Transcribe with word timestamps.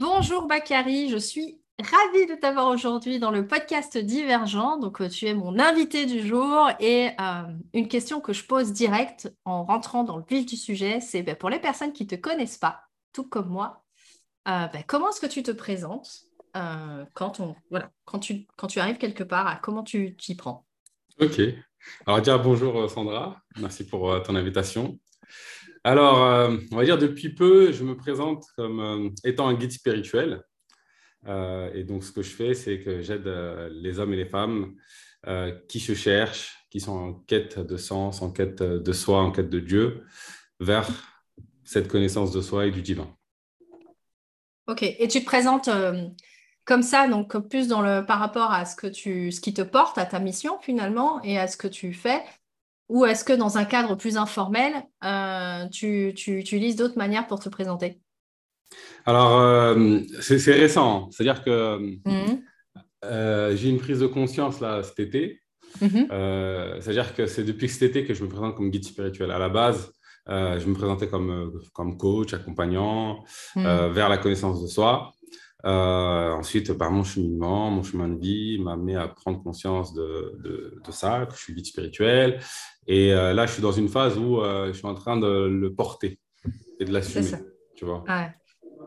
Bonjour 0.00 0.46
Bakary, 0.46 1.08
je 1.08 1.16
suis 1.16 1.58
ravie 1.76 2.26
de 2.26 2.36
t'avoir 2.36 2.68
aujourd'hui 2.68 3.18
dans 3.18 3.32
le 3.32 3.48
podcast 3.48 3.98
Divergent. 3.98 4.78
Donc, 4.78 5.00
euh, 5.00 5.08
tu 5.08 5.26
es 5.26 5.34
mon 5.34 5.58
invité 5.58 6.06
du 6.06 6.24
jour 6.24 6.70
et 6.78 7.08
euh, 7.20 7.42
une 7.74 7.88
question 7.88 8.20
que 8.20 8.32
je 8.32 8.44
pose 8.44 8.72
direct 8.72 9.28
en 9.44 9.64
rentrant 9.64 10.04
dans 10.04 10.16
le 10.16 10.22
vif 10.30 10.46
du 10.46 10.54
sujet, 10.54 11.00
c'est 11.00 11.24
ben, 11.24 11.34
pour 11.34 11.50
les 11.50 11.58
personnes 11.58 11.92
qui 11.92 12.04
ne 12.04 12.10
te 12.10 12.14
connaissent 12.14 12.58
pas, 12.58 12.82
tout 13.12 13.28
comme 13.28 13.48
moi, 13.48 13.82
euh, 14.46 14.68
ben, 14.68 14.84
comment 14.86 15.10
est-ce 15.10 15.20
que 15.20 15.26
tu 15.26 15.42
te 15.42 15.50
présentes 15.50 16.26
quand, 17.14 17.32
tu, 18.20 18.46
quand 18.56 18.66
tu 18.68 18.78
arrives 18.78 18.98
quelque 18.98 19.24
part, 19.24 19.60
comment 19.60 19.82
tu 19.82 20.14
t'y 20.14 20.36
prends? 20.36 20.64
Ok. 21.20 21.40
Alors, 22.06 22.18
déjà 22.18 22.38
bonjour 22.38 22.88
Sandra, 22.88 23.42
merci 23.58 23.84
pour 23.84 24.22
ton 24.22 24.36
invitation. 24.36 24.96
Alors, 25.84 26.22
euh, 26.22 26.56
on 26.72 26.76
va 26.76 26.84
dire 26.84 26.98
depuis 26.98 27.30
peu, 27.30 27.72
je 27.72 27.84
me 27.84 27.96
présente 27.96 28.44
comme 28.56 28.80
euh, 28.80 29.10
étant 29.24 29.48
un 29.48 29.54
guide 29.54 29.72
spirituel. 29.72 30.42
Euh, 31.26 31.72
et 31.74 31.84
donc, 31.84 32.04
ce 32.04 32.12
que 32.12 32.22
je 32.22 32.30
fais, 32.30 32.54
c'est 32.54 32.80
que 32.80 33.00
j'aide 33.00 33.26
les 33.70 33.98
hommes 33.98 34.12
et 34.12 34.16
les 34.16 34.26
femmes 34.26 34.74
qui 35.68 35.80
se 35.80 35.94
cherchent, 35.94 36.64
qui 36.70 36.80
sont 36.80 36.96
en 36.96 37.12
quête 37.12 37.58
de 37.58 37.76
sens, 37.76 38.22
en 38.22 38.30
quête 38.30 38.62
de 38.62 38.92
soi, 38.92 39.20
en 39.20 39.32
quête 39.32 39.50
de 39.50 39.58
Dieu, 39.60 40.04
vers 40.60 40.88
cette 41.64 41.88
connaissance 41.88 42.32
de 42.32 42.40
soi 42.40 42.66
et 42.66 42.70
du 42.70 42.82
divin. 42.82 43.12
Ok, 44.68 44.82
et 44.82 45.08
tu 45.08 45.20
te 45.20 45.24
présentes 45.24 45.68
comme 46.64 46.82
ça, 46.82 47.08
donc 47.08 47.36
plus 47.48 47.66
dans 47.66 47.82
le, 47.82 48.06
par 48.06 48.20
rapport 48.20 48.52
à 48.52 48.64
ce, 48.64 48.76
que 48.76 48.86
tu, 48.86 49.32
ce 49.32 49.40
qui 49.40 49.52
te 49.52 49.62
porte, 49.62 49.98
à 49.98 50.06
ta 50.06 50.20
mission 50.20 50.58
finalement, 50.60 51.20
et 51.22 51.38
à 51.38 51.48
ce 51.48 51.56
que 51.56 51.68
tu 51.68 51.92
fais. 51.92 52.22
Ou 52.88 53.04
est-ce 53.04 53.24
que 53.24 53.32
dans 53.32 53.58
un 53.58 53.64
cadre 53.64 53.94
plus 53.96 54.16
informel, 54.16 54.72
euh, 55.04 55.68
tu, 55.68 56.14
utilises 56.26 56.76
d'autres 56.76 56.96
manières 56.96 57.26
pour 57.26 57.38
te 57.40 57.48
présenter? 57.48 58.00
Alors, 59.04 59.38
euh, 59.40 60.00
c'est 60.20 60.52
récent. 60.52 61.08
C'est-à-dire 61.10 61.42
que 61.42 61.78
mmh. 61.78 62.42
euh, 63.04 63.56
j'ai 63.56 63.68
une 63.68 63.78
prise 63.78 64.00
de 64.00 64.06
conscience 64.06 64.60
là 64.60 64.82
cet 64.82 65.00
été. 65.00 65.40
Mmh. 65.82 66.06
C'est-à-dire 66.80 67.14
que 67.14 67.26
c'est 67.26 67.44
depuis 67.44 67.68
cet 67.68 67.82
été 67.82 68.04
que 68.04 68.14
je 68.14 68.24
me 68.24 68.28
présente 68.28 68.56
comme 68.56 68.70
guide 68.70 68.84
spirituel. 68.84 69.30
À 69.30 69.38
la 69.38 69.50
base, 69.50 69.92
je 70.26 70.66
me 70.66 70.74
présentais 70.74 71.08
comme, 71.08 71.52
comme 71.74 71.98
coach, 71.98 72.32
accompagnant 72.32 73.22
mmh. 73.54 73.88
vers 73.88 74.08
la 74.08 74.16
connaissance 74.16 74.62
de 74.62 74.66
soi. 74.66 75.12
Euh, 75.64 76.32
ensuite, 76.32 76.72
par 76.74 76.90
mon 76.90 77.02
cheminement, 77.02 77.70
mon 77.70 77.82
chemin 77.82 78.08
de 78.08 78.18
vie 78.20 78.58
m'a 78.60 78.72
amené 78.74 78.94
à 78.96 79.08
prendre 79.08 79.42
conscience 79.42 79.92
de, 79.92 80.38
de, 80.84 80.92
ça, 80.92 81.26
que 81.26 81.34
je 81.34 81.40
suis 81.40 81.54
guide 81.54 81.66
spirituel. 81.66 82.40
Et 82.88 83.12
euh, 83.12 83.32
là, 83.32 83.46
je 83.46 83.52
suis 83.52 83.62
dans 83.62 83.72
une 83.72 83.88
phase 83.88 84.18
où 84.18 84.40
euh, 84.40 84.68
je 84.68 84.72
suis 84.72 84.86
en 84.86 84.94
train 84.94 85.16
de 85.16 85.46
le 85.46 85.72
porter 85.72 86.18
et 86.80 86.84
de 86.84 86.92
l'assumer. 86.92 87.22
C'est 87.22 87.36
ça. 87.36 87.38
Tu 87.76 87.84
vois 87.84 88.04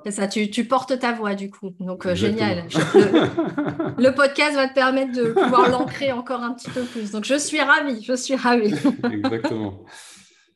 C'est 0.03 0.11
ça, 0.11 0.27
tu, 0.27 0.49
tu, 0.49 0.65
portes 0.65 0.99
ta 0.99 1.13
voix 1.13 1.35
du 1.35 1.49
coup. 1.49 1.69
Donc, 1.79 2.11
génial. 2.13 2.67
le, 3.97 4.09
podcast 4.09 4.55
va 4.55 4.67
te 4.67 4.73
permettre 4.73 5.13
de 5.13 5.31
pouvoir 5.31 5.69
l'ancrer 5.69 6.11
encore 6.11 6.41
un 6.41 6.53
petit 6.53 6.69
peu 6.69 6.83
plus. 6.83 7.11
Donc, 7.11 7.23
je 7.23 7.37
suis 7.37 7.61
ravie, 7.61 8.03
je 8.03 8.13
suis 8.13 8.35
ravie. 8.35 8.73
Exactement. 9.11 9.85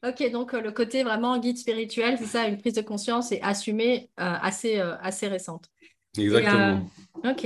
Ok, 0.06 0.30
donc 0.32 0.54
le 0.54 0.72
côté 0.72 1.04
vraiment 1.04 1.40
guide 1.40 1.58
spirituel, 1.58 2.18
c'est 2.20 2.26
ça, 2.26 2.48
une 2.48 2.58
prise 2.58 2.74
de 2.74 2.82
conscience 2.82 3.32
et 3.32 3.42
assumée 3.42 4.12
assez, 4.18 4.80
assez 4.80 5.28
récente. 5.28 5.70
Exactement. 6.18 6.82
Euh, 7.24 7.32
ok. 7.32 7.46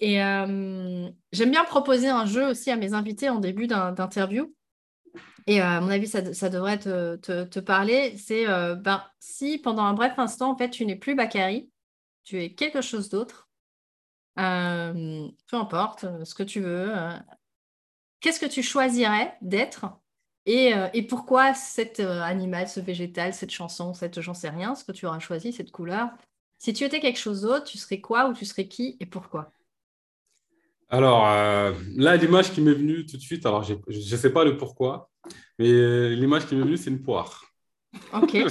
Et 0.00 0.22
euh, 0.22 1.08
j'aime 1.30 1.50
bien 1.50 1.64
proposer 1.64 2.08
un 2.08 2.26
jeu 2.26 2.48
aussi 2.48 2.70
à 2.70 2.76
mes 2.76 2.92
invités 2.92 3.28
en 3.28 3.38
début 3.38 3.66
d'interview. 3.66 4.52
Et 5.46 5.60
euh, 5.60 5.66
à 5.66 5.80
mon 5.80 5.88
avis, 5.88 6.06
ça, 6.06 6.20
devrait 6.20 6.78
te, 6.78 7.58
parler. 7.60 8.16
C'est 8.18 8.46
ben, 8.46 9.04
si 9.18 9.58
pendant 9.58 9.84
un 9.84 9.94
bref 9.94 10.18
instant, 10.18 10.50
en 10.50 10.56
fait, 10.56 10.70
tu 10.70 10.86
n'es 10.86 10.96
plus 10.96 11.14
Bakary, 11.14 11.70
tu 12.24 12.42
es 12.42 12.54
quelque 12.54 12.80
chose 12.80 13.08
d'autre, 13.08 13.48
peu 14.36 15.56
importe 15.56 16.06
ce 16.24 16.34
que 16.34 16.42
tu 16.42 16.60
veux, 16.60 16.92
qu'est-ce 18.20 18.40
que 18.40 18.46
tu 18.46 18.62
choisirais 18.62 19.36
d'être 19.40 19.86
et, 20.44 20.72
et, 20.92 21.02
pourquoi 21.06 21.54
cet 21.54 22.00
animal, 22.00 22.68
ce 22.68 22.80
végétal, 22.80 23.32
cette 23.32 23.50
chanson, 23.50 23.94
cette 23.94 24.20
j'en 24.20 24.34
sais 24.34 24.50
rien, 24.50 24.74
ce 24.74 24.84
que 24.84 24.92
tu 24.92 25.06
auras 25.06 25.20
choisi, 25.20 25.52
cette 25.52 25.70
couleur, 25.70 26.10
si 26.62 26.72
tu 26.72 26.84
étais 26.84 27.00
quelque 27.00 27.18
chose 27.18 27.42
d'autre, 27.42 27.64
tu 27.64 27.76
serais 27.76 28.00
quoi 28.00 28.28
ou 28.28 28.34
tu 28.34 28.44
serais 28.44 28.68
qui 28.68 28.96
et 29.00 29.06
pourquoi? 29.06 29.50
Alors, 30.92 31.26
euh, 31.26 31.72
là, 31.96 32.16
l'image 32.16 32.52
qui 32.52 32.60
m'est 32.60 32.74
venue 32.74 33.06
tout 33.06 33.16
de 33.16 33.22
suite, 33.22 33.46
alors 33.46 33.62
je 33.62 33.74
ne 33.88 34.16
sais 34.16 34.30
pas 34.30 34.44
le 34.44 34.58
pourquoi, 34.58 35.08
mais 35.58 35.70
euh, 35.70 36.14
l'image 36.14 36.46
qui 36.46 36.54
m'est 36.54 36.64
venue, 36.64 36.76
c'est 36.76 36.90
une 36.90 37.00
poire. 37.00 37.46
Ok. 38.12 38.34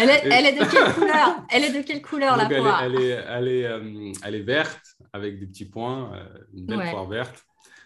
elle, 0.00 0.08
est, 0.08 0.22
elle, 0.24 0.46
est, 0.46 0.58
de 0.58 0.64
quelle 0.64 0.94
couleur? 0.94 1.44
Elle 1.50 1.64
est 1.64 1.72
de 1.78 1.82
quelle 1.82 2.00
couleur 2.00 2.38
la 2.38 2.46
poire? 2.46 2.82
elle 2.84 2.94
est, 2.94 3.22
elle, 3.28 3.48
est, 3.48 3.66
euh, 3.66 4.12
elle, 4.24 4.34
est, 4.34 4.42
verte 4.42 4.80
avec 5.12 5.38
des 5.38 5.46
petits 5.46 5.66
points, 5.66 6.10
une 6.54 6.64
belle 6.64 6.90
poire 6.90 7.06
verte. 7.06 7.44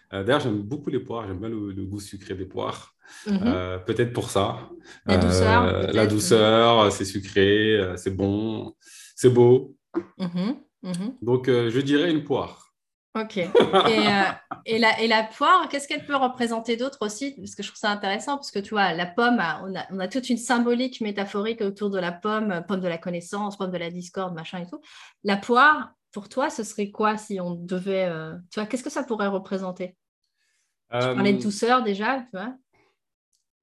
D'ailleurs, 0.09 0.39
j'aime 0.39 0.61
beaucoup 0.61 0.89
les 0.89 0.99
poires, 0.99 1.27
j'aime 1.27 1.39
bien 1.39 1.49
le, 1.49 1.83
goût 1.83 1.99
sucré 1.99 2.35
des 2.35 2.45
poires. 2.45 2.95
Mhm. 3.27 3.39
Euh, 3.43 3.79
peut-être 3.79 4.13
pour 4.13 4.29
ça. 4.29 4.69
La 5.05 5.17
douceur. 5.17 5.63
Euh, 5.63 5.91
la 5.91 6.07
douceur, 6.07 6.89
c'est 6.89 7.03
sucré, 7.03 7.81
c'est 7.97 8.15
bon, 8.15 8.75
c'est 9.13 9.29
beau. 9.29 9.75
Mhm, 10.17 10.55
mhm. 10.83 11.15
Donc, 11.21 11.47
je 11.47 11.79
dirais 11.79 12.11
une 12.11 12.23
poire. 12.23 12.73
Ok. 13.15 13.37
Et, 13.37 13.47
et, 14.65 14.79
la, 14.79 14.99
et, 15.01 15.07
la, 15.07 15.23
poire, 15.23 15.67
qu'est-ce 15.69 15.87
qu'elle 15.87 16.05
peut 16.05 16.15
représenter 16.15 16.77
d'autre 16.77 16.97
aussi? 17.01 17.35
Parce 17.35 17.53
que 17.53 17.61
je 17.61 17.67
trouve 17.67 17.79
ça 17.79 17.91
intéressant, 17.91 18.37
parce 18.37 18.49
que 18.49 18.59
tu 18.59 18.71
vois, 18.71 18.93
la 18.93 19.05
pomme, 19.05 19.35
on 19.63 19.75
a, 19.75 19.85
on 19.91 19.99
a, 19.99 20.07
toute 20.07 20.29
une 20.29 20.37
symbolique 20.37 20.99
métaphorique 20.99 21.61
autour 21.61 21.91
de 21.91 21.99
la 21.99 22.11
pomme, 22.11 22.63
pomme 22.67 22.79
de 22.79 22.87
la 22.87 22.97
connaissance, 22.97 23.57
pomme 23.57 23.71
de 23.71 23.77
la 23.77 23.91
discorde, 23.91 24.33
machin 24.33 24.59
et 24.59 24.65
tout. 24.65 24.81
La 25.23 25.37
poire, 25.37 25.91
pour 26.11 26.27
toi, 26.27 26.49
ce 26.49 26.63
serait 26.63 26.89
quoi 26.89 27.17
si 27.17 27.39
on 27.39 27.53
devait. 27.53 28.09
tu 28.49 28.59
vois, 28.59 28.67
qu'est-ce 28.67 28.83
que 28.83 28.89
ça 28.89 29.03
pourrait 29.03 29.27
représenter? 29.27 29.95
Tu 30.91 30.99
parlais 30.99 31.33
de 31.33 31.41
douceur 31.41 31.83
déjà, 31.83 32.21
tu 32.21 32.37
vois 32.37 32.55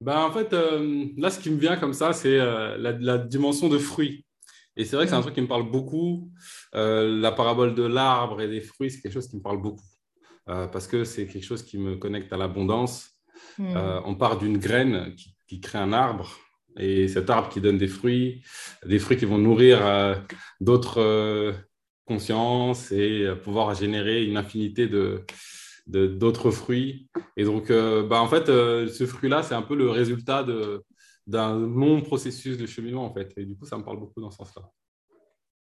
ben, 0.01 0.17
en 0.17 0.31
fait, 0.31 0.51
euh, 0.53 1.05
là, 1.15 1.29
ce 1.29 1.39
qui 1.39 1.51
me 1.51 1.59
vient 1.59 1.77
comme 1.77 1.93
ça, 1.93 2.11
c'est 2.11 2.39
euh, 2.39 2.75
la, 2.77 3.19
dimension 3.19 3.69
de 3.69 3.77
fruits. 3.77 4.25
Et 4.77 4.85
c'est 4.85 4.95
vrai 4.95 5.05
que 5.05 5.09
c'est 5.09 5.15
un 5.15 5.19
mm. 5.19 5.23
truc 5.23 5.35
qui 5.35 5.41
me 5.41 5.47
parle 5.47 5.69
beaucoup. 5.69 6.31
Euh, 6.75 7.19
la 7.19 7.31
parabole 7.31 7.75
de 7.75 7.83
l'arbre 7.83 8.41
et 8.41 8.47
des 8.47 8.61
fruits, 8.61 8.91
c'est 8.91 9.01
quelque 9.01 9.13
chose 9.13 9.27
qui 9.27 9.37
me 9.37 9.41
parle 9.41 9.61
beaucoup. 9.61 9.85
parce 10.45 10.87
que 10.87 11.03
c'est 11.03 11.27
quelque 11.27 11.45
chose 11.45 11.63
qui 11.63 11.77
me 11.77 11.95
connecte 11.95 12.31
à 12.33 12.37
l'abondance. 12.37 13.09
Mm. 13.57 13.75
on 14.05 14.15
part 14.15 14.37
d'une 14.37 14.57
graine 14.57 15.15
qui, 15.47 15.59
crée 15.59 15.79
un 15.79 15.93
arbre. 15.93 16.29
Et 16.77 17.09
cet 17.09 17.29
arbre 17.29 17.49
qui 17.49 17.59
donne 17.59 17.77
des 17.77 17.89
fruits, 17.89 18.43
des 18.85 18.99
fruits 18.99 19.17
qui 19.17 19.25
vont 19.25 19.37
nourrir 19.37 19.77
d'autres 20.61 21.53
consciences 22.05 22.91
et 22.91 23.27
pouvoir 23.43 23.75
générer 23.75 24.23
une 24.23 24.37
infinité 24.37 24.87
de, 24.87 25.25
d'autres 25.87 26.51
fruits. 26.51 27.09
Et 27.37 27.43
donc, 27.43 27.69
euh, 27.69 28.03
bah, 28.03 28.21
en 28.21 28.27
fait, 28.27 28.49
euh, 28.49 28.87
ce 28.87 29.05
fruit-là, 29.05 29.43
c'est 29.43 29.55
un 29.55 29.61
peu 29.61 29.75
le 29.75 29.89
résultat 29.89 30.43
d'un 31.27 31.57
long 31.57 32.01
processus 32.01 32.57
de 32.57 32.65
cheminement, 32.65 33.05
en 33.05 33.13
fait. 33.13 33.33
Et 33.37 33.45
du 33.45 33.55
coup, 33.55 33.65
ça 33.65 33.77
me 33.77 33.83
parle 33.83 33.99
beaucoup 33.99 34.21
dans 34.21 34.31
ce 34.31 34.37
sens-là. 34.37 34.69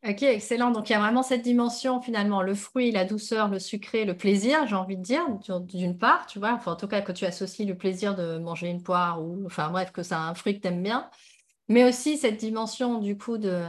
Ok, 0.05 0.23
excellent. 0.25 0.73
Donc, 0.73 0.91
il 0.91 0.95
y 0.95 0.97
a 0.97 0.99
vraiment 0.99 1.23
cette 1.23 1.43
dimension, 1.43 2.01
finalement, 2.03 2.43
le 2.43 2.55
fruit, 2.55 2.91
la 2.91 3.05
douceur, 3.05 3.49
le 3.49 3.61
sucré, 3.61 4.05
le 4.05 4.17
plaisir, 4.17 4.67
j'ai 4.67 4.75
envie 4.75 4.97
de 4.97 5.03
dire, 5.03 5.25
d'une 5.61 5.97
part, 5.97 6.27
tu 6.27 6.41
vois. 6.41 6.55
Enfin, 6.55 6.73
en 6.73 6.77
tout 6.77 6.89
cas, 6.89 7.03
que 7.03 7.13
tu 7.13 7.25
associes 7.25 7.67
le 7.67 7.77
plaisir 7.77 8.17
de 8.17 8.39
manger 8.39 8.69
une 8.69 8.83
poire 8.83 9.23
ou, 9.23 9.47
enfin, 9.47 9.71
bref, 9.71 9.93
que 9.93 10.03
c'est 10.03 10.17
un 10.17 10.35
fruit 10.35 10.57
que 10.57 10.63
tu 10.63 10.69
aimes 10.69 10.83
bien. 10.83 11.09
Mais 11.69 11.85
aussi 11.85 12.19
cette 12.19 12.39
dimension, 12.39 12.99
du 12.99 13.17
coup, 13.17 13.39
de, 13.39 13.65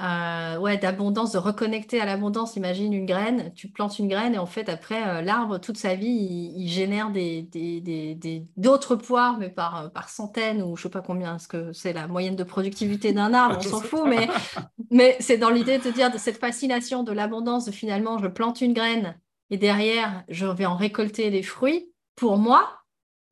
euh, 0.00 0.58
ouais, 0.58 0.76
d'abondance, 0.76 1.32
de 1.32 1.38
reconnecter 1.38 2.00
à 2.00 2.04
l'abondance. 2.04 2.56
Imagine 2.56 2.92
une 2.92 3.06
graine, 3.06 3.52
tu 3.54 3.68
plantes 3.68 3.98
une 3.98 4.08
graine 4.08 4.34
et 4.34 4.38
en 4.38 4.46
fait, 4.46 4.68
après, 4.68 5.02
euh, 5.08 5.22
l'arbre, 5.22 5.58
toute 5.58 5.78
sa 5.78 5.94
vie, 5.94 6.52
il, 6.54 6.68
génère 6.68 7.10
des, 7.10 7.42
des, 7.42 8.46
d'autres 8.56 8.96
poires, 8.96 9.38
mais 9.38 9.48
par, 9.48 9.84
euh, 9.84 9.88
par 9.88 10.10
centaines 10.10 10.62
ou 10.62 10.76
je 10.76 10.82
sais 10.82 10.88
pas 10.90 11.00
combien, 11.00 11.30
parce 11.30 11.46
que 11.46 11.72
c'est 11.72 11.94
la 11.94 12.08
moyenne 12.08 12.36
de 12.36 12.44
productivité 12.44 13.12
d'un 13.14 13.32
arbre, 13.34 13.56
on 13.58 13.62
s'en 13.62 13.80
fout, 13.80 14.04
mais, 14.06 14.28
mais 14.90 15.16
c'est 15.20 15.38
dans 15.38 15.50
l'idée 15.50 15.78
de 15.78 15.90
dire 15.90 16.10
de 16.10 16.18
cette 16.18 16.38
fascination 16.38 17.02
de 17.02 17.12
l'abondance, 17.12 17.64
de 17.64 17.72
finalement, 17.72 18.18
je 18.18 18.26
plante 18.26 18.60
une 18.60 18.74
graine 18.74 19.18
et 19.50 19.56
derrière, 19.56 20.24
je 20.28 20.46
vais 20.46 20.66
en 20.66 20.76
récolter 20.76 21.30
les 21.30 21.42
fruits 21.42 21.90
pour 22.16 22.36
moi, 22.36 22.68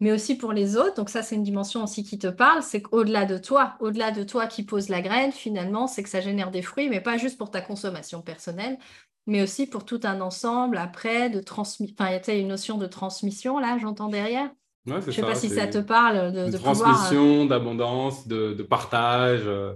mais 0.00 0.12
aussi 0.12 0.36
pour 0.36 0.52
les 0.52 0.76
autres. 0.76 0.96
Donc 0.96 1.08
ça, 1.08 1.22
c'est 1.22 1.34
une 1.34 1.42
dimension 1.42 1.82
aussi 1.84 2.04
qui 2.04 2.18
te 2.18 2.26
parle, 2.26 2.62
c'est 2.62 2.82
qu'au-delà 2.82 3.24
de 3.24 3.38
toi, 3.38 3.74
au-delà 3.80 4.10
de 4.10 4.22
toi 4.24 4.46
qui 4.46 4.62
pose 4.62 4.88
la 4.88 5.00
graine, 5.00 5.32
finalement, 5.32 5.86
c'est 5.86 6.02
que 6.02 6.08
ça 6.08 6.20
génère 6.20 6.50
des 6.50 6.62
fruits, 6.62 6.88
mais 6.88 7.00
pas 7.00 7.16
juste 7.16 7.38
pour 7.38 7.50
ta 7.50 7.60
consommation 7.60 8.22
personnelle, 8.22 8.78
mais 9.26 9.42
aussi 9.42 9.66
pour 9.66 9.84
tout 9.84 10.00
un 10.04 10.20
ensemble 10.20 10.76
après 10.76 11.30
de 11.30 11.40
transmission. 11.40 11.94
Enfin, 11.98 12.10
il 12.10 12.34
y 12.34 12.36
a 12.36 12.40
une 12.40 12.48
notion 12.48 12.78
de 12.78 12.86
transmission, 12.86 13.58
là, 13.58 13.78
j'entends 13.80 14.08
derrière. 14.08 14.50
Ouais, 14.86 15.00
Je 15.00 15.06
ne 15.06 15.12
sais 15.12 15.22
pas 15.22 15.34
si 15.34 15.48
ça 15.48 15.66
te 15.66 15.78
parle. 15.78 16.32
De, 16.32 16.50
de 16.50 16.58
transmission, 16.58 17.46
d'abondance, 17.46 18.28
de, 18.28 18.52
de, 18.52 18.62
partage. 18.62 19.46
Euh, 19.46 19.72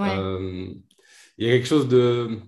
euh, 0.00 0.68
il 1.36 1.46
y 1.46 1.50
a 1.50 1.52
quelque 1.52 1.66
chose 1.66 1.86
de, 1.86 2.38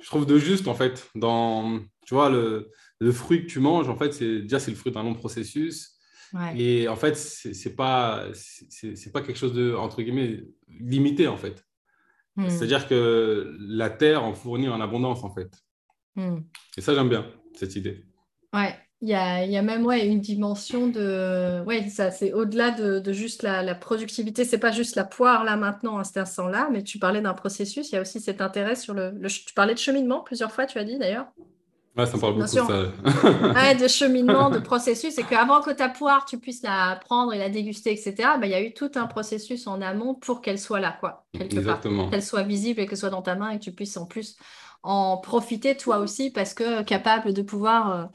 je 0.00 0.06
trouve, 0.06 0.26
de 0.26 0.38
juste, 0.38 0.66
en 0.66 0.74
fait, 0.74 1.08
dans, 1.14 1.78
tu 2.04 2.14
vois, 2.14 2.30
le, 2.30 2.72
le 2.98 3.12
fruit 3.12 3.46
que 3.46 3.50
tu 3.50 3.60
manges, 3.60 3.88
en 3.88 3.96
fait, 3.96 4.12
c'est 4.12 4.40
déjà, 4.40 4.58
c'est 4.58 4.72
le 4.72 4.76
fruit 4.76 4.90
d'un 4.90 5.04
long 5.04 5.14
processus 5.14 5.93
et 6.56 6.88
en 6.88 6.96
fait, 6.96 7.16
c'est 7.16 7.76
pas, 7.76 8.24
c'est 8.34 9.12
pas 9.12 9.22
quelque 9.22 9.38
chose 9.38 9.54
de, 9.54 9.74
entre 9.74 10.02
guillemets, 10.02 10.44
limité, 10.68 11.28
en 11.28 11.36
fait. 11.36 11.64
Hmm. 12.36 12.48
C'est-à-dire 12.48 12.88
que 12.88 13.56
la 13.60 13.90
terre 13.90 14.24
en 14.24 14.34
fournit 14.34 14.68
en 14.68 14.80
abondance, 14.80 15.22
en 15.22 15.30
fait. 15.30 15.50
Hmm. 16.16 16.38
Et 16.76 16.80
ça, 16.80 16.94
j'aime 16.94 17.08
bien, 17.08 17.26
cette 17.54 17.76
idée. 17.76 18.04
Ouais, 18.52 18.74
il 19.00 19.08
y 19.08 19.14
a, 19.14 19.44
il 19.44 19.52
y 19.52 19.56
a 19.56 19.62
même 19.62 19.84
ouais, 19.86 20.06
une 20.06 20.20
dimension 20.20 20.88
de. 20.88 21.62
Ouais, 21.64 21.88
ça, 21.88 22.10
c'est 22.10 22.32
au-delà 22.32 22.70
de, 22.72 22.98
de 22.98 23.12
juste 23.12 23.42
la, 23.42 23.62
la 23.62 23.74
productivité. 23.74 24.44
C'est 24.44 24.58
pas 24.58 24.72
juste 24.72 24.96
la 24.96 25.04
poire 25.04 25.44
là 25.44 25.56
maintenant, 25.56 25.98
à 25.98 26.04
cet 26.04 26.16
instant-là, 26.16 26.68
mais 26.72 26.82
tu 26.82 26.98
parlais 26.98 27.20
d'un 27.20 27.34
processus. 27.34 27.90
Il 27.90 27.94
y 27.94 27.98
a 27.98 28.00
aussi 28.00 28.20
cet 28.20 28.40
intérêt 28.40 28.74
sur 28.74 28.94
le, 28.94 29.10
le- 29.10 29.28
Tu 29.28 29.54
parlais 29.54 29.74
de 29.74 29.78
cheminement 29.78 30.20
plusieurs 30.22 30.50
fois, 30.50 30.66
tu 30.66 30.78
as 30.78 30.84
dit 30.84 30.98
d'ailleurs. 30.98 31.26
Ouais, 31.96 32.06
ça 32.06 32.16
me 32.16 32.20
parle 32.20 32.34
beaucoup, 32.34 32.58
ça. 32.58 32.92
Ouais, 33.54 33.76
de 33.76 33.86
cheminement, 33.88 34.50
de 34.50 34.58
processus. 34.58 35.16
Et 35.18 35.26
qu'avant 35.26 35.62
que 35.62 35.70
ta 35.70 35.88
poire, 35.88 36.24
tu 36.24 36.38
puisses 36.40 36.62
la 36.62 36.96
prendre 37.04 37.32
et 37.32 37.38
la 37.38 37.48
déguster, 37.50 37.92
etc., 37.92 38.38
ben, 38.38 38.46
il 38.46 38.50
y 38.50 38.54
a 38.54 38.62
eu 38.62 38.74
tout 38.74 38.90
un 38.96 39.06
processus 39.06 39.66
en 39.68 39.80
amont 39.80 40.14
pour 40.14 40.40
qu'elle 40.42 40.58
soit 40.58 40.80
là, 40.80 40.96
quoi. 41.00 41.26
Exactement. 41.38 42.08
Qu'elle 42.10 42.22
soit 42.22 42.42
visible 42.42 42.80
et 42.80 42.86
que 42.86 42.96
ce 42.96 43.00
soit 43.00 43.10
dans 43.10 43.22
ta 43.22 43.36
main 43.36 43.50
et 43.50 43.58
que 43.58 43.64
tu 43.64 43.72
puisses 43.72 43.96
en 43.96 44.06
plus 44.06 44.36
en 44.82 45.18
profiter 45.18 45.76
toi 45.76 45.98
aussi 45.98 46.30
parce 46.30 46.52
que 46.54 46.82
capable 46.82 47.32
de 47.32 47.42
pouvoir 47.42 47.90
euh, 47.92 48.06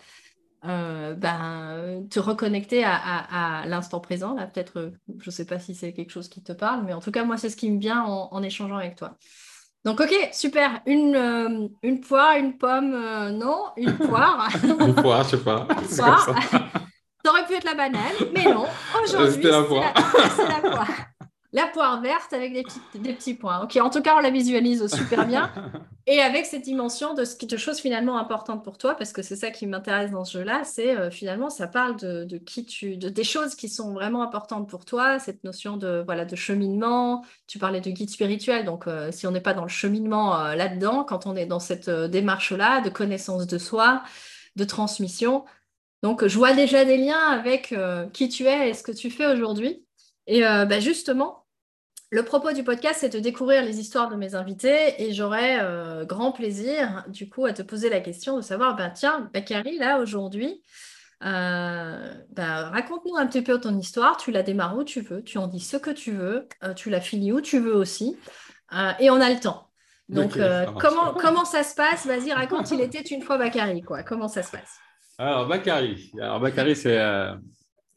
euh, 0.65 1.15
ben, 1.15 2.07
te 2.09 2.19
reconnecter 2.19 2.83
à, 2.83 2.95
à- 2.95 3.61
à 3.61 3.65
l'instant 3.67 3.99
présent. 4.01 4.33
Là, 4.35 4.47
peut-être, 4.47 4.77
euh, 4.79 4.91
je 5.19 5.29
ne 5.29 5.31
sais 5.31 5.45
pas 5.45 5.59
si 5.59 5.75
c'est 5.75 5.93
quelque 5.93 6.11
chose 6.11 6.29
qui 6.29 6.43
te 6.43 6.51
parle, 6.53 6.83
mais 6.85 6.93
en 6.93 6.99
tout 7.01 7.11
cas, 7.11 7.23
moi, 7.25 7.37
c'est 7.37 7.49
ce 7.49 7.57
qui 7.57 7.71
me 7.71 7.79
vient 7.79 8.03
en, 8.03 8.29
en 8.33 8.43
échangeant 8.43 8.77
avec 8.77 8.95
toi. 8.97 9.17
Donc, 9.85 10.01
ok, 10.01 10.29
super. 10.33 10.81
Une, 10.85 11.15
euh, 11.15 11.67
une 11.83 12.01
poire, 12.01 12.35
une 12.37 12.57
pomme, 12.57 12.93
euh, 12.93 13.31
non, 13.31 13.65
une 13.77 13.97
poire. 13.97 14.49
Une 14.63 14.93
poire, 14.95 15.23
je 15.23 15.29
sais 15.29 15.37
pas. 15.37 15.65
Comme 15.67 15.87
Poire. 15.87 16.25
ça. 16.25 16.35
Ça 17.23 17.31
aurait 17.31 17.45
pu 17.45 17.53
être 17.55 17.65
la 17.65 17.75
banane, 17.75 18.01
mais 18.33 18.45
non. 18.45 18.65
Aujourd'hui, 19.03 19.43
la 19.43 19.61
c'est 19.61 19.67
poire. 19.67 19.93
c'est 20.35 20.47
la 20.47 20.69
poire. 20.69 20.87
La 21.51 21.65
poire 21.65 21.99
verte 22.01 22.31
avec 22.33 22.53
des 22.53 22.61
petits, 22.61 22.79
des 22.99 23.13
petits 23.13 23.33
points. 23.33 23.63
Ok, 23.63 23.75
en 23.77 23.89
tout 23.89 24.03
cas, 24.03 24.15
on 24.15 24.19
la 24.19 24.29
visualise 24.29 24.85
super 24.87 25.25
bien. 25.25 25.51
Et 26.05 26.21
avec 26.21 26.45
cette 26.45 26.63
dimension 26.63 27.13
de, 27.13 27.23
de 27.45 27.57
choses 27.57 27.79
finalement 27.79 28.17
importantes 28.17 28.63
pour 28.63 28.77
toi, 28.77 28.95
parce 28.95 29.13
que 29.13 29.21
c'est 29.21 29.35
ça 29.35 29.49
qui 29.51 29.67
m'intéresse 29.67 30.11
dans 30.11 30.25
ce 30.25 30.39
jeu-là, 30.39 30.63
c'est 30.63 30.95
euh, 30.95 31.11
finalement, 31.11 31.51
ça 31.51 31.67
parle 31.67 31.97
de, 31.97 32.23
de 32.23 32.37
qui 32.37 32.65
tu, 32.65 32.97
de, 32.97 33.09
des 33.09 33.23
choses 33.23 33.53
qui 33.53 33.69
sont 33.69 33.93
vraiment 33.93 34.23
importantes 34.23 34.69
pour 34.69 34.85
toi, 34.85 35.19
cette 35.19 35.43
notion 35.43 35.77
de, 35.77 36.03
voilà, 36.05 36.25
de 36.25 36.35
cheminement. 36.35 37.23
Tu 37.47 37.59
parlais 37.59 37.81
de 37.81 37.91
guide 37.91 38.09
spirituel, 38.09 38.65
donc 38.65 38.87
euh, 38.87 39.11
si 39.11 39.25
on 39.27 39.31
n'est 39.31 39.41
pas 39.41 39.53
dans 39.53 39.63
le 39.63 39.69
cheminement 39.69 40.39
euh, 40.39 40.55
là-dedans, 40.55 41.03
quand 41.03 41.27
on 41.27 41.35
est 41.35 41.45
dans 41.45 41.59
cette 41.59 41.89
démarche-là 41.89 42.81
de 42.81 42.89
connaissance 42.89 43.47
de 43.47 43.57
soi, 43.57 44.03
de 44.55 44.63
transmission, 44.63 45.45
donc 46.01 46.25
je 46.25 46.37
vois 46.37 46.53
déjà 46.53 46.85
des 46.85 46.97
liens 46.97 47.29
avec 47.29 47.75
qui 48.13 48.29
tu 48.29 48.45
es 48.45 48.69
et 48.69 48.73
ce 48.73 48.83
que 48.83 48.91
tu 48.91 49.11
fais 49.11 49.27
aujourd'hui. 49.27 49.85
Et 50.29 50.45
euh, 50.45 50.65
bah, 50.65 50.79
justement, 50.79 51.47
le 52.11 52.21
propos 52.23 52.51
du 52.51 52.63
podcast, 52.63 52.99
c'est 53.01 53.09
de 53.09 53.19
découvrir 53.19 53.63
les 53.63 53.79
histoires 53.79 54.11
de 54.11 54.15
mes 54.15 54.35
invités 54.35 55.01
et 55.01 55.11
j'aurais 55.11 55.57
euh, 55.59 56.05
grand 56.05 56.31
plaisir, 56.31 57.03
du 57.07 57.27
coup, 57.27 57.47
à 57.47 57.53
te 57.53 57.63
poser 57.63 57.89
la 57.89 57.99
question 57.99 58.37
de 58.37 58.41
savoir, 58.41 58.75
ben, 58.75 58.91
tiens, 58.91 59.31
Bakary, 59.33 59.79
là, 59.79 59.99
aujourd'hui, 59.99 60.63
euh, 61.25 62.13
ben, 62.29 62.69
raconte-nous 62.69 63.17
un 63.17 63.25
petit 63.25 63.41
peu 63.41 63.59
ton 63.59 63.75
histoire. 63.75 64.17
Tu 64.17 64.31
la 64.31 64.43
démarres 64.43 64.77
où 64.77 64.83
tu 64.83 65.01
veux, 65.01 65.23
tu 65.23 65.39
en 65.39 65.47
dis 65.47 65.59
ce 65.59 65.77
que 65.77 65.89
tu 65.89 66.11
veux, 66.11 66.47
euh, 66.63 66.75
tu 66.75 66.91
la 66.91 67.01
finis 67.01 67.31
où 67.31 67.41
tu 67.41 67.57
veux 67.57 67.75
aussi, 67.75 68.15
et 68.99 69.09
on 69.09 69.19
a 69.19 69.31
le 69.31 69.39
temps. 69.39 69.67
Donc, 70.09 70.37
comment, 70.79 71.13
comment 71.15 71.43
ça 71.45 71.63
se 71.63 71.73
passe? 71.73 72.05
Vas-y, 72.05 72.31
raconte, 72.33 72.69
il 72.69 72.81
était 72.81 73.01
une 73.01 73.23
fois 73.23 73.39
Bakary, 73.39 73.81
quoi. 73.81 74.03
Comment 74.03 74.27
ça 74.27 74.43
se 74.43 74.51
passe? 74.51 74.77
Alors, 75.17 75.47
Bakary. 75.47 76.11
Alors, 76.19 76.39
Bakary, 76.39 76.75
c'est 76.75 76.99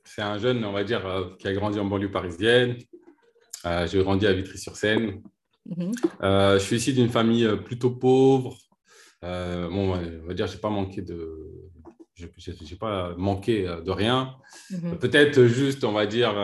c'est 0.04 0.22
un 0.22 0.38
jeune, 0.38 0.64
on 0.64 0.72
va 0.72 0.84
dire, 0.84 1.06
euh, 1.06 1.24
qui 1.38 1.48
a 1.48 1.52
grandi 1.52 1.78
en 1.78 1.84
banlieue 1.84 2.10
parisienne. 2.10 2.76
Euh, 3.64 3.86
J'ai 3.86 4.02
grandi 4.02 4.26
à 4.26 4.32
Vitry-sur-Seine. 4.32 5.22
Mhm. 5.66 5.92
Euh, 6.22 6.58
je 6.58 6.64
suis 6.64 6.76
issu 6.76 6.92
d'une 6.92 7.08
famille 7.08 7.48
plutôt 7.64 7.90
pauvre. 7.90 8.56
Bon, 9.22 9.94
on 9.94 10.26
va 10.26 10.34
dire, 10.34 10.48
j'ai 10.48 10.58
pas 10.58 10.70
manqué 10.70 11.00
de, 11.00 11.70
j'ai 12.14 12.76
pas 12.76 13.14
manqué 13.16 13.62
de 13.62 13.90
rien. 13.90 14.34
Mhm. 14.70 14.98
Peut-être 14.98 15.44
juste, 15.44 15.84
on 15.84 15.92
va 15.92 16.06
dire, 16.06 16.34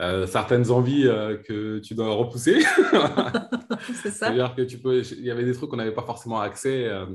euh, 0.00 0.26
certaines 0.26 0.70
envies 0.70 1.06
euh, 1.06 1.36
que 1.36 1.78
tu 1.78 1.94
dois 1.94 2.12
repousser. 2.14 2.60
C'est 4.02 4.10
ça? 4.10 4.26
C'est-à-dire 4.26 4.54
que 4.54 4.62
tu 4.62 4.78
peux, 4.78 5.02
il 5.02 5.24
y 5.24 5.30
avait 5.30 5.44
des 5.44 5.52
trucs 5.52 5.70
qu'on 5.70 5.76
n'avait 5.76 5.92
pas 5.92 6.02
forcément 6.02 6.40
accès 6.40 6.86
euh, 6.86 7.06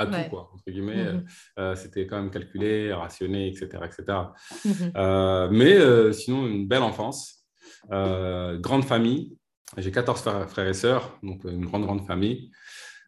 à 0.00 0.06
Ouais. 0.10 0.24
tout, 0.24 0.30
quoi, 0.30 0.50
entre 0.54 0.64
guillemets. 0.70 1.12
Mhm. 1.12 1.24
Euh, 1.58 1.74
C'était 1.76 2.06
quand 2.06 2.16
même 2.20 2.30
calculé, 2.30 2.92
rationné, 2.92 3.48
etc., 3.48 3.68
etc. 3.84 4.18
Mhm. 4.64 4.92
Euh, 4.96 5.48
mais 5.50 5.74
euh, 5.74 6.12
sinon, 6.12 6.46
une 6.46 6.66
belle 6.66 6.82
enfance, 6.82 7.44
euh, 7.92 8.58
grande 8.58 8.84
famille. 8.84 9.36
J'ai 9.76 9.92
14 9.92 10.20
frères, 10.48 10.66
et 10.68 10.74
sœurs, 10.74 11.18
donc 11.22 11.44
une 11.44 11.64
grande, 11.64 11.84
grande 11.84 12.04
famille. 12.06 12.50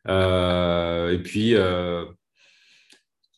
Euh, 0.08 1.12
et 1.12 1.18
puis, 1.18 1.54
euh, 1.54 2.04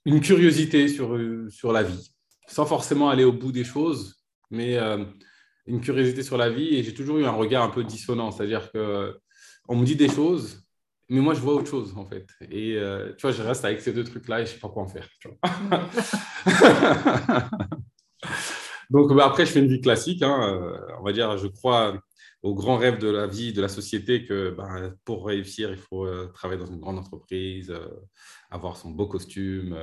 une 0.05 0.21
curiosité 0.21 0.89
sur, 0.89 1.19
sur 1.49 1.73
la 1.73 1.83
vie, 1.83 2.13
sans 2.49 2.67
forcément 2.67 3.09
aller 3.09 3.25
au 3.25 3.33
bout 3.33 3.53
des 3.53 3.65
choses, 3.65 4.17
mais 4.51 4.77
euh, 4.77 5.05
une 5.67 5.81
curiosité 5.81 6.23
sur 6.23 6.37
la 6.37 6.51
vie. 6.51 6.75
Et 6.77 6.83
j'ai 6.83 6.93
toujours 6.93 7.19
eu 7.19 7.25
un 7.25 7.31
regard 7.31 7.63
un 7.65 7.71
peu 7.71 7.83
dissonant, 7.85 8.31
c'est-à-dire 8.31 8.71
que 8.73 9.19
on 9.69 9.77
me 9.77 9.87
dit 9.87 9.97
des 9.97 10.11
choses, 10.11 10.64
mais 11.15 11.21
moi, 11.21 11.35
je 11.35 11.41
vois 11.41 11.55
autre 11.55 11.71
chose, 11.71 11.95
en 11.97 12.05
fait. 12.05 12.27
Et 12.51 12.77
euh, 12.77 13.13
tu 13.17 13.23
vois, 13.23 13.31
je 13.31 13.43
reste 13.43 13.65
avec 13.65 13.81
ces 13.81 13.93
deux 13.93 14.05
trucs-là 14.05 14.41
et 14.41 14.47
je 14.47 14.51
ne 14.51 14.55
sais 14.55 14.61
pas 14.61 14.69
quoi 14.69 14.83
en 14.83 14.89
faire. 14.89 15.09
tu 15.21 15.29
vois. 15.29 15.39
Donc 18.91 19.13
bah, 19.15 19.27
après, 19.27 19.47
je 19.47 19.53
fais 19.53 19.61
une 19.61 19.69
vie 19.69 19.81
classique. 19.81 20.23
hein, 20.23 20.39
euh, 20.43 20.77
on 21.01 21.05
va 21.05 21.13
dire, 21.13 21.37
je 21.39 21.47
crois 21.47 21.95
au 22.43 22.55
grand 22.55 22.77
rêve 22.77 22.99
de 22.99 23.09
la 23.09 23.27
vie, 23.27 23.53
de 23.53 23.63
la 23.63 23.69
société, 23.69 24.27
que 24.27 24.51
bah, 24.51 24.69
pour 25.05 25.27
réussir, 25.27 25.71
il 25.71 25.79
faut 25.79 26.05
euh, 26.05 26.31
travailler 26.35 26.61
dans 26.61 26.67
une 26.67 26.81
grande 26.81 26.99
entreprise, 26.99 27.71
euh, 27.71 27.89
avoir 28.51 28.77
son 28.77 28.91
beau 28.91 29.07
costume, 29.07 29.77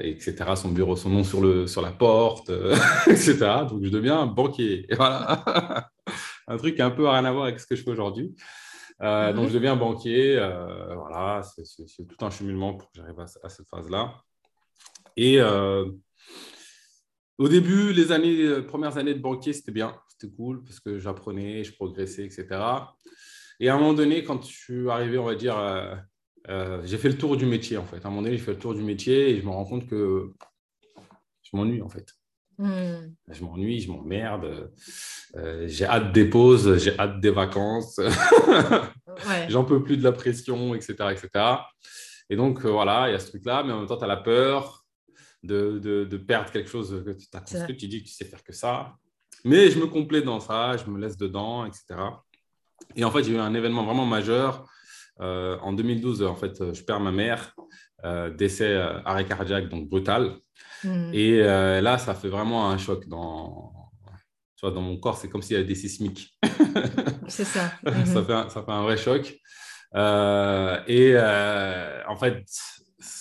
etc., 0.00 0.34
son 0.54 0.70
bureau, 0.70 0.96
son 0.96 1.10
nom 1.10 1.24
sur, 1.24 1.40
le, 1.40 1.66
sur 1.66 1.82
la 1.82 1.90
porte, 1.90 2.50
etc. 3.08 3.36
Donc 3.68 3.82
je 3.82 3.90
deviens 3.90 4.26
banquier. 4.26 4.86
Et 4.88 4.94
voilà. 4.94 5.90
un 6.46 6.56
truc 6.56 6.76
qui 6.76 6.82
a 6.82 6.86
un 6.86 6.90
peu 6.90 7.08
rien 7.08 7.24
à 7.24 7.32
voir 7.32 7.44
avec 7.44 7.58
ce 7.58 7.66
que 7.66 7.74
je 7.74 7.82
fais 7.82 7.90
aujourd'hui. 7.90 8.34
Euh, 9.02 9.30
Mhm. 9.30 9.36
Donc 9.36 9.48
je 9.48 9.54
deviens 9.54 9.76
banquier. 9.76 10.36
euh, 10.38 10.94
voilà, 10.94 11.42
c'est- 11.42 12.06
tout 12.06 12.24
un 12.24 12.30
cheminement 12.30 12.74
pour 12.74 12.88
que 12.90 12.96
j'arrive 12.98 13.18
à, 13.20 13.26
à 13.42 13.48
cette 13.48 13.68
phase-là. 13.68 14.14
Et 15.16 15.40
euh, 15.40 15.90
au 17.38 17.48
début, 17.48 17.92
les 17.92 18.12
années, 18.12 18.42
euh, 18.42 18.62
premières 18.62 18.96
années 18.96 19.14
de 19.14 19.20
banquier, 19.20 19.52
c'était 19.52 19.72
bien, 19.72 19.96
c'était 20.08 20.32
cool 20.34 20.62
parce 20.64 20.80
que 20.80 20.98
j'apprenais, 20.98 21.64
je 21.64 21.74
progressais, 21.74 22.24
etc. 22.24 22.94
Et 23.60 23.68
à 23.68 23.74
un 23.74 23.78
moment 23.78 23.94
donné, 23.94 24.22
quand 24.24 24.42
je 24.42 24.52
suis 24.56 24.88
arrivé, 24.90 25.18
on 25.18 25.24
va 25.24 25.34
dire, 25.34 25.56
j'ai 26.84 26.98
fait 26.98 27.08
le 27.08 27.18
tour 27.18 27.36
du 27.36 27.46
métier 27.46 27.76
en 27.76 27.84
fait. 27.84 28.04
À 28.04 28.08
un 28.08 28.10
moment 28.10 28.22
donné, 28.22 28.36
j'ai 28.36 28.42
fait 28.44 28.52
le 28.52 28.58
tour 28.58 28.74
du 28.74 28.82
métier 28.82 29.30
et 29.30 29.40
je 29.40 29.44
me 29.44 29.50
rends 29.50 29.64
compte 29.64 29.86
que 29.88 30.30
je 31.42 31.56
m'ennuie 31.56 31.82
en 31.82 31.88
fait. 31.88 32.06
Mhm. 32.58 33.14
Je 33.28 33.44
m'ennuie, 33.44 33.80
je 33.80 33.90
m'emmerde. 33.90 34.70
euh, 35.36 35.66
j'ai 35.66 35.84
hâte 35.86 36.12
des 36.12 36.26
pauses, 36.28 36.78
j'ai 36.78 36.98
hâte 36.98 37.20
des 37.20 37.30
vacances. 37.30 37.98
Ouais. 39.28 39.46
J'en 39.48 39.64
peux 39.64 39.80
plus 39.80 39.96
de 39.96 40.02
la 40.02 40.10
pression, 40.10 40.74
etc. 40.74 40.94
etc. 41.12 41.28
Et 42.28 42.34
donc, 42.34 42.64
euh, 42.64 42.70
voilà, 42.70 43.08
il 43.08 43.12
y 43.12 43.14
a 43.14 43.20
ce 43.20 43.28
truc-là, 43.28 43.62
mais 43.62 43.72
en 43.72 43.78
même 43.78 43.86
temps, 43.86 43.96
tu 43.96 44.02
as 44.02 44.08
la 44.08 44.16
peur 44.16 44.84
de, 45.44 45.78
de, 45.78 46.04
de 46.04 46.16
perdre 46.16 46.50
quelque 46.50 46.68
chose 46.68 47.00
que 47.06 47.12
tu 47.12 47.26
as 47.32 47.38
construit. 47.40 47.76
Tu 47.76 47.86
dis 47.86 48.02
que 48.02 48.08
tu 48.08 48.12
sais 48.14 48.24
faire 48.24 48.42
que 48.42 48.52
ça. 48.52 48.94
Mais 49.44 49.70
je 49.70 49.78
me 49.78 49.86
complais 49.86 50.22
dans 50.22 50.40
ça, 50.40 50.76
je 50.76 50.90
me 50.90 50.98
laisse 50.98 51.16
dedans, 51.16 51.64
etc. 51.64 51.84
Et 52.96 53.04
en 53.04 53.10
fait, 53.12 53.22
j'ai 53.22 53.32
eu 53.34 53.38
un 53.38 53.54
événement 53.54 53.84
vraiment 53.84 54.04
majeur. 54.06 54.68
Euh, 55.20 55.58
en 55.60 55.72
2012, 55.72 56.24
en 56.24 56.34
fait, 56.34 56.72
je 56.74 56.82
perds 56.82 56.98
ma 57.00 57.12
mère, 57.12 57.54
décès 58.36 58.74
arrêt 59.04 59.26
cardiaque, 59.26 59.68
donc 59.68 59.88
brutal. 59.88 60.38
Mhm. 60.84 61.10
Et 61.14 61.40
euh, 61.42 61.80
là, 61.80 61.98
ça 61.98 62.14
fait 62.14 62.28
vraiment 62.28 62.70
un 62.70 62.78
choc 62.78 63.08
dans, 63.08 63.72
tu 64.56 64.66
vois, 64.66 64.74
dans 64.74 64.82
mon 64.82 64.96
corps. 64.98 65.16
C'est 65.16 65.28
comme 65.28 65.42
s'il 65.42 65.54
y 65.54 65.56
avait 65.56 65.66
des 65.68 65.74
sismiques. 65.74 66.36
C'est 67.28 67.44
ça. 67.44 67.72
ça, 67.84 67.90
Mhm. 67.90 68.24
fait 68.26 68.32
un, 68.32 68.48
ça 68.48 68.62
fait 68.62 68.72
un 68.72 68.82
vrai 68.82 68.96
choc. 68.96 69.34
Euh, 69.94 70.80
et 70.86 71.12
euh, 71.14 72.02
en 72.08 72.16
fait, 72.16 72.44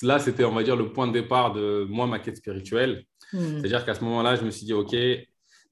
là, 0.02 0.20
c'était, 0.20 0.44
on 0.44 0.54
va 0.54 0.64
dire, 0.64 0.76
le 0.76 0.92
point 0.92 1.08
de 1.08 1.14
départ 1.14 1.54
de 1.54 1.86
moi, 1.90 2.08
ma 2.08 2.20
quête 2.20 2.38
spirituelle. 2.38 3.06
Mhm. 3.32 3.60
C'est-à-dire 3.60 3.86
qu'à 3.86 3.94
ce 3.96 4.04
moment-là, 4.04 4.36
je 4.36 4.44
me 4.44 4.52
suis 4.52 4.66
dit, 4.66 4.74
OK, 4.74 4.96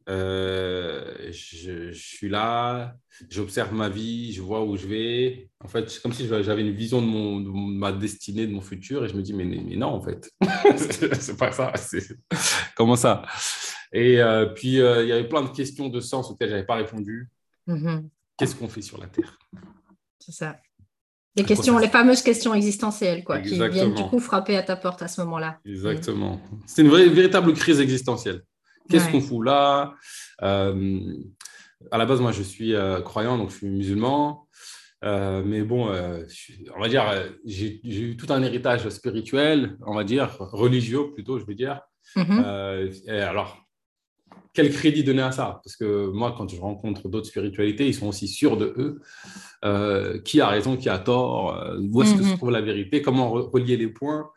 euh, 0.09 1.31
je, 1.31 1.91
je 1.91 1.99
suis 1.99 2.29
là, 2.29 2.95
j'observe 3.29 3.73
ma 3.73 3.89
vie, 3.89 4.33
je 4.33 4.41
vois 4.41 4.63
où 4.63 4.75
je 4.77 4.87
vais. 4.87 5.49
En 5.63 5.67
fait, 5.67 5.89
c'est 5.89 6.01
comme 6.01 6.13
si 6.13 6.27
j'avais 6.27 6.61
une 6.61 6.73
vision 6.73 7.01
de, 7.01 7.07
mon, 7.07 7.39
de 7.39 7.49
ma 7.49 7.91
destinée, 7.91 8.47
de 8.47 8.53
mon 8.53 8.61
futur, 8.61 9.05
et 9.05 9.07
je 9.09 9.15
me 9.15 9.21
dis, 9.21 9.33
mais, 9.33 9.45
mais 9.45 9.75
non, 9.75 9.87
en 9.87 10.01
fait, 10.01 10.31
c'est 10.77 11.37
pas 11.37 11.51
ça. 11.51 11.73
Comment 12.75 12.95
ça? 12.95 13.23
Et 13.93 14.21
euh, 14.21 14.45
puis, 14.47 14.79
euh, 14.79 15.03
il 15.03 15.09
y 15.09 15.11
avait 15.11 15.27
plein 15.27 15.43
de 15.43 15.49
questions 15.49 15.89
de 15.89 15.99
sens 15.99 16.29
auxquelles 16.29 16.49
je 16.49 16.53
n'avais 16.55 16.65
pas 16.65 16.75
répondu. 16.75 17.29
Mhm. 17.67 18.09
Qu'est-ce 18.37 18.55
qu'on 18.55 18.69
fait 18.69 18.81
sur 18.81 18.97
la 18.97 19.07
Terre? 19.07 19.37
C'est 20.19 20.31
ça. 20.31 20.59
Quoi 21.35 21.45
questions, 21.45 21.77
les 21.77 21.87
fameuses 21.87 22.21
questions 22.21 22.53
existentielles, 22.53 23.23
quoi, 23.23 23.39
qui 23.39 23.55
viennent 23.55 23.93
du 23.93 24.03
coup 24.03 24.19
frapper 24.19 24.57
à 24.57 24.63
ta 24.63 24.75
porte 24.75 25.01
à 25.01 25.07
ce 25.07 25.21
moment-là. 25.21 25.59
Exactement. 25.65 26.41
C'est 26.65 26.81
une 26.81 26.89
vraie, 26.89 27.07
véritable 27.07 27.53
crise 27.53 27.79
existentielle. 27.79 28.43
Qu'est-ce 28.91 29.05
Ouais. 29.05 29.11
qu'on 29.13 29.21
fout 29.21 29.45
là? 29.45 29.93
Euh, 30.43 31.13
À 31.91 31.97
la 31.97 32.05
base, 32.05 32.21
moi, 32.21 32.31
je 32.31 32.43
suis 32.43 32.75
euh, 32.75 33.01
croyant, 33.01 33.37
donc 33.37 33.49
je 33.49 33.55
suis 33.57 33.67
musulman. 33.67 34.47
mais 35.03 35.63
bon, 35.63 35.87
on 36.75 36.79
va 36.79 36.87
dire, 36.89 37.05
j'ai 37.45 37.79
eu 37.83 38.15
tout 38.17 38.31
un 38.31 38.43
héritage 38.43 38.87
spirituel, 38.89 39.77
on 39.87 39.95
va 39.95 40.03
dire, 40.03 40.37
religieux 40.39 41.11
plutôt, 41.13 41.39
je 41.39 41.45
veux 41.45 41.55
dire. 41.55 41.81
Mm-hmm. 42.15 43.09
alors, 43.09 43.57
quel 44.53 44.69
crédit 44.71 45.03
donner 45.03 45.21
à 45.21 45.31
ça? 45.31 45.61
Parce 45.63 45.75
que 45.75 46.07
moi, 46.07 46.35
quand 46.37 46.49
je 46.49 46.59
rencontre 46.59 47.07
d'autres 47.07 47.27
spiritualités, 47.27 47.87
ils 47.87 47.93
sont 47.93 48.07
aussi 48.07 48.27
sûrs 48.27 48.57
de 48.57 48.73
eux. 48.77 49.01
Euh, 49.63 50.19
qui 50.19 50.41
a 50.41 50.47
raison, 50.47 50.75
qui 50.75 50.89
a 50.89 50.97
tort? 50.97 51.55
Euh, 51.55 51.79
Où 51.79 52.01
est-ce 52.01 52.15
que 52.15 52.23
se 52.23 52.29
mhm. 52.29 52.37
trouve 52.37 52.51
la 52.51 52.61
vérité? 52.61 53.01
Comment 53.01 53.29
relier 53.29 53.77
les 53.77 53.87
points? 53.87 54.31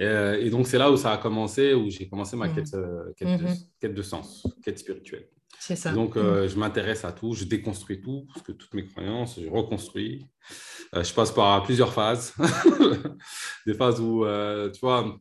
Euh, 0.00 0.40
Et 0.40 0.48
donc, 0.48 0.66
c'est 0.66 0.78
là 0.78 0.90
où 0.90 0.96
ça 0.96 1.12
a 1.12 1.18
commencé, 1.18 1.74
où 1.74 1.90
j'ai 1.90 2.08
commencé 2.08 2.36
ma 2.36 2.48
quête, 2.48 2.72
mhm. 2.72 3.12
quête, 3.16 3.28
de, 3.28 3.44
mhm. 3.44 3.56
quête, 3.80 3.94
de, 3.94 4.02
sens, 4.02 4.46
quête 4.62 4.78
spirituelle. 4.78 5.28
C'est 5.58 5.76
ça. 5.76 5.92
Donc, 5.92 6.14
je 6.16 6.56
m'intéresse 6.56 7.04
à 7.04 7.12
tout, 7.12 7.34
je 7.34 7.44
déconstruis 7.44 8.00
tout, 8.00 8.26
parce 8.32 8.46
que 8.46 8.52
toutes 8.52 8.72
mes 8.72 8.86
croyances, 8.86 9.38
je 9.42 9.48
reconstruis. 9.48 10.26
je 10.94 11.12
passe 11.12 11.32
par 11.32 11.62
plusieurs 11.64 11.92
phases. 11.92 12.32
Des 13.66 13.74
phases 13.74 14.00
où, 14.00 14.24
tu 14.72 14.80
vois, 14.80 15.18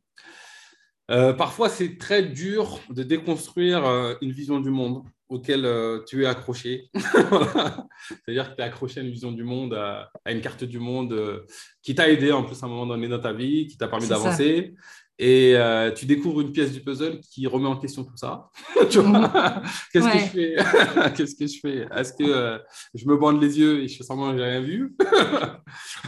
euh, 1.10 1.34
parfois, 1.34 1.70
c'est 1.70 1.98
très 1.98 2.24
dur 2.24 2.80
de 2.89 3.04
déconstruire 3.04 3.86
euh, 3.86 4.13
une 4.22 4.32
vision 4.32 4.60
du 4.60 4.70
monde 4.70 5.04
auquel 5.28 5.66
euh, 5.66 6.04
tu 6.08 6.24
es 6.24 6.25
accroché. 6.25 6.89
C'est-à-dire 6.94 8.51
que 8.51 8.56
tu 8.56 8.62
es 8.62 8.66
accroché 8.66 9.00
à 9.00 9.04
une 9.04 9.12
vision 9.12 9.32
du 9.32 9.44
monde, 9.44 9.74
à, 9.74 10.10
une 10.32 10.42
carte 10.42 10.63
du 10.63 10.80
monde 10.80 11.44
qui 11.82 11.96
t'a 11.96 12.10
aidé 12.10 12.32
en 12.32 12.44
plus 12.44 12.62
à 12.62 12.66
un 12.66 12.70
moment 12.70 12.88
donné 12.88 13.08
dans 13.08 13.20
ta 13.20 13.34
vie, 13.34 13.68
qui 13.68 13.78
t'a 13.78 13.88
permis 13.88 14.08
d'avancer 14.08 14.74
et 15.21 15.53
euh, 15.57 15.91
tu 15.91 16.05
découvres 16.05 16.39
une 16.39 16.53
pièce 16.53 16.71
du 16.71 16.79
puzzle 16.79 17.19
qui 17.19 17.45
remet 17.45 17.67
en 17.67 17.75
question 17.75 18.05
tout 18.05 18.15
ça. 18.15 18.49
Qu'est-ce 18.89 20.07
que 20.07 20.17
je 20.17 20.25
fais 20.25 20.55
Qu'est-ce 21.15 21.35
que 21.35 21.45
je 21.45 21.59
fais? 21.59 21.88
Est-ce 21.93 22.13
que 22.13 22.23
euh, 22.23 22.57
je 22.95 23.05
me 23.05 23.17
bande 23.17 23.41
les 23.41 23.59
yeux 23.59 23.83
et 23.83 23.89
je 23.89 23.97
fais 23.97 24.05
semblant 24.05 24.31
que 24.31 24.38
j'ai 24.38 24.45
rien 24.45 24.61
vu 24.61 24.95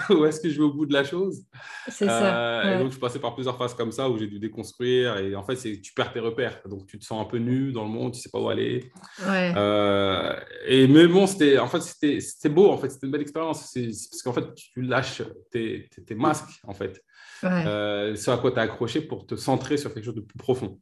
Ou 0.09 0.23
est-ce 0.23 0.39
que 0.39 0.49
je 0.49 0.57
vais 0.57 0.63
au 0.63 0.73
bout 0.73 0.85
de 0.85 0.93
la 0.93 1.03
chose? 1.03 1.43
C'est 1.89 2.05
ça. 2.05 2.63
Euh, 2.63 2.77
et 2.77 2.83
donc, 2.83 2.93
je 2.93 2.99
passais 2.99 3.19
par 3.19 3.35
plusieurs 3.35 3.57
phases 3.57 3.73
comme 3.73 3.91
ça 3.91 4.09
où 4.09 4.17
j'ai 4.17 4.27
dû 4.27 4.39
déconstruire. 4.39 5.17
Et 5.17 5.35
en 5.35 5.43
fait, 5.43 5.57
tu 5.81 5.93
perds 5.93 6.13
tes 6.13 6.21
repères. 6.21 6.61
Donc, 6.69 6.87
tu 6.87 6.97
te 6.97 7.03
sens 7.03 7.21
un 7.21 7.29
peu 7.29 7.37
nu 7.37 7.73
dans 7.73 7.83
le 7.83 7.89
monde, 7.89 8.13
tu 8.13 8.21
sais 8.21 8.29
pas 8.31 8.39
où 8.39 8.47
aller. 8.47 8.93
et 9.19 10.87
mais 10.87 11.07
bon, 11.07 11.27
c'était 11.27 11.57
en 11.57 11.67
fait, 11.67 11.81
c'était 11.81 12.49
beau. 12.49 12.69
En 12.69 12.77
fait, 12.77 12.89
c'était 12.89 13.07
une 13.07 13.11
belle 13.11 13.21
expérience. 13.21 13.73
Parce 13.73 14.21
qu'en 14.23 14.33
fait, 14.33 14.53
tu 14.55 14.83
lâches 14.83 15.21
tes, 15.51 15.89
tes 16.07 16.15
masques, 16.15 16.61
en 16.63 16.73
fait 16.73 17.03
ouais. 17.43 17.63
euh, 17.65 18.15
à 18.27 18.37
quoi 18.37 18.51
tu 18.51 18.59
as 18.59 18.63
accroché 18.63 19.01
pour 19.01 19.25
te 19.25 19.35
centrer 19.35 19.77
sur 19.77 19.93
quelque 19.93 20.05
chose 20.05 20.15
de 20.15 20.21
plus 20.21 20.37
profond. 20.37 20.77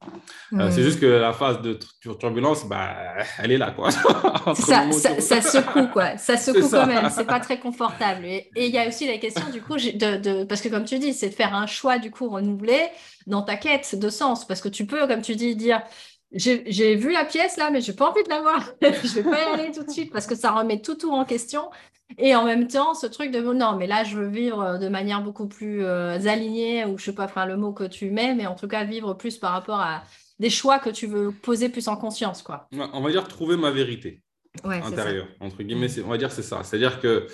Euh, 0.54 0.70
c'est 0.72 0.84
juste 0.84 1.00
que 1.00 1.06
la 1.06 1.34
phase 1.34 1.62
de 1.62 1.78
turbulence, 2.20 2.68
bah, 2.68 2.96
elle 3.38 3.52
est 3.52 3.58
là. 3.58 3.72
Quoi. 3.72 3.92
ça, 4.56 4.86
ça, 5.20 5.42
secoue, 5.42 5.88
quoi. 5.88 6.18
Ça 6.18 6.38
secoue 6.38 6.70
quand 6.70 6.88
même. 6.88 7.10
C'est 7.10 7.26
pas 7.26 7.40
très 7.40 7.60
confortable. 7.60 8.26
Et 8.26 8.50
il 8.56 8.72
y 8.72 8.78
a 8.78 8.88
aussi 8.88 9.08
la 9.08 9.18
question, 9.18 9.50
du 9.52 9.62
coup, 9.62 9.76
de, 9.76 10.18
de, 10.18 10.44
parce 10.44 10.62
que 10.62 10.70
comme 10.70 10.86
tu 10.86 11.00
dis, 11.00 11.14
c'est 11.14 11.30
de 11.30 11.36
faire 11.36 11.56
un 11.56 11.68
choix, 11.68 11.98
du 11.98 12.12
coup, 12.12 12.30
renouvelé 12.30 12.80
dans 13.28 13.42
ta 13.42 13.56
quête 13.56 13.98
de 13.98 14.10
sens. 14.10 14.46
Parce 14.46 14.62
que 14.62 14.70
tu 14.70 14.86
peux, 14.86 15.08
comme 15.08 15.22
tu 15.22 15.36
dis, 15.36 15.56
dire 15.56 15.82
j'ai 16.32 16.96
vu 16.96 17.12
la 17.12 17.26
pièce 17.26 17.58
là, 17.58 17.72
mais 17.72 17.82
j'ai 17.82 17.94
pas 17.94 18.10
envie 18.10 18.24
de 18.24 18.30
la 18.30 18.42
voir. 18.42 18.72
je 18.82 19.16
vais 19.16 19.24
pas 19.24 19.50
y 19.50 19.60
aller 19.60 19.72
tout 19.72 19.84
de 19.84 19.90
suite 19.90 20.12
parce 20.12 20.28
que 20.28 20.36
ça 20.36 20.52
remet 20.52 20.82
tout 20.82 20.96
tout 20.96 21.12
en 21.12 21.26
question. 21.26 21.70
Et 22.18 22.36
en 22.36 22.44
même 22.44 22.68
temps, 22.68 22.96
ce 22.96 23.06
truc 23.06 23.32
de 23.32 23.40
non, 23.40 23.76
mais 23.76 23.86
là, 23.86 24.04
je 24.04 24.18
veux 24.18 24.28
vivre 24.28 24.80
de 24.80 24.88
manière 24.90 25.22
beaucoup 25.22 25.48
plus 25.48 25.84
euh, 25.84 26.18
alignée, 26.26 26.86
ou 26.86 26.98
je 26.98 27.06
sais 27.06 27.14
pas, 27.14 27.26
enfin 27.26 27.46
le 27.46 27.56
mot 27.56 27.72
que 27.72 27.84
tu 27.84 28.10
mets, 28.10 28.34
mais 28.34 28.48
en 28.48 28.56
tout 28.56 28.68
cas 28.68 28.84
vivre 28.84 29.14
plus 29.14 29.38
par 29.38 29.52
rapport 29.52 29.80
à 29.80 30.04
des 30.40 30.50
choix 30.50 30.80
que 30.80 30.90
tu 30.90 31.06
veux 31.06 31.32
poser 31.32 31.70
plus 31.70 31.88
en 31.88 31.98
conscience, 31.98 32.42
quoi. 32.42 32.68
On 32.72 33.02
va 33.02 33.12
dire 33.12 33.28
trouver 33.28 33.58
ma 33.58 33.72
vérité 33.72 34.24
intérieure, 34.64 35.28
entre 35.40 35.62
guillemets. 35.62 35.88
Mm. 35.88 36.04
On 36.06 36.10
va 36.10 36.18
dire 36.18 36.32
c'est 36.32 36.44
ça. 36.44 36.64
C'est-à-dire 36.64 37.00
que 37.00 37.28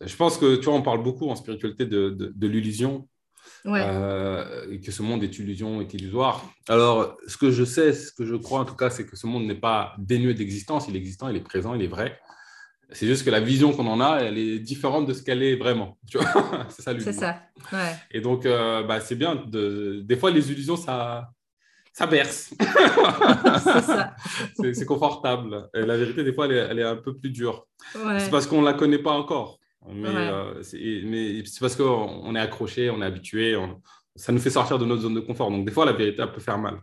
je 0.00 0.16
pense 0.16 0.36
que 0.38 0.56
tu 0.56 0.64
vois, 0.64 0.74
on 0.74 0.82
parle 0.82 1.02
beaucoup 1.02 1.28
en 1.28 1.36
spiritualité 1.36 1.86
de, 1.86 2.10
de 2.10 2.46
l'illusion 2.46 3.08
euh, 3.76 4.66
et 4.70 4.80
que 4.80 4.92
ce 4.92 5.02
monde 5.02 5.22
est 5.22 5.38
illusion, 5.38 5.80
est 5.80 5.92
illusoire. 5.94 6.44
Alors, 6.68 7.16
ce 7.26 7.36
que 7.36 7.50
je 7.50 7.64
sais, 7.64 7.92
ce 7.92 8.12
que 8.12 8.24
je 8.24 8.34
crois 8.34 8.60
en 8.60 8.64
tout 8.64 8.76
cas, 8.76 8.90
c'est 8.90 9.06
que 9.06 9.16
ce 9.16 9.26
monde 9.26 9.44
n'est 9.44 9.54
pas 9.54 9.94
dénué 9.98 10.34
d'existence, 10.34 10.86
il 10.88 10.96
est 10.96 10.98
existant, 10.98 11.28
il 11.28 11.36
est 11.36 11.40
présent, 11.40 11.74
il 11.74 11.82
est 11.82 11.88
vrai. 11.88 12.18
C'est 12.90 13.06
juste 13.06 13.24
que 13.24 13.30
la 13.30 13.40
vision 13.40 13.72
qu'on 13.72 13.86
en 13.86 14.00
a, 14.00 14.20
elle 14.20 14.38
est 14.38 14.58
différente 14.60 15.06
de 15.06 15.12
ce 15.12 15.22
qu'elle 15.22 15.42
est 15.42 15.56
vraiment. 15.56 15.98
c'est 16.70 16.82
ça 16.82 16.98
C'est 16.98 17.12
ça. 17.12 17.42
Ouais. 17.72 17.94
Et 18.10 18.20
donc, 18.20 18.46
euh, 18.46 18.82
bah, 18.82 19.00
c'est 19.00 19.16
bien. 19.16 19.34
De... 19.34 20.00
Des 20.02 20.16
fois, 20.16 20.30
les 20.30 20.50
illusions, 20.50 20.76
ça, 20.76 21.28
ça 21.92 22.06
berce. 22.06 22.54
c'est 24.56 24.86
confortable. 24.86 25.68
Et 25.74 25.82
la 25.82 25.98
vérité, 25.98 26.24
des 26.24 26.32
fois, 26.32 26.46
elle 26.46 26.52
est, 26.52 26.66
elle 26.70 26.78
est 26.78 26.84
un 26.84 26.96
peu 26.96 27.14
plus 27.14 27.30
dure. 27.30 27.66
C'est 27.92 28.30
parce 28.30 28.46
qu'on 28.46 28.62
ne 28.62 28.66
la 28.66 28.72
connaît 28.72 28.98
pas 28.98 29.12
encore. 29.12 29.57
Mais, 29.92 30.08
euh, 30.08 30.62
c'est 30.62 31.60
parce 31.60 31.76
qu'on 31.76 32.34
est 32.34 32.40
accroché, 32.40 32.90
on 32.90 33.00
est 33.00 33.04
habitué, 33.04 33.56
ça 34.16 34.32
nous 34.32 34.38
fait 34.38 34.50
sortir 34.50 34.78
de 34.78 34.84
notre 34.84 35.02
zone 35.02 35.14
de 35.14 35.20
confort. 35.20 35.50
Donc, 35.50 35.64
des 35.64 35.72
fois, 35.72 35.86
la 35.86 35.92
vérité, 35.92 36.22
elle 36.22 36.32
peut 36.32 36.40
faire 36.40 36.58
mal. 36.58 36.80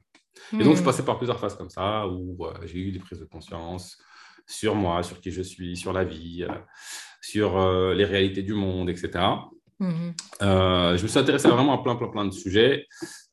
Et 0.53 0.63
donc, 0.63 0.75
je 0.75 0.81
hmm. 0.81 0.85
passais 0.85 1.03
par 1.03 1.17
plusieurs 1.17 1.39
phases 1.39 1.55
comme 1.55 1.69
ça, 1.69 2.07
où 2.07 2.45
euh, 2.45 2.53
j'ai 2.65 2.79
eu 2.79 2.91
des 2.91 2.99
prises 2.99 3.19
de 3.19 3.25
conscience 3.25 3.97
sur 4.47 4.75
moi, 4.75 5.01
sur 5.03 5.19
qui 5.19 5.31
je 5.31 5.41
suis, 5.41 5.75
sur 5.75 5.93
la 5.93 6.03
vie, 6.03 6.45
euh, 6.47 6.53
sur 7.21 7.59
les 7.93 8.05
réalités 8.05 8.43
du 8.43 8.53
monde, 8.53 8.89
etc. 8.89 9.19
Mhm. 9.79 10.13
Euh, 10.41 10.95
je 10.95 11.03
me 11.03 11.07
suis 11.07 11.19
intéressé 11.19 11.49
vraiment 11.49 11.73
à 11.73 11.83
plein, 11.83 11.95
plein, 11.95 12.07
plein 12.07 12.25
de 12.25 12.33
sujets. 12.33 12.87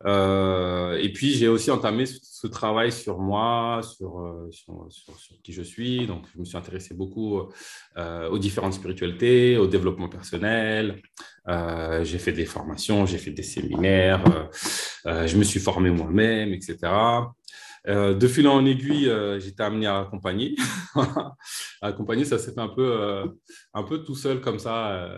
Euh, 0.07 0.99
et 1.01 1.13
puis, 1.13 1.31
j'ai 1.35 1.47
aussi 1.47 1.71
entamé 1.71 2.05
ce, 2.07 2.47
travail 2.49 2.91
sur 2.91 3.21
moi, 3.21 3.81
sur, 3.83 4.19
euh, 4.19 4.49
sur, 4.51 4.87
sur, 4.91 5.41
qui 5.43 5.53
je 5.53 5.63
suis. 5.63 6.07
Donc, 6.09 6.27
je 6.35 6.41
me 6.41 6.45
suis 6.45 6.57
intéressé 6.57 6.95
beaucoup 6.95 7.41
aux 7.97 8.39
différentes 8.39 8.75
spiritualités, 8.75 9.57
au 9.57 9.69
développement 9.69 10.09
personnel. 10.09 11.01
j'ai 11.47 12.19
fait 12.19 12.33
des 12.33 12.47
formations, 12.47 13.07
j'ai 13.07 13.19
fait 13.19 13.31
des 13.31 13.45
séminaires, 13.45 14.25
je 15.05 15.37
me 15.37 15.45
suis 15.45 15.61
formé 15.61 15.91
moi-même, 15.91 16.53
etc. 16.53 16.79
Euh, 17.89 18.15
de 18.15 18.29
fil 18.29 18.47
en 18.47 18.65
aiguille, 18.65 19.09
euh, 19.09 19.41
j'étais 19.41 19.63
amené 19.63 19.87
à 19.87 20.01
accompagner. 20.01 20.55
à 20.95 21.35
accompagner, 21.81 22.25
ça 22.25 22.39
s'est 22.39 22.53
fait 22.53 22.61
un 22.61 22.69
peu, 22.69 23.01
euh, 23.01 23.27
un 23.75 23.83
peu 23.83 24.05
tout 24.05 24.15
seul 24.15 24.41
comme 24.41 24.59
ça. 24.59 25.09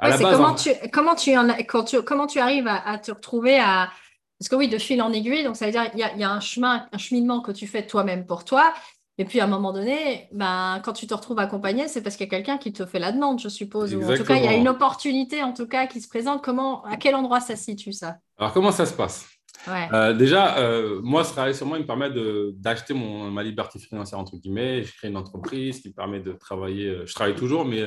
comment, 0.00 0.54
tu, 0.54 0.70
comment, 0.92 1.14
tu 1.14 1.32
quand 1.66 1.84
tu, 1.84 2.02
comment 2.02 2.26
tu 2.26 2.38
arrives 2.38 2.68
à, 2.68 2.98
te 2.98 3.12
retrouver 3.12 3.58
à... 3.58 3.90
Parce 4.38 4.48
que 4.48 4.56
oui, 4.56 4.68
de 4.68 4.78
fil 4.78 5.02
en 5.02 5.12
aiguille, 5.12 5.44
donc 5.44 5.56
ça 5.56 5.66
veut 5.66 5.72
dire 5.72 5.90
qu'il 5.90 6.00
y, 6.00 6.20
y, 6.20 6.24
a 6.24 6.30
un 6.30 6.40
chemin, 6.40 6.86
un 6.92 6.98
cheminement 6.98 7.42
que 7.42 7.52
tu 7.52 7.66
fais 7.66 7.86
toi-même 7.86 8.26
pour 8.26 8.44
toi. 8.44 8.72
Et 9.20 9.26
puis 9.26 9.38
à 9.38 9.44
un 9.44 9.48
moment 9.48 9.74
donné, 9.74 10.28
ben, 10.32 10.80
quand 10.82 10.94
tu 10.94 11.06
te 11.06 11.12
retrouves 11.12 11.38
accompagné, 11.38 11.88
c'est 11.88 12.00
parce 12.00 12.16
qu'il 12.16 12.24
y 12.24 12.28
a 12.28 12.30
quelqu'un 12.30 12.56
qui 12.56 12.72
te 12.72 12.86
fait 12.86 12.98
la 12.98 13.12
demande, 13.12 13.38
je 13.38 13.50
suppose. 13.50 13.94
Ou 13.94 14.02
en 14.02 14.16
tout 14.16 14.24
cas, 14.24 14.36
il 14.36 14.44
y 14.46 14.48
a 14.48 14.54
une 14.54 14.66
opportunité 14.66 15.42
en 15.42 15.52
tout 15.52 15.66
cas 15.66 15.86
qui 15.86 16.00
se 16.00 16.08
présente. 16.08 16.42
Comment, 16.42 16.82
à 16.86 16.96
quel 16.96 17.14
endroit 17.14 17.38
ça 17.38 17.54
se 17.54 17.64
situe 17.64 17.92
ça? 17.92 18.16
Alors 18.38 18.54
comment 18.54 18.72
ça 18.72 18.86
se 18.86 18.94
passe? 18.94 19.28
Euh, 19.68 20.14
déjà, 20.14 20.56
euh, 20.60 21.02
moi, 21.02 21.22
ce 21.24 21.32
travail 21.32 21.54
sur 21.54 21.66
moi, 21.66 21.76
il 21.76 21.82
me 21.82 21.86
permet 21.86 22.08
d'acheter 22.54 22.94
ma 22.94 23.42
liberté 23.42 23.78
financière, 23.78 24.18
entre 24.18 24.38
guillemets. 24.38 24.84
Je 24.84 24.96
crée 24.96 25.08
une 25.08 25.18
entreprise 25.18 25.82
qui 25.82 25.88
me 25.88 25.92
permet 25.92 26.20
de 26.20 26.32
travailler. 26.32 26.88
Euh, 26.88 27.04
je 27.04 27.12
travaille 27.12 27.34
toujours, 27.34 27.66
mais 27.66 27.82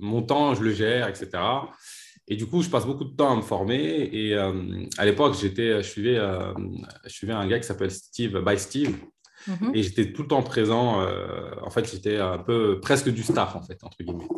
mon 0.00 0.22
temps, 0.22 0.54
je 0.54 0.62
le 0.62 0.72
gère, 0.72 1.06
etc. 1.06 1.28
Et 2.28 2.36
du 2.36 2.46
coup, 2.46 2.62
je 2.62 2.70
passe 2.70 2.86
beaucoup 2.86 3.04
de 3.04 3.14
temps 3.14 3.30
à 3.30 3.36
me 3.36 3.42
former. 3.42 4.08
Et 4.10 4.34
à 4.34 5.04
l'époque, 5.04 5.34
je, 5.34 5.36
suivais, 5.82 5.82
je 5.82 7.08
suivais 7.10 7.34
un 7.34 7.46
gars 7.46 7.58
qui 7.58 7.66
s'appelle 7.66 7.90
Steve, 7.90 8.42
by 8.42 8.58
Steve, 8.58 8.96
Mhm. 9.46 9.72
Et 9.74 9.82
j'étais 9.82 10.12
tout 10.12 10.22
le 10.22 10.28
temps 10.28 10.42
présent. 10.42 11.00
Euh, 11.00 11.50
en 11.62 11.70
fait, 11.70 11.90
j'étais 11.90 12.16
un 12.16 12.38
peu 12.38 12.80
presque 12.80 13.08
du 13.08 13.22
staff, 13.22 13.54
en 13.56 13.62
fait, 13.62 13.82
entre 13.84 14.02
guillemets. 14.02 14.28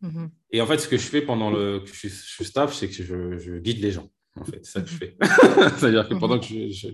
Mhm. 0.00 0.30
Et 0.50 0.60
en 0.60 0.66
fait, 0.66 0.78
ce 0.78 0.88
que 0.88 0.96
je 0.96 1.06
fais 1.06 1.22
pendant 1.22 1.50
le, 1.50 1.80
que 1.80 1.88
je, 1.88 2.08
suis 2.08 2.44
staff, 2.44 2.74
c'est 2.74 2.88
que 2.88 3.02
je, 3.02 3.58
guide 3.58 3.80
les 3.80 3.92
gens 3.92 4.10
en 4.40 4.44
fait, 4.44 4.64
ça 4.66 4.80
que 4.80 4.88
je 4.88 4.96
fais. 4.96 5.16
C'est-à-dire 5.78 6.08
que 6.08 6.14
pendant 6.14 6.40
que 6.40 6.44
je, 6.44 6.88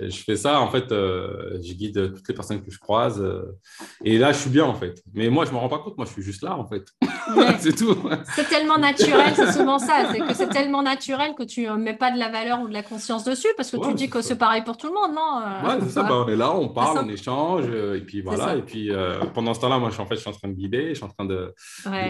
je, 0.00 0.16
fais 0.16 0.36
ça, 0.36 0.60
en 0.60 0.68
fait, 0.68 0.90
euh, 0.90 1.58
je 1.62 1.74
guide 1.74 2.12
toutes 2.14 2.28
les 2.28 2.34
personnes 2.34 2.60
que 2.60 2.72
je 2.72 2.78
croise. 2.78 3.20
Euh, 3.20 3.56
et 4.04 4.18
là, 4.18 4.32
je 4.32 4.38
suis 4.38 4.50
bien, 4.50 4.64
en 4.64 4.74
fait. 4.74 5.00
Mais 5.14 5.28
moi, 5.28 5.44
je 5.44 5.50
ne 5.50 5.54
me 5.54 5.60
rends 5.60 5.68
pas 5.68 5.78
compte, 5.78 5.96
moi, 5.96 6.06
je 6.06 6.12
suis 6.12 6.22
juste 6.22 6.42
là, 6.42 6.58
en 6.58 6.66
fait. 6.66 6.84
c'est 7.60 7.76
tout. 7.76 7.96
C'est 8.34 8.48
tellement 8.48 8.78
naturel, 8.78 9.32
c'est 9.36 9.52
souvent 9.52 9.78
ça. 9.78 10.08
C'est 10.10 10.18
que 10.18 10.34
c'est 10.34 10.48
tellement 10.48 10.82
naturel 10.82 11.34
que 11.38 11.44
tu 11.44 11.66
ne 11.68 11.76
mets 11.76 11.96
pas 11.96 12.10
de 12.10 12.18
la 12.18 12.30
valeur 12.30 12.60
ou 12.62 12.68
de 12.68 12.72
la 12.72 12.82
conscience 12.82 13.22
dessus 13.22 13.48
parce 13.56 13.70
que 13.70 13.76
tu 13.76 13.94
dis 13.94 14.10
que 14.10 14.20
c'est 14.20 14.36
pareil 14.36 14.62
pour 14.62 14.76
tout 14.76 14.88
le 14.88 14.94
monde, 14.94 15.14
non 15.14 15.40
euh, 15.40 15.68
Ouais, 15.68 15.84
c'est 15.84 15.90
ça. 15.90 16.02
Bah, 16.02 16.24
on 16.26 16.28
est 16.28 16.36
là, 16.36 16.52
on 16.52 16.68
parle, 16.68 17.04
on 17.04 17.08
échange. 17.08 17.66
Et 17.66 18.00
puis 18.00 18.22
voilà. 18.22 18.56
Et 18.56 18.62
puis 18.62 18.90
pendant 19.34 19.54
ce 19.54 19.60
temps-là, 19.60 19.78
moi, 19.78 19.90
je 19.90 19.94
suis, 19.94 20.02
en 20.02 20.06
fait, 20.06 20.16
je 20.16 20.20
suis 20.20 20.30
en 20.30 20.34
train 20.34 20.48
de 20.48 20.54
guider, 20.54 20.88
je 20.88 20.94
suis 20.94 21.04
en 21.04 21.08
train 21.08 21.26
de, 21.26 21.54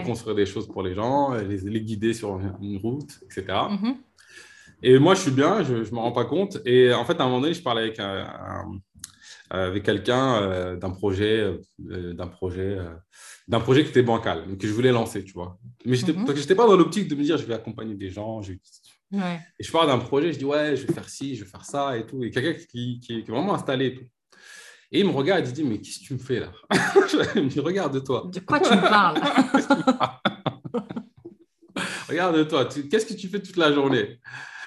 construire 0.03 0.35
des 0.35 0.47
choses 0.47 0.67
pour 0.67 0.81
les 0.81 0.95
gens, 0.95 1.33
les, 1.33 1.57
les 1.57 1.81
guider 1.81 2.13
sur 2.15 2.39
une 2.59 2.77
route, 2.77 3.19
etc. 3.25 3.53
Et 4.85 4.99
moi, 4.99 5.15
je 5.15 5.21
suis 5.21 5.31
bien, 5.31 5.63
je 5.63 5.75
ne 5.75 5.91
me 5.91 5.99
rends 5.99 6.11
pas 6.11 6.25
compte. 6.25 6.59
Et 6.65 6.93
en 6.93 7.05
fait, 7.05 7.19
à 7.19 7.23
un 7.23 7.27
moment 7.27 7.39
donné, 7.39 7.53
je 7.53 7.63
parlais 7.63 7.83
avec, 7.83 8.01
avec 9.49 9.83
quelqu'un 9.83 10.41
euh, 10.41 10.75
d'un 10.75 10.89
projet, 10.89 11.39
euh, 11.39 12.13
d'un 12.13 12.27
projet, 12.27 12.77
euh, 12.79 12.93
d'un 13.47 13.61
projet 13.61 13.83
qui 13.83 13.91
était 13.91 14.03
bancal, 14.03 14.57
que 14.57 14.67
je 14.67 14.73
voulais 14.73 14.91
lancer, 14.91 15.23
tu 15.23 15.31
vois. 15.31 15.57
Mais 15.85 15.95
je 15.95 16.05
n'étais 16.05 16.19
mhm. 16.19 16.57
pas 16.57 16.67
dans 16.67 16.75
l'optique 16.75 17.07
de 17.07 17.15
me 17.15 17.23
dire, 17.23 17.37
je 17.37 17.45
vais 17.45 17.53
accompagner 17.53 17.95
des 17.95 18.09
gens. 18.09 18.41
Et 18.41 18.59
je 19.59 19.71
parle 19.71 19.87
d'un 19.87 19.99
projet, 19.99 20.33
je 20.33 20.39
dis, 20.39 20.45
ouais, 20.45 20.75
je 20.75 20.85
vais 20.85 20.93
faire 20.93 21.07
ci, 21.07 21.35
je 21.37 21.45
vais 21.45 21.49
faire 21.49 21.63
ça 21.63 21.97
et 21.97 22.05
tout. 22.05 22.21
Et 22.21 22.29
quelqu'un 22.29 22.59
qui, 22.69 22.99
qui, 22.99 23.19
est 23.19 23.29
vraiment 23.29 23.53
installé 23.53 23.85
et 23.85 23.95
tout. 23.95 24.05
Et 24.91 24.99
il 24.99 25.05
me 25.05 25.11
regarde, 25.11 25.47
il 25.47 25.53
dit, 25.53 25.63
mais 25.63 25.79
qu'est-ce 25.79 25.99
que 25.99 26.05
tu 26.05 26.13
me 26.13 26.19
fais 26.19 26.41
là? 26.41 26.51
Il 27.35 27.43
me 27.43 27.49
dit, 27.49 27.59
regarde-toi. 27.61 28.29
De 28.33 28.39
quoi 28.41 28.59
tu 28.59 28.69
me 28.75 28.81
parles? 28.81 29.21
Regarde-toi, 32.07 32.65
qu'est-ce 32.65 33.05
que 33.07 33.13
tu 33.13 33.27
fais 33.27 33.41
toute 33.41 33.57
la 33.57 33.71
journée? 33.73 34.19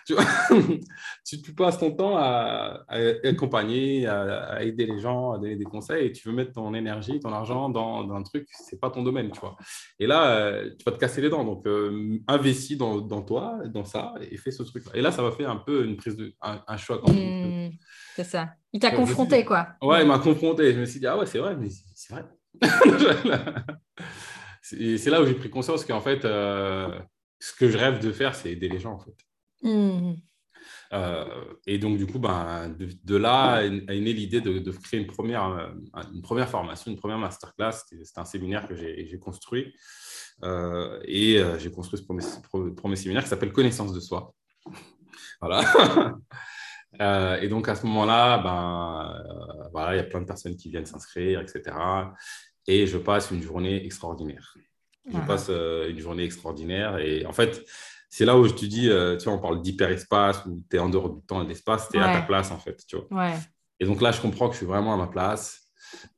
tu, 1.25 1.42
tu, 1.42 1.54
passes 1.54 1.78
ton 1.78 1.90
temps 1.90 2.16
à, 2.16 2.84
accompagner, 3.25 4.06
à, 4.06 4.62
aider 4.62 4.86
les 4.86 5.00
gens, 5.00 5.32
à 5.32 5.38
donner 5.38 5.56
des 5.56 5.64
conseils, 5.64 6.06
et 6.06 6.12
tu 6.12 6.28
veux 6.28 6.34
mettre 6.34 6.52
ton 6.52 6.75
énergie, 6.75 7.18
ton 7.18 7.32
argent 7.32 7.68
dans, 7.68 8.08
un 8.12 8.22
truc, 8.22 8.46
c'est 8.50 8.80
pas 8.80 8.90
ton 8.90 9.02
domaine, 9.02 9.30
tu 9.32 9.40
vois. 9.40 9.56
Et 9.98 10.06
là, 10.06 10.36
euh, 10.36 10.70
tu 10.78 10.84
vas 10.84 10.92
te 10.92 10.98
casser 10.98 11.20
les 11.20 11.28
dents. 11.28 11.44
Donc, 11.44 11.66
euh, 11.66 12.18
investis 12.28 12.78
dans, 12.78 13.22
toi, 13.22 13.58
dans 13.66 13.84
ça, 13.84 14.14
et 14.30 14.36
fais 14.36 14.50
ce 14.50 14.62
truc-là. 14.62 14.92
Et 14.94 15.00
là, 15.00 15.10
ça 15.10 15.22
m'a 15.22 15.32
fait 15.32 15.44
un 15.44 15.56
peu 15.56 15.84
une 15.84 15.96
prise 15.96 16.16
de, 16.16 16.32
un, 16.40 16.76
choc. 16.76 17.02
Mmh, 17.08 17.70
c'est 18.14 18.25
ça. 18.25 18.50
Il 18.72 18.80
t'a 18.80 18.90
confronté, 18.90 19.44
quoi. 19.44 19.68
Ouais, 19.82 20.02
il 20.02 20.08
m'a 20.08 20.18
confronté. 20.18 20.72
Je 20.72 20.80
me 20.80 20.84
suis 20.84 21.00
dit, 21.00 21.06
ah 21.06 21.18
ouais, 21.18 21.26
c'est 21.26 21.38
vrai, 21.38 21.56
mais 21.56 21.68
c'est 21.94 22.12
vrai. 22.12 22.25
c'est 24.62 25.10
là 25.10 25.20
où 25.20 25.26
j'ai 25.26 25.34
pris 25.34 25.50
conscience 25.50 25.84
qu'en 25.84 26.00
fait, 26.00 26.25
euh, 26.25 26.98
ce 27.38 27.52
que 27.52 27.68
je 27.68 27.76
rêve 27.76 28.00
de 28.00 28.12
faire, 28.12 28.34
c'est 28.34 28.52
aider 28.52 28.68
les 28.68 28.78
gens, 28.78 28.94
en 28.94 28.98
fait. 28.98 29.14
Mmh. 29.62 30.14
Euh, 30.92 31.44
et 31.66 31.78
donc, 31.78 31.98
du 31.98 32.06
coup, 32.06 32.18
ben, 32.18 32.75
de, 32.78 33.16
là 33.16 33.56
a 33.56 33.68
né 33.68 34.12
l'idée 34.12 34.40
de, 34.40 34.70
créer 34.70 35.00
une 35.00 35.06
première, 35.06 35.46
euh, 35.46 35.68
une 36.12 36.22
première 36.22 36.48
formation, 36.48 36.90
une 36.90 36.98
première 36.98 37.18
masterclass. 37.18 37.72
C'est 38.02 38.18
un 38.18 38.25
séminaire 38.25 38.68
que 38.68 38.75
j'ai 38.75 39.18
construit. 39.18 39.75
Euh, 40.42 41.00
et 41.04 41.42
j'ai 41.58 41.70
construit 41.70 41.98
ce 41.98 42.04
premier, 42.04 42.96
séminaire 42.96 43.22
qui 43.22 43.28
s'appelle 43.28 43.52
Connaissance 43.52 43.92
de 43.92 44.00
soi. 44.00 44.34
voilà. 45.40 46.18
et 47.40 47.48
donc, 47.48 47.68
à 47.68 47.75
ce 47.75 47.86
moment-là, 47.86 48.38
ben, 48.38 49.68
voilà, 49.72 49.94
il 49.94 49.96
y 49.96 50.00
a 50.00 50.04
plein 50.04 50.20
de 50.20 50.26
personnes 50.26 50.56
qui 50.56 50.70
viennent 50.70 50.86
s'inscrire, 50.86 51.40
etc. 51.40 51.76
Et 52.66 52.86
je 52.86 52.98
passe 52.98 53.30
une 53.30 53.42
journée 53.42 53.84
extraordinaire. 53.84 54.54
Je 55.08 55.18
passe 55.25 55.48
une 55.48 56.00
journée 56.00 56.25
extraordinaire. 56.25 56.98
Et 56.98 57.25
en 57.26 57.32
fait, 57.32 57.64
c'est 58.08 58.25
là 58.25 58.36
où 58.36 58.46
je 58.46 58.54
te 58.54 58.64
dis, 58.64 58.88
euh, 58.88 59.16
tu 59.16 59.25
vois, 59.25 59.34
on 59.34 59.38
parle 59.38 59.62
d'hyperespace, 59.62 60.44
où 60.46 60.62
tu 60.70 60.76
es 60.76 60.78
en 60.78 60.88
dehors 60.88 61.10
du 61.10 61.20
temps 61.22 61.40
et 61.42 61.44
de 61.44 61.48
l'espace, 61.48 61.88
tu 61.90 61.98
es 61.98 62.00
à 62.00 62.12
ta 62.12 62.22
place, 62.22 62.50
en 62.50 62.58
fait, 62.58 62.82
tu 62.86 62.96
vois. 62.96 63.32
Et 63.78 63.84
donc 63.84 64.00
là, 64.00 64.10
je 64.10 64.20
comprends 64.20 64.48
que 64.48 64.54
je 64.54 64.58
suis 64.58 64.66
vraiment 64.66 64.94
à 64.94 64.96
ma 64.96 65.06
place 65.06 65.60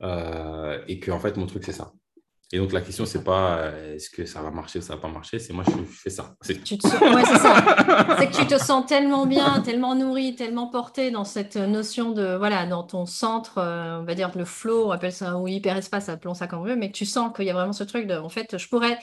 euh, 0.02 0.78
et 0.86 1.00
que, 1.00 1.10
en 1.10 1.18
fait, 1.18 1.36
mon 1.36 1.46
truc, 1.46 1.64
c'est 1.64 1.72
ça. 1.72 1.92
Et 2.50 2.58
donc, 2.58 2.72
la 2.72 2.80
question, 2.80 3.04
c'est 3.04 3.24
pas 3.24 3.58
euh, 3.58 3.96
est-ce 3.96 4.08
que 4.08 4.24
ça 4.24 4.40
va 4.40 4.50
marcher 4.50 4.78
ou 4.78 4.82
ça 4.82 4.94
va 4.94 5.00
pas 5.00 5.08
marcher, 5.08 5.38
c'est 5.38 5.52
moi, 5.52 5.64
je, 5.66 5.82
fais 5.84 6.08
ça. 6.08 6.34
C'est 6.40 6.62
tu 6.62 6.78
te 6.78 6.86
ouais, 6.86 7.24
c'est 7.24 7.38
ça. 7.38 8.16
c'est 8.18 8.30
que 8.30 8.36
tu 8.36 8.46
te 8.46 8.56
sens 8.56 8.86
tellement 8.86 9.26
bien, 9.26 9.60
tellement 9.60 9.94
nourri, 9.94 10.34
tellement 10.34 10.68
porté 10.68 11.10
dans 11.10 11.24
cette 11.24 11.56
notion 11.56 12.12
de, 12.12 12.36
voilà, 12.36 12.64
dans 12.64 12.84
ton 12.84 13.04
centre, 13.04 13.58
on 13.58 14.04
va 14.04 14.14
dire 14.14 14.30
le 14.34 14.46
flow, 14.46 14.86
on 14.86 14.90
appelle 14.92 15.12
ça, 15.12 15.36
ou 15.36 15.46
hyperespace, 15.46 16.08
appelons 16.08 16.32
ça 16.32 16.46
comme 16.46 16.60
on 16.60 16.64
veut, 16.64 16.76
mais 16.76 16.90
que 16.90 16.96
tu 16.96 17.04
sens 17.04 17.34
qu'il 17.36 17.44
y 17.44 17.50
a 17.50 17.54
vraiment 17.54 17.74
ce 17.74 17.84
truc 17.84 18.06
de, 18.06 18.14
en 18.14 18.30
fait, 18.30 18.56
je 18.56 18.68
pourrais, 18.68 18.98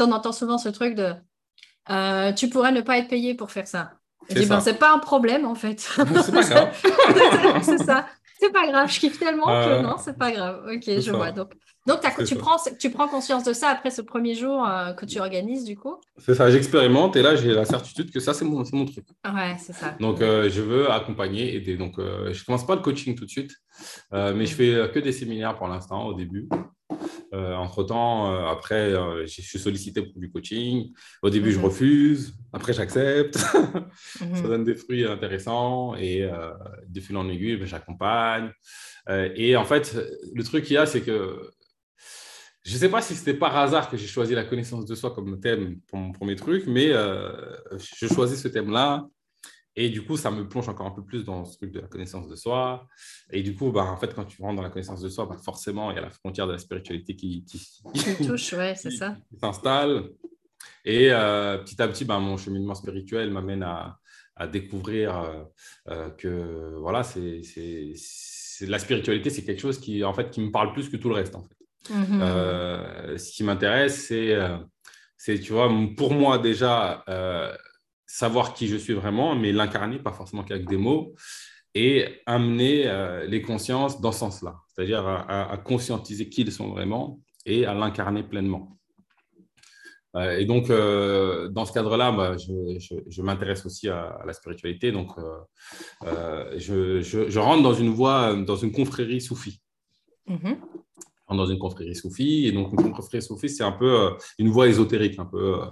on 0.00 0.10
entend 0.10 0.32
souvent 0.32 0.58
ce 0.58 0.68
truc 0.68 0.96
de, 0.96 1.14
euh, 1.90 2.32
tu 2.32 2.48
pourrais 2.48 2.72
ne 2.72 2.80
pas 2.80 2.98
être 2.98 3.08
payé 3.08 3.34
pour 3.34 3.50
faire 3.50 3.66
ça. 3.66 3.92
C'est 4.28 4.46
ben, 4.46 4.60
c'est 4.60 4.78
pas 4.78 4.92
un 4.92 4.98
problème 4.98 5.46
en 5.46 5.54
fait. 5.54 5.80
C'est 5.96 6.32
pas 6.32 6.42
grave. 6.42 7.62
c'est 7.62 7.78
ça. 7.78 8.06
C'est 8.38 8.52
pas 8.52 8.68
grave. 8.70 8.90
Je 8.92 9.00
kiffe 9.00 9.18
tellement 9.18 9.46
que 9.46 9.50
euh, 9.50 9.82
non, 9.82 9.96
c'est 9.98 10.16
pas 10.16 10.30
grave. 10.30 10.64
Ok, 10.72 10.84
je 10.86 11.10
vois. 11.10 11.32
Donc, 11.32 11.54
donc 11.86 12.00
tu, 12.24 12.36
prends, 12.36 12.56
tu 12.78 12.90
prends 12.90 13.08
conscience 13.08 13.42
de 13.42 13.52
ça 13.52 13.70
après 13.70 13.90
ce 13.90 14.00
premier 14.00 14.34
jour 14.34 14.64
euh, 14.64 14.92
que 14.92 15.06
tu 15.06 15.18
organises 15.18 15.64
du 15.64 15.76
coup? 15.76 15.96
C'est 16.18 16.34
ça, 16.34 16.48
j'expérimente 16.50 17.16
et 17.16 17.22
là 17.22 17.34
j'ai 17.34 17.52
la 17.52 17.64
certitude 17.64 18.12
que 18.12 18.20
ça 18.20 18.34
c'est 18.34 18.44
mon, 18.44 18.62
mon 18.72 18.84
truc. 18.84 19.06
Ouais, 19.24 19.56
c'est 19.58 19.72
ça. 19.72 19.96
Donc 19.98 20.18
je 20.20 20.60
veux 20.60 20.90
accompagner, 20.90 21.56
aider. 21.56 21.76
Donc 21.76 21.94
je 21.98 22.44
commence 22.44 22.66
pas 22.66 22.76
le 22.76 22.82
coaching 22.82 23.16
tout 23.16 23.24
de 23.24 23.30
suite, 23.30 23.52
mais 24.12 24.44
je 24.44 24.54
fais 24.54 24.90
que 24.92 24.98
des 24.98 25.12
séminaires 25.12 25.56
pour 25.56 25.66
l'instant 25.66 26.06
au 26.06 26.14
début. 26.14 26.48
Euh, 27.34 27.54
entre-temps, 27.54 28.32
euh, 28.32 28.46
après, 28.46 28.94
euh, 28.94 29.26
je 29.26 29.42
suis 29.42 29.58
sollicité 29.58 30.02
pour 30.02 30.18
du 30.18 30.30
coaching. 30.30 30.92
Au 31.22 31.30
début, 31.30 31.52
je 31.52 31.58
mhm. 31.58 31.64
refuse. 31.66 32.34
Après, 32.52 32.72
j'accepte. 32.72 33.36
Ça 34.18 34.24
mhm. 34.24 34.42
donne 34.42 34.64
des 34.64 34.74
fruits 34.74 35.04
intéressants. 35.04 35.94
Et 35.96 36.28
de 36.88 37.00
fil 37.00 37.16
en 37.16 37.28
aiguille, 37.28 37.56
ben, 37.56 37.66
j'accompagne. 37.66 38.50
et 39.08 39.56
en 39.56 39.64
fait, 39.64 39.96
le 40.34 40.42
truc 40.42 40.64
qu'il 40.64 40.74
y 40.74 40.78
a, 40.78 40.86
c'est 40.86 41.02
que 41.02 41.50
je 42.64 42.74
ne 42.74 42.78
sais 42.78 42.88
pas 42.88 43.00
si 43.00 43.14
c'était 43.14 43.34
par 43.34 43.56
hasard 43.56 43.88
que 43.90 43.96
j'ai 43.96 44.06
choisi 44.06 44.34
la 44.34 44.44
connaissance 44.44 44.84
de 44.84 44.94
soi 44.94 45.14
comme 45.14 45.40
thème 45.40 45.80
pour 45.86 45.98
mon 45.98 46.12
premier 46.12 46.36
truc, 46.36 46.64
mais 46.66 46.88
je 46.88 48.06
choisis 48.06 48.40
ce 48.40 48.48
thème-là 48.48 49.06
et 49.80 49.90
du 49.90 50.02
coup, 50.02 50.16
ça 50.16 50.32
me 50.32 50.48
plonge 50.48 50.68
encore 50.68 50.86
un 50.86 50.90
peu 50.90 51.04
plus 51.04 51.24
dans 51.24 51.44
ce 51.44 51.56
truc 51.56 51.70
de 51.70 51.78
la 51.78 51.86
connaissance 51.86 52.26
de 52.26 52.34
soi. 52.34 52.88
Et 53.30 53.44
du 53.44 53.54
coup, 53.54 53.70
bah, 53.70 53.84
en 53.84 53.96
fait, 53.96 54.12
quand 54.12 54.24
tu 54.24 54.42
rentres 54.42 54.56
dans 54.56 54.62
la 54.62 54.70
connaissance 54.70 55.00
de 55.00 55.08
soi, 55.08 55.26
bah, 55.26 55.36
forcément, 55.40 55.92
il 55.92 55.94
y 55.94 55.98
a 55.98 56.00
la 56.00 56.10
frontière 56.10 56.48
de 56.48 56.52
la 56.52 56.58
spiritualité 56.58 57.14
qui, 57.14 57.44
qui, 57.44 58.26
touche, 58.26 58.54
ouais, 58.54 58.74
c'est 58.74 58.90
ça. 58.90 59.16
s'installe. 59.40 60.08
Et 60.84 61.12
euh, 61.12 61.58
petit 61.58 61.80
à 61.80 61.86
petit, 61.86 62.04
bah, 62.04 62.18
mon 62.18 62.36
cheminement 62.36 62.74
spirituel 62.74 63.30
m'amène 63.30 63.62
à, 63.62 64.00
à, 64.34 64.48
découvrir 64.48 65.16
euh, 65.16 65.44
euh, 65.90 66.10
que 66.10 66.74
voilà, 66.80 67.04
c'est, 67.04 67.42
la 68.62 68.80
spiritualité, 68.80 69.30
c'est 69.30 69.44
quelque 69.44 69.60
chose 69.60 69.78
qui, 69.78 70.02
en 70.02 70.12
fait, 70.12 70.28
qui 70.30 70.40
me 70.40 70.50
parle 70.50 70.72
plus 70.72 70.88
que 70.88 70.96
tout 70.96 71.08
le 71.08 71.14
reste. 71.14 71.36
En 71.36 71.42
fait. 71.42 71.94
Mm-hmm. 71.94 73.16
ce 73.16 73.32
qui 73.32 73.44
m'intéresse, 73.44 74.06
c'est, 74.08 74.36
c'est, 75.16 75.38
tu 75.38 75.52
vois, 75.52 75.72
pour 75.96 76.14
moi 76.14 76.38
déjà, 76.38 77.04
savoir 78.08 78.54
qui 78.54 78.66
je 78.66 78.76
suis 78.76 78.94
vraiment, 78.94 79.36
mais 79.36 79.52
l'incarner, 79.52 79.98
pas 79.98 80.12
forcément 80.12 80.42
qu'avec 80.42 80.66
des 80.66 80.78
mots, 80.78 81.14
et 81.74 82.22
amener 82.26 82.88
euh, 82.88 83.26
les 83.26 83.42
consciences 83.42 84.00
dans 84.00 84.10
ce 84.10 84.20
sens-là, 84.20 84.56
c'est-à-dire 84.68 85.06
à, 85.06 85.56
conscientiser 85.58 86.28
qui 86.28 86.40
ils 86.40 86.50
sont 86.50 86.70
vraiment 86.70 87.20
et 87.44 87.66
à 87.66 87.74
l'incarner 87.74 88.22
pleinement. 88.24 88.76
Euh, 90.16 90.38
et 90.38 90.46
donc, 90.46 90.70
euh, 90.70 91.48
dans 91.48 91.66
ce 91.66 91.72
cadre-là, 91.72 92.10
bah, 92.10 92.36
je, 92.38 93.22
m'intéresse 93.22 93.66
aussi 93.66 93.88
à, 93.88 94.18
la 94.26 94.32
spiritualité. 94.32 94.90
Donc, 94.90 95.10
je, 96.02 97.00
je, 97.02 97.38
rentre 97.38 97.62
dans 97.62 97.74
une 97.74 97.90
voie, 97.90 98.34
dans 98.34 98.56
une 98.56 98.72
confrérie 98.72 99.20
soufie. 99.20 99.60
Mm-hmm 100.26 100.56
dans 101.36 101.46
une 101.46 101.58
confrérie 101.58 101.94
soufie. 101.94 102.46
Et 102.46 102.52
donc, 102.52 102.72
une 102.72 102.92
confrérie 102.92 103.22
soufie, 103.22 103.48
c'est 103.48 103.64
un 103.64 103.72
peu 103.72 103.90
euh, 103.90 104.10
une 104.38 104.48
voie 104.48 104.68
ésotérique. 104.68 105.18
Un 105.18 105.26
peu, 105.26 105.54
euh, 105.54 105.64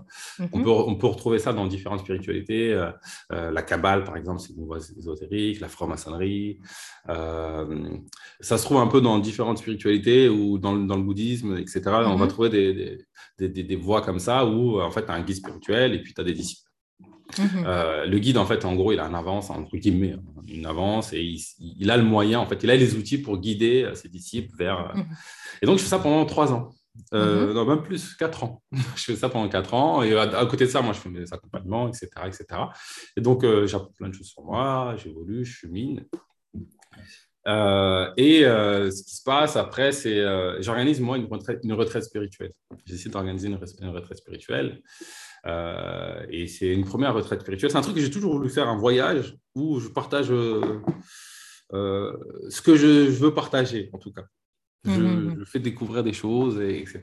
on, 0.53 0.59
mhm. 0.59 0.64
peut, 0.64 0.71
on 0.71 0.95
peut 0.97 1.07
retrouver 1.07 1.38
ça 1.38 1.53
dans 1.53 1.66
différentes 1.66 2.01
spiritualités. 2.01 2.73
Euh, 2.73 3.51
la 3.51 3.62
Kabbale, 3.62 4.05
par 4.05 4.16
exemple, 4.16 4.40
c'est 4.40 4.55
une 4.55 4.64
voie 4.64 4.79
ésotérique. 4.79 5.61
La 5.61 5.69
franc-maçonnerie. 5.69 6.61
ça 7.07 8.59
se 8.59 8.64
trouve 8.64 8.79
un 8.79 8.87
peu 8.87 9.01
dans 9.01 9.19
différentes 9.19 9.59
spiritualités 9.59 10.29
ou 10.29 10.59
dans, 10.59 10.77
dans 10.77 10.97
le 10.97 11.03
bouddhisme, 11.03 11.57
etc. 11.57 11.83
On 11.87 12.16
va 12.16 12.25
mhm. 12.25 12.29
trouver 12.29 12.49
des, 12.51 12.99
des, 13.38 13.49
des, 13.49 13.62
des, 13.62 13.77
voies 13.77 14.03
comme 14.03 14.19
ça 14.19 14.47
où, 14.47 14.81
en 14.81 14.90
fait, 14.90 15.07
tu 15.07 15.12
as 15.12 15.14
un 15.14 15.23
guide 15.23 15.37
spirituel 15.37 15.95
et 15.95 16.03
puis 16.03 16.14
tu 16.14 16.21
as 16.21 16.25
des 16.25 16.35
disciples. 16.35 16.65
Mhm. 17.39 17.65
Euh, 17.67 18.07
le 18.07 18.19
guide, 18.19 18.39
en 18.39 18.47
fait, 18.47 18.65
en 18.65 18.75
gros, 18.75 18.93
il 18.93 19.01
a 19.01 19.07
une 19.07 19.15
avance, 19.15 19.51
entre 19.51 19.77
guillemets, 19.77 20.17
une 20.49 20.67
avance, 20.67 21.12
et 21.12 21.37
il, 21.59 21.91
a 21.91 21.97
le 21.97 22.05
moyen, 22.05 22.41
en 22.41 22.47
fait, 22.47 22.62
il 22.62 22.71
a 22.71 22.77
les 22.77 22.95
outils 22.95 23.19
pour 23.19 23.39
guider 23.39 23.85
euh, 23.85 23.95
ses 23.95 24.09
disciples 24.09 24.55
vers. 24.57 24.91
Euh, 24.91 24.99
mhm. 24.99 25.07
Et 25.62 25.67
donc, 25.67 25.79
je 25.79 25.83
fais 25.83 25.91
ça 25.91 25.99
pendant 25.99 26.25
trois 26.25 26.53
ans. 26.53 26.71
Mhm. 27.12 27.53
Non, 27.53 27.65
même 27.67 27.83
plus, 27.83 28.15
quatre 28.15 28.45
ans. 28.45 28.62
je 28.97 29.05
fais 29.05 29.17
ça 29.17 29.29
pendant 29.29 29.49
quatre 29.49 29.75
ans. 29.75 30.03
Et 30.03 30.17
à, 30.17 30.47
côté 30.47 30.65
de 30.65 30.71
ça, 30.71 30.81
moi, 30.81 30.93
je 30.93 31.01
fais 31.01 31.11
mes 31.11 31.31
accompagnements, 31.33 31.89
etc. 31.89 32.09
etc. 32.27 32.47
Et 33.17 33.21
donc, 33.21 33.45
j'apprends 33.67 33.93
plein 33.93 34.09
de 34.09 34.15
choses 34.15 34.29
sur 34.29 34.43
moi, 34.43 34.95
j'évolue, 34.97 35.45
je 35.45 35.53
chemine. 35.53 36.07
et 37.45 38.43
ce 38.45 39.03
qui 39.05 39.17
se 39.17 39.23
passe 39.23 39.57
après, 39.57 39.93
c'est 39.93 40.23
j'organise 40.62 41.01
moi 41.01 41.19
une 41.19 41.27
retraite, 41.27 41.61
une 41.65 41.75
retraite 41.75 42.05
spirituelle. 42.05 42.53
J'essaie 42.87 43.11
d'organiser 43.11 43.49
une, 43.49 43.59
une, 43.83 43.91
retraite 43.91 44.17
spirituelle. 44.17 44.81
Euh, 45.46 46.26
et 46.28 46.46
c'est 46.46 46.72
une 46.72 46.85
première 46.85 47.14
retraite 47.14 47.40
spirituelle. 47.40 47.70
C'est 47.70 47.76
un 47.76 47.82
truc 47.82 47.94
que 47.94 48.00
j'ai 48.00 48.11
toujours 48.11 48.32
voulu 48.32 48.48
faire, 48.48 48.68
un 48.68 48.76
voyage 48.76 49.37
où 49.54 49.80
je 49.80 49.88
partage 49.88 50.30
euh, 50.30 50.80
euh, 51.72 52.12
ce 52.48 52.61
que 52.61 52.76
je, 52.76 53.09
veux 53.11 53.32
partager, 53.32 53.90
en 53.92 53.98
tout 53.98 54.12
cas. 54.12 54.24
Je, 54.85 54.90
mm-hmm. 54.90 55.44
fais 55.46 55.59
découvrir 55.59 56.04
des 56.04 56.12
choses, 56.12 56.61
et, 56.61 56.78
etc. 56.80 57.00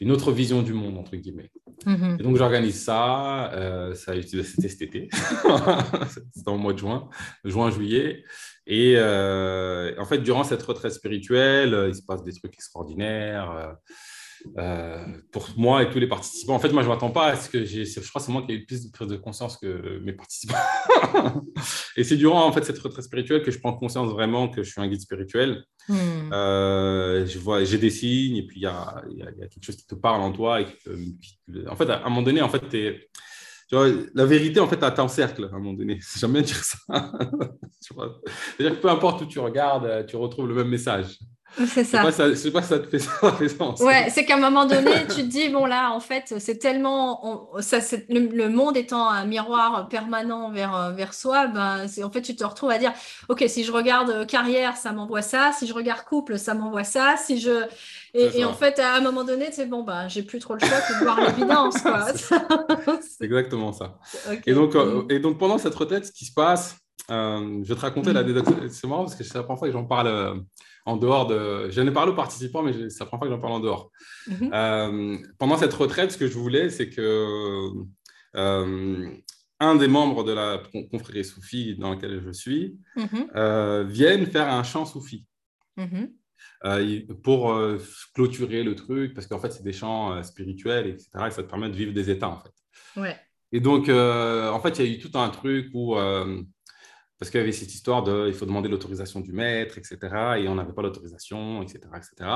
Une 0.00 0.10
autre 0.12 0.30
vision 0.30 0.62
du 0.62 0.72
monde, 0.72 0.98
entre 0.98 1.16
guillemets. 1.16 1.50
Mm-hmm. 1.86 2.20
Et 2.20 2.22
donc, 2.22 2.36
j'organise 2.36 2.82
ça. 2.82 3.50
ça 3.94 4.14
C'était 4.22 4.68
cet 4.68 4.82
été. 4.82 5.08
C'était 6.34 6.48
en 6.48 6.58
mois 6.58 6.72
de 6.72 6.78
juin, 6.78 7.08
juin-juillet. 7.44 8.24
Et 8.66 8.98
en 8.98 10.04
fait, 10.04 10.18
durant 10.18 10.44
cette 10.44 10.62
retraite 10.62 10.92
spirituelle, 10.92 11.86
il 11.88 11.94
se 11.94 12.02
passe 12.02 12.22
des 12.24 12.32
trucs 12.32 12.54
extraordinaires. 12.54 13.76
Euh, 14.58 15.04
pour 15.32 15.48
moi 15.56 15.82
et 15.82 15.90
tous 15.90 15.98
les 15.98 16.06
participants. 16.06 16.54
En 16.54 16.58
fait, 16.58 16.70
moi, 16.70 16.82
je 16.82 16.88
ne 16.88 16.94
m'attends 16.94 17.10
pas 17.10 17.26
à 17.28 17.36
ce 17.36 17.48
que 17.48 17.64
j'ai. 17.64 17.84
Je 17.84 18.00
crois 18.08 18.20
que 18.20 18.26
c'est 18.26 18.32
moi 18.32 18.42
qui 18.42 18.52
ai 18.52 18.54
eu 18.56 18.66
plus 18.66 18.86
de 18.86 18.90
prise 18.90 19.08
de 19.08 19.16
conscience 19.16 19.56
que 19.56 19.98
mes 20.00 20.12
participants. 20.12 20.56
et 21.96 22.04
c'est 22.04 22.16
durant 22.16 22.46
en 22.46 22.52
fait 22.52 22.64
cette 22.64 22.78
retraite 22.78 23.04
spirituelle 23.04 23.42
que 23.42 23.50
je 23.50 23.58
prends 23.58 23.72
conscience 23.74 24.10
vraiment 24.10 24.48
que 24.48 24.62
je 24.62 24.70
suis 24.70 24.80
un 24.80 24.88
guide 24.88 25.00
spirituel. 25.00 25.64
Hmm. 25.88 26.32
Euh, 26.32 27.26
je 27.26 27.38
vois, 27.38 27.64
j'ai 27.64 27.78
des 27.78 27.90
signes 27.90 28.36
et 28.36 28.46
puis 28.46 28.60
il 28.60 28.62
y 28.62 28.66
a, 28.66 29.02
y 29.10 29.22
a, 29.22 29.32
quelque 29.32 29.64
chose 29.64 29.76
qui 29.76 29.86
te 29.86 29.94
parle 29.94 30.20
en 30.20 30.32
toi. 30.32 30.60
Et 30.60 30.66
en 31.68 31.76
fait, 31.76 31.88
à 31.90 32.04
un 32.04 32.08
moment 32.08 32.22
donné, 32.22 32.42
en 32.42 32.48
fait, 32.48 32.68
tu 32.68 33.74
vois, 33.74 33.88
la 34.14 34.26
vérité, 34.26 34.60
en 34.60 34.68
fait, 34.68 34.78
elle 34.82 34.94
t'encercle 34.94 35.44
à 35.44 35.56
un 35.56 35.58
moment 35.58 35.74
donné. 35.74 35.98
J'aime 36.16 36.32
bien 36.32 36.42
dire 36.42 36.62
ça. 36.62 36.78
C'est-à-dire 37.80 38.76
que 38.76 38.82
peu 38.82 38.88
importe 38.88 39.22
où 39.22 39.26
tu 39.26 39.38
regardes, 39.38 40.06
tu 40.06 40.16
retrouves 40.16 40.48
le 40.48 40.54
même 40.54 40.68
message. 40.68 41.18
C'est 41.66 41.84
ça. 41.84 42.02
Je 42.04 42.34
sais 42.34 42.50
pas 42.50 42.60
si 42.60 42.68
ça 42.68 42.78
te 42.78 42.86
fait 42.86 42.98
ça, 42.98 43.32
sens. 43.48 43.80
Ouais, 43.80 44.08
c'est 44.10 44.24
qu'à 44.24 44.36
un 44.36 44.40
moment 44.40 44.66
donné, 44.66 45.06
tu 45.08 45.16
te 45.16 45.20
dis, 45.22 45.48
bon 45.48 45.64
là, 45.64 45.90
en 45.92 46.00
fait, 46.00 46.34
c'est 46.38 46.58
tellement... 46.58 47.50
ça, 47.60 47.78
le, 48.08 48.48
monde 48.48 48.76
étant 48.76 49.08
un 49.08 49.24
miroir 49.24 49.88
permanent 49.88 50.50
vers, 50.50 50.76
euh, 50.76 50.90
vers 50.92 51.14
soi, 51.14 51.46
ben, 51.46 51.86
en 52.02 52.10
fait, 52.10 52.22
tu 52.22 52.36
te 52.36 52.44
retrouves 52.44 52.70
à 52.70 52.78
dire, 52.78 52.92
OK, 53.28 53.44
si 53.48 53.64
je 53.64 53.72
regarde 53.72 54.10
euh, 54.10 54.24
carrière, 54.24 54.76
ça 54.76 54.92
m'envoie 54.92 55.22
ça. 55.22 55.52
Si 55.52 55.66
je 55.66 55.72
regarde 55.72 56.02
couple, 56.04 56.38
ça 56.38 56.54
m'envoie 56.54 56.84
ça. 56.84 57.16
Si 57.16 57.40
je... 57.40 57.64
Et, 58.12 58.44
en 58.44 58.54
fait, 58.54 58.78
à 58.78 58.96
un 58.96 59.00
moment 59.00 59.24
donné, 59.24 59.48
c'est 59.52 59.66
bon, 59.66 59.82
ben, 59.82 60.08
j'ai 60.08 60.22
plus 60.22 60.38
trop 60.38 60.54
le 60.54 60.60
choix 60.60 60.80
que 60.80 60.98
de 60.98 61.04
voir 61.04 61.20
l'évidence. 61.20 61.76
c'est 63.00 63.24
exactement 63.24 63.72
ça. 63.72 63.98
Et, 64.46 64.52
donc, 64.52 64.74
euh, 64.74 65.04
et 65.08 65.18
donc, 65.18 65.38
pendant 65.38 65.58
cette 65.58 65.74
retraite, 65.74 66.06
ce 66.06 66.12
qui 66.12 66.24
se 66.26 66.32
passe, 66.32 66.76
je 67.08 67.62
vais 67.66 67.74
te 67.74 67.80
raconter 67.80 68.12
la 68.12 68.22
mm. 68.22 68.68
C'est 68.70 68.86
marrant 68.86 69.04
parce 69.04 69.14
que 69.14 69.24
c'est 69.24 69.34
la 69.34 69.42
première 69.42 69.58
fois 69.58 69.68
que 69.68 69.72
j'en 69.72 69.84
parle 69.84 70.42
en 70.86 70.96
dehors 70.96 71.26
de. 71.26 71.68
J'en 71.70 71.86
ai 71.86 71.90
parlé 71.90 72.12
aux 72.12 72.16
participants, 72.16 72.62
mais 72.62 72.72
la 72.72 73.06
première 73.06 73.08
fois 73.08 73.18
que 73.18 73.28
j'en 73.28 73.40
parle 73.40 73.52
en 73.52 73.60
dehors. 73.60 73.90
Mhm. 74.28 74.50
Euh, 74.54 75.18
pendant 75.38 75.58
cette 75.58 75.74
retraite, 75.74 76.12
ce 76.12 76.16
que 76.16 76.28
je 76.28 76.38
voulais, 76.38 76.70
c'est 76.70 76.88
que 76.88 77.70
euh, 78.36 79.10
un 79.58 79.74
des 79.74 79.88
membres 79.88 80.22
de 80.22 80.32
la 80.32 80.62
confrérie 80.90 81.24
Soufi 81.24 81.76
dans 81.76 81.90
laquelle 81.90 82.22
je 82.24 82.30
suis 82.30 82.78
mhm. 82.94 83.30
euh, 83.34 83.84
vienne 83.84 84.26
faire 84.26 84.48
un 84.48 84.62
chant 84.62 84.86
Soufi. 84.86 85.26
Mhm. 85.76 86.08
pour 87.22 87.54
clôturer 88.14 88.62
le 88.62 88.74
truc, 88.74 89.12
parce 89.12 89.26
qu'en 89.26 89.38
fait, 89.38 89.50
c'est 89.50 89.64
des 89.64 89.74
chants 89.74 90.22
spirituels, 90.22 90.86
etc. 90.86 91.10
Et 91.26 91.30
ça 91.30 91.42
te 91.42 91.50
permet 91.50 91.68
de 91.68 91.76
vivre 91.76 91.92
des 91.92 92.08
états, 92.08 92.30
en 92.30 92.38
fait. 92.38 93.00
Ouais. 93.00 93.16
Et 93.52 93.60
donc, 93.60 93.90
en 93.90 94.60
fait, 94.60 94.78
il 94.78 94.86
y 94.86 94.88
a 94.88 94.96
eu 94.96 94.98
tout 94.98 95.18
un 95.18 95.28
truc 95.28 95.68
où 95.74 95.96
parce 97.18 97.30
qu'il 97.30 97.40
y 97.40 97.42
avait 97.42 97.52
cette 97.52 97.72
histoire 97.72 98.02
de 98.02 98.26
il 98.28 98.34
faut 98.34 98.46
demander 98.46 98.68
l'autorisation 98.68 99.20
du 99.20 99.32
maître, 99.32 99.78
etc. 99.78 99.98
Et 100.38 100.48
on 100.48 100.54
n'avait 100.54 100.72
pas 100.72 100.82
l'autorisation, 100.82 101.62
etc., 101.62 101.80
etc. 101.96 102.30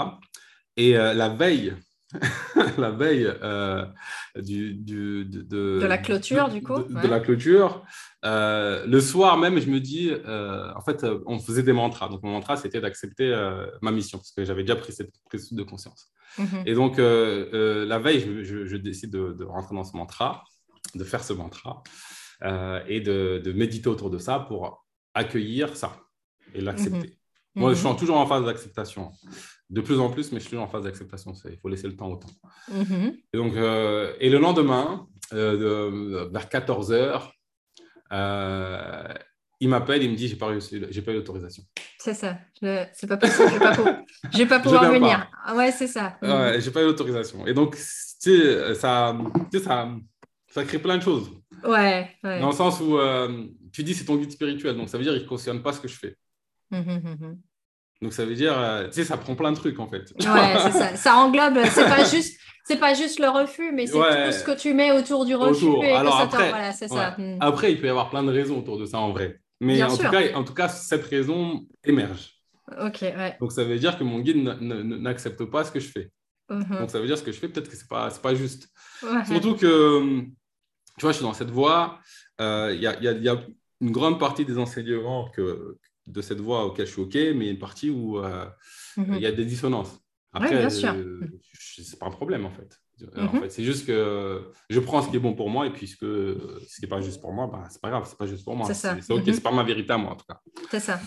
Et 0.76 0.96
euh, 0.96 1.12
la 1.12 1.28
veille, 1.28 1.74
la 2.78 2.90
veille 2.90 3.30
euh, 3.42 3.84
du, 4.36 4.74
du, 4.74 5.24
de, 5.26 5.42
de, 5.42 5.86
la 5.86 5.98
clôture, 5.98 6.48
du 6.48 6.62
coup, 6.62 6.82
de, 6.82 7.06
la 7.06 7.20
clôture, 7.20 7.84
euh, 8.24 8.86
le 8.86 9.00
soir 9.00 9.36
même, 9.36 9.60
je 9.60 9.68
me 9.68 9.80
dis, 9.80 10.12
en 10.26 10.80
fait, 10.80 11.04
on 11.26 11.38
faisait 11.38 11.62
des 11.62 11.74
mantras. 11.74 12.08
Donc 12.08 12.22
mon 12.22 12.32
mantra, 12.32 12.56
c'était 12.56 12.80
d'accepter 12.80 13.30
ma 13.82 13.90
mission 13.90 14.18
parce 14.18 14.32
que 14.32 14.44
j'avais 14.44 14.62
déjà 14.62 14.76
pris 14.76 14.92
cette 14.92 15.12
prise 15.28 15.52
de 15.52 15.62
conscience. 15.62 16.10
Mhm. 16.38 16.62
Et 16.64 16.74
donc 16.74 16.96
la 16.98 17.98
veille, 17.98 18.44
je, 18.44 18.64
je 18.64 18.76
décide 18.76 19.10
de, 19.10 19.44
rentrer 19.44 19.74
dans 19.74 19.84
ce 19.84 19.96
mantra, 19.96 20.44
de 20.94 21.04
faire 21.04 21.22
ce 21.22 21.34
mantra. 21.34 21.82
Euh, 22.42 22.80
et 22.88 23.00
de, 23.00 23.52
méditer 23.54 23.88
autour 23.88 24.10
de 24.10 24.18
ça 24.18 24.38
pour 24.40 24.86
accueillir 25.14 25.76
ça 25.76 25.92
et 26.54 26.60
l'accepter. 26.60 27.08
Mhm. 27.54 27.62
Moi, 27.62 27.74
je 27.74 27.78
suis 27.78 27.88
mhm. 27.88 27.96
toujours 27.96 28.16
en 28.16 28.26
phase 28.26 28.44
d'acceptation. 28.44 29.12
De 29.68 29.80
plus 29.80 30.00
en 30.00 30.10
plus, 30.10 30.32
mais 30.32 30.38
je 30.38 30.44
suis 30.44 30.50
toujours 30.50 30.64
en 30.64 30.68
phase 30.68 30.84
d'acceptation. 30.84 31.32
Il 31.50 31.58
faut 31.58 31.68
laisser 31.68 31.86
le 31.86 31.96
temps 31.96 32.08
au 32.08 32.16
temps. 32.16 32.30
Mhm. 32.72 33.14
Et, 33.32 33.36
donc, 33.36 33.54
euh, 33.56 34.14
et 34.20 34.30
le 34.30 34.38
lendemain, 34.38 35.06
euh, 35.32 36.28
vers 36.32 36.48
14 36.48 36.92
heures, 36.92 37.32
il 39.62 39.68
m'appelle, 39.68 40.02
il 40.02 40.10
me 40.10 40.16
dit 40.16 40.26
j'ai 40.26 40.36
pas 40.36 40.58
j'ai 40.58 41.02
pas 41.02 41.12
eu 41.12 41.16
l'autorisation. 41.16 41.62
C'est 41.98 42.14
ça. 42.14 42.38
C'est 42.54 43.06
pas 43.06 43.18
possible. 43.18 43.48
Je 43.52 43.58
vais 43.58 43.58
pas, 43.58 44.02
vais 44.32 44.46
pas 44.46 44.60
pouvoir 44.60 44.90
venir. 44.90 45.30
Ah 45.44 45.54
ouais, 45.54 45.70
c'est 45.70 45.86
ça. 45.86 46.16
Ouais, 46.22 46.58
j'ai 46.60 46.70
pas 46.70 46.80
eu 46.80 46.86
l'autorisation. 46.86 47.46
Et 47.46 47.52
donc, 47.52 47.76
tu 47.76 47.82
sais, 47.82 48.74
ça, 48.74 49.16
tu 49.52 49.58
sais, 49.58 49.64
ça, 49.64 49.88
ça 50.48 50.64
crée 50.64 50.78
plein 50.78 50.96
de 50.96 51.02
choses. 51.02 51.30
Ouais, 51.64 52.16
Dans 52.22 52.48
le 52.48 52.54
sens 52.54 52.80
où 52.80 52.98
euh, 52.98 53.46
tu 53.72 53.82
dis 53.82 53.94
c'est 53.94 54.04
ton 54.04 54.16
guide 54.16 54.30
spirituel, 54.30 54.76
donc 54.76 54.88
ça 54.88 54.98
veut 54.98 55.04
dire 55.04 55.12
qu'il 55.14 55.22
ne 55.22 55.28
cautionne 55.28 55.62
pas 55.62 55.72
ce 55.72 55.80
que 55.80 55.88
je 55.88 55.96
fais. 55.96 56.16
Hum, 56.72 56.84
hum, 56.86 57.16
hum, 57.20 57.38
donc 58.02 58.14
ça 58.14 58.24
veut 58.24 58.34
dire, 58.34 58.58
euh, 58.58 58.86
tu 58.86 58.94
sais, 58.94 59.04
ça 59.04 59.18
prend 59.18 59.34
plein 59.34 59.52
de 59.52 59.56
trucs 59.56 59.78
en 59.78 59.86
fait. 59.86 60.10
Ouais, 60.20 60.56
c'est 60.62 60.72
ça. 60.72 60.96
Ça 60.96 61.16
englobe, 61.16 61.58
c'est 61.70 61.84
pas 61.84 62.04
juste. 62.04 62.38
C'est 62.64 62.76
pas 62.76 62.94
juste 62.94 63.18
le 63.18 63.28
refus, 63.28 63.72
mais 63.72 63.86
c'est 63.86 63.94
tout 63.94 64.32
ce 64.32 64.44
que 64.44 64.56
tu 64.56 64.74
mets 64.74 64.92
autour 64.92 65.24
du 65.24 65.34
refus. 65.34 65.66
Et 65.82 65.92
Alors 65.92 66.20
après, 66.20 66.50
voilà, 66.50 66.72
ça. 66.72 67.16
après, 67.40 67.72
il 67.72 67.80
peut 67.80 67.86
y 67.86 67.90
avoir 67.90 68.10
plein 68.10 68.22
de 68.22 68.30
raisons 68.30 68.58
autour 68.58 68.78
de 68.78 68.84
ça 68.86 68.98
en 68.98 69.10
vrai. 69.10 69.40
Mais 69.60 69.82
en 69.82 69.96
tout, 69.96 70.08
cas, 70.08 70.34
en 70.34 70.44
tout 70.44 70.54
cas, 70.54 70.68
cette 70.68 71.04
raison 71.04 71.66
émerge. 71.84 72.34
Ok, 72.80 73.02
ouais. 73.02 73.36
Donc 73.40 73.52
ça 73.52 73.64
veut 73.64 73.78
dire 73.78 73.98
que 73.98 74.04
mon 74.04 74.20
guide 74.20 74.36
n'accepte 74.60 75.44
pas 75.44 75.64
ce 75.64 75.72
que 75.72 75.80
je 75.80 75.88
fais. 75.88 76.10
Donc 76.48 76.90
ça 76.90 77.00
veut 77.00 77.06
dire 77.06 77.18
ce 77.18 77.22
que 77.22 77.32
je 77.32 77.38
fais, 77.38 77.48
peut-être 77.48 77.68
que 77.68 77.76
c'est 77.76 77.88
pas, 77.88 78.08
pas 78.22 78.34
juste. 78.34 78.68
Surtout 79.26 79.56
que 79.56 80.24
tu 81.00 81.06
vois, 81.06 81.12
je 81.12 81.16
suis 81.16 81.24
dans 81.24 81.32
cette 81.32 81.50
voie. 81.50 81.98
Euh, 82.42 82.74
il 82.74 82.82
y, 82.82 82.86
a, 82.86 83.44
une 83.80 83.90
grande 83.90 84.20
partie 84.20 84.44
des 84.44 84.58
enseignements 84.58 85.30
que, 85.30 85.78
de 86.06 86.20
cette 86.20 86.40
voie 86.40 86.66
auquel 86.66 86.86
je 86.86 86.92
suis 86.92 87.00
OK, 87.00 87.14
mais 87.14 87.48
une 87.48 87.58
partie 87.58 87.88
où 87.88 88.18
euh, 88.18 88.44
mhm. 88.98 89.14
il 89.14 89.22
y 89.22 89.26
a 89.26 89.32
des 89.32 89.46
dissonances. 89.46 89.98
Après, 90.34 90.58
bien 90.58 90.68
sûr. 90.68 90.92
Euh, 90.92 91.20
c'est 91.54 91.98
pas 91.98 92.04
un 92.04 92.10
problème 92.10 92.44
en 92.44 92.50
fait. 92.50 92.78
En 93.16 93.32
mhm. 93.32 93.40
fait, 93.40 93.48
c'est 93.48 93.64
juste 93.64 93.86
que 93.86 94.52
je 94.68 94.78
prends 94.78 95.00
ce 95.00 95.08
qui 95.08 95.16
est 95.16 95.20
bon 95.20 95.32
pour 95.32 95.48
moi 95.48 95.66
et 95.66 95.70
puis 95.70 95.88
ce, 95.88 95.96
qui 95.96 96.82
n'est 96.82 96.88
pas 96.88 97.00
juste 97.00 97.22
pour 97.22 97.32
moi, 97.32 97.48
bah, 97.50 97.64
c'est 97.70 97.80
pas 97.80 97.88
grave, 97.88 98.04
c'est 98.06 98.18
pas 98.18 98.26
juste 98.26 98.44
pour 98.44 98.54
moi. 98.54 98.70
C'est 98.74 99.10
OK, 99.10 99.26
mhm. 99.26 99.32
c'est 99.32 99.42
pas 99.42 99.52
ma 99.52 99.62
vérité 99.62 99.94
à 99.94 99.96
moi 99.96 100.12
en 100.12 100.16
tout 100.16 100.26
cas. 100.28 100.38
C'est 100.70 100.80
ça. 100.80 101.00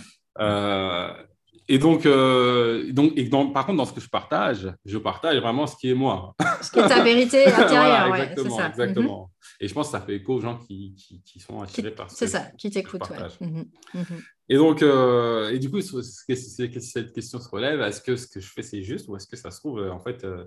Et 1.70 1.78
donc, 1.78 2.06
euh, 2.06 2.92
donc, 2.92 3.14
et 3.16 3.30
par 3.30 3.66
contre, 3.66 3.78
dans 3.78 3.86
ce 3.86 3.94
que 3.94 4.02
je 4.02 4.10
partage, 4.10 4.72
je 4.86 4.98
partage 4.98 5.38
vraiment 5.40 5.66
ce 5.66 5.76
qui 5.78 5.90
est 5.90 5.94
moi. 5.94 6.36
Ce 6.62 6.70
qui 6.70 6.80
est 6.80 6.88
ta 6.88 7.04
vérité 7.04 7.46
intérieure, 7.48 8.08
voilà, 8.08 8.24
exactement, 8.26 8.58
ça. 8.58 8.68
exactement. 8.68 9.22
Mhm. 9.22 9.56
Et 9.62 9.68
je 9.68 9.74
pense 9.74 9.88
que 9.88 9.92
ça 9.92 10.02
fait 10.02 10.16
écho 10.16 10.34
aux 10.34 10.42
gens 10.42 10.58
qui, 10.58 10.94
qui, 10.96 11.22
qui 11.24 11.40
sont 11.40 11.62
attirés 11.62 11.92
par 11.92 12.10
ça. 12.10 12.18
C'est 12.18 12.28
ça, 12.28 12.52
qui 12.58 12.70
t'écoutent. 12.70 13.10
Mhm, 13.40 13.66
mhm. 13.94 14.22
Et 14.50 14.58
donc, 14.58 14.82
euh, 14.82 15.52
et 15.52 15.60
du 15.60 15.70
coup, 15.70 15.80
cette 15.82 17.14
question 17.14 17.40
se 17.40 17.50
relève, 17.50 17.80
est-ce 17.82 18.02
que 18.02 18.18
ce 18.18 18.28
que 18.28 18.42
je 18.42 18.48
fais, 18.48 18.62
c'est 18.62 18.84
juste 18.84 19.08
ou 19.08 19.16
est-ce 19.16 19.28
que 19.28 19.38
ça 19.38 19.50
se 19.50 19.60
trouve, 19.60 19.80
en 19.90 20.00
fait, 20.00 20.26
euh, 20.26 20.44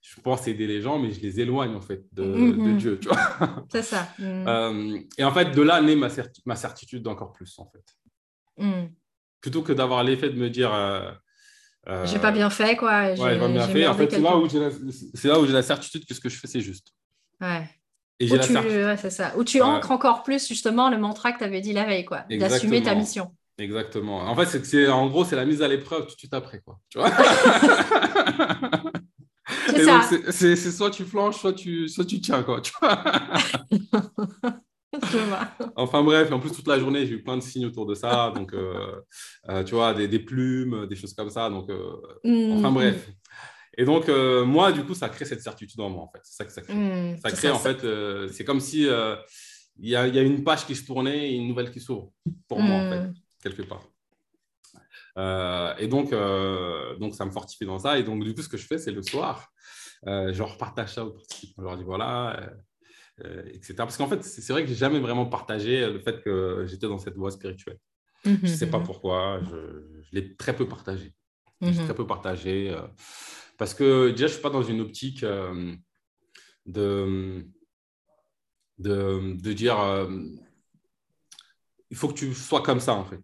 je 0.00 0.20
pense 0.20 0.48
aider 0.48 0.66
les 0.66 0.80
gens, 0.80 0.98
mais 0.98 1.12
je 1.12 1.20
les 1.20 1.40
éloigne, 1.40 1.74
en 1.76 1.80
fait, 1.80 2.04
de, 2.12 2.24
de 2.24 2.72
Dieu, 2.76 2.98
tu 2.98 3.08
vois 3.08 3.66
C'est 3.70 3.82
ça. 3.82 4.08
et 4.18 5.24
en 5.24 5.32
fait, 5.32 5.52
de 5.52 5.62
là 5.62 5.80
naît 5.80 5.96
ma, 5.96 6.08
ma 6.44 6.56
certitude 6.56 7.04
d'encore 7.04 7.32
plus, 7.32 7.56
en 7.58 7.66
fait 7.66 7.84
plutôt 9.46 9.62
que 9.62 9.72
d'avoir 9.72 10.02
l'effet 10.02 10.28
de 10.28 10.36
me 10.36 10.50
dire. 10.50 10.74
Euh, 10.74 11.08
euh, 11.86 12.04
j'ai 12.04 12.18
pas 12.18 12.32
bien 12.32 12.50
fait, 12.50 12.74
quoi. 12.74 13.12
Ouais, 13.12 13.38
pas 13.38 13.46
bien 13.46 13.68
fait. 13.68 13.86
En 13.86 13.94
fait, 13.94 14.10
c'est 14.10 14.18
là, 14.18 14.36
où 15.38 15.46
j'ai 15.46 15.52
la... 15.52 15.62
certitude 15.62 16.04
que 16.04 16.14
ce 16.14 16.18
que 16.18 16.28
je 16.28 16.36
fais, 16.36 16.48
c'est 16.48 16.60
juste. 16.60 16.88
Ouais. 17.40 17.62
Et 18.18 18.26
j'ai 18.26 18.38
la 18.38 18.44
tu... 18.44 18.52
ouais, 18.56 18.96
c'est 18.96 19.10
ça. 19.10 19.34
Où 19.36 19.44
tu 19.44 19.62
ancres 19.62 19.92
encore 19.92 20.24
plus, 20.24 20.48
justement, 20.48 20.90
le 20.90 20.98
mantra 20.98 21.30
que 21.30 21.38
tu 21.38 21.44
avais 21.44 21.60
dit 21.60 21.72
la 21.72 21.84
veille, 21.84 22.04
quoi. 22.04 22.24
D'assumer 22.28 22.82
ta 22.82 22.96
mission. 22.96 23.30
Exactement. 23.56 24.18
En 24.18 24.34
fait, 24.34 24.64
c'est, 24.64 24.88
en 24.88 25.06
gros, 25.06 25.24
c'est 25.24 25.36
la 25.36 25.44
mise 25.44 25.62
à 25.62 25.68
l'épreuve 25.68 26.06
tout 26.06 26.14
de 26.14 26.18
suite 26.18 26.34
après, 26.34 26.58
quoi. 26.58 26.80
Tu 26.88 26.98
vois? 26.98 27.10
C'est, 30.30 30.56
soit 30.56 30.90
tu 30.90 31.04
flanches, 31.04 31.36
soit 31.38 31.52
tu, 31.52 31.88
soit 31.88 32.04
tu 32.04 32.20
tiens, 32.20 32.42
quoi. 32.42 32.60
Tu 32.60 32.72
vois? 32.80 33.04
enfin 35.76 36.02
bref, 36.02 36.30
en 36.32 36.38
plus 36.38 36.52
toute 36.52 36.66
la 36.68 36.78
journée, 36.78 37.06
j'ai 37.06 37.14
eu 37.14 37.22
plein 37.22 37.36
de 37.36 37.42
signes 37.42 37.66
autour 37.66 37.86
de 37.86 37.94
ça. 37.94 38.30
Donc, 38.34 38.52
euh, 38.52 39.00
euh, 39.48 39.64
tu 39.64 39.74
vois, 39.74 39.94
des, 39.94 40.18
plumes, 40.18 40.86
des 40.86 40.96
choses 40.96 41.14
comme 41.14 41.30
ça. 41.30 41.50
Donc, 41.50 41.70
euh, 41.70 41.96
enfin 42.24 42.70
mm. 42.70 42.74
bref. 42.74 43.10
Et 43.78 43.84
donc, 43.84 44.08
moi, 44.08 44.72
du 44.72 44.84
coup, 44.84 44.94
ça 44.94 45.08
crée 45.08 45.26
cette 45.26 45.42
certitude 45.42 45.80
en 45.80 45.90
moi, 45.90 46.04
en 46.04 46.08
fait. 46.08 46.20
C'est 46.22 46.36
ça 46.36 46.44
que 46.44 46.52
ça 46.52 46.62
crée. 46.62 46.74
Mm, 46.74 47.18
ça 47.18 47.30
crée, 47.30 47.50
en 47.50 47.58
fait, 47.58 47.86
c'est 48.32 48.44
comme 48.44 48.60
si 48.60 48.86
il 49.78 49.88
y, 49.90 49.96
a, 49.96 50.22
une 50.22 50.42
page 50.44 50.66
qui 50.66 50.74
se 50.74 50.86
tournait 50.86 51.30
et 51.30 51.34
une 51.34 51.48
nouvelle 51.48 51.70
qui 51.70 51.80
s'ouvre, 51.80 52.10
pour 52.48 52.60
moi, 52.60 52.76
en 52.76 52.90
fait, 52.90 53.00
mm. 53.00 53.14
quelque 53.42 53.62
part. 53.62 53.82
et 55.78 55.88
donc, 55.88 56.10
donc, 56.98 57.14
ça 57.14 57.26
me 57.26 57.30
fortifie 57.30 57.66
dans 57.66 57.78
ça. 57.78 57.98
Et 57.98 58.02
donc, 58.02 58.24
du 58.24 58.34
coup, 58.34 58.42
ce 58.42 58.48
que 58.48 58.56
je 58.56 58.66
fais, 58.66 58.78
c'est 58.78 58.92
le 58.92 59.02
soir, 59.02 59.52
je 60.06 60.38
leur 60.38 60.56
partage 60.56 60.94
ça 60.94 61.04
aux 61.04 61.10
participants. 61.10 61.62
Je 61.62 61.62
leur 61.62 61.76
dis, 61.76 61.84
voilà, 61.84 62.50
etc. 63.24 63.74
Parce 63.78 63.96
qu'en 63.96 64.08
fait, 64.08 64.22
c'est 64.22 64.52
vrai 64.52 64.62
que 64.62 64.68
j'ai 64.68 64.74
jamais 64.74 65.00
vraiment 65.00 65.26
partagé 65.26 65.90
le 65.90 65.98
fait 65.98 66.22
que 66.22 66.64
j'étais 66.66 66.86
dans 66.86 66.98
cette 66.98 67.16
voie 67.16 67.30
spirituelle. 67.30 67.78
Mhm, 68.24 68.38
je 68.42 68.48
ne 68.48 68.56
sais 68.56 68.70
pas 68.70 68.78
mhm. 68.78 68.84
pourquoi, 68.84 69.40
je, 69.42 69.56
l'ai 70.12 70.36
très 70.36 70.54
peu 70.54 70.68
partagé. 70.68 71.12
Mhm. 71.60 71.72
très 71.72 71.94
peu 71.94 72.06
partagé 72.06 72.70
euh, 72.70 72.82
parce 73.56 73.72
que 73.72 74.10
déjà, 74.10 74.26
je 74.26 74.32
ne 74.32 74.34
suis 74.34 74.42
pas 74.42 74.50
dans 74.50 74.62
une 74.62 74.82
optique 74.82 75.22
euh, 75.22 75.74
de, 76.66 77.46
de, 78.78 79.52
dire 79.54 79.78
il 81.88 81.96
faut 81.96 82.08
que 82.08 82.14
tu 82.14 82.34
sois 82.34 82.60
comme 82.60 82.80
ça, 82.80 82.94
en 82.94 83.04
fait. 83.04 83.22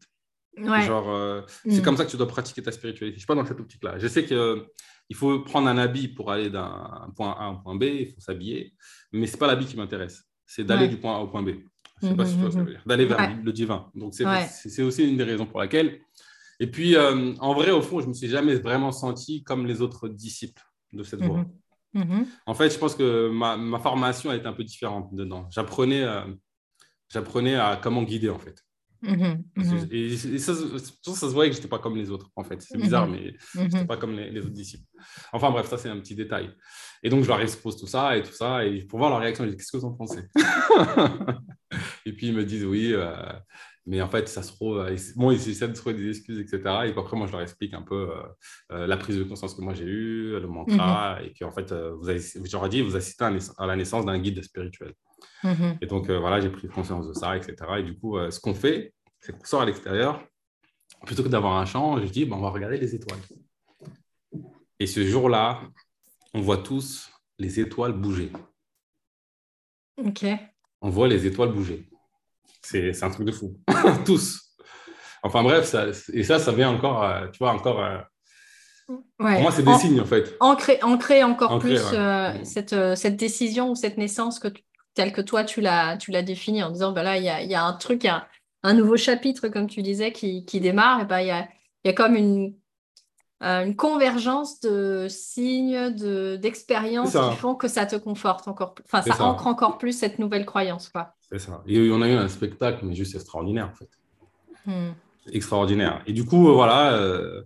Genre, 0.56 1.44
c'est 1.68 1.82
comme 1.82 1.96
ça 1.96 2.06
que 2.06 2.10
tu 2.10 2.16
dois 2.16 2.28
pratiquer 2.28 2.62
ta 2.62 2.72
spiritualité. 2.72 3.14
Je 3.14 3.16
ne 3.16 3.18
suis 3.18 3.26
pas 3.26 3.34
dans 3.34 3.44
cette 3.44 3.60
optique-là. 3.60 3.98
Je 3.98 4.06
sais 4.06 4.24
que 4.24 4.66
il 5.08 5.16
faut 5.16 5.40
prendre 5.40 5.68
un 5.68 5.78
habit 5.78 6.08
pour 6.08 6.30
aller 6.30 6.50
d'un 6.50 7.12
point 7.16 7.32
A 7.32 7.44
à 7.44 7.46
un 7.46 7.54
point 7.56 7.74
B, 7.76 7.82
il 7.84 8.06
faut 8.06 8.20
s'habiller, 8.20 8.74
mais 9.12 9.26
ce 9.26 9.32
n'est 9.32 9.38
pas 9.38 9.46
l'habit 9.46 9.66
qui 9.66 9.76
m'intéresse, 9.76 10.24
c'est 10.46 10.64
d'aller 10.64 10.88
du 10.88 10.96
point 10.98 11.16
A 11.16 11.20
au 11.20 11.28
point 11.28 11.42
B. 11.42 11.50
Je 12.00 12.08
sais 12.08 12.14
pas 12.16 12.24
si 12.26 12.34
tu 12.34 12.40
vois 12.40 12.50
ce 12.50 12.56
que 12.56 12.60
ça 12.60 12.64
veut 12.64 12.72
dire, 12.72 12.82
d'aller 12.86 13.04
vers 13.06 13.18
le 13.44 13.52
divin. 13.52 13.90
Donc, 13.94 14.14
c'est 14.14 14.82
aussi 14.82 15.08
une 15.08 15.16
des 15.16 15.24
raisons 15.24 15.46
pour 15.46 15.60
laquelle. 15.60 16.00
Et 16.60 16.66
puis, 16.66 16.96
euh, 16.96 17.34
en 17.40 17.54
vrai, 17.54 17.70
au 17.70 17.82
fond, 17.82 17.98
je 18.00 18.04
ne 18.04 18.08
me 18.10 18.14
suis 18.14 18.28
jamais 18.28 18.54
vraiment 18.56 18.90
senti 18.92 19.42
comme 19.42 19.66
les 19.66 19.82
autres 19.82 20.08
disciples 20.08 20.62
de 20.92 21.02
cette 21.02 21.20
voie. 21.22 21.44
En 22.46 22.54
fait, 22.54 22.70
je 22.70 22.78
pense 22.78 22.94
que 22.94 23.28
ma, 23.30 23.56
ma 23.56 23.78
formation 23.78 24.30
a 24.30 24.36
été 24.36 24.46
un 24.46 24.52
peu 24.52 24.64
différente 24.64 25.14
dedans. 25.14 25.46
J'apprenais 25.50 26.02
euh, 26.04 26.22
j'apprenais 27.08 27.54
à 27.56 27.78
comment 27.82 28.02
guider, 28.02 28.30
en 28.30 28.38
fait. 28.38 28.64
Mhm. 29.02 29.42
Mhm. 29.56 29.88
Et, 29.90 30.12
et 30.12 30.38
ça, 30.38 30.54
ça, 30.54 31.14
se 31.14 31.26
voyait 31.26 31.50
que 31.50 31.56
je 31.56 31.60
n'étais 31.60 31.68
pas 31.68 31.80
comme 31.80 31.96
les 31.96 32.10
autres, 32.10 32.30
en 32.36 32.44
fait. 32.44 32.62
C'est 32.62 32.78
bizarre, 32.78 33.08
mais 33.08 33.34
je 33.54 33.58
Mhm. 33.60 33.64
n'étais 33.68 33.84
pas 33.86 33.96
comme 33.96 34.12
les, 34.16 34.30
les 34.30 34.40
autres 34.40 34.50
disciples. 34.50 34.84
Enfin 35.32 35.50
bref, 35.50 35.66
ça, 35.68 35.76
c'est 35.76 35.88
un 35.88 35.98
petit 35.98 36.14
détail. 36.14 36.54
Et 37.02 37.10
donc, 37.10 37.24
je 37.24 37.28
leur 37.28 37.40
expose 37.40 37.76
tout 37.76 37.88
ça 37.88 38.16
et 38.16 38.22
tout 38.22 38.32
ça. 38.32 38.64
Et 38.64 38.84
pour 38.84 39.00
voir 39.00 39.10
leur 39.10 39.18
réaction, 39.20 39.44
je 39.44 39.50
dis 39.50 39.56
Qu'est-ce 39.56 39.72
que 39.72 39.76
vous 39.78 39.86
en 39.86 39.92
pensez? 39.94 40.22
Et 42.06 42.12
puis, 42.12 42.28
ils 42.28 42.34
me 42.34 42.44
disent 42.44 42.64
Oui, 42.64 42.92
euh, 42.92 43.12
mais 43.86 44.00
en 44.00 44.08
fait, 44.08 44.28
ça 44.28 44.42
se 44.42 44.52
trouve. 44.52 44.78
euh, 44.78 44.96
Bon, 45.16 45.30
ils 45.30 45.48
essaient 45.48 45.68
de 45.68 45.72
trouver 45.74 45.94
des 45.96 46.08
excuses, 46.10 46.38
etc. 46.38 46.60
Et 46.86 46.90
puis 46.92 47.00
après, 47.00 47.16
moi, 47.16 47.26
je 47.26 47.32
leur 47.32 47.40
explique 47.42 47.74
un 47.74 47.82
peu 47.82 48.10
euh, 48.10 48.22
euh, 48.72 48.86
la 48.86 48.96
prise 48.96 49.16
de 49.18 49.24
conscience 49.24 49.54
que 49.54 49.62
moi 49.62 49.74
j'ai 49.74 49.84
eue, 49.84 50.38
le 50.38 50.46
mantra. 50.46 51.20
Et 51.24 51.30
puis, 51.30 51.44
en 51.44 51.50
fait, 51.52 51.72
vous 51.72 52.08
avez, 52.08 52.20
je 52.20 52.52
leur 52.52 52.66
ai 52.66 52.68
dit 52.68 52.82
Vous 52.82 52.96
assistez 52.96 53.24
à 53.58 53.66
la 53.66 53.76
naissance 53.76 54.04
d'un 54.06 54.18
guide 54.18 54.42
spirituel. 54.44 54.94
Mhm. 55.44 55.78
Et 55.80 55.86
donc, 55.86 56.08
euh, 56.08 56.18
voilà, 56.18 56.40
j'ai 56.40 56.50
pris 56.50 56.68
conscience 56.68 57.06
de 57.08 57.12
ça, 57.14 57.36
etc. 57.36 57.54
Et 57.78 57.82
du 57.82 57.98
coup, 57.98 58.16
euh, 58.16 58.30
ce 58.30 58.38
qu'on 58.40 58.54
fait, 58.54 58.94
c'est 59.20 59.32
qu'on 59.36 59.44
sort 59.44 59.62
à 59.62 59.64
l'extérieur. 59.66 60.22
Plutôt 61.06 61.22
que 61.24 61.28
d'avoir 61.28 61.56
un 61.56 61.64
champ, 61.64 61.98
je 62.00 62.06
dis, 62.06 62.24
ben, 62.24 62.36
on 62.36 62.40
va 62.40 62.50
regarder 62.50 62.78
les 62.78 62.94
étoiles. 62.94 63.18
Et 64.78 64.86
ce 64.86 65.04
jour-là, 65.04 65.60
on 66.34 66.40
voit 66.40 66.58
tous 66.58 67.10
les 67.38 67.58
étoiles 67.60 67.92
bouger. 67.92 68.30
Ok. 69.98 70.24
On 70.80 70.90
voit 70.90 71.08
les 71.08 71.26
étoiles 71.26 71.52
bouger. 71.52 71.88
C'est 72.62 73.02
un 73.02 73.10
truc 73.10 73.26
de 73.26 73.32
fou. 73.32 73.58
tous. 74.06 74.54
Enfin 75.24 75.42
bref, 75.42 75.64
ça, 75.66 75.86
et 76.12 76.24
ça, 76.24 76.38
ça 76.38 76.52
vient 76.52 76.70
encore, 76.70 77.02
euh, 77.04 77.28
tu 77.28 77.38
vois, 77.38 77.52
encore... 77.52 77.78
Ouais. 78.88 79.34
pour 79.34 79.42
moi, 79.42 79.52
c'est 79.52 79.62
des 79.62 79.68
En- 79.68 79.78
signes, 79.78 80.00
en 80.00 80.04
fait. 80.04 80.36
ancrer, 80.40 80.78
ancrer 80.82 81.22
encore 81.22 81.58
plus 81.60 81.80
ouais. 81.92 81.98
euh, 81.98 82.44
cette, 82.44 82.74
cette 82.96 83.16
décision 83.16 83.70
ou 83.70 83.74
cette 83.76 83.96
naissance 83.96 84.38
que 84.40 84.48
tu- 84.48 84.62
telle 84.94 85.12
que 85.12 85.20
toi 85.20 85.44
tu 85.44 85.60
l'as 85.60 85.96
tu 85.96 86.10
l'as 86.10 86.22
définie 86.22 86.62
en 86.62 86.70
disant 86.70 86.92
bah 86.92 87.02
là 87.02 87.16
il 87.16 87.24
y 87.24 87.28
a, 87.28 87.42
y 87.42 87.54
a 87.54 87.64
un 87.64 87.72
truc, 87.74 88.04
y 88.04 88.08
a 88.08 88.28
un 88.62 88.74
nouveau 88.74 88.96
chapitre 88.96 89.48
comme 89.48 89.66
tu 89.66 89.82
disais 89.82 90.12
qui, 90.12 90.44
qui 90.44 90.60
démarre 90.60 91.02
et 91.02 91.04
bah 91.04 91.22
il 91.22 91.28
y 91.28 91.30
a, 91.30 91.48
y 91.84 91.88
a 91.88 91.92
comme 91.92 92.14
une, 92.14 92.54
euh, 93.42 93.64
une 93.64 93.74
convergence 93.74 94.60
de 94.60 95.06
signes, 95.08 95.90
de, 95.94 96.36
d'expériences 96.36 97.12
qui 97.12 97.36
font 97.36 97.54
que 97.54 97.66
ça 97.66 97.86
te 97.86 97.96
conforte 97.96 98.46
encore 98.46 98.74
plus. 98.74 98.84
Enfin, 98.84 99.02
ça. 99.02 99.24
ancre 99.24 99.46
encore 99.46 99.78
plus 99.78 99.98
cette 99.98 100.18
nouvelle 100.18 100.46
croyance 100.46 100.88
quoi. 100.88 101.14
C'est 101.32 101.38
ça. 101.38 101.62
Et 101.66 101.90
on 101.90 102.02
a 102.02 102.08
eu 102.08 102.12
un 102.12 102.28
spectacle, 102.28 102.84
mais 102.84 102.94
juste 102.94 103.14
extraordinaire, 103.14 103.70
en 103.72 103.74
fait. 103.74 103.88
Hmm. 104.64 104.92
extraordinaire. 105.32 106.02
Et 106.06 106.12
du 106.12 106.24
coup, 106.24 106.48
euh, 106.48 106.52
voilà, 106.52 106.92
euh, 106.92 107.42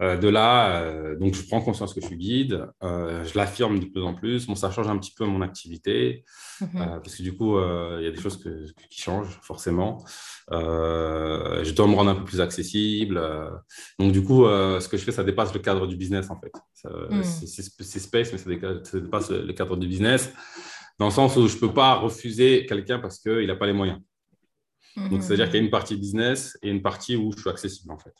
euh, 0.00 0.16
de 0.16 0.28
là, 0.28 0.80
euh, 0.82 1.16
donc 1.16 1.34
je 1.34 1.42
prends 1.46 1.60
conscience 1.60 1.92
que 1.92 2.00
je 2.00 2.06
suis 2.06 2.16
guide, 2.16 2.66
euh, 2.84 3.24
je 3.24 3.36
l'affirme 3.36 3.78
de 3.80 3.86
plus 3.86 4.02
en 4.02 4.14
plus. 4.14 4.46
Bon, 4.46 4.54
ça 4.54 4.70
change 4.70 4.86
un 4.88 4.96
petit 4.98 5.12
peu 5.12 5.24
mon 5.26 5.40
activité, 5.42 6.24
Mhm. 6.60 7.00
parce 7.02 7.16
que 7.16 7.22
du 7.22 7.36
coup, 7.36 7.58
il 7.58 8.04
y 8.04 8.06
a 8.06 8.10
des 8.10 8.20
choses 8.20 8.36
que- 8.42 8.64
qui 8.90 9.00
changent 9.00 9.38
forcément. 9.42 10.04
Je 10.50 11.72
dois 11.72 11.86
me 11.86 11.94
rendre 11.94 12.10
un 12.10 12.14
peu 12.14 12.24
plus 12.24 12.40
accessible. 12.40 13.20
donc 13.98 14.12
du 14.12 14.22
coup, 14.22 14.44
ce 14.44 14.86
que 14.88 14.96
je 14.96 15.04
fais, 15.04 15.12
ça 15.12 15.24
dépasse 15.24 15.52
le 15.52 15.60
cadre 15.60 15.86
du 15.86 15.96
business, 15.96 16.30
en 16.30 16.38
fait. 16.40 16.52
Mm. 17.10 17.22
c'est- 17.22 17.98
space, 17.98 18.32
mais 18.32 18.38
ça 18.38 18.48
dépasse 19.00 19.30
le, 19.30 19.42
le 19.42 19.52
cadre 19.52 19.76
du 19.76 19.86
business, 19.88 20.32
dans 20.98 21.06
le 21.06 21.12
sens 21.12 21.36
où 21.36 21.46
je 21.48 21.54
ne 21.56 21.60
peux 21.60 21.72
pas 21.74 21.94
refuser 21.96 22.66
quelqu'un 22.66 22.98
parce 23.00 23.18
qu'il 23.18 23.46
n'a 23.46 23.56
pas 23.56 23.66
les 23.66 23.72
moyens. 23.72 24.00
Donc, 24.96 25.12
Mhm. 25.12 25.20
c'est-à-dire 25.20 25.46
qu'il 25.46 25.56
y 25.56 25.62
a 25.62 25.64
une 25.64 25.70
partie 25.70 25.96
business 25.96 26.56
et 26.62 26.70
une 26.70 26.82
partie 26.82 27.14
où 27.16 27.30
je 27.32 27.40
suis 27.40 27.50
accessible, 27.50 27.92
en 27.92 27.98
fait. 27.98 28.14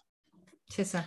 C'est 0.68 0.84
ça. 0.84 1.02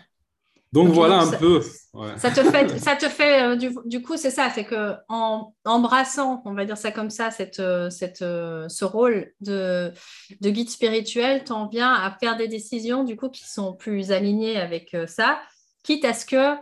Donc, 0.74 0.90
voilà 0.90 1.20
un 1.20 1.32
ça- 1.32 1.38
peu. 1.38 1.62
Ouais. 1.94 2.18
Ça 2.18 2.32
te 2.32 2.42
fait, 2.44 2.80
ça 2.80 2.96
te 2.96 3.10
fait 3.10 3.44
euh, 3.44 3.56
du, 3.58 3.72
du 3.86 4.02
coup, 4.02 4.16
c'est 4.16 4.30
ça, 4.32 4.50
c'est 4.56 4.64
que 4.64 4.94
en 5.10 5.54
embrassant, 5.66 6.42
on 6.46 6.54
va 6.54 6.64
dire 6.64 6.78
ça 6.78 6.92
comme 6.92 7.10
ça, 7.10 7.30
cette, 7.32 7.60
euh, 7.60 7.90
cette, 7.90 8.22
euh, 8.22 8.70
ce 8.70 8.86
rôle 8.86 9.34
de, 9.42 9.92
de 10.40 10.50
guide 10.50 10.70
spirituel, 10.70 11.44
t'en 11.44 11.68
viens 11.68 11.92
à 11.92 12.16
faire 12.18 12.38
des 12.38 12.48
décisions 12.48 13.04
du 13.04 13.18
coup 13.18 13.28
qui 13.30 13.44
sont 13.46 13.74
plus 13.74 14.14
alignées 14.14 14.58
avec 14.58 14.96
ça, 15.08 15.42
quitte 15.84 16.06
à 16.06 16.14
ce 16.14 16.26
que 16.26 16.56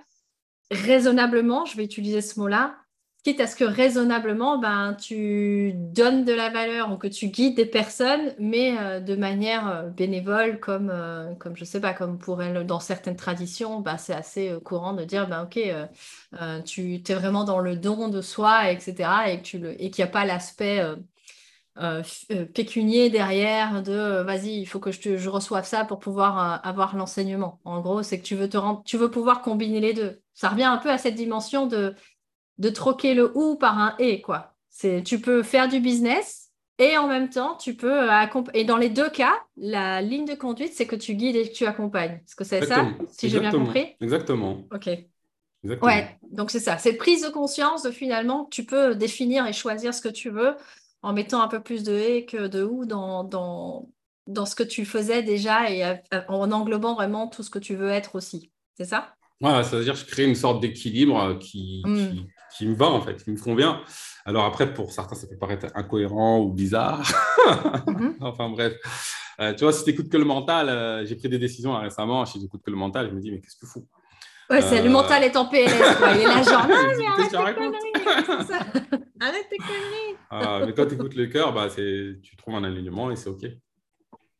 raisonnablement, 0.71 1.65
je 1.65 1.77
vais 1.77 1.83
utiliser 1.83 2.21
ce 2.21 2.39
mot-là, 2.39 2.75
quitte 3.23 3.41
à 3.41 3.47
ce 3.47 3.55
que 3.55 3.65
raisonnablement, 3.65 4.59
ben, 4.59 4.93
tu 4.93 5.73
donnes 5.75 6.23
de 6.23 6.33
la 6.33 6.49
valeur 6.49 6.91
ou 6.91 6.97
que 6.97 7.07
tu 7.07 7.27
guides 7.27 7.55
des 7.55 7.65
personnes, 7.65 8.33
mais 8.39 8.77
euh, 8.79 8.99
de 9.01 9.15
manière 9.15 9.67
euh, 9.67 9.89
bénévole, 9.89 10.59
comme, 10.59 10.89
euh, 10.89 11.33
comme 11.35 11.55
je 11.55 11.65
sais 11.65 11.81
pas, 11.81 11.93
comme 11.93 12.17
pour 12.17 12.41
elle, 12.41 12.65
dans 12.65 12.79
certaines 12.79 13.17
traditions, 13.17 13.81
ben, 13.81 13.97
c'est 13.97 14.13
assez 14.13 14.55
courant 14.63 14.93
de 14.93 15.03
dire, 15.03 15.27
ben, 15.27 15.43
ok, 15.43 15.59
tu 16.65 17.03
es 17.07 17.13
vraiment 17.13 17.43
dans 17.43 17.59
le 17.59 17.75
don 17.75 18.07
de 18.07 18.21
soi, 18.21 18.71
etc., 18.71 19.09
et 19.27 19.41
qu'il 19.41 19.91
n'y 19.97 20.03
a 20.03 20.07
pas 20.07 20.25
l'aspect 20.25 20.81
pécunier 22.53 23.09
derrière 23.09 23.81
de 23.83 24.21
vas-y, 24.23 24.59
il 24.59 24.65
faut 24.65 24.79
que 24.79 24.91
je, 24.91 25.17
je 25.17 25.29
reçoive 25.29 25.65
ça 25.65 25.85
pour 25.85 25.99
pouvoir 25.99 26.65
avoir 26.65 26.95
l'enseignement. 26.95 27.59
En 27.63 27.79
gros, 27.81 28.03
c'est 28.03 28.19
que 28.19 28.25
tu 28.25 28.35
veux 28.35 28.49
te 28.49 28.57
rendre, 28.57 28.83
tu 28.85 28.97
veux 28.97 29.11
pouvoir 29.11 29.41
combiner 29.41 29.79
les 29.79 29.93
deux. 29.93 30.21
Ça 30.33 30.49
revient 30.49 30.63
un 30.63 30.77
peu 30.77 30.89
à 30.89 30.97
cette 30.97 31.15
dimension 31.15 31.67
de, 31.67 31.95
de 32.59 32.69
troquer 32.69 33.13
le 33.13 33.35
ou 33.35 33.55
par 33.55 33.79
un 33.79 33.95
et, 33.99 34.21
quoi. 34.21 34.53
C'est, 34.69 35.03
tu 35.03 35.19
peux 35.19 35.43
faire 35.43 35.67
du 35.67 35.79
business 35.79 36.51
et 36.77 36.97
en 36.97 37.07
même 37.07 37.29
temps, 37.29 37.55
tu 37.57 37.75
peux 37.75 38.03
euh, 38.03 38.11
accompagner. 38.11 38.61
Et 38.61 38.65
dans 38.65 38.77
les 38.77 38.89
deux 38.89 39.09
cas, 39.09 39.33
la 39.57 40.01
ligne 40.01 40.25
de 40.25 40.35
conduite, 40.35 40.73
c'est 40.73 40.85
que 40.87 40.95
tu 40.95 41.15
guides 41.15 41.35
et 41.35 41.49
que 41.49 41.53
tu 41.53 41.65
accompagnes. 41.65 42.21
Est-ce 42.25 42.35
que 42.35 42.43
c'est 42.43 42.61
ça, 42.61 42.81
Exactement. 42.81 43.07
si 43.11 43.29
j'ai 43.29 43.39
bien 43.39 43.51
compris? 43.51 43.95
Exactement. 43.99 44.63
Ok. 44.73 44.87
Exactement. 45.63 45.91
Ouais, 45.91 46.17
donc 46.31 46.51
c'est 46.51 46.59
ça. 46.61 46.77
C'est 46.77 46.93
prise 46.93 47.23
de 47.23 47.29
conscience 47.29 47.83
de 47.83 47.91
finalement 47.91 48.45
tu 48.45 48.63
peux 48.65 48.95
définir 48.95 49.45
et 49.45 49.51
choisir 49.53 49.93
ce 49.93 50.01
que 50.01 50.07
tu 50.09 50.29
veux 50.29 50.55
en 51.01 51.11
mettant 51.11 51.41
un 51.41 51.49
peu 51.49 51.61
plus 51.61 51.83
de 51.83 51.93
et 51.93 52.25
que 52.25 52.47
de 52.47 52.63
ou 52.63 52.85
dans, 52.85 53.25
dans, 53.25 53.89
dans 54.27 54.45
ce 54.45 54.55
que 54.55 54.63
tu 54.63 54.85
faisais 54.85 55.21
déjà 55.23 55.69
et 55.69 55.83
en 56.27 56.51
englobant 56.51 56.93
vraiment 56.95 57.27
tout 57.27 57.43
ce 57.43 57.49
que 57.49 57.59
tu 57.59 57.75
veux 57.75 57.89
être 57.89 58.15
aussi. 58.15 58.51
C'est 58.77 58.85
ça? 58.85 59.15
Voilà, 59.41 59.63
c'est-à-dire 59.63 59.93
que 59.93 59.99
je 59.99 60.05
crée 60.05 60.25
une 60.25 60.35
sorte 60.35 60.61
d'équilibre 60.61 61.19
euh, 61.19 61.35
qui, 61.35 61.81
Mm. 61.85 61.95
qui, 61.95 62.27
qui 62.57 62.67
me 62.67 62.75
va, 62.75 62.87
en 62.87 63.01
fait, 63.01 63.23
qui 63.23 63.31
me 63.31 63.37
convient. 63.39 63.81
Alors 64.25 64.45
après, 64.45 64.73
pour 64.73 64.91
certains, 64.91 65.15
ça 65.15 65.27
peut 65.27 65.37
paraître 65.37 65.67
incohérent 65.75 66.39
ou 66.39 66.51
bizarre. 66.53 67.01
Mhm. 67.87 68.15
enfin 68.21 68.49
bref. 68.49 68.73
Euh, 69.39 69.53
tu 69.53 69.63
vois, 69.63 69.71
si 69.73 69.83
tu 69.85 69.91
écoutes 69.91 70.09
que 70.09 70.17
le 70.17 70.25
mental, 70.25 70.67
euh, 70.69 71.05
j'ai 71.05 71.15
pris 71.15 71.29
des 71.29 71.39
décisions 71.39 71.71
là, 71.73 71.79
récemment. 71.79 72.25
Si 72.25 72.39
j'écoute 72.41 72.61
que 72.65 72.71
le 72.71 72.75
mental, 72.77 73.07
je 73.09 73.15
me 73.15 73.21
dis, 73.21 73.31
mais 73.31 73.39
qu'est-ce 73.39 73.55
que 73.55 73.65
tu 73.65 73.71
fous? 73.71 73.87
Ouais, 74.49 74.61
c'est 74.61 74.81
le 74.81 74.89
Euh. 74.89 74.91
mental 74.91 75.23
est 75.23 75.37
en 75.37 75.45
PLS, 75.45 75.95
quoi. 75.97 76.11
Il 76.11 76.21
est 76.21 76.23
là, 76.25 76.41
genre, 76.43 76.67
non, 76.67 76.75
mais 76.97 77.05
arrête 77.05 77.29
tes 77.29 77.53
conneries. 77.55 77.93
Arrête 79.21 79.47
tes 79.49 79.57
conneries. 79.57 80.15
Ah, 80.31 80.61
Mais 80.65 80.73
quand 80.73 80.87
tu 80.87 80.95
écoutes 80.95 81.15
le 81.15 81.27
cœur, 81.27 81.53
bah, 81.53 81.69
c'est- 81.69 82.19
tu 82.21 82.35
trouves 82.35 82.55
un 82.55 82.63
alignement 82.63 83.11
et 83.11 83.15
c'est 83.15 83.29
OK. 83.29 83.45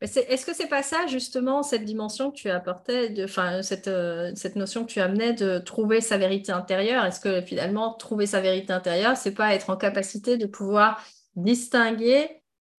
Est-ce 0.02 0.46
que 0.46 0.54
c'est 0.56 0.70
pas 0.70 0.82
ça, 0.82 1.08
justement, 1.08 1.62
cette 1.62 1.84
dimension 1.84 2.32
que 2.32 2.38
tu 2.38 2.50
apportais, 2.50 3.14
enfin, 3.22 3.62
cette, 3.62 3.90
euh, 3.90 4.32
cette 4.34 4.56
notion 4.56 4.86
que 4.86 4.92
tu 4.92 5.02
amenais 5.02 5.34
de 5.34 5.60
trouver 5.60 6.00
sa 6.00 6.18
vérité 6.18 6.54
intérieure? 6.54 7.04
Est-ce 7.04 7.20
que 7.20 7.42
finalement, 7.42 7.94
trouver 7.96 8.26
sa 8.26 8.40
vérité 8.40 8.72
intérieure, 8.72 9.18
c'est 9.18 9.34
pas 9.34 9.54
être 9.54 9.70
en 9.70 9.76
capacité 9.76 10.38
de 10.38 10.46
pouvoir 10.46 11.04
distinguer 11.36 12.30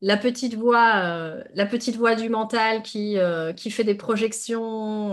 la 0.01 0.17
petite 0.17 0.55
voix, 0.55 1.03
euh, 1.05 1.45
la 1.55 1.67
petite 1.67 1.97
voix 1.97 2.15
du 2.15 2.31
mental 2.31 2.83
qui, 2.83 3.19
euh, 3.19 3.53
qui 3.53 3.71
fait 3.71 3.85
des 3.85 3.95
projections 3.95 5.11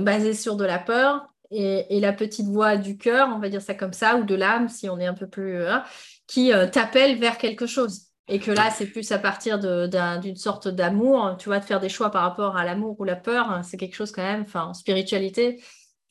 basées 0.00 0.32
sur 0.32 0.56
de 0.56 0.64
la 0.64 0.78
peur 0.78 1.28
et, 1.50 2.00
la 2.00 2.14
petite 2.14 2.46
voix 2.46 2.78
du 2.78 2.96
cœur, 2.96 3.28
on 3.30 3.38
va 3.40 3.50
dire 3.50 3.60
ça 3.60 3.74
comme 3.74 3.92
ça, 3.92 4.16
ou 4.16 4.24
de 4.24 4.34
l'âme, 4.34 4.70
si 4.70 4.88
on 4.88 4.98
est 4.98 5.06
un 5.06 5.12
peu 5.12 5.26
plus, 5.28 5.66
hein, 5.66 5.84
qui 6.26 6.50
t'appelle 6.72 7.18
vers 7.18 7.36
quelque 7.36 7.66
chose? 7.66 8.11
Et 8.28 8.38
que 8.38 8.50
là, 8.52 8.70
c'est 8.70 8.86
plus 8.86 9.10
à 9.12 9.18
partir 9.18 9.58
d'une 9.58 10.36
sorte 10.36 10.68
d'amour, 10.68 11.36
tu 11.38 11.48
vois, 11.48 11.58
de 11.58 11.64
faire 11.64 11.80
des 11.80 11.88
choix 11.88 12.10
par 12.10 12.22
rapport 12.22 12.56
à 12.56 12.64
l'amour 12.64 12.98
ou 13.00 13.04
la 13.04 13.16
peur, 13.16 13.50
hein, 13.50 13.62
c'est 13.62 13.76
quelque 13.76 13.96
chose 13.96 14.12
quand 14.12 14.22
même, 14.22 14.42
enfin, 14.42 14.64
en 14.66 14.74
spiritualité, 14.74 15.62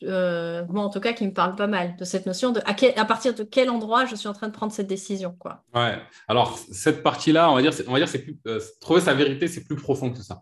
euh, 0.04 0.66
moi 0.68 0.84
en 0.84 0.90
tout 0.90 1.00
cas, 1.00 1.14
qui 1.14 1.26
me 1.26 1.34
parle 1.34 1.56
pas 1.56 1.68
mal 1.68 1.96
de 1.96 2.04
cette 2.04 2.26
notion 2.26 2.52
de 2.52 2.60
à, 2.66 2.74
quel- 2.74 2.98
à 3.00 3.06
partir 3.06 3.34
de 3.36 3.44
quel 3.44 3.70
endroit 3.70 4.06
je 4.06 4.16
suis 4.16 4.28
en 4.28 4.34
train 4.34 4.48
de 4.48 4.54
prendre 4.54 4.72
cette 4.74 4.88
décision, 4.88 5.36
quoi. 5.40 5.64
Ouais. 5.74 5.98
Alors, 6.28 6.58
cette 6.72 7.02
partie-là, 7.04 7.50
on 7.52 7.56
va 7.56 7.62
dire, 7.62 7.72
on 7.88 7.94
va 7.94 8.00
dire, 8.00 8.10
c'est 8.10 8.20
plus, 8.20 8.38
euh, 8.48 8.60
trouver 8.82 9.00
sa 9.00 9.14
vérité, 9.14 9.48
c'est 9.48 9.64
plus 9.64 9.76
profond 9.78 10.12
que 10.12 10.22
ça. 10.22 10.42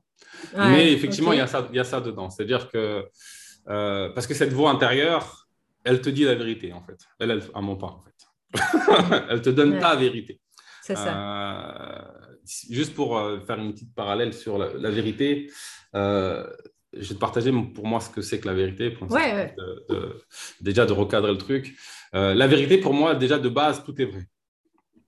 Ouais, 0.55 0.69
Mais 0.71 0.91
effectivement, 0.93 1.33
il 1.33 1.37
y 1.37 1.41
a 1.41 1.47
ça, 1.47 1.67
il 1.71 1.75
y 1.75 1.79
a 1.79 1.83
ça 1.83 2.01
dedans. 2.01 2.29
C'est-à-dire 2.29 2.69
que, 2.69 3.05
euh, 3.69 4.09
parce 4.13 4.25
que 4.27 4.33
cette 4.33 4.53
voix 4.53 4.71
intérieure, 4.71 5.47
elle 5.83 6.01
te 6.01 6.09
dit 6.09 6.23
la 6.23 6.35
vérité, 6.35 6.71
en 6.73 6.81
fait. 6.81 6.97
Elle, 7.19 7.31
elle, 7.31 7.43
elle 7.55 7.61
ment 7.61 7.75
pas, 7.75 7.87
en 7.87 8.01
fait. 8.01 8.15
elle 9.29 9.41
te 9.41 9.49
donne 9.49 9.73
Ouais. 9.73 9.79
ta 9.79 9.95
vérité. 9.95 10.39
C'est 10.89 10.95
ça. 10.95 11.15
Euh, 11.15 12.01
juste 12.71 12.95
pour 12.95 13.15
euh, 13.19 13.39
faire 13.41 13.59
une 13.59 13.73
petite 13.73 13.93
parallèle 13.93 14.33
sur 14.33 14.57
la, 14.57 14.73
la 14.73 14.89
vérité, 14.89 15.51
euh, 15.93 16.49
je 16.93 17.09
vais 17.09 17.13
te 17.13 17.19
partager 17.19 17.51
pour 17.75 17.85
moi 17.85 17.99
ce 17.99 18.09
que 18.09 18.21
c'est 18.21 18.39
que 18.39 18.47
la 18.47 18.55
vérité. 18.55 18.89
Pour 18.89 19.07
Ouais, 19.11 19.33
ouais. 19.35 19.55
de- 19.55 19.85
de- 19.89 20.21
déjà 20.61 20.87
de 20.87 20.93
recadrer 20.93 21.31
le 21.31 21.37
truc. 21.37 21.77
Euh, 22.15 22.33
la 22.33 22.47
vérité, 22.47 22.79
pour 22.79 22.95
moi, 22.95 23.13
déjà 23.13 23.37
de 23.37 23.49
base, 23.49 23.83
tout 23.83 24.01
est 24.01 24.05
vrai. 24.05 24.25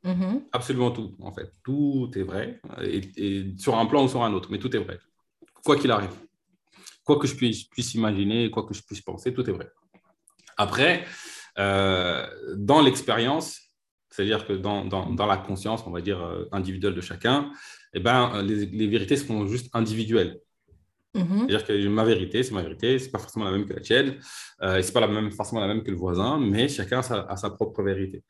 Mhm. 0.04 0.44
Absolument 0.52 0.92
tout, 0.92 1.16
en 1.20 1.32
fait. 1.32 1.52
Tout 1.64 2.12
est 2.16 2.22
vrai, 2.22 2.62
et, 2.84 3.02
et 3.18 3.58
sur 3.58 3.76
un 3.76 3.88
plan 3.88 4.04
ou 4.06 4.08
sur 4.08 4.22
un 4.24 4.32
autre, 4.34 4.50
mais 4.52 4.60
tout 4.60 4.76
est 4.76 4.80
vrai. 4.80 5.00
Quoi 5.66 5.78
qu'il 5.78 5.90
arrive. 5.90 6.14
Quoi 7.04 7.18
que 7.18 7.26
je 7.26 7.34
puisse, 7.36 7.64
puisse 7.64 7.96
imaginer, 7.96 8.52
quoi 8.52 8.68
que 8.68 8.76
je 8.76 8.84
puisse 8.84 9.02
penser, 9.02 9.34
tout 9.34 9.50
est 9.50 9.54
vrai. 9.54 9.68
Après, 10.58 11.06
dans 11.58 12.82
l'expérience, 12.84 13.60
c'est-à-dire 14.12 14.46
que 14.46 14.54
dans, 14.54 14.86
dans, 14.86 15.26
la 15.26 15.38
conscience, 15.38 15.84
on 15.88 15.92
va 15.92 16.02
dire, 16.02 16.20
individuelle 16.52 16.94
de 16.94 17.02
chacun, 17.02 17.52
eh 17.94 18.00
ben, 18.00 18.42
les, 18.44 18.66
les 18.66 18.88
vérités 18.88 19.16
seront 19.16 19.48
juste 19.48 19.70
individuelles. 19.74 20.40
Mhm. 21.14 21.40
C'est-à-dire 21.40 21.66
que 21.66 21.88
ma 21.90 22.06
vérité, 22.06 22.42
c'est 22.42 22.54
ma 22.54 22.62
vérité, 22.62 22.98
c'est 22.98 23.12
pas 23.12 23.20
forcément 23.20 23.46
la 23.46 23.52
même 23.52 23.66
que 23.66 23.74
la 23.74 23.82
tienne, 23.82 24.16
euh, 24.62 24.78
et 24.78 24.84
c'est 24.84 24.94
pas 24.94 25.02
la 25.02 25.08
même, 25.08 25.32
forcément 25.32 25.60
la 25.60 25.68
même 25.68 25.84
que 25.84 25.92
le 25.92 25.98
voisin, 25.98 26.40
mais 26.40 26.70
chacun 26.70 27.00
a 27.00 27.36
sa, 27.36 27.50
propre 27.50 27.84
vérité. 27.84 28.24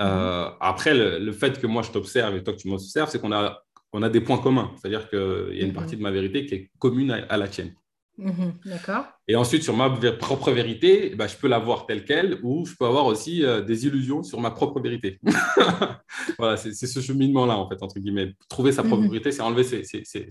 Euh, 0.00 0.48
mhm. 0.48 0.56
Après, 0.60 0.94
le, 0.94 1.32
fait 1.32 1.60
que 1.60 1.66
moi 1.66 1.82
je 1.82 1.92
t'observe 1.92 2.34
et 2.36 2.42
toi 2.42 2.54
que 2.54 2.58
tu 2.58 2.68
m'observes, 2.68 3.08
c'est 3.08 3.20
qu'on 3.20 3.32
a, 3.32 3.62
on 3.92 4.02
a 4.02 4.08
des 4.08 4.20
points 4.20 4.38
communs. 4.38 4.72
C'est-à-dire 4.76 5.08
qu'il 5.08 5.18
y 5.52 5.60
a 5.60 5.62
une 5.62 5.68
mhm. 5.68 5.74
partie 5.74 5.96
de 5.96 6.02
ma 6.02 6.10
vérité 6.10 6.44
qui 6.46 6.54
est 6.54 6.70
commune 6.78 7.12
à 7.12 7.36
la 7.36 7.46
tienne. 7.46 7.72
Mhm, 8.16 8.54
d'accord. 8.64 9.06
Et 9.26 9.34
ensuite, 9.34 9.64
sur 9.64 9.76
ma 9.76 9.90
propre 9.90 10.52
vérité, 10.52 11.14
ben, 11.16 11.26
je 11.26 11.36
peux 11.36 11.48
la 11.48 11.58
voir 11.58 11.86
telle 11.86 12.04
qu'elle 12.04 12.38
ou 12.42 12.64
je 12.64 12.74
peux 12.78 12.84
avoir 12.84 13.06
aussi 13.06 13.44
euh, 13.44 13.60
des 13.60 13.86
illusions 13.86 14.22
sur 14.22 14.40
ma 14.40 14.50
propre 14.50 14.80
vérité. 14.80 15.18
voilà, 16.38 16.56
c'est 16.56 16.72
ce 16.72 17.00
cheminement-là, 17.00 17.56
en 17.56 17.68
fait, 17.68 17.82
entre 17.82 17.98
guillemets. 17.98 18.32
Trouver 18.48 18.70
sa 18.70 18.82
propre 18.82 19.02
mhm. 19.02 19.10
vérité, 19.10 19.32
c'est 19.32 19.42
enlever 19.42 19.82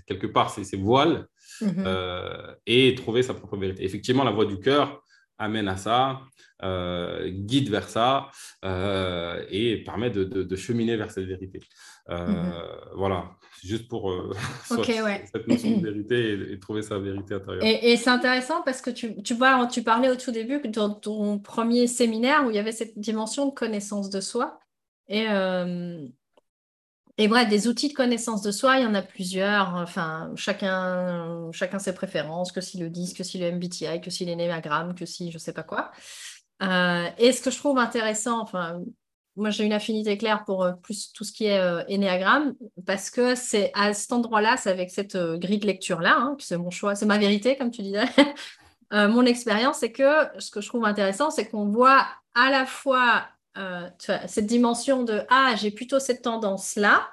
quelque 0.05 0.27
part 0.27 0.49
ces, 0.49 0.77
voiles 0.77 1.27
mhm. 1.61 1.83
euh, 1.85 2.55
et 2.65 2.95
trouver 2.95 3.21
sa 3.21 3.33
propre 3.33 3.57
vérité. 3.57 3.83
Effectivement, 3.83 4.23
la 4.23 4.31
voix 4.31 4.45
du 4.45 4.59
cœur 4.59 5.01
amène 5.37 5.67
à 5.67 5.75
ça, 5.75 6.21
euh, 6.63 7.29
guide 7.29 7.69
vers 7.69 7.89
ça 7.89 8.29
et 9.49 9.83
permet 9.83 10.09
de, 10.09 10.23
de, 10.23 10.55
cheminer 10.55 10.95
vers 10.95 11.11
cette 11.11 11.25
vérité. 11.25 11.59
Voilà 12.95 13.31
juste 13.63 13.87
pour 13.87 14.11
euh, 14.11 14.33
cette 14.65 15.47
notion 15.47 15.77
de 15.77 15.83
vérité 15.83 16.53
et, 16.53 16.59
trouver 16.59 16.81
sa 16.81 16.99
vérité 16.99 17.35
intérieure. 17.35 17.63
Et, 17.63 17.97
c'est 17.97 18.09
intéressant 18.09 18.61
parce 18.63 18.81
que 18.81 18.89
tu, 18.89 19.21
tu, 19.23 19.33
vois, 19.33 19.67
tu 19.67 19.83
parlais 19.83 20.09
au 20.09 20.15
tout 20.15 20.31
début 20.31 20.59
de 20.59 20.99
ton 20.99 21.39
premier 21.39 21.87
séminaire 21.87 22.45
où 22.45 22.49
il 22.49 22.55
y 22.55 22.59
avait 22.59 22.71
cette 22.71 22.97
dimension 22.97 23.47
de 23.47 23.53
connaissance 23.53 24.09
de 24.09 24.21
soi. 24.21 24.59
Et, 25.07 25.27
euh, 25.29 26.05
et 27.17 27.27
bref, 27.27 27.47
des 27.47 27.67
outils 27.67 27.89
de 27.89 27.93
connaissance 27.93 28.41
de 28.41 28.51
soi, 28.51 28.79
il 28.79 28.83
y 28.83 28.85
en 28.85 28.95
a 28.95 29.01
plusieurs. 29.01 29.75
Enfin, 29.75 30.31
chacun, 30.35 31.51
chacun 31.51 31.79
ses 31.79 31.93
préférences, 31.93 32.51
que 32.51 32.61
si 32.61 32.77
le 32.79 32.89
disque, 32.89 33.17
que 33.17 33.23
si 33.23 33.37
le 33.37 33.51
MBTI, 33.51 34.01
que 34.01 34.09
si 34.09 34.25
l'énéagramme, 34.25 34.95
que 34.95 35.05
si 35.05 35.29
je 35.29 35.35
ne 35.35 35.39
sais 35.39 35.53
pas 35.53 35.63
quoi. 35.63 35.91
Euh, 36.63 37.07
et 37.17 37.31
ce 37.31 37.41
que 37.41 37.51
je 37.51 37.57
trouve 37.57 37.77
intéressant, 37.77 38.41
enfin, 38.41 38.81
moi 39.35 39.49
j'ai 39.49 39.63
une 39.63 39.73
affinité 39.73 40.17
claire 40.17 40.45
pour 40.45 40.63
euh, 40.63 40.73
plus 40.73 41.11
tout 41.13 41.23
ce 41.23 41.31
qui 41.31 41.45
est 41.45 41.59
euh, 41.59 41.83
énéagramme 41.87 42.55
parce 42.85 43.09
que 43.09 43.35
c'est 43.35 43.71
à 43.73 43.93
cet 43.93 44.11
endroit-là, 44.11 44.57
c'est 44.57 44.69
avec 44.69 44.91
cette 44.91 45.15
euh, 45.15 45.37
grille 45.37 45.59
de 45.59 45.65
lecture-là, 45.65 46.15
hein, 46.17 46.35
c'est 46.39 46.57
mon 46.57 46.69
choix, 46.69 46.95
c'est 46.95 47.05
ma 47.05 47.17
vérité, 47.17 47.57
comme 47.57 47.71
tu 47.71 47.81
disais. 47.81 48.05
mon 48.91 49.25
expérience, 49.25 49.77
c'est 49.79 49.91
que 49.91 50.27
ce 50.37 50.51
que 50.51 50.61
je 50.61 50.67
trouve 50.67 50.85
intéressant, 50.85 51.31
c'est 51.31 51.49
qu'on 51.49 51.67
voit 51.67 52.05
à 52.35 52.51
la 52.51 52.67
fois 52.67 53.25
cette 54.27 54.45
dimension 54.45 55.01
de 55.01 55.23
Ah, 55.29 55.55
j'ai 55.57 55.71
plutôt 55.71 55.97
cette 55.97 56.21
tendance-là, 56.21 57.09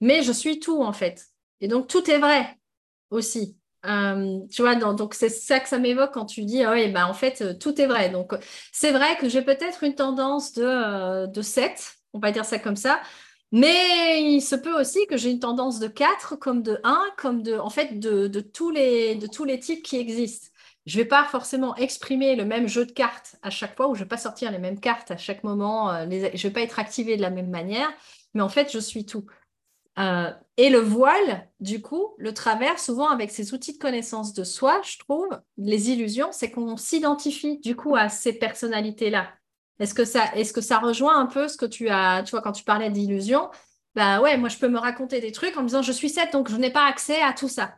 mais 0.00 0.24
je 0.24 0.32
suis 0.32 0.58
tout 0.58 0.82
en 0.82 0.92
fait. 0.92 1.26
Et 1.60 1.68
donc 1.68 1.86
tout 1.86 2.10
est 2.10 2.18
vrai 2.18 2.58
aussi. 3.10 3.56
Euh, 3.86 4.40
tu 4.50 4.62
vois, 4.62 4.74
donc 4.74 5.14
c'est 5.14 5.28
ça 5.28 5.60
que 5.60 5.68
ça 5.68 5.78
m'évoque 5.78 6.12
quand 6.12 6.26
tu 6.26 6.44
dis, 6.44 6.62
ah 6.64 6.72
oui, 6.72 6.88
bah, 6.90 7.08
en 7.08 7.14
fait, 7.14 7.40
euh, 7.42 7.54
tout 7.54 7.80
est 7.80 7.86
vrai. 7.86 8.10
Donc, 8.10 8.34
c'est 8.72 8.92
vrai 8.92 9.16
que 9.18 9.28
j'ai 9.28 9.42
peut-être 9.42 9.84
une 9.84 9.94
tendance 9.94 10.52
de, 10.54 10.62
euh, 10.64 11.26
de 11.26 11.42
7, 11.42 11.96
on 12.12 12.18
va 12.18 12.32
dire 12.32 12.44
ça 12.44 12.58
comme 12.58 12.76
ça, 12.76 13.00
mais 13.52 14.22
il 14.22 14.40
se 14.42 14.56
peut 14.56 14.78
aussi 14.78 15.06
que 15.06 15.16
j'ai 15.16 15.30
une 15.30 15.40
tendance 15.40 15.78
de 15.78 15.86
4, 15.88 16.36
comme 16.36 16.62
de 16.62 16.80
1, 16.84 17.00
comme 17.16 17.42
de, 17.42 17.56
en 17.58 17.70
fait, 17.70 17.98
de, 18.00 18.26
de, 18.26 18.40
tous, 18.40 18.70
les, 18.70 19.14
de 19.16 19.26
tous 19.26 19.44
les 19.44 19.60
types 19.60 19.82
qui 19.84 19.96
existent. 19.98 20.48
Je 20.86 20.98
ne 20.98 21.02
vais 21.02 21.08
pas 21.08 21.24
forcément 21.24 21.74
exprimer 21.76 22.36
le 22.36 22.44
même 22.44 22.68
jeu 22.68 22.86
de 22.86 22.92
cartes 22.92 23.36
à 23.42 23.50
chaque 23.50 23.76
fois, 23.76 23.88
ou 23.88 23.94
je 23.94 24.00
ne 24.00 24.04
vais 24.04 24.08
pas 24.08 24.16
sortir 24.16 24.50
les 24.52 24.58
mêmes 24.58 24.80
cartes 24.80 25.10
à 25.10 25.16
chaque 25.16 25.44
moment, 25.44 25.92
je 26.00 26.06
ne 26.06 26.36
vais 26.36 26.50
pas 26.50 26.60
être 26.60 26.78
activée 26.78 27.16
de 27.16 27.22
la 27.22 27.30
même 27.30 27.50
manière, 27.50 27.88
mais 28.34 28.42
en 28.42 28.48
fait, 28.48 28.70
je 28.72 28.78
suis 28.78 29.04
tout. 29.06 29.26
Euh, 29.98 30.30
et 30.58 30.68
le 30.70 30.78
voile, 30.78 31.48
du 31.60 31.80
coup, 31.80 32.14
le 32.18 32.34
travers 32.34 32.78
souvent 32.78 33.08
avec 33.08 33.30
ces 33.30 33.54
outils 33.54 33.74
de 33.74 33.78
connaissance 33.78 34.32
de 34.34 34.44
soi, 34.44 34.80
je 34.82 34.98
trouve, 34.98 35.28
les 35.56 35.90
illusions, 35.90 36.28
c'est 36.32 36.50
qu'on 36.50 36.76
s'identifie 36.76 37.58
du 37.58 37.76
coup 37.76 37.96
à 37.96 38.08
ces 38.08 38.32
personnalités-là. 38.34 39.28
Est-ce 39.78 39.94
que 39.94 40.04
ça, 40.04 40.34
est-ce 40.34 40.52
que 40.52 40.60
ça 40.60 40.78
rejoint 40.78 41.18
un 41.18 41.26
peu 41.26 41.48
ce 41.48 41.56
que 41.56 41.66
tu 41.66 41.88
as, 41.88 42.22
tu 42.22 42.30
vois, 42.30 42.42
quand 42.42 42.52
tu 42.52 42.64
parlais 42.64 42.90
d'illusions, 42.90 43.50
bah 43.94 44.20
ouais, 44.20 44.36
moi 44.36 44.48
je 44.48 44.58
peux 44.58 44.68
me 44.68 44.78
raconter 44.78 45.20
des 45.20 45.32
trucs 45.32 45.56
en 45.56 45.62
me 45.62 45.68
disant 45.68 45.82
je 45.82 45.92
suis 45.92 46.10
7 46.10 46.32
donc 46.32 46.50
je 46.50 46.56
n'ai 46.56 46.70
pas 46.70 46.86
accès 46.86 47.20
à 47.22 47.32
tout 47.32 47.48
ça. 47.48 47.74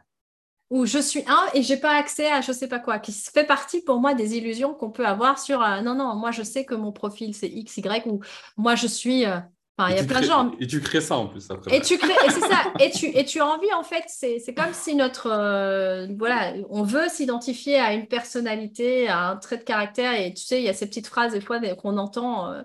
Ou 0.71 0.85
je 0.87 0.99
suis 0.99 1.25
1 1.27 1.51
et 1.55 1.63
j'ai 1.63 1.79
pas 1.79 1.97
accès 1.97 2.31
à 2.31 2.41
je 2.41 2.53
sais 2.53 2.69
pas 2.69 2.79
quoi, 2.81 2.99
qui 2.99 3.13
fait 3.13 3.47
partie 3.47 3.83
pour 3.83 4.01
moi 4.01 4.15
des 4.15 4.37
illusions 4.37 4.75
qu'on 4.75 4.91
peut 4.91 5.07
avoir 5.07 5.39
sur 5.39 5.63
euh, 5.63 5.81
non, 5.81 5.95
non, 5.95 6.15
moi 6.17 6.31
je 6.31 6.43
sais 6.43 6.65
que 6.65 6.75
mon 6.75 6.93
profil 6.93 7.35
c'est 7.35 7.49
X, 7.49 7.79
Y 7.79 8.07
ou 8.07 8.21
moi 8.57 8.75
je 8.75 8.87
suis. 8.87 9.25
Euh, 9.27 9.39
il 9.87 9.97
y 9.97 9.99
a 9.99 10.05
plein 10.05 10.21
de 10.21 10.27
gens. 10.27 10.53
Et 10.59 10.67
tu 10.67 10.81
crées 10.81 11.01
ça 11.01 11.17
en 11.17 11.27
plus 11.27 11.49
après. 11.51 11.77
Et 11.77 11.81
tu 11.81 11.99
crées, 11.99 12.13
et 12.27 12.31
c'est 12.31 12.41
ça. 12.41 12.73
Et 12.81 12.91
tu, 12.91 13.07
et 13.07 13.25
tu 13.25 13.41
as 13.41 13.47
envie 13.47 13.73
en 13.73 13.85
fait, 13.85 14.05
c'est, 14.09 14.39
c'est 14.41 14.55
comme 14.55 14.73
si 14.73 14.97
notre, 14.97 15.29
euh, 15.31 16.09
voilà, 16.19 16.55
on 16.71 16.83
veut 16.83 17.09
s'identifier 17.09 17.79
à 17.79 17.93
une 17.93 18.07
personnalité, 18.07 19.09
à 19.09 19.29
un 19.31 19.37
trait 19.37 19.59
de 19.59 19.63
caractère. 19.63 20.15
Et 20.15 20.35
tu 20.35 20.43
sais, 20.43 20.61
il 20.61 20.65
y 20.65 20.69
a 20.69 20.75
ces 20.75 20.87
petites 20.87 21.07
phrases 21.07 21.33
des 21.33 21.41
fois 21.41 21.61
qu'on 21.77 21.97
entend 21.99 22.53
euh, 22.53 22.63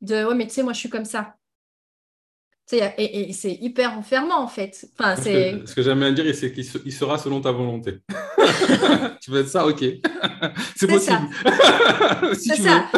de, 0.00 0.24
ouais, 0.24 0.34
mais 0.34 0.46
tu 0.46 0.54
sais, 0.54 0.62
moi 0.62 0.72
je 0.72 0.78
suis 0.78 0.90
comme 0.90 1.04
ça. 1.04 1.34
Et, 2.72 3.28
et, 3.28 3.32
c'est 3.32 3.52
hyper 3.52 3.96
enfermant 3.96 4.40
en 4.40 4.48
fait. 4.48 4.88
Enfin, 4.98 5.16
c'est... 5.20 5.60
Ce 5.66 5.74
que, 5.74 5.82
j'aime 5.82 6.00
bien 6.00 6.12
dire, 6.12 6.34
c'est 6.34 6.52
qu'il 6.52 6.92
sera 6.92 7.18
selon 7.18 7.40
ta 7.40 7.52
volonté. 7.52 7.98
tu 9.20 9.30
veux 9.30 9.40
être 9.40 9.48
ça, 9.48 9.66
ok. 9.66 9.84
c'est 10.74 10.86
possible. 10.86 11.28
c'est 12.32 12.56
ça. 12.56 12.88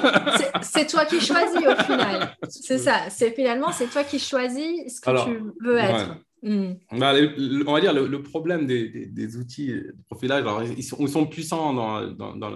C'est 0.62 0.86
toi 0.86 1.04
qui 1.04 1.20
choisis 1.20 1.58
au 1.58 1.82
final. 1.84 2.36
C'est 2.48 2.78
ça. 2.78 3.02
C'est 3.10 3.32
finalement, 3.32 3.72
c'est 3.72 3.86
toi 3.86 4.04
qui 4.04 4.18
choisis 4.18 4.96
ce 4.96 5.00
que 5.00 5.24
tu 5.24 5.40
veux 5.60 5.78
être. 5.78 6.16
Hmm. 6.46 6.74
Bah, 6.92 7.12
on 7.66 7.72
va 7.72 7.80
dire 7.80 7.92
le, 7.92 8.06
le 8.06 8.22
problème 8.22 8.68
des, 8.68 9.06
des, 9.06 9.36
outils 9.36 9.66
de 9.66 9.96
profilage, 10.08 10.42
alors, 10.42 10.62
ils, 10.62 10.84
sont, 10.84 10.96
ils, 11.00 11.08
sont, 11.08 11.26
puissants 11.26 11.74
dans, 11.74 12.06
dans, 12.06 12.36
dans, 12.36 12.52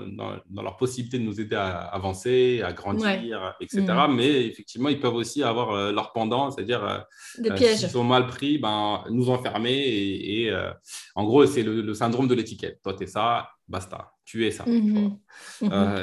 dans, 0.49 0.63
leur 0.63 0.77
possibilité 0.77 1.19
de 1.19 1.25
nous 1.25 1.41
aider 1.41 1.57
à 1.57 1.79
avancer, 1.79 2.63
à 2.65 2.73
grandir, 2.73 3.57
etc. 3.61 3.83
Hmm. 3.89 4.15
Mais 4.15 4.47
effectivement, 4.47 4.91
ils 4.91 5.01
peuvent 5.01 5.17
aussi 5.17 5.43
avoir 5.43 5.73
euh, 5.73 5.91
leur 5.91 6.13
pendant, 6.13 6.53
c'est-à-dire 6.53 6.85
euh, 6.85 6.99
euh 7.51 7.57
s'ils 7.57 7.89
sont 7.89 8.05
mal 8.05 8.29
pris, 8.29 8.59
ben, 8.59 9.03
nous 9.11 9.29
enfermer. 9.29 9.77
Et, 9.77 10.43
et 10.43 10.51
euh, 10.53 10.71
en 11.17 11.25
gros, 11.25 11.45
c'est 11.47 11.65
le, 11.65 11.93
syndrome 11.93 12.29
de 12.29 12.35
l'étiquette. 12.37 12.79
Toi, 12.85 12.95
tu 12.95 13.03
es 13.03 13.07
ça, 13.09 13.49
basta, 13.67 14.13
tu 14.25 14.47
es 14.47 14.53
ça. 14.53 14.67
Hmm. 14.67 15.17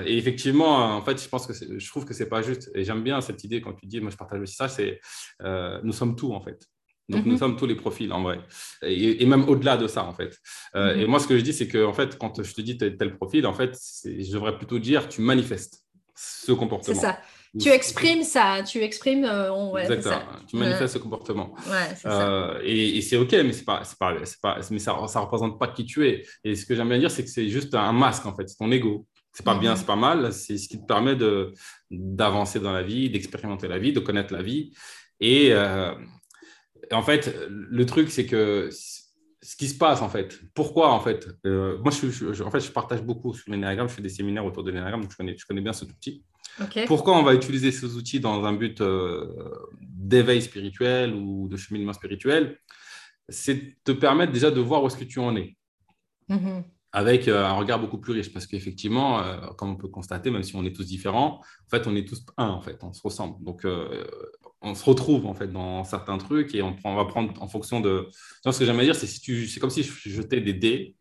et 0.06 0.18
effectivement, 0.18 0.98
en 0.98 1.02
fait, 1.02 1.24
je 1.24 1.30
pense 1.30 1.48
que 1.48 1.54
je 1.54 1.90
trouve 1.90 2.04
que 2.04 2.14
c'est 2.14 2.28
pas 2.28 2.42
juste. 2.42 2.70
Et 2.76 2.84
j'aime 2.84 3.02
bien 3.02 3.22
cette 3.22 3.46
idée 3.46 3.62
quand 3.62 3.76
tu 3.76 3.86
dis, 3.86 4.02
moi, 4.02 4.12
je 4.12 4.18
partage 4.18 4.42
aussi 4.42 4.56
ça, 4.56 4.68
c'est 4.68 5.00
nous 5.84 5.94
sommes 5.94 6.18
tout 6.18 6.34
en 6.34 6.42
fait. 6.42 6.68
Donc, 7.10 7.26
nous 7.26 7.34
mhm. 7.34 7.38
sommes 7.38 7.56
tous 7.56 7.66
les 7.66 7.76
profils, 7.76 8.12
en 8.12 8.22
vrai. 8.22 8.40
Et, 8.82 9.26
même 9.26 9.48
au-delà 9.48 9.78
de 9.78 9.88
ça, 9.88 10.04
en 10.04 10.14
fait. 10.14 10.38
Euh, 10.76 10.94
mhm. 10.94 11.02
Et 11.02 11.06
moi, 11.08 11.20
ce 11.20 11.28
que 11.28 11.38
je 11.38 11.44
dis, 11.44 11.54
c'est 11.54 11.68
que, 11.68 11.86
en 11.86 11.94
fait, 11.94 12.18
quand 12.18 12.44
je 12.44 12.54
te 12.54 12.62
dis 12.62 12.78
tel, 12.78 12.98
tel 12.98 13.16
profil, 13.16 13.46
en 13.46 13.54
fait, 13.54 13.78
je 14.04 14.32
devrais 14.32 14.58
plutôt 14.58 14.80
dire, 14.80 15.08
tu 15.08 15.22
manifestes 15.22 15.84
ce 16.16 16.52
comportement. 16.52 16.96
C'est 16.96 17.02
ça. 17.02 17.20
Tu 17.60 17.70
exprimes 17.70 18.24
ça, 18.24 18.62
tu 18.64 18.80
exprimes. 18.80 19.26
Euh, 19.26 19.78
Exactement. 19.78 20.22
Tu 20.48 20.58
manifestes 20.58 20.94
ce 20.94 21.00
comportement. 21.00 21.56
Ouais, 21.70 21.96
euh, 22.06 22.60
et, 22.64 23.02
c'est 23.02 23.18
ok, 23.18 23.32
mais 23.32 23.54
c'est 23.54 23.66
pas, 23.66 23.82
pas, 24.00 24.16
pas, 24.42 24.60
mais 24.70 24.80
ça, 24.80 24.96
ça 25.08 25.20
représente 25.22 25.60
pas 25.60 25.68
qui 25.68 25.86
tu 25.86 26.08
es. 26.08 26.24
Et 26.44 26.56
ce 26.56 26.66
que 26.66 26.76
j'aime 26.76 26.90
bien 26.90 27.00
dire, 27.00 27.12
c'est 27.12 27.24
que 27.24 27.30
c'est 27.30 27.48
juste 27.48 27.74
un 27.74 27.94
masque 27.94 28.26
en 28.26 28.36
fait, 28.36 28.48
c'est 28.50 28.58
ton 28.58 28.72
ego. 28.72 29.06
C'est 29.32 29.46
pas 29.46 29.58
bien, 29.58 29.72
mhm. 29.72 29.78
c'est 29.78 29.86
pas 29.86 29.96
mal. 29.96 30.34
C'est 30.34 30.58
ce 30.58 30.68
qui 30.68 30.80
te 30.80 30.86
permet 30.86 31.16
de 31.16 31.54
d'avancer 31.90 32.60
dans 32.60 32.74
la 32.74 32.84
vie, 32.84 33.10
d'expérimenter 33.10 33.68
la 33.68 33.78
vie, 33.78 33.94
de 33.94 34.00
connaître 34.00 34.34
la 34.34 34.42
vie. 34.42 34.74
Et, 35.20 35.50
euh, 35.52 35.94
en 36.92 37.02
fait, 37.02 37.36
le 37.50 37.86
truc, 37.86 38.10
c'est 38.10 38.26
que 38.26 38.70
ce 39.42 39.56
qui 39.56 39.68
se 39.68 39.78
passe, 39.78 40.02
en 40.02 40.10
fait, 40.10 40.40
pourquoi, 40.54 40.92
en 40.92 41.00
fait, 41.00 41.28
euh, 41.46 41.78
moi, 41.80 41.92
je, 41.92 42.44
en 42.44 42.52
fait, 42.52 42.60
je 42.60 42.72
partage 42.72 43.02
beaucoup 43.02 43.34
sur 43.34 43.52
l'énéagramme, 43.52 43.88
je 43.88 43.94
fais 43.94 44.02
des 44.02 44.10
séminaires 44.10 44.46
autour 44.46 44.64
de 44.64 44.72
l'énéagramme, 44.72 45.02
donc 45.02 45.12
je 45.12 45.18
connais, 45.18 45.38
je 45.38 45.46
connais 45.46 45.62
bien 45.62 45.74
cet 45.74 45.90
outil. 45.90 46.24
Pourquoi 46.88 47.18
on 47.18 47.24
va 47.24 47.36
utiliser 47.36 47.72
ces 47.72 47.96
outils 47.96 48.20
dans 48.20 48.44
un 48.44 48.54
but 48.54 48.82
euh, 48.82 49.28
d'éveil 49.80 50.42
spirituel 50.42 51.14
ou 51.14 51.48
de 51.48 51.56
cheminement 51.56 51.94
spirituel? 51.94 52.58
C'est 53.30 53.78
te 53.84 53.92
permettre 53.92 54.32
déjà 54.32 54.50
de 54.50 54.60
voir 54.60 54.84
où 54.84 54.88
est-ce 54.88 54.98
que 54.98 55.04
tu 55.04 55.20
en 55.20 55.36
es. 55.36 55.56
Mm-hmm. 56.30 56.64
Avec 56.94 57.28
euh, 57.28 57.46
un 57.46 57.54
regard 57.54 57.80
beaucoup 57.80 58.00
plus 58.00 58.14
riche, 58.14 58.34
parce 58.34 58.48
qu'effectivement, 58.48 59.22
comme 59.56 59.72
on 59.72 59.76
peut 59.76 59.90
constater, 59.90 60.32
même 60.32 60.44
si 60.44 60.56
on 60.56 60.66
est 60.66 60.76
tous 60.76 60.88
différents, 60.88 61.42
en 61.68 61.70
fait, 61.70 61.86
on 61.86 61.96
est 61.96 62.08
tous 62.08 62.26
un, 62.38 62.48
en 62.48 62.62
fait, 62.62 62.84
on 62.84 62.92
se 62.92 63.02
ressemble. 63.04 63.44
Donc, 63.44 63.66
on 64.62 64.76
se 64.76 64.84
retrouve 64.84 65.26
en 65.26 65.34
fait 65.34 65.52
dans 65.52 65.84
certains 65.84 66.18
trucs 66.18 66.56
et 66.56 66.62
on, 66.62 66.74
prend, 66.74 66.94
on 66.94 66.96
va 66.96 67.06
prendre 67.06 67.42
en 67.42 67.48
fonction 67.48 67.80
de. 67.80 68.08
ce 68.44 68.58
que 68.58 68.66
j'aime 68.66 68.80
dire, 68.80 68.96
c'est 68.96 69.08
si 69.08 69.22
tu, 69.22 69.48
c'est 69.48 69.60
comme 69.60 69.70
si 69.70 69.84
je 69.84 70.10
jetais 70.10 70.42
des 70.42 70.54
dés. 70.54 70.96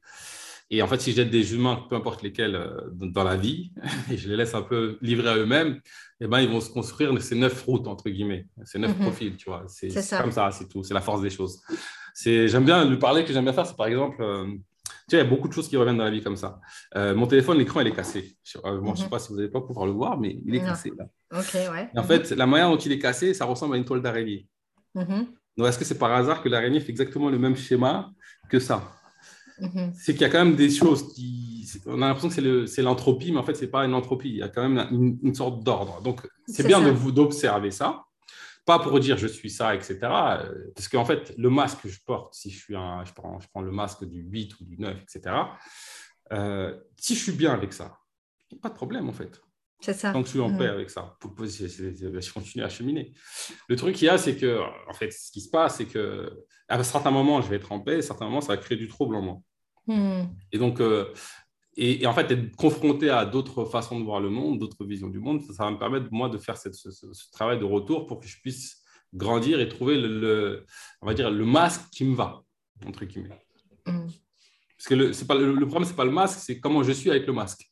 Et 0.68 0.82
en 0.82 0.88
fait, 0.88 1.00
si 1.00 1.12
je 1.12 1.16
jette 1.16 1.30
des 1.30 1.54
humains, 1.54 1.86
peu 1.88 1.94
importe 1.94 2.24
lesquels, 2.24 2.56
euh, 2.56 2.80
dans 2.92 3.22
la 3.22 3.36
vie, 3.36 3.70
et 4.10 4.16
je 4.16 4.28
les 4.28 4.36
laisse 4.36 4.54
un 4.54 4.62
peu 4.62 4.98
livrer 5.00 5.28
à 5.28 5.36
eux-mêmes, 5.36 5.80
eh 6.20 6.26
ben, 6.26 6.40
ils 6.40 6.48
vont 6.48 6.60
se 6.60 6.70
construire 6.70 7.20
ces 7.22 7.36
neuf 7.36 7.62
routes, 7.62 7.86
entre 7.86 8.10
guillemets, 8.10 8.46
ces 8.64 8.78
neuf 8.78 8.96
mhm. 8.96 9.02
profils, 9.02 9.36
tu 9.36 9.48
vois. 9.48 9.64
C'est 9.68 9.88
comme 10.20 10.32
ça, 10.32 10.50
c'est 10.50 10.68
tout, 10.68 10.82
c'est 10.82 10.94
la 10.94 11.00
force 11.00 11.22
des 11.22 11.30
choses. 11.30 11.62
J'aime 12.24 12.64
bien 12.64 12.84
lui 12.84 12.98
parler, 12.98 13.24
que 13.24 13.32
j'aime 13.32 13.44
bien 13.44 13.52
faire, 13.52 13.66
c'est 13.66 13.76
par 13.76 13.86
exemple, 13.86 14.20
euh, 14.20 14.46
Tu 15.08 15.14
vois, 15.14 15.22
il 15.22 15.24
y 15.24 15.26
a 15.26 15.30
beaucoup 15.30 15.46
de 15.46 15.52
choses 15.52 15.68
qui 15.68 15.76
reviennent 15.76 15.98
dans 15.98 16.04
la 16.04 16.10
vie 16.10 16.22
comme 16.22 16.36
ça. 16.36 16.60
Euh, 16.96 17.14
mon 17.14 17.28
téléphone, 17.28 17.58
l'écran, 17.58 17.80
il 17.80 17.86
est 17.86 17.94
cassé. 17.94 18.36
Je 18.42 18.58
ne 18.58 18.94
sais 18.96 19.04
mhm. 19.04 19.08
pas 19.08 19.20
si 19.20 19.28
vous 19.28 19.36
n'allez 19.36 19.48
pas 19.48 19.60
pouvoir 19.60 19.86
le 19.86 19.92
voir, 19.92 20.18
mais 20.18 20.40
il 20.44 20.54
est 20.54 20.60
cassé 20.60 20.92
là. 20.98 21.06
Ok, 21.32 21.54
ouais. 21.54 21.88
en 21.96 22.02
fait, 22.02 22.30
la 22.32 22.46
manière 22.46 22.70
dont 22.70 22.76
il 22.76 22.90
est 22.90 22.98
cassé, 22.98 23.32
ça 23.32 23.44
ressemble 23.44 23.74
à 23.74 23.78
une 23.78 23.84
toile 23.84 24.02
d'araignée. 24.02 24.48
Mhm. 24.94 25.26
Donc, 25.56 25.68
est-ce 25.68 25.78
que 25.78 25.84
c'est 25.84 25.98
par 25.98 26.12
hasard 26.12 26.42
que 26.42 26.48
l'araignée 26.48 26.80
fait 26.80 26.90
exactement 26.90 27.30
le 27.30 27.38
même 27.38 27.56
schéma 27.56 28.10
que 28.50 28.58
ça? 28.58 28.82
Mhm. 29.60 29.92
C'est 29.94 30.12
qu'il 30.12 30.22
y 30.22 30.24
a 30.24 30.28
quand 30.28 30.44
même 30.44 30.56
des 30.56 30.70
choses 30.70 31.14
qui. 31.14 31.70
On 31.86 32.02
a 32.02 32.08
l'impression 32.08 32.28
que 32.28 32.66
c'est 32.66 32.82
l'entropie, 32.82 33.30
mais 33.30 33.38
en 33.38 33.42
fait, 33.44 33.54
ce 33.54 33.62
n'est 33.62 33.70
pas 33.70 33.84
une 33.84 33.94
entropie. 33.94 34.30
Il 34.30 34.36
y 34.36 34.42
a 34.42 34.48
quand 34.48 34.68
même 34.68 34.88
une, 34.90 35.18
une 35.22 35.34
sorte 35.34 35.62
d'ordre. 35.62 36.00
Donc, 36.02 36.26
c'est 36.48 36.66
bien 36.66 36.80
de 36.80 36.90
vous 36.90 37.12
d'observer 37.12 37.70
ça 37.70 38.06
pas 38.66 38.80
pour 38.80 38.98
dire 39.00 39.16
je 39.16 39.28
suis 39.28 39.48
ça, 39.48 39.74
etc. 39.74 39.98
Euh, 40.02 40.72
parce 40.74 40.88
qu'en 40.88 41.04
fait, 41.04 41.32
le 41.38 41.48
masque 41.48 41.82
que 41.82 41.88
je 41.88 42.00
porte, 42.04 42.34
si 42.34 42.50
je, 42.50 42.58
suis 42.58 42.76
un, 42.76 43.04
je, 43.04 43.12
prends, 43.12 43.40
je 43.40 43.48
prends 43.48 43.62
le 43.62 43.70
masque 43.70 44.04
du 44.04 44.22
8 44.22 44.60
ou 44.60 44.64
du 44.64 44.76
9, 44.78 44.98
etc., 45.02 45.34
euh, 46.32 46.76
si 46.96 47.14
je 47.14 47.22
suis 47.22 47.32
bien 47.32 47.54
avec 47.54 47.72
ça, 47.72 47.98
pas 48.60 48.68
de 48.68 48.74
problème 48.74 49.08
en 49.08 49.12
fait. 49.12 49.40
C'est 49.80 49.92
ça. 49.92 50.12
Tant 50.12 50.22
que 50.22 50.26
je 50.26 50.32
suis 50.32 50.40
en 50.40 50.56
paix 50.56 50.66
avec 50.66 50.90
ça, 50.90 51.16
je 51.22 52.32
continue 52.32 52.64
à 52.64 52.68
cheminer. 52.68 53.12
Le 53.68 53.76
truc 53.76 53.94
qu'il 53.94 54.06
y 54.06 54.08
a, 54.08 54.16
c'est 54.16 54.34
que, 54.34 54.58
en 54.88 54.94
fait, 54.94 55.12
ce 55.12 55.30
qui 55.30 55.42
se 55.42 55.50
passe, 55.50 55.76
c'est 55.76 55.84
que 55.84 56.44
à 56.68 56.82
certains 56.82 57.10
moments, 57.10 57.42
je 57.42 57.48
vais 57.48 57.56
être 57.56 57.70
en 57.70 57.80
paix, 57.80 57.98
à 57.98 58.02
certains 58.02 58.24
moments, 58.24 58.40
ça 58.40 58.54
va 58.54 58.56
créer 58.56 58.78
du 58.78 58.88
trouble 58.88 59.14
en 59.16 59.22
moi. 59.22 59.38
Hmm. 59.86 60.24
Et 60.50 60.58
donc, 60.58 60.80
euh, 60.80 61.12
et, 61.78 62.06
en 62.06 62.14
fait, 62.14 62.30
être 62.30 62.56
confronté 62.56 63.10
à 63.10 63.26
d'autres 63.26 63.66
façons 63.66 63.98
de 63.98 64.04
voir 64.04 64.20
le 64.20 64.30
monde, 64.30 64.58
d'autres 64.58 64.84
visions 64.84 65.08
du 65.08 65.18
monde, 65.18 65.42
ça, 65.42 65.64
va 65.64 65.70
me 65.70 65.78
permettre, 65.78 66.06
moi, 66.10 66.30
de 66.30 66.38
faire 66.38 66.56
ce, 66.56 66.68
travail 67.32 67.58
de 67.58 67.64
retour 67.64 68.06
pour 68.06 68.18
que 68.18 68.26
je 68.26 68.40
puisse 68.40 68.82
grandir 69.12 69.60
et 69.60 69.68
trouver 69.68 70.00
le, 70.00 70.64
on 71.02 71.06
va 71.06 71.12
dire, 71.12 71.30
le 71.30 71.44
masque 71.44 71.82
qui 71.92 72.04
me 72.04 72.14
va, 72.14 72.42
entre 72.86 73.04
guillemets. 73.04 73.38
Mm. 73.86 74.06
Parce 74.78 74.88
que 74.88 74.94
le, 74.94 75.26
pas, 75.26 75.34
le, 75.34 75.66
problème, 75.66 75.84
ce 75.84 75.90
n'est 75.90 75.96
pas 75.96 76.04
le 76.04 76.10
masque, 76.10 76.38
c'est 76.40 76.60
comment 76.60 76.82
je 76.82 76.92
suis 76.92 77.10
avec 77.10 77.26
le 77.26 77.34
masque. 77.34 77.70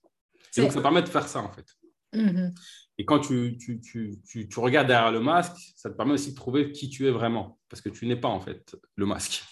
Et 0.56 0.60
donc, 0.60 0.72
ça 0.72 0.82
permet 0.82 1.02
de 1.02 1.08
faire 1.08 1.26
ça, 1.26 1.40
en 1.40 1.50
fait. 1.50 1.66
Mm-hmm. 2.12 2.54
Et 2.98 3.04
quand 3.06 3.20
tu, 3.20 3.56
tu, 3.58 3.80
tu, 3.80 4.20
tu, 4.48 4.60
regardes 4.60 4.86
derrière 4.86 5.12
le 5.12 5.20
masque, 5.20 5.56
ça 5.76 5.90
te 5.90 5.96
permet 5.96 6.12
aussi 6.12 6.30
de 6.30 6.36
trouver 6.36 6.72
qui 6.72 6.90
tu 6.90 7.08
es 7.08 7.10
vraiment. 7.10 7.58
Parce 7.70 7.80
que 7.80 7.88
tu 7.88 8.06
n'es 8.06 8.16
pas, 8.16 8.28
en 8.28 8.40
fait, 8.40 8.76
le 8.96 9.06
masque. 9.06 9.42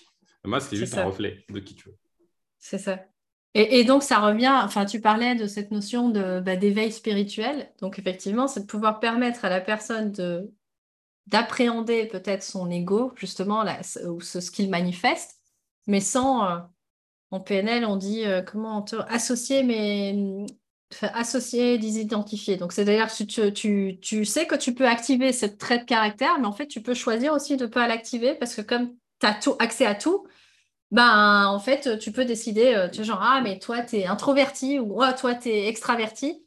Le 0.44 0.50
masque, 0.50 0.68
c'est 0.70 0.76
juste 0.76 0.96
un 0.98 1.04
reflet 1.04 1.44
de 1.48 1.58
qui 1.58 1.74
tu 1.74 1.88
es. 1.88 1.98
C'est 2.58 2.78
ça. 2.78 3.04
Et, 3.54 3.84
donc, 3.84 4.02
ça 4.02 4.18
revient, 4.18 4.52
enfin, 4.64 4.86
tu 4.86 5.00
parlais 5.00 5.34
de 5.34 5.46
cette 5.46 5.72
notion 5.72 6.08
de, 6.08 6.40
bah, 6.40 6.56
d'éveil 6.56 6.90
spirituel. 6.90 7.70
Donc, 7.82 7.98
effectivement, 7.98 8.48
c'est 8.48 8.60
de 8.60 8.66
pouvoir 8.66 8.98
permettre 8.98 9.44
à 9.44 9.50
la 9.50 9.60
personne 9.60 10.10
de, 10.10 10.50
d'appréhender 11.26 12.06
peut-être 12.06 12.42
son 12.42 12.70
ego, 12.70 13.12
justement, 13.14 13.62
ou 14.06 14.22
ce, 14.22 14.50
qu'il 14.50 14.70
manifeste, 14.70 15.38
mais 15.86 16.00
sans, 16.00 16.46
euh, 16.46 16.58
en 17.30 17.40
PNL, 17.40 17.84
on 17.84 17.96
dit, 17.96 18.24
euh, 18.24 18.40
comment, 18.40 18.86
associer, 19.08 19.62
mais 19.62 20.46
associer, 21.02 21.76
désidentifier. 21.76 22.56
Donc, 22.56 22.72
c'est-à-dire 22.72 23.08
que 23.08 23.24
tu, 23.24 23.52
tu, 23.52 23.98
tu, 24.00 24.24
sais 24.24 24.46
que 24.46 24.54
tu 24.54 24.74
peux 24.74 24.88
activer 24.88 25.32
ce 25.32 25.44
trait 25.44 25.78
de 25.78 25.84
caractère, 25.84 26.38
mais 26.38 26.46
en 26.46 26.52
fait, 26.52 26.68
tu 26.68 26.80
peux 26.80 26.94
choisir 26.94 27.34
aussi 27.34 27.58
de 27.58 27.64
ne 27.64 27.70
pas 27.70 27.86
l'activer 27.86 28.34
parce 28.34 28.54
que 28.54 28.62
comme 28.62 28.94
tu 29.20 29.26
as 29.26 29.38
accès 29.58 29.86
à 29.86 29.94
tout, 29.94 30.26
ben, 30.92 31.46
en 31.46 31.58
fait, 31.58 31.98
tu 31.98 32.12
peux 32.12 32.26
décider, 32.26 32.74
euh, 32.74 32.88
tu 32.88 33.00
es 33.00 33.04
genre, 33.04 33.20
ah, 33.22 33.40
mais 33.42 33.58
toi, 33.58 33.80
tu 33.82 33.96
es 33.96 34.06
introverti 34.06 34.78
ou 34.78 35.02
oh, 35.02 35.12
toi, 35.18 35.34
tu 35.34 35.48
es 35.48 35.66
extraverti. 35.68 36.44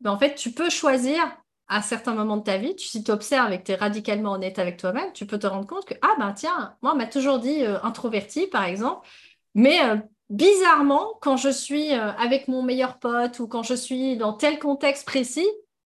Ben, 0.00 0.10
en 0.10 0.18
fait, 0.18 0.34
tu 0.34 0.50
peux 0.52 0.70
choisir 0.70 1.22
à 1.68 1.82
certains 1.82 2.14
moments 2.14 2.36
de 2.36 2.42
ta 2.42 2.58
vie, 2.58 2.74
tu, 2.74 2.86
si 2.86 3.04
tu 3.04 3.12
observes 3.12 3.52
et 3.52 3.58
que 3.60 3.64
tu 3.66 3.72
es 3.72 3.76
radicalement 3.76 4.32
honnête 4.32 4.58
avec 4.58 4.76
toi-même, 4.76 5.12
tu 5.12 5.24
peux 5.24 5.38
te 5.38 5.46
rendre 5.46 5.68
compte 5.68 5.84
que, 5.84 5.94
ah, 6.02 6.14
ben 6.18 6.32
tiens, 6.32 6.76
moi, 6.82 6.92
on 6.94 6.96
m'a 6.96 7.06
toujours 7.06 7.38
dit 7.38 7.64
euh, 7.64 7.78
introverti, 7.84 8.48
par 8.48 8.64
exemple, 8.64 9.06
mais 9.54 9.80
euh, 9.84 9.96
bizarrement, 10.30 11.14
quand 11.22 11.36
je 11.36 11.48
suis 11.48 11.92
avec 11.92 12.48
mon 12.48 12.62
meilleur 12.62 12.98
pote 12.98 13.38
ou 13.38 13.46
quand 13.46 13.62
je 13.62 13.74
suis 13.74 14.16
dans 14.16 14.32
tel 14.32 14.58
contexte 14.58 15.06
précis, 15.06 15.46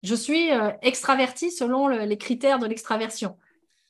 je 0.03 0.15
suis 0.15 0.51
extraverti 0.83 1.51
selon 1.51 1.89
les 1.89 2.19
critères 2.19 2.59
de 2.59 2.67
l'extraversion. 2.67 3.37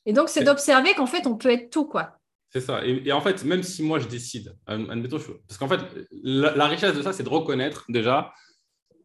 Et 0.06 0.12
donc, 0.12 0.28
c'est 0.28 0.44
d'observer 0.44 0.94
qu'en 0.94 1.06
fait, 1.06 1.26
on 1.26 1.36
peut 1.36 1.50
être 1.50 1.70
tout, 1.70 1.84
quoi. 1.84 2.17
C'est 2.50 2.60
ça. 2.60 2.80
Et, 2.84 3.12
en 3.12 3.20
fait, 3.20 3.44
même 3.44 3.62
si 3.62 3.82
moi 3.82 3.98
je 3.98 4.08
décide, 4.08 4.56
admettons, 4.66 5.18
parce 5.46 5.58
qu'en 5.58 5.68
fait, 5.68 5.80
la, 6.22 6.66
richesse 6.66 6.94
de 6.94 7.02
ça, 7.02 7.12
c'est 7.12 7.22
de 7.22 7.28
reconnaître 7.28 7.84
déjà 7.90 8.32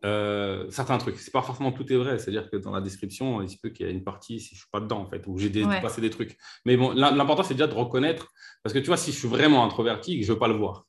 euh, 0.06 0.66
certains 0.70 0.98
trucs. 0.98 1.18
C'est 1.20 1.32
pas 1.32 1.41
forcément 1.41 1.74
tout 1.74 1.91
est 1.91 1.98
vrai. 1.98 2.20
C'est-à-dire 2.20 2.50
que 2.50 2.56
dans 2.56 2.72
la 2.72 2.80
description, 2.80 3.41
il 3.41 3.50
se 3.50 3.58
peut 3.58 3.70
qu'il 3.70 3.86
y 3.86 3.89
ait 3.89 3.91
une 3.91 4.04
partie 4.04 4.39
si 4.39 4.56
je 4.56 4.62
suis 4.62 4.70
pas 4.72 4.80
dedans, 4.80 5.02
en 5.02 5.10
fait, 5.10 5.24
où 5.28 5.38
j'ai 5.38 5.50
dépassé 5.50 6.00
des 6.00 6.10
trucs. 6.10 6.38
Mais 6.66 6.78
bon, 6.78 6.91
l'important, 6.91 7.44
c'est 7.44 7.54
déjà 7.54 7.68
de 7.68 7.74
reconnaître. 7.74 8.32
Parce 8.64 8.74
que 8.74 8.80
tu 8.80 8.88
vois, 8.88 8.98
si 8.98 9.12
je 9.12 9.18
suis 9.18 9.28
vraiment 9.28 9.66
introverti, 9.66 10.24
je 10.24 10.28
ne 10.30 10.34
veux 10.34 10.39
pas 10.39 10.48
le 10.48 10.56
voir. 10.56 10.86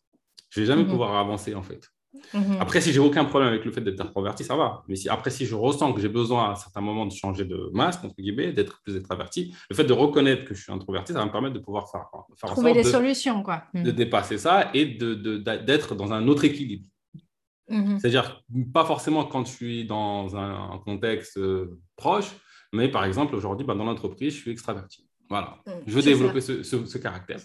Je 0.51 0.61
ne 0.61 0.65
vais 0.65 0.73
jamais 0.73 0.85
mhm. 0.85 0.91
pouvoir 0.91 1.17
avancer, 1.17 1.57
en 1.57 1.63
fait. 1.63 1.91
Mhm. 2.33 2.57
Après, 2.61 2.81
si 2.81 2.93
j'ai 2.93 3.01
aucun 3.01 3.25
problème 3.25 3.49
avec 3.49 3.65
le 3.65 3.71
fait 3.71 3.81
d'être 3.81 4.01
introverti, 4.01 4.45
ça 4.45 4.57
va. 4.57 4.83
Mais 4.89 4.97
si, 4.97 5.09
après, 5.09 5.31
si 5.31 5.47
je 5.47 5.55
ressens 5.55 5.93
que 5.93 6.01
j'ai 6.01 6.09
besoin 6.09 6.53
à 6.53 6.55
certains 6.55 6.81
moments 6.81 7.07
de 7.07 7.13
changer 7.13 7.45
de 7.45 7.71
masque, 7.73 8.05
entre 8.05 8.17
guillemets, 8.17 8.53
d'être 8.53 8.83
plus 8.83 8.97
extraverti, 8.97 9.55
le 9.71 9.77
fait 9.77 9.85
de 9.85 9.93
reconnaître 9.93 10.45
que 10.45 10.55
je 10.55 10.63
suis 10.63 10.73
introverti, 10.73 11.13
ça 11.13 11.21
va 11.21 11.27
me 11.27 11.31
permettre 11.33 11.55
de 11.55 11.61
pouvoir 11.61 11.91
faire, 11.91 12.07
faire 12.37 12.51
trouver 12.51 12.73
des 12.73 12.85
solutions, 12.85 13.43
quoi. 13.43 13.65
De 13.75 13.91
mhm. 13.91 13.93
dépasser 13.93 14.39
ça 14.39 14.71
et 14.75 14.87
d'être 14.87 15.23
de, 15.23 15.37
d'être 15.39 15.95
dans 15.95 16.13
un 16.13 16.27
autre 16.29 16.45
équilibre. 16.45 16.87
Mhm. 17.69 17.99
C'est-à-dire, 17.99 18.43
pas 18.73 18.85
forcément 18.85 19.25
quand 19.25 19.47
je 19.47 19.53
suis 19.53 19.87
dans 19.87 20.37
un, 20.37 20.79
contexte 20.85 21.39
euh, 21.39 21.81
proche, 21.97 22.31
mais 22.73 22.89
par 22.89 23.05
exemple, 23.05 23.35
aujourd'hui, 23.35 23.67
bah, 23.67 23.75
dans 23.75 23.85
l'entreprise, 23.85 24.35
je 24.35 24.41
suis 24.41 24.51
extraverti. 24.51 25.09
Voilà, 25.35 25.59
mm, 25.67 25.71
je 25.89 25.95
veux 25.95 26.03
développer 26.03 26.41
ce, 26.41 26.99
caractère. 26.99 27.41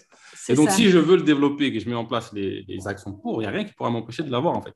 Et 0.48 0.54
donc, 0.54 0.70
si 0.70 0.90
je 0.90 0.98
veux 0.98 1.16
le 1.16 1.22
développer 1.22 1.66
et 1.66 1.72
que 1.72 1.80
je 1.80 1.88
mets 1.88 1.96
en 1.96 2.04
place 2.04 2.32
les, 2.32 2.86
actions 2.86 3.12
pour, 3.12 3.42
il 3.42 3.46
n'y 3.46 3.48
a 3.48 3.50
rien 3.50 3.64
qui 3.64 3.72
pourra 3.72 3.90
m'empêcher 3.90 4.22
de 4.22 4.30
l'avoir, 4.30 4.56
en 4.56 4.62
fait. 4.62 4.72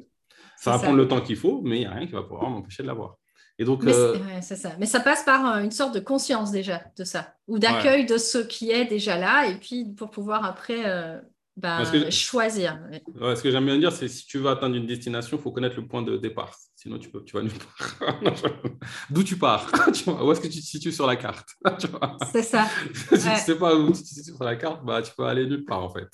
Ça 0.57 0.73
va 0.73 0.79
prendre 0.79 0.97
le 0.97 1.07
temps 1.07 1.21
qu'il 1.21 1.37
faut, 1.37 1.61
mais 1.63 1.77
il 1.77 1.81
n'y 1.81 1.87
a 1.87 1.93
rien 1.93 2.07
qui 2.07 2.13
va 2.13 2.25
pouvoir 2.25 2.51
m'empêcher 2.51 2.83
de 2.83 2.89
l'avoir. 2.89 3.17
Et 3.61 3.65
donc, 3.65 3.85
mais, 3.85 3.95
euh, 3.95 4.41
ça. 4.41 4.73
mais 4.81 4.87
ça 4.87 4.99
passe 4.99 5.23
par 5.23 5.47
euh, 5.47 5.63
une 5.63 5.71
sorte 5.71 5.95
de 5.95 6.01
conscience 6.01 6.51
déjà 6.51 6.83
de 6.99 7.05
ça, 7.05 7.35
ou 7.47 7.61
d'accueil 7.61 8.05
de 8.05 8.19
ce 8.19 8.39
qui 8.39 8.73
est 8.73 8.85
déjà 8.85 9.17
là, 9.17 9.47
et 9.47 9.55
puis 9.61 9.85
pour 9.97 10.11
pouvoir 10.11 10.45
après 10.45 10.83
euh, 10.87 11.21
bah, 11.57 11.85
choisir. 12.11 12.81
ce 13.15 13.41
que 13.41 13.53
j'aime 13.53 13.67
bien 13.67 13.79
dire, 13.79 13.93
c'est 13.93 14.09
si 14.09 14.27
tu 14.27 14.39
veux 14.39 14.49
atteindre 14.49 14.75
une 14.75 14.87
destination, 14.87 15.37
il 15.37 15.41
faut 15.41 15.53
connaître 15.53 15.77
le 15.77 15.87
point 15.87 16.03
de 16.03 16.17
départ. 16.17 16.51
Sinon, 16.85 16.99
tu, 16.99 17.09
peux, 17.09 17.25
tu 17.25 17.35
vas 17.35 17.41
nulle 17.41 17.53
part. 17.79 18.21
D'où 19.11 19.25
tu 19.25 19.39
pars? 19.39 19.67
Où 20.07 20.33
est-ce 20.33 20.41
que 20.43 20.49
tu 20.49 20.61
te 20.61 20.67
situes 20.67 20.93
sur 20.93 21.07
la 21.07 21.17
carte? 21.17 21.49
C'est 22.31 22.43
ça. 22.43 22.67
si 22.93 23.09
tu 23.09 23.15
ne 23.15 23.37
sais 23.37 23.55
pas 23.55 23.75
où 23.75 23.87
tu 23.87 24.03
te 24.03 24.07
situes 24.07 24.35
sur 24.35 24.45
la 24.45 24.55
carte, 24.55 24.85
bah, 24.85 25.01
tu 25.01 25.11
peux 25.17 25.25
aller 25.25 25.47
nulle 25.47 25.65
part, 25.65 25.83
en 25.83 25.89
fait. 25.89 26.07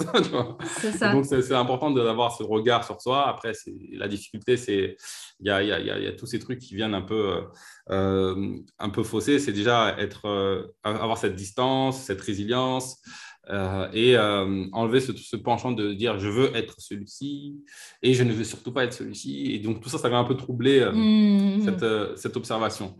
c'est 0.76 0.92
ça. 0.92 1.12
Donc, 1.12 1.24
c'est 1.24 1.54
important 1.54 1.90
d'avoir 1.90 2.36
ce 2.36 2.44
regard 2.44 2.84
sur 2.84 3.02
soi. 3.02 3.26
Après, 3.26 3.50
la 3.94 4.06
difficulté, 4.06 4.56
c'est 4.56 4.96
il 5.40 5.48
y 5.48 5.50
a, 5.50 5.60
y, 5.60 5.72
a, 5.72 5.80
y 5.80 6.06
a, 6.06 6.12
tous 6.12 6.26
ces 6.26 6.38
trucs 6.38 6.60
qui 6.60 6.76
viennent 6.76 6.94
un 6.94 7.02
peu, 7.02 7.42
euh, 7.90 8.56
un 8.78 8.90
peu 8.90 9.02
faussés. 9.02 9.40
C'est 9.40 9.52
déjà 9.52 9.96
être, 9.98 10.26
euh, 10.28 10.68
avoir 10.84 11.18
cette 11.18 11.34
distance, 11.34 12.00
cette 12.00 12.20
résilience. 12.20 13.02
Euh, 13.50 13.88
et 13.92 14.16
euh, 14.16 14.66
enlever 14.72 15.00
ce, 15.00 15.36
penchant 15.36 15.72
de 15.72 15.92
dire 15.92 16.18
je 16.20 16.28
veux 16.28 16.54
être 16.56 16.80
celui-ci 16.80 17.64
et 18.00 18.14
je 18.14 18.22
ne 18.22 18.32
veux 18.32 18.44
surtout 18.44 18.72
pas 18.72 18.84
être 18.84 18.92
celui-ci. 18.92 19.52
Et 19.52 19.58
donc 19.58 19.80
tout 19.80 19.88
ça, 19.88 19.98
ça 19.98 20.08
va 20.08 20.18
un 20.18 20.24
peu 20.24 20.36
troubler 20.36 20.80
euh, 20.80 20.92
mmh. 20.92 21.64
cette, 21.64 22.18
cette, 22.18 22.36
observation. 22.36 22.96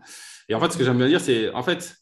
Et 0.49 0.55
en 0.55 0.61
fait, 0.61 0.73
ce 0.73 0.79
que 0.79 0.85
j'aime 0.85 0.99
bien 0.99 1.09
dire, 1.09 1.21
c'est 1.21 1.51
en 1.51 1.63
fait, 1.63 1.95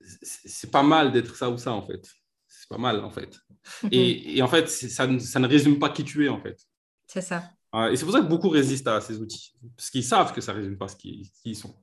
c'est 0.00 0.70
pas 0.70 0.82
mal 0.82 1.12
d'être 1.12 1.36
ça 1.36 1.50
ou 1.50 1.58
ça, 1.58 1.72
en 1.72 1.82
fait. 1.82 2.08
C'est 2.48 2.68
pas 2.68 2.78
mal, 2.78 3.04
en 3.04 3.10
fait. 3.10 3.38
Mmh. 3.82 3.88
Et, 3.92 4.38
et, 4.38 4.42
en 4.42 4.48
fait, 4.48 4.68
ça, 4.68 5.06
ça, 5.20 5.38
ne 5.38 5.46
résume 5.46 5.78
pas 5.78 5.90
qui 5.90 6.02
tu 6.02 6.24
es, 6.24 6.28
en 6.28 6.40
fait. 6.40 6.58
C'est 7.06 7.20
ça. 7.20 7.52
Et 7.90 7.96
c'est 7.96 8.04
pour 8.04 8.14
ça 8.14 8.20
que 8.20 8.26
beaucoup 8.26 8.48
résistent 8.48 8.88
à 8.88 9.00
ces 9.00 9.18
outils, 9.18 9.54
parce 9.76 9.90
qu'ils 9.90 10.04
savent 10.04 10.32
que 10.32 10.40
ça 10.40 10.52
ne 10.52 10.58
résume 10.58 10.76
pas 10.76 10.88
ce 10.88 10.96
qu'ils 10.96 11.56
sont. 11.56 11.74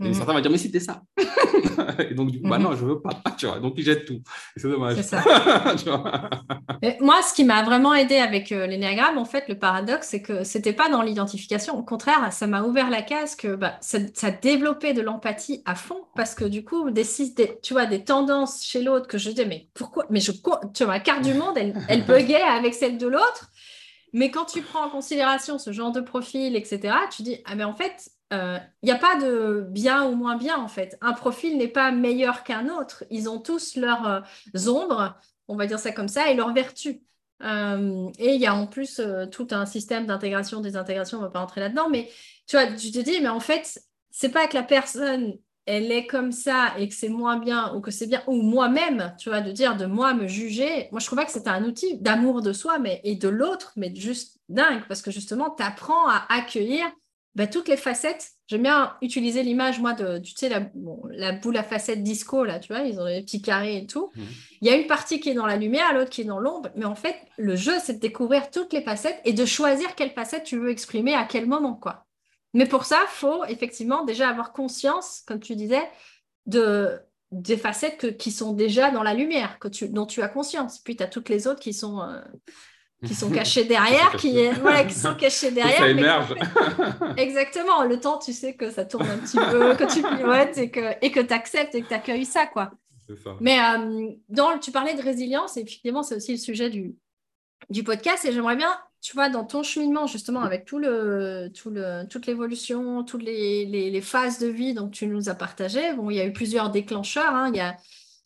Et 0.00 0.08
mhm. 0.08 0.14
certains 0.14 0.32
vont 0.32 0.40
dire, 0.40 0.50
mais 0.50 0.58
c'était 0.58 0.80
ça. 0.80 1.02
et 1.98 2.14
donc, 2.14 2.32
du 2.32 2.42
coup, 2.42 2.48
bah 2.48 2.58
mhm. 2.58 2.64
non, 2.64 2.74
je 2.74 2.84
ne 2.84 2.90
veux 2.90 3.00
pas. 3.00 3.22
Tu 3.38 3.46
vois, 3.46 3.60
donc, 3.60 3.74
ils 3.76 3.84
jettent 3.84 4.06
tout. 4.06 4.20
C'est 4.56 4.68
dommage. 4.68 5.00
Ça. 5.02 5.22
moi, 7.00 7.22
ce 7.22 7.34
qui 7.34 7.44
m'a 7.44 7.62
vraiment 7.62 7.94
aidé 7.94 8.16
avec 8.16 8.50
euh, 8.50 8.66
l'énéagramme, 8.66 9.18
en 9.18 9.24
fait, 9.24 9.44
le 9.48 9.56
paradoxe, 9.56 10.08
c'est 10.10 10.22
que 10.22 10.42
ce 10.42 10.58
n'était 10.58 10.72
pas 10.72 10.88
dans 10.88 11.02
l'identification. 11.02 11.78
Au 11.78 11.84
contraire, 11.84 12.32
ça 12.32 12.48
m'a 12.48 12.62
ouvert 12.62 12.90
la 12.90 13.02
case 13.02 13.36
que 13.36 13.54
bah, 13.54 13.76
ça, 13.80 13.98
ça 14.14 14.30
développait 14.32 14.94
de 14.94 15.00
l'empathie 15.00 15.62
à 15.64 15.74
fond 15.74 15.98
parce 16.16 16.34
que 16.34 16.44
du 16.44 16.64
coup, 16.64 16.90
des, 16.90 17.06
des, 17.36 17.58
tu 17.62 17.72
vois, 17.72 17.86
des 17.86 18.04
tendances 18.04 18.64
chez 18.64 18.82
l'autre 18.82 19.06
que 19.06 19.18
je 19.18 19.30
disais, 19.30 19.46
mais 19.46 19.68
pourquoi 19.74 20.06
Mais 20.10 20.20
je, 20.20 20.32
tu 20.32 20.84
vois, 20.84 20.94
la 20.94 21.00
carte 21.00 21.22
du 21.22 21.34
monde, 21.34 21.56
elle, 21.56 21.74
elle 21.88 22.04
buguait 22.04 22.42
avec 22.42 22.74
celle 22.74 22.98
de 22.98 23.06
l'autre. 23.06 23.50
Mais 24.14 24.30
quand 24.30 24.44
tu 24.44 24.62
prends 24.62 24.86
en 24.86 24.90
considération 24.90 25.58
ce 25.58 25.72
genre 25.72 25.90
de 25.90 26.00
profil, 26.00 26.54
etc., 26.54 26.94
tu 27.10 27.22
dis, 27.22 27.38
ah 27.44 27.56
mais 27.56 27.64
en 27.64 27.74
fait, 27.74 28.10
il 28.30 28.36
euh, 28.36 28.58
n'y 28.84 28.92
a 28.92 28.96
pas 28.96 29.16
de 29.16 29.66
bien 29.68 30.06
ou 30.06 30.14
moins 30.14 30.36
bien, 30.36 30.56
en 30.56 30.68
fait. 30.68 30.96
Un 31.00 31.14
profil 31.14 31.58
n'est 31.58 31.68
pas 31.68 31.90
meilleur 31.90 32.44
qu'un 32.44 32.68
autre. 32.68 33.04
Ils 33.10 33.28
ont 33.28 33.40
tous 33.40 33.74
leurs 33.74 34.06
euh, 34.06 34.68
ombres, 34.68 35.18
on 35.48 35.56
va 35.56 35.66
dire 35.66 35.80
ça 35.80 35.90
comme 35.90 36.06
ça, 36.06 36.30
et 36.30 36.34
leurs 36.34 36.54
vertus. 36.54 36.96
Euh, 37.42 38.08
et 38.20 38.34
il 38.36 38.40
y 38.40 38.46
a 38.46 38.54
en 38.54 38.68
plus 38.68 39.00
tout 39.32 39.48
un 39.50 39.66
système 39.66 40.06
d'intégration, 40.06 40.60
désintégration, 40.60 41.18
on 41.18 41.22
ne 41.22 41.26
va 41.26 41.32
pas 41.32 41.40
rentrer 41.40 41.60
là-dedans, 41.60 41.90
mais 41.90 42.08
tu 42.46 42.56
vois, 42.56 42.66
tu 42.68 42.92
te 42.92 43.00
dis, 43.00 43.20
mais 43.20 43.28
en 43.28 43.40
fait, 43.40 43.80
c'est 44.10 44.30
pas 44.30 44.46
que 44.46 44.54
la 44.54 44.62
personne 44.62 45.36
elle 45.66 45.90
est 45.90 46.06
comme 46.06 46.32
ça 46.32 46.74
et 46.78 46.88
que 46.88 46.94
c'est 46.94 47.08
moins 47.08 47.38
bien 47.38 47.74
ou 47.74 47.80
que 47.80 47.90
c'est 47.90 48.06
bien, 48.06 48.22
ou 48.26 48.42
moi-même, 48.42 49.14
tu 49.18 49.28
vois, 49.28 49.40
de 49.40 49.50
dire 49.50 49.76
de 49.76 49.86
moi 49.86 50.14
me 50.14 50.26
juger, 50.26 50.88
moi 50.92 51.00
je 51.00 51.06
trouve 51.06 51.18
pas 51.18 51.24
que 51.24 51.32
c'est 51.32 51.48
un 51.48 51.64
outil 51.64 51.98
d'amour 51.98 52.42
de 52.42 52.52
soi 52.52 52.78
mais, 52.78 53.00
et 53.04 53.16
de 53.16 53.28
l'autre, 53.28 53.72
mais 53.76 53.94
juste 53.94 54.38
dingue, 54.48 54.82
parce 54.88 55.02
que 55.02 55.10
justement, 55.10 55.50
tu 55.50 55.62
apprends 55.62 56.08
à 56.08 56.26
accueillir 56.28 56.84
ben, 57.34 57.48
toutes 57.48 57.68
les 57.68 57.76
facettes. 57.76 58.30
J'aime 58.46 58.62
bien 58.62 58.94
utiliser 59.00 59.42
l'image, 59.42 59.80
moi, 59.80 59.94
de, 59.94 60.18
tu 60.18 60.34
sais, 60.36 60.48
la, 60.48 60.70
la, 61.10 61.32
boule 61.32 61.56
à 61.56 61.62
facettes 61.62 62.02
disco, 62.02 62.44
là, 62.44 62.60
tu 62.60 62.72
vois, 62.72 62.82
ils 62.82 63.00
ont 63.00 63.06
les 63.06 63.22
petits 63.22 63.42
carrés 63.42 63.78
et 63.78 63.86
tout. 63.86 64.10
Mhm. 64.14 64.24
Il 64.60 64.68
y 64.68 64.70
a 64.70 64.76
une 64.76 64.86
partie 64.86 65.18
qui 65.18 65.30
est 65.30 65.34
dans 65.34 65.46
la 65.46 65.56
lumière, 65.56 65.94
l'autre 65.94 66.10
qui 66.10 66.20
est 66.20 66.26
dans 66.26 66.38
l'ombre, 66.38 66.68
mais 66.76 66.84
en 66.84 66.94
fait, 66.94 67.16
le 67.38 67.56
jeu, 67.56 67.72
c'est 67.82 67.94
de 67.94 68.00
découvrir 68.00 68.50
toutes 68.50 68.72
les 68.72 68.82
facettes 68.82 69.20
et 69.24 69.32
de 69.32 69.44
choisir 69.46 69.94
quelle 69.94 70.10
facette 70.10 70.44
tu 70.44 70.58
veux 70.58 70.70
exprimer 70.70 71.14
à 71.14 71.24
quel 71.24 71.46
moment, 71.46 71.74
quoi. 71.74 72.03
Mais 72.54 72.66
pour 72.66 72.84
ça, 72.84 73.00
il 73.02 73.08
faut 73.08 73.44
effectivement 73.44 74.04
déjà 74.04 74.28
avoir 74.28 74.52
conscience, 74.52 75.22
comme 75.26 75.40
tu 75.40 75.56
disais, 75.56 75.82
de, 76.46 77.00
des 77.32 77.56
facettes 77.56 78.16
qui 78.16 78.30
sont 78.30 78.52
déjà 78.52 78.90
dans 78.90 79.02
la 79.02 79.12
lumière, 79.12 79.58
que 79.58 79.68
tu, 79.68 79.88
dont 79.88 80.06
tu 80.06 80.22
as 80.22 80.28
conscience. 80.28 80.78
Puis 80.78 80.96
tu 80.96 81.02
as 81.02 81.08
toutes 81.08 81.28
les 81.28 81.48
autres 81.48 81.60
qui 81.60 81.74
sont, 81.74 82.00
euh, 82.00 82.20
qui 83.04 83.14
sont 83.14 83.30
cachées 83.32 83.64
derrière, 83.64 84.12
qui, 84.16 84.48
voilà, 84.62 84.84
qui 84.84 84.94
sont 84.94 85.16
cachées 85.16 85.50
derrière. 85.50 85.78
Ça 85.78 85.88
émerge. 85.88 86.34
exactement. 87.16 87.82
Le 87.82 87.98
temps, 87.98 88.18
tu 88.18 88.32
sais 88.32 88.54
que 88.54 88.70
ça 88.70 88.84
tourne 88.84 89.08
un 89.08 89.18
petit 89.18 89.36
peu, 89.36 89.74
que 89.74 89.92
tu 89.92 90.02
pivotes 90.02 90.56
et 90.56 90.70
que 90.70 90.94
et 91.02 91.10
que 91.10 91.20
tu 91.20 91.32
acceptes 91.34 91.74
et 91.74 91.82
que 91.82 91.88
tu 91.88 91.94
accueilles 91.94 92.24
ça. 92.24 92.46
quoi. 92.46 92.70
Ça. 93.22 93.36
Mais 93.40 93.58
euh, 93.58 94.12
dans, 94.28 94.58
tu 94.58 94.70
parlais 94.70 94.94
de 94.94 95.02
résilience, 95.02 95.56
et 95.56 95.60
effectivement, 95.60 96.02
c'est 96.02 96.16
aussi 96.16 96.32
le 96.32 96.38
sujet 96.38 96.70
du, 96.70 96.94
du 97.70 97.84
podcast. 97.84 98.24
Et 98.24 98.32
j'aimerais 98.32 98.56
bien 98.56 98.74
tu 99.04 99.12
vois, 99.12 99.28
dans 99.28 99.44
ton 99.44 99.62
cheminement, 99.62 100.06
justement, 100.06 100.40
avec 100.40 100.64
tout 100.64 100.78
le, 100.78 101.50
tout 101.54 101.68
le, 101.68 102.08
toute 102.08 102.26
l'évolution, 102.26 103.04
toutes 103.04 103.22
les, 103.22 104.00
phases 104.00 104.38
de 104.38 104.46
vie 104.46 104.72
dont 104.72 104.88
tu 104.88 105.06
nous 105.06 105.28
as 105.28 105.34
partagé, 105.34 105.92
bon, 105.92 106.08
il 106.08 106.16
y 106.16 106.20
a 106.20 106.24
eu 106.24 106.32
plusieurs 106.32 106.70
déclencheurs. 106.70 107.34
Hein. 107.34 107.50
Il 107.52 107.58
y 107.58 107.60
a 107.60 107.76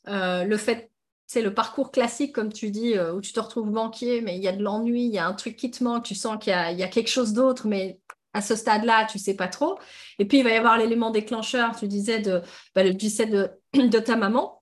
euh, 0.07 0.45
le 0.45 0.57
fait, 0.57 0.93
c'est 1.27 1.43
le 1.43 1.53
parcours 1.53 1.91
classique, 1.91 2.33
comme 2.33 2.53
tu 2.53 2.71
dis, 2.71 2.97
euh, 2.97 3.13
où 3.13 3.21
tu 3.21 3.33
te 3.33 3.41
retrouves 3.41 3.73
banquier, 3.73 4.21
mais 4.21 4.37
il 4.37 4.43
y 4.43 4.47
a 4.47 4.53
de 4.53 4.63
l'ennui, 4.63 5.07
il 5.07 5.13
y 5.13 5.19
a 5.19 5.27
un 5.27 5.35
truc 5.35 5.57
qui 5.57 5.69
te 5.73 5.83
manque, 5.83 6.05
tu 6.05 6.15
sens 6.15 6.39
qu'il 6.39 6.53
y 6.53 6.55
a, 6.55 6.89
quelque 6.89 7.11
chose 7.11 7.33
d'autre, 7.33 7.67
mais 7.67 7.99
à 8.33 8.41
ce 8.41 8.55
stade-là, 8.55 9.09
tu 9.11 9.19
sais 9.19 9.35
pas 9.35 9.49
trop. 9.49 9.81
Et 10.21 10.27
puis, 10.27 10.39
il 10.39 10.45
va 10.45 10.51
y 10.51 10.57
avoir 10.57 10.79
l'élément 10.79 11.11
déclencheur, 11.11 11.75
tu 11.77 11.89
disais, 11.89 12.21
de, 12.21 12.41
bah, 12.77 12.85
le 12.85 12.95
décès 12.95 13.27
de 13.75 13.99
ta 13.99 14.15
maman, 14.15 14.58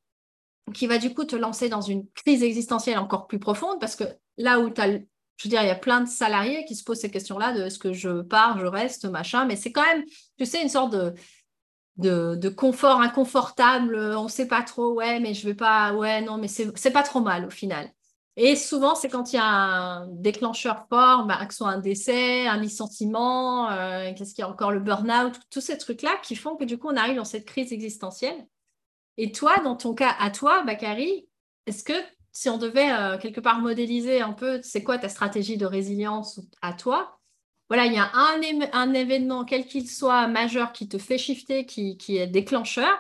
qui 0.75 0.87
va 0.87 0.99
du 0.99 1.15
coup 1.15 1.25
te 1.25 1.37
lancer 1.37 1.69
dans 1.69 1.81
une 1.81 2.09
crise 2.11 2.43
existentielle 2.43 2.99
encore 2.99 3.27
plus 3.27 3.39
profonde, 3.39 3.81
parce 3.81 3.97
que 3.97 4.05
là 4.37 4.61
où 4.61 4.71
tu 4.71 4.81
as 4.81 4.99
je 5.37 5.45
veux 5.45 5.51
dire, 5.51 5.63
il 5.63 5.69
y 5.69 5.71
a 5.71 5.75
plein 5.75 6.01
de 6.01 6.09
salariés 6.09 6.65
qui 6.65 6.75
se 6.75 6.83
posent 6.83 7.01
ces 7.01 7.11
questions-là 7.11 7.53
de 7.53 7.63
est-ce 7.65 7.79
que 7.79 7.93
je 7.93 8.23
pars, 8.23 8.59
je 8.59 8.67
reste, 8.67 9.05
machin, 9.05 9.45
mais 9.45 9.57
c'est 9.57 9.71
quand 9.71 9.85
même, 9.85 10.03
tu 10.39 10.47
sais, 10.47 10.63
une 10.63 10.71
sorte 10.71 10.93
de, 10.93 11.15
de, 12.37 12.49
confort 12.49 13.01
inconfortable. 13.01 13.97
On 14.17 14.25
ne 14.25 14.29
sait 14.29 14.49
pas 14.49 14.63
trop, 14.63 14.95
ouais, 14.95 15.21
mais 15.21 15.35
je 15.35 15.47
vais 15.47 15.55
pas, 15.55 15.93
ouais, 15.93 16.23
non, 16.23 16.39
mais 16.39 16.49
c'est 16.49 16.91
pas 16.91 17.03
trop 17.03 17.21
mal 17.21 17.45
au 17.45 17.51
final. 17.51 17.91
Et 18.39 18.55
souvent, 18.55 18.95
c'est 18.95 19.09
quand 19.09 19.33
il 19.33 19.37
y 19.37 19.39
a 19.39 19.47
un 19.47 20.07
déclencheur 20.09 20.87
fort, 20.91 21.25
bah, 21.25 21.45
que 21.47 21.55
ce 21.55 21.59
soit 21.59 21.71
un 21.71 21.81
décès, 21.81 22.47
un 22.47 22.59
licenciement, 22.59 23.71
euh, 23.71 24.13
qu'est-ce 24.15 24.35
qu'il 24.35 24.43
y 24.43 24.45
a 24.45 24.51
encore, 24.51 24.73
le 24.73 24.81
burn-out, 24.81 25.35
tous 25.51 25.63
ces 25.63 25.79
trucs-là 25.79 26.17
qui 26.23 26.37
font 26.37 26.57
que 26.57 26.65
du 26.65 26.77
coup, 26.79 26.89
on 26.89 26.97
arrive 26.97 27.17
dans 27.17 27.25
cette 27.25 27.47
crise 27.47 27.73
existentielle. 27.73 28.47
Et 29.19 29.33
toi, 29.33 29.57
dans 29.65 29.77
ton 29.77 29.95
cas, 29.95 30.15
à 30.19 30.31
toi, 30.31 30.63
Bakary, 30.63 31.27
est-ce 31.67 31.85
que 31.85 31.95
si 32.33 32.49
on 32.51 32.59
devait 32.59 32.93
euh, 32.93 33.19
quelque 33.19 33.41
part 33.41 33.61
modéliser 33.61 34.21
un 34.21 34.33
peu, 34.33 34.61
c'est 34.63 34.83
quoi 34.83 34.99
ta 34.99 35.09
stratégie 35.09 35.57
de 35.57 35.67
résilience 35.67 36.41
à 36.61 36.73
toi? 36.73 37.19
Voilà, 37.69 37.87
il 37.87 37.95
y 37.95 37.99
a 37.99 38.11
un, 38.15 38.93
événement, 38.93 39.45
quel 39.45 39.67
qu'il 39.67 39.89
soit, 39.89 40.29
majeur, 40.29 40.73
qui 40.73 40.89
te 40.89 40.99
fait 40.99 41.19
shifter, 41.19 41.67
qui 41.67 41.97
est 42.17 42.29
déclencheur. 42.29 42.97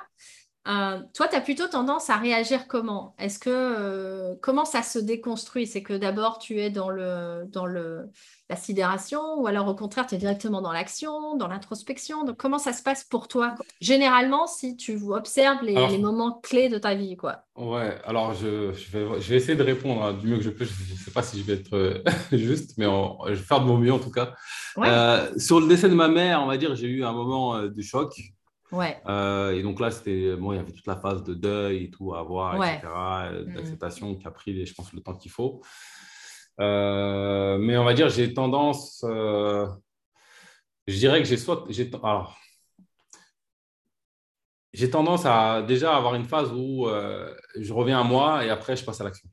Euh, 0.69 0.99
toi, 1.15 1.29
tu 1.29 1.37
as 1.37 1.41
plutôt 1.41 1.69
tendance 1.69 2.11
à 2.11 2.17
réagir 2.17 2.67
comment? 2.67 3.15
Est-ce 3.19 3.39
que 3.39 3.51
euh, 3.51 4.35
comment 4.43 4.65
ça 4.65 4.83
se 4.83 4.99
déconstruit? 4.99 5.67
C'est 5.67 5.83
que 5.83 5.93
d'abord 5.93 6.39
tu 6.39 6.61
es 6.61 6.71
dans 6.71 6.91
le 6.91 7.45
dans 7.53 7.67
le 7.67 8.11
la 8.49 8.57
sidération 8.57 9.41
ou 9.41 9.47
alors 9.47 9.67
au 9.67 9.75
contraire 9.75 10.07
tu 10.07 10.15
es 10.15 10.19
directement 10.19 10.61
dans 10.63 10.73
l'action, 10.73 11.37
dans 11.37 11.47
l'introspection. 11.47 12.25
Donc 12.25 12.37
comment 12.37 12.59
ça 12.59 12.73
se 12.73 12.83
passe 12.83 13.05
pour 13.05 13.29
toi? 13.29 13.55
Généralement, 13.81 14.49
si 14.49 14.77
tu 14.77 14.99
observes 15.09 15.63
les, 15.63 15.75
les, 15.75 15.99
moments 15.99 16.41
clés 16.43 16.69
de 16.69 16.79
ta 16.79 16.95
vie, 16.95 17.17
quoi. 17.17 17.45
Ouais. 17.57 17.97
Alors 18.05 18.35
je, 18.35 18.73
je, 18.73 18.91
vais, 18.91 19.21
je 19.21 19.31
vais 19.31 19.37
essayer 19.37 19.57
de 19.57 19.63
répondre 19.63 20.03
hein, 20.03 20.15
du 20.15 20.27
mieux 20.27 20.39
que 20.39 20.43
je 20.43 20.51
peux. 20.51 20.65
Je 20.65 20.93
ne 20.93 20.99
sais 20.99 21.13
pas 21.13 21.23
si 21.23 21.39
je 21.39 21.45
vais 21.45 21.55
être 21.55 21.77
euh, 21.77 22.03
juste, 22.33 22.77
mais 22.77 22.87
je 22.87 23.35
vais 23.35 23.37
faire 23.37 23.61
de 23.61 23.67
mon 23.67 23.79
mieux 23.79 23.93
en 23.93 24.01
tout 24.01 24.11
cas. 24.11 24.35
sur 25.37 25.61
le 25.61 25.69
décès 25.69 25.89
de 25.89 25.95
ma 25.95 26.09
mère, 26.09 26.43
on 26.43 26.47
va 26.47 26.57
dire, 26.57 26.75
j'ai 26.75 26.89
eu 26.89 27.05
un 27.05 27.13
moment 27.13 27.63
de 27.63 27.83
choc. 27.83 28.21
Ouais. 28.73 29.01
Euh, 29.07 29.53
et 29.53 29.63
donc 29.63 29.81
là, 29.81 29.91
c'était 29.91 30.37
bon, 30.37 30.53
il 30.53 30.57
y 30.57 30.59
avait 30.59 30.73
toute 30.73 30.87
la 30.87 30.97
phase 30.97 31.23
de 31.23 31.35
deuil 31.35 31.85
et 31.85 31.91
tout 31.91 32.15
à 32.15 32.23
voir, 32.23 32.57
etc., 32.57 32.81
euh, 32.87 33.45
mm. 33.45 33.55
d'acceptation 33.55 34.15
qui 34.15 34.27
a 34.27 34.31
pris, 34.31 34.67
je 34.67 34.75
pense, 34.75 34.93
le 34.93 35.01
temps 35.01 35.15
qu'il 35.15 35.31
faut. 35.31 35.63
Euh, 36.61 37.59
mais 37.59 37.77
on 37.77 37.85
va 37.85 37.95
dire, 37.95 38.09
j'ai 38.09 38.33
tendance, 38.33 39.05
je 39.05 39.69
dirais 40.87 41.23
que 41.23 41.29
j'ai 41.29 41.37
soit, 41.37 41.65
j'ai, 41.69 41.91
alors, 42.03 42.37
j'ai 44.73 44.91
tendance 44.91 45.27
à 45.27 45.63
déjà 45.63 45.97
avoir 45.97 46.15
une 46.15 46.25
phase 46.25 46.53
où 46.53 46.89
je 47.57 47.73
reviens 47.73 48.01
à 48.01 48.05
moi 48.05 48.45
et 48.45 48.51
après 48.51 48.77
je 48.77 48.85
passe 48.85 49.01
à 49.01 49.05
l'action. 49.05 49.29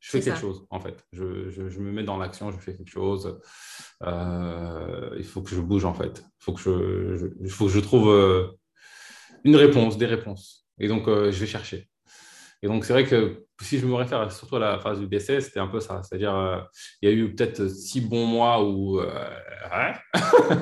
Je 0.00 0.10
fais 0.10 0.20
quelque 0.20 0.40
chose, 0.40 0.66
en 0.70 0.80
fait. 0.80 1.06
Je, 1.12 1.48
je, 1.48 1.68
je 1.68 1.78
me 1.78 1.92
mets 1.92 2.02
dans 2.02 2.16
l'action, 2.16 2.50
je 2.50 2.58
fais 2.58 2.76
quelque 2.76 2.90
chose. 2.90 3.38
il 4.00 5.24
faut 5.24 5.42
que 5.42 5.50
je 5.50 5.60
bouge, 5.60 5.84
en 5.84 5.94
fait. 5.94 6.24
Il 6.40 6.44
faut 6.44 6.52
que 6.52 6.60
je, 6.60 7.28
je, 7.40 7.48
faut 7.48 7.66
que 7.66 7.72
je 7.72 7.80
trouve 7.80 8.08
une 9.44 9.56
réponse, 9.56 9.98
des 9.98 10.06
réponses. 10.06 10.62
Et 10.78 10.88
donc, 10.88 11.08
euh, 11.08 11.30
je 11.30 11.38
vais 11.38 11.46
chercher. 11.46 11.88
Et 12.62 12.68
donc, 12.68 12.84
c'est 12.84 12.92
vrai 12.92 13.04
que 13.04 13.44
si 13.60 13.78
je 13.78 13.86
me 13.86 13.94
réfère 13.94 14.30
surtout 14.30 14.56
à 14.56 14.60
la 14.60 14.78
phase 14.78 15.00
du 15.00 15.08
décès, 15.08 15.40
c'était 15.40 15.58
un 15.58 15.66
peu 15.66 15.80
ça. 15.80 16.00
C'est-à-dire, 16.02 16.34
euh, 16.34 16.60
il 17.00 17.08
y 17.08 17.12
a 17.12 17.14
eu 17.14 17.34
peut-être 17.34 17.68
six 17.68 18.00
bons 18.00 18.26
mois 18.26 18.64
où 18.64 19.00
euh, 19.00 19.30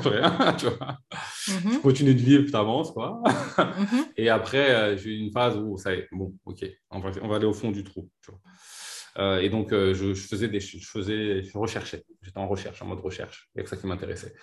rien, 0.04 0.52
tu 0.54 0.66
vois. 0.66 0.98
Mm-hmm. 1.46 1.72
Tu 1.72 1.80
continues 1.80 2.14
de 2.14 2.20
vivre, 2.20 2.50
tu 2.50 2.56
avances, 2.56 2.90
quoi. 2.90 3.22
Mm-hmm. 3.58 4.12
Et 4.16 4.30
après, 4.30 4.96
j'ai 4.96 5.10
eu 5.10 5.18
une 5.18 5.30
phase 5.30 5.56
où 5.56 5.76
ça 5.76 5.92
est, 5.92 6.08
bon, 6.10 6.34
ok, 6.46 6.64
on 6.90 7.00
va, 7.00 7.10
on 7.22 7.28
va 7.28 7.36
aller 7.36 7.46
au 7.46 7.52
fond 7.52 7.70
du 7.70 7.84
trou. 7.84 8.08
Tu 8.22 8.30
vois. 8.30 9.42
et 9.42 9.50
donc, 9.50 9.70
je, 9.70 10.14
faisais 10.14 10.48
des, 10.48 10.60
je 10.60 10.86
faisais, 10.86 11.42
je 11.42 11.58
recherchais. 11.58 12.04
J'étais 12.22 12.38
en 12.38 12.48
recherche, 12.48 12.80
en 12.80 12.86
mode 12.86 13.00
recherche. 13.00 13.50
Il 13.54 13.58
y 13.58 13.60
a 13.60 13.64
que 13.64 13.70
ça 13.70 13.76
qui 13.76 13.86
m'intéressait. 13.86 14.34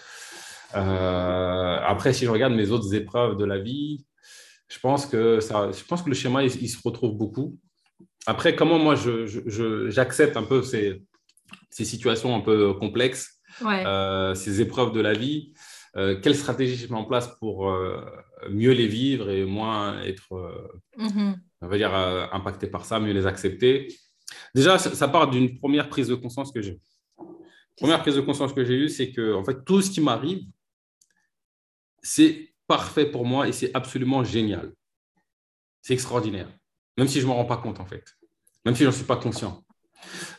après, 0.73 2.13
si 2.13 2.25
je 2.25 2.29
regarde 2.29 2.53
mes 2.53 2.69
autres 2.69 2.93
épreuves 2.93 3.35
de 3.37 3.45
la 3.45 3.57
vie, 3.57 4.05
je 4.67 4.79
pense 4.79 5.05
que, 5.05 5.39
ça, 5.39 5.71
je 5.71 5.83
pense 5.83 6.01
que 6.01 6.09
le 6.09 6.15
schéma, 6.15 6.43
il, 6.43 6.69
se 6.69 6.77
retrouve 6.83 7.15
beaucoup. 7.15 7.57
Après, 8.25 8.55
comment 8.55 8.77
moi, 8.79 8.95
j'accepte 9.87 10.35
un 10.35 10.43
peu 10.43 10.61
ces, 10.61 11.03
ces, 11.69 11.85
situations 11.85 12.35
un 12.35 12.41
peu 12.41 12.73
complexes, 12.73 13.39
euh, 13.63 14.35
ces 14.35 14.61
épreuves 14.61 14.91
de 14.91 14.99
la 14.99 15.13
vie 15.13 15.53
euh, 15.95 16.19
Quelle 16.19 16.35
stratégie 16.35 16.75
je 16.75 16.91
mets 16.91 16.99
en 16.99 17.05
place 17.05 17.29
pour 17.39 17.69
euh, 17.69 18.03
mieux 18.49 18.73
les 18.73 18.87
vivre 18.87 19.29
et 19.29 19.45
moins 19.45 20.01
être, 20.03 20.27
mm-hmm. 20.97 21.35
on 21.61 21.67
va 21.67 21.77
dire, 21.77 21.93
impacté 22.33 22.67
par 22.67 22.85
ça, 22.85 22.99
mieux 22.99 23.13
les 23.13 23.25
accepter? 23.25 23.87
Déjà, 24.53 24.77
ça, 24.77 25.07
part 25.07 25.29
d'une 25.29 25.57
première 25.57 25.87
prise 25.87 26.09
de 26.09 26.15
conscience 26.15 26.51
que 26.51 26.61
j'ai. 26.61 26.79
Première 27.77 28.01
prise 28.01 28.15
de 28.15 28.21
conscience 28.21 28.53
que 28.53 28.65
j'ai 28.65 28.73
eue, 28.73 28.89
c'est 28.89 29.11
que 29.11 29.33
en 29.33 29.45
fait, 29.45 29.63
tout 29.63 29.81
ce 29.81 29.89
qui 29.89 30.01
m'arrive, 30.01 30.41
c'est 32.01 32.53
parfait 32.67 33.05
pour 33.05 33.25
moi 33.25 33.47
et 33.47 33.51
c'est 33.51 33.73
absolument 33.73 34.23
génial. 34.23 34.71
C'est 35.81 35.93
extraordinaire, 35.93 36.49
même 36.97 37.07
si 37.07 37.19
je 37.19 37.25
ne 37.25 37.29
m'en 37.29 37.35
rends 37.35 37.45
pas 37.45 37.57
compte 37.57 37.79
en 37.79 37.85
fait, 37.85 38.03
même 38.65 38.75
si 38.75 38.83
je 38.83 38.89
n'en 38.89 38.93
suis 38.93 39.05
pas 39.05 39.17
conscient. 39.17 39.63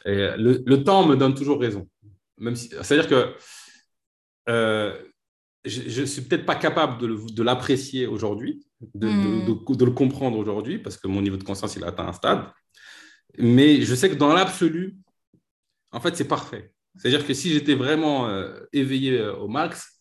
le, 0.04 0.76
temps 0.76 1.06
me 1.06 1.16
donne 1.16 1.34
toujours 1.34 1.60
raison. 1.60 1.88
Si, 2.54 2.68
C'est-à-dire 2.82 3.08
que 3.08 3.34
euh, 4.48 4.96
je 5.64 6.00
ne 6.00 6.06
suis 6.06 6.22
peut-être 6.22 6.46
pas 6.46 6.54
capable 6.54 7.00
de, 7.00 7.42
l'apprécier 7.42 8.06
aujourd'hui, 8.06 8.64
hmm. 8.80 9.00
de, 9.00 9.74
de, 9.74 9.84
le 9.84 9.90
comprendre 9.90 10.38
aujourd'hui, 10.38 10.78
parce 10.78 10.96
que 10.96 11.08
mon 11.08 11.20
niveau 11.20 11.36
de 11.36 11.44
conscience, 11.44 11.76
il 11.76 11.84
a 11.84 11.88
atteint 11.88 12.06
un 12.06 12.12
stade. 12.12 12.46
Mais 13.36 13.82
je 13.82 13.94
sais 13.94 14.08
que 14.08 14.14
dans 14.14 14.32
l'absolu, 14.32 14.96
en 15.92 16.00
fait, 16.00 16.16
c'est 16.16 16.28
parfait. 16.28 16.72
C'est-à-dire 16.96 17.26
que 17.26 17.34
si 17.34 17.52
j'étais 17.52 17.74
vraiment 17.74 18.28
euh, 18.28 18.60
éveillé 18.72 19.18
euh, 19.18 19.36
au 19.36 19.48
max, 19.48 19.97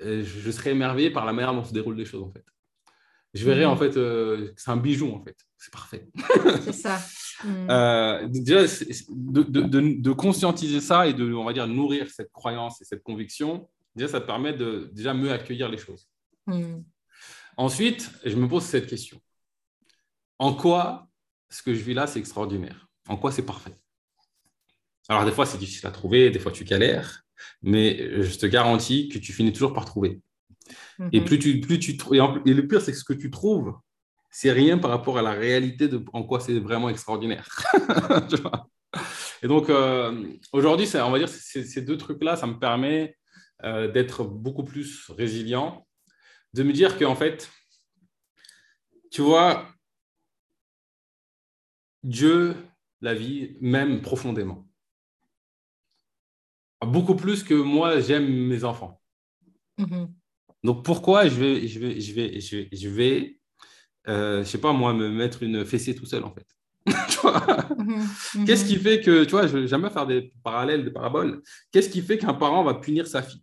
je 0.00 0.50
serais 0.50 0.70
émerveillé 0.70 1.10
par 1.10 1.26
la 1.26 1.32
manière 1.32 1.54
dont 1.54 1.64
se 1.64 1.72
déroulent 1.72 1.96
les 1.96 2.04
choses, 2.04 2.22
en 2.22 2.30
fait. 2.30 2.44
Je 3.34 3.44
verrais, 3.44 3.66
mhm. 3.66 3.72
en 3.72 3.76
fait, 3.76 3.96
euh, 3.96 4.52
que 4.52 4.60
c'est 4.60 4.70
un 4.70 4.76
bijou, 4.76 5.12
en 5.12 5.22
fait. 5.22 5.36
C'est 5.58 5.72
parfait. 5.72 6.08
c'est 6.62 6.72
ça. 6.72 7.00
Euh, 7.44 8.26
déjà, 8.28 8.62
de, 9.10 9.42
de, 9.42 10.00
de, 10.00 10.12
conscientiser 10.12 10.80
ça 10.80 11.06
et 11.06 11.12
de, 11.12 11.32
on 11.32 11.44
va 11.44 11.52
dire, 11.52 11.66
nourrir 11.66 12.10
cette 12.10 12.32
croyance 12.32 12.80
et 12.80 12.84
cette 12.84 13.02
conviction, 13.02 13.68
déjà, 13.94 14.08
ça 14.08 14.20
te 14.20 14.26
permet 14.26 14.54
de 14.54 14.90
déjà 14.92 15.14
mieux 15.14 15.30
accueillir 15.30 15.68
les 15.68 15.78
choses. 15.78 16.08
Mhm. 16.46 16.84
Ensuite, 17.56 18.10
je 18.24 18.36
me 18.36 18.48
pose 18.48 18.64
cette 18.64 18.86
question. 18.86 19.20
En 20.38 20.54
quoi 20.54 21.08
ce 21.50 21.62
que 21.62 21.74
je 21.74 21.82
vis 21.82 21.94
là, 21.94 22.06
c'est 22.06 22.18
extraordinaire? 22.18 22.88
En 23.08 23.16
quoi 23.16 23.30
c'est 23.30 23.44
parfait? 23.44 23.74
Alors, 25.08 25.24
des 25.24 25.32
fois, 25.32 25.46
c'est 25.46 25.58
difficile 25.58 25.86
à 25.86 25.90
trouver, 25.90 26.30
des 26.30 26.38
fois, 26.38 26.52
tu 26.52 26.64
galères 26.64 27.24
mais 27.62 28.22
je 28.22 28.38
te 28.38 28.46
garantis 28.46 29.08
que 29.08 29.18
tu 29.18 29.32
finis 29.32 29.52
toujours 29.52 29.72
par 29.72 29.84
trouver. 29.84 30.20
Et 31.12 31.20
mhm. 31.20 31.26
plus 31.26 31.38
tu, 31.38 31.60
plus 31.60 31.78
tu 31.78 31.92
et, 31.92 32.54
le 32.54 32.66
pire, 32.66 32.80
c'est 32.80 32.92
que 32.92 32.98
ce 32.98 33.04
que 33.04 33.12
tu 33.12 33.30
trouves, 33.30 33.74
c'est 34.30 34.52
rien 34.52 34.78
par 34.78 34.90
rapport 34.90 35.18
à 35.18 35.22
la 35.22 35.32
réalité 35.32 35.88
de 35.88 36.04
en 36.12 36.22
quoi 36.22 36.40
c'est 36.40 36.58
vraiment 36.58 36.88
extraordinaire. 36.88 37.48
et 39.42 39.48
donc, 39.48 39.70
euh, 39.70 40.26
aujourd'hui, 40.52 40.86
on 40.94 41.10
va 41.10 41.18
dire 41.18 41.28
ces 41.28 41.82
deux 41.82 41.96
trucs-là, 41.96 42.36
ça 42.36 42.46
me 42.46 42.58
permet 42.58 43.16
euh, 43.64 43.90
d'être 43.90 44.24
beaucoup 44.24 44.64
plus 44.64 45.10
résilient, 45.10 45.86
de 46.54 46.62
me 46.62 46.72
dire 46.72 46.98
qu'en 46.98 47.16
fait, 47.16 47.50
tu 49.10 49.22
vois, 49.22 49.66
Dieu, 52.04 52.54
la 53.00 53.14
vie, 53.14 53.56
m'aime 53.60 54.00
profondément. 54.02 54.67
Beaucoup 56.84 57.16
plus 57.16 57.42
que 57.42 57.54
moi, 57.54 58.00
j'aime 58.00 58.28
mes 58.28 58.64
enfants. 58.64 59.00
Mhm. 59.78 60.12
Donc 60.64 60.84
pourquoi 60.84 61.28
je 61.28 61.34
vais, 61.34 61.68
je 61.68 61.78
vais, 61.78 62.00
je 62.00 62.14
vais, 62.14 62.40
je 62.40 62.56
vais, 62.56 62.68
je 62.72 62.88
vais 62.88 63.38
euh, 64.08 64.42
je 64.42 64.48
sais 64.48 64.58
pas 64.58 64.72
moi, 64.72 64.92
me 64.94 65.08
mettre 65.08 65.42
une 65.42 65.64
fessée 65.64 65.94
tout 65.94 66.06
seul 66.06 66.24
en 66.24 66.32
fait? 66.32 66.46
Mhm. 67.78 68.06
Mhm. 68.34 68.44
Qu'est-ce 68.44 68.64
qui 68.64 68.76
fait 68.76 69.00
que, 69.00 69.24
tu 69.24 69.30
vois, 69.30 69.46
je 69.46 69.56
vais 69.56 69.66
jamais 69.66 69.90
faire 69.90 70.06
des 70.06 70.32
parallèles, 70.42 70.84
des 70.84 70.90
paraboles. 70.90 71.42
Qu'est-ce 71.72 71.88
qui 71.88 72.00
fait 72.00 72.18
qu'un 72.18 72.34
parent 72.34 72.62
va 72.64 72.74
punir 72.74 73.06
sa 73.06 73.22
fille? 73.22 73.42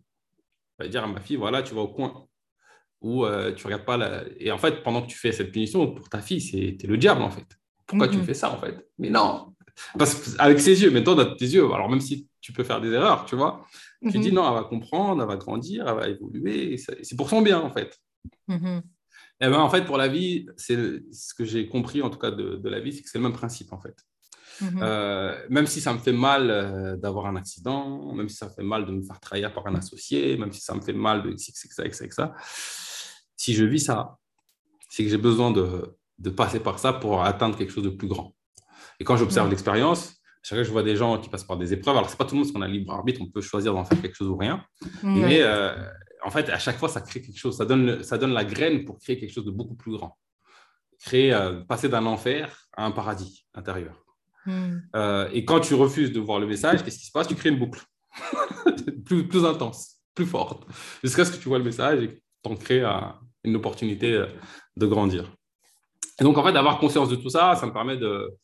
Il 0.80 0.84
va 0.84 0.88
dire 0.90 1.04
à 1.04 1.08
ma 1.08 1.20
fille, 1.20 1.36
voilà, 1.36 1.62
tu 1.62 1.74
vas 1.74 1.82
au 1.82 1.88
coin 1.88 2.26
ou 3.02 3.26
euh, 3.26 3.54
tu 3.54 3.66
regardes 3.66 3.86
pas 3.86 3.98
la... 3.98 4.24
Et 4.40 4.52
en 4.52 4.58
fait, 4.58 4.82
pendant 4.84 5.02
que 5.02 5.08
tu 5.08 5.18
fais 5.18 5.32
cette 5.32 5.52
punition, 5.52 5.94
pour 5.94 6.10
ta 6.10 6.22
fille, 6.22 6.42
c'est 6.42 6.78
le 6.88 6.98
diable 6.98 7.22
en 7.22 7.30
fait. 7.30 7.46
Pourquoi 7.86 8.08
tu 8.08 8.20
fais 8.20 8.34
ça 8.34 8.52
en 8.52 8.58
fait? 8.58 8.88
Mais 8.98 9.10
non, 9.10 9.54
parce 9.98 10.36
qu'avec 10.36 10.60
ses 10.60 10.82
yeux, 10.82 10.92
maintenant 10.92 11.16
dans 11.16 11.36
tes 11.36 11.46
yeux, 11.46 11.66
alors 11.66 11.90
même 11.90 12.02
si 12.02 12.28
tu 12.46 12.54
peux 12.54 12.64
faire 12.64 12.80
des 12.80 12.92
erreurs, 12.92 13.26
tu 13.26 13.36
vois, 13.36 13.66
tu 14.04 14.20
dis 14.20 14.32
non, 14.32 14.48
elle 14.48 14.54
va 14.54 14.64
comprendre, 14.66 15.24
elle 15.24 15.28
va 15.28 15.36
grandir, 15.36 15.88
elle 15.88 15.96
va 15.96 16.08
évoluer, 16.08 16.78
c'est 16.78 17.16
pour 17.18 17.28
son 17.28 17.42
bien 17.42 17.60
en 17.60 17.72
fait. 17.72 18.00
Et 18.48 19.48
eh 19.48 19.50
ben, 19.50 19.58
en 19.58 19.70
fait, 19.70 19.84
pour 19.84 19.98
la 19.98 20.08
vie, 20.08 20.46
c'est 20.58 20.78
ce 21.12 21.34
que 21.34 21.44
j'ai 21.44 21.68
compris 21.68 22.04
en 22.04 22.12
tout 22.12 22.20
cas 22.20 22.30
de, 22.30 22.70
la 22.70 22.80
vie, 22.80 22.94
c'est 22.94 23.02
que 23.02 23.10
c'est 23.10 23.18
le 23.18 23.24
même 23.24 23.34
principe 23.34 23.74
en 23.74 23.80
fait. 23.80 23.96
Euh, 24.80 25.36
même 25.50 25.66
si 25.66 25.82
ça 25.82 25.92
me 25.92 25.98
fait 25.98 26.14
mal 26.14 26.52
euh, 26.52 26.96
d'avoir 26.98 27.26
un 27.26 27.36
accident, 27.36 28.14
même 28.14 28.30
si 28.30 28.36
ça 28.38 28.46
me 28.46 28.52
fait 28.52 28.64
mal 28.64 28.86
de 28.86 28.92
me 28.92 29.02
faire 29.02 29.20
trahir 29.20 29.52
par 29.52 29.66
un 29.66 29.74
associé, 29.74 30.38
même 30.38 30.52
si 30.52 30.62
ça 30.62 30.76
me 30.76 30.82
fait 30.82 30.94
mal 30.94 31.24
de 31.24 31.36
ça, 31.36 31.52
ça, 31.56 31.92
ça, 31.92 32.10
ça, 32.12 32.34
si 33.36 33.56
je 33.56 33.66
vis 33.66 33.80
ça, 33.80 34.20
c'est 34.88 35.04
que 35.04 35.10
j'ai 35.10 35.18
besoin 35.18 35.50
de, 35.50 35.98
de, 36.20 36.30
passer 36.30 36.60
par 36.60 36.78
ça 36.78 36.94
pour 36.94 37.24
atteindre 37.24 37.58
quelque 37.58 37.74
chose 37.74 37.84
de 37.84 37.90
plus 37.90 38.08
grand. 38.08 38.36
Et 39.00 39.04
quand 39.04 39.18
j'observe 39.18 39.50
l'expérience, 39.50 40.15
chaque 40.46 40.58
fois 40.58 40.64
je 40.64 40.72
vois 40.72 40.84
des 40.84 40.96
gens 40.96 41.18
qui 41.18 41.28
passent 41.28 41.44
par 41.44 41.58
des 41.58 41.74
épreuves, 41.74 41.98
alors 41.98 42.08
c'est 42.08 42.18
pas 42.18 42.26
tout 42.26 42.36
le 42.36 42.42
monde 42.42 42.46
parce 42.46 42.54
qu'on 42.54 42.62
a 42.62 42.68
libre 42.68 42.94
arbitre, 42.94 43.20
on 43.22 43.26
peut 43.26 43.42
choisir 43.42 43.74
d'en 43.74 43.84
faire 43.84 44.00
quelque 44.00 44.16
chose 44.16 44.28
ou 44.28 44.38
rien, 44.38 44.64
mais 45.02 45.42
euh, 45.42 45.76
en 46.24 46.30
fait, 46.30 46.50
à 46.50 46.60
chaque 46.60 46.78
fois, 46.78 46.88
ça 46.88 47.02
crée 47.02 47.22
quelque 47.22 47.38
chose. 47.38 47.58
Ça 47.58 47.66
donne, 47.66 48.04
ça 48.04 48.18
donne 48.18 48.34
la 48.34 48.46
graine 48.46 48.86
pour 48.86 49.00
créer 49.00 49.18
quelque 49.18 49.34
chose 49.34 49.46
de 49.46 49.52
beaucoup 49.52 49.76
plus 49.76 49.92
grand. 49.92 50.18
Créer, 51.00 51.34
euh, 51.34 51.62
passer 51.62 51.90
d'un 51.90 52.06
enfer 52.06 52.68
à 52.78 52.86
un 52.86 52.92
paradis 52.92 53.46
intérieur. 53.54 54.04
Hmm. 54.46 54.78
Euh, 54.96 55.30
et 55.34 55.46
quand 55.46 55.60
tu 55.60 55.74
refuses 55.74 56.12
de 56.12 56.20
voir 56.20 56.40
le 56.40 56.48
message, 56.48 56.84
qu'est-ce 56.84 57.00
qui 57.00 57.06
se 57.06 57.12
passe? 57.12 57.28
Tu 57.28 57.36
crées 57.36 57.50
une 57.50 57.60
boucle 57.60 57.82
plus, 59.06 59.28
plus 59.28 59.46
intense, 59.46 59.98
plus 60.14 60.26
forte, 60.26 60.68
jusqu'à 61.04 61.26
ce 61.26 61.32
que 61.32 61.42
tu 61.42 61.50
vois 61.50 61.58
le 61.58 61.64
message 61.64 62.04
et 62.04 62.08
que 62.10 62.14
tu 62.44 62.50
en 62.52 62.56
crées 62.56 62.84
une 63.44 63.56
opportunité 63.56 64.26
de 64.78 64.86
grandir. 64.86 65.32
Et 66.20 66.24
donc, 66.24 66.38
en 66.38 66.44
fait, 66.44 66.54
d'avoir 66.54 66.80
conscience 66.80 67.10
de 67.10 67.16
tout 67.16 67.30
ça, 67.30 67.56
ça 67.56 67.66
me 67.66 67.74
permet 67.74 67.98
de, 67.98 68.36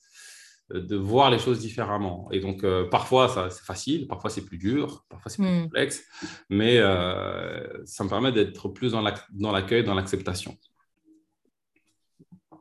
de 0.79 0.95
voir 0.95 1.29
les 1.29 1.39
choses 1.39 1.59
différemment. 1.59 2.27
Et 2.31 2.39
donc, 2.39 2.63
euh, 2.63 2.87
parfois, 2.89 3.49
c'est 3.49 3.63
facile, 3.63 4.07
parfois, 4.07 4.29
c'est 4.29 4.45
plus 4.45 4.57
dur, 4.57 5.05
parfois, 5.09 5.31
c'est 5.31 5.41
plus 5.41 5.51
hmm. 5.51 5.63
complexe, 5.63 6.03
mais 6.49 6.77
euh, 6.77 7.85
ça 7.85 8.03
me 8.03 8.09
permet 8.09 8.31
d'être 8.31 8.69
plus 8.69 8.91
dans 8.91 9.51
l'accueil, 9.51 9.83
dans 9.83 9.93
l'acceptation, 9.93 10.57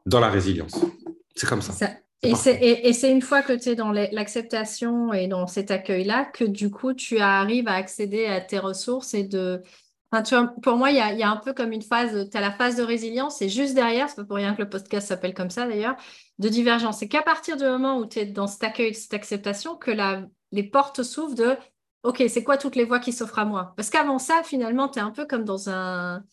dans 0.07 0.21
la 0.21 0.29
résilience. 0.29 0.85
C'est 1.35 1.49
comme 1.49 1.63
ça. 1.63 1.89
et 2.23 2.35
c'est 2.93 3.11
une 3.11 3.23
fois 3.23 3.43
que 3.43 3.53
tu 3.53 3.71
es 3.71 3.75
dans 3.75 3.93
l'acceptation 3.93 5.13
et 5.13 5.27
dans 5.27 5.47
cet 5.47 5.71
accueil-là 5.71 6.25
que 6.27 6.45
du 6.45 6.71
coup, 6.71 6.95
tu 6.95 7.19
arrives 7.19 7.69
à 7.69 7.75
accéder 7.75 8.27
à 8.27 8.41
tes 8.41 8.59
ressources 8.59 9.15
et 9.15 9.25
de 9.25 9.63
pour 10.63 10.77
moi, 10.77 10.91
il 10.91 10.97
y, 10.97 11.23
a, 11.23 11.31
un 11.31 11.37
peu 11.37 11.53
comme 11.53 11.73
une 11.73 11.83
phase, 11.83 12.29
tu 12.31 12.37
as 12.37 12.41
la 12.41 12.51
phase 12.51 12.77
de 12.77 12.83
résilience 12.83 13.41
et 13.43 13.49
juste 13.49 13.75
derrière, 13.75 14.09
c'est 14.09 14.17
pas 14.17 14.25
pour 14.25 14.37
rien 14.37 14.55
que 14.55 14.63
le 14.63 14.69
podcast 14.69 15.09
s'appelle 15.09 15.35
comme 15.35 15.51
ça 15.51 15.67
d'ailleurs, 15.67 15.97
de 16.39 16.49
divergence. 16.49 16.99
C'est 16.99 17.09
qu'à 17.09 17.23
partir 17.23 17.57
du 17.57 17.65
moment 17.65 17.99
où 17.99 18.07
tu 18.07 18.19
es 18.19 18.27
dans 18.27 18.47
cet 18.47 18.65
accueil, 18.65 18.95
cette 18.95 19.15
acceptation, 19.15 19.77
que 19.77 19.91
la, 19.91 20.25
les 20.53 20.65
portes 20.65 21.03
s'ouvrent 21.03 21.37
de 21.37 21.57
OK, 22.03 22.23
c'est 22.29 22.43
quoi 22.43 22.57
toutes 22.57 22.77
les 22.77 22.85
voies 22.85 22.99
qui 22.99 23.13
s'offrent 23.13 23.39
à 23.39 23.45
moi? 23.45 23.75
Parce 23.77 23.91
qu'avant 23.91 24.19
ça, 24.19 24.43
finalement, 24.43 24.89
tu 24.89 24.99
es 24.99 25.03
un 25.03 25.11
peu 25.11 25.27
comme 25.27 25.45
dans 25.45 25.69
un, 25.69 26.25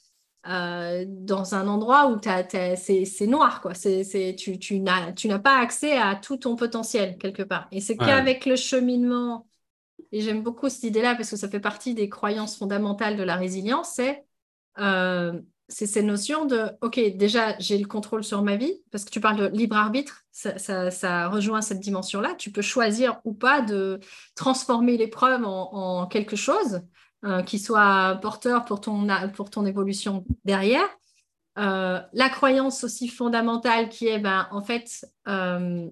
euh, 0.47 1.03
dans 1.07 1.55
un 1.55 1.67
endroit 1.67 2.09
où 2.09 2.19
c'est 2.23 3.27
noir, 3.27 3.61
quoi. 3.61 3.73
Tu 3.73 4.79
n'as 4.79 5.39
pas 5.39 5.57
accès 5.57 5.97
à 5.97 6.15
tout 6.15 6.37
ton 6.37 6.55
potentiel 6.55 7.17
quelque 7.17 7.43
part. 7.43 7.67
Et 7.71 7.81
c'est 7.81 7.97
qu'avec 7.97 8.45
le 8.45 8.55
cheminement 8.55 9.45
et 10.11 10.21
j'aime 10.21 10.43
beaucoup 10.43 10.69
cette 10.69 10.83
idée-là 10.83 11.15
parce 11.15 11.29
que 11.29 11.35
ça 11.35 11.49
fait 11.49 11.59
partie 11.59 11.93
des 11.93 12.09
croyances 12.09 12.57
fondamentales 12.57 13.17
de 13.17 13.23
la 13.23 13.35
résilience, 13.35 13.91
c'est 13.95 14.25
euh, 14.79 15.39
ces 15.69 16.01
notions 16.01 16.45
de, 16.45 16.69
OK, 16.81 16.99
déjà, 17.15 17.57
j'ai 17.59 17.77
le 17.77 17.87
contrôle 17.87 18.23
sur 18.23 18.41
ma 18.41 18.55
vie, 18.55 18.81
parce 18.91 19.03
que 19.03 19.09
tu 19.09 19.19
parles 19.19 19.37
de 19.37 19.47
libre 19.47 19.75
arbitre, 19.75 20.23
ça, 20.31 21.27
rejoint 21.27 21.61
cette 21.61 21.81
dimension-là. 21.81 22.35
Tu 22.37 22.51
peux 22.51 22.61
choisir 22.61 23.19
ou 23.25 23.33
pas 23.33 23.61
de 23.61 23.99
transformer 24.35 24.95
l'épreuve 24.95 25.43
en, 25.43 26.07
quelque 26.07 26.37
chose 26.37 26.81
euh, 27.25 27.43
qui 27.43 27.59
soit 27.59 28.17
porteur 28.21 28.63
pour 28.63 28.79
ton, 28.79 29.07
pour 29.33 29.49
ton 29.49 29.65
évolution 29.65 30.23
derrière. 30.45 30.87
Euh, 31.57 31.99
la 32.13 32.29
croyance 32.29 32.83
aussi 32.83 33.07
fondamentale 33.07 33.89
qui 33.89 34.07
est, 34.07 34.19
ben, 34.19 34.47
en 34.51 34.61
fait, 34.61 35.05
euh, 35.27 35.89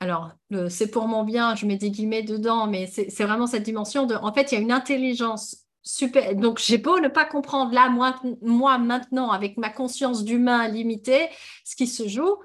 alors, 0.00 0.32
c'est 0.68 0.90
pour 0.90 1.08
mon 1.08 1.24
bien, 1.24 1.54
je 1.54 1.64
mets 1.64 1.76
des 1.78 1.90
guillemets 1.90 2.22
dedans, 2.22 2.66
mais 2.66 2.86
c'est 2.86 3.24
vraiment 3.24 3.46
cette 3.46 3.62
dimension 3.62 4.06
de, 4.06 4.14
en 4.14 4.32
fait, 4.32 4.52
il 4.52 4.54
y 4.56 4.58
a 4.58 4.60
une 4.60 4.72
intelligence 4.72 5.64
super. 5.82 6.34
Donc, 6.36 6.58
j'ai 6.58 6.76
beau 6.78 7.00
ne 7.00 7.08
pas 7.08 7.24
comprendre 7.24 7.72
là, 7.72 7.88
moi, 7.88 8.78
maintenant, 8.78 9.30
avec 9.30 9.56
ma 9.56 9.70
conscience 9.70 10.24
d'humain 10.24 10.68
limitée, 10.68 11.28
ce 11.64 11.76
qui 11.76 11.86
se 11.86 12.08
joue, 12.08 12.36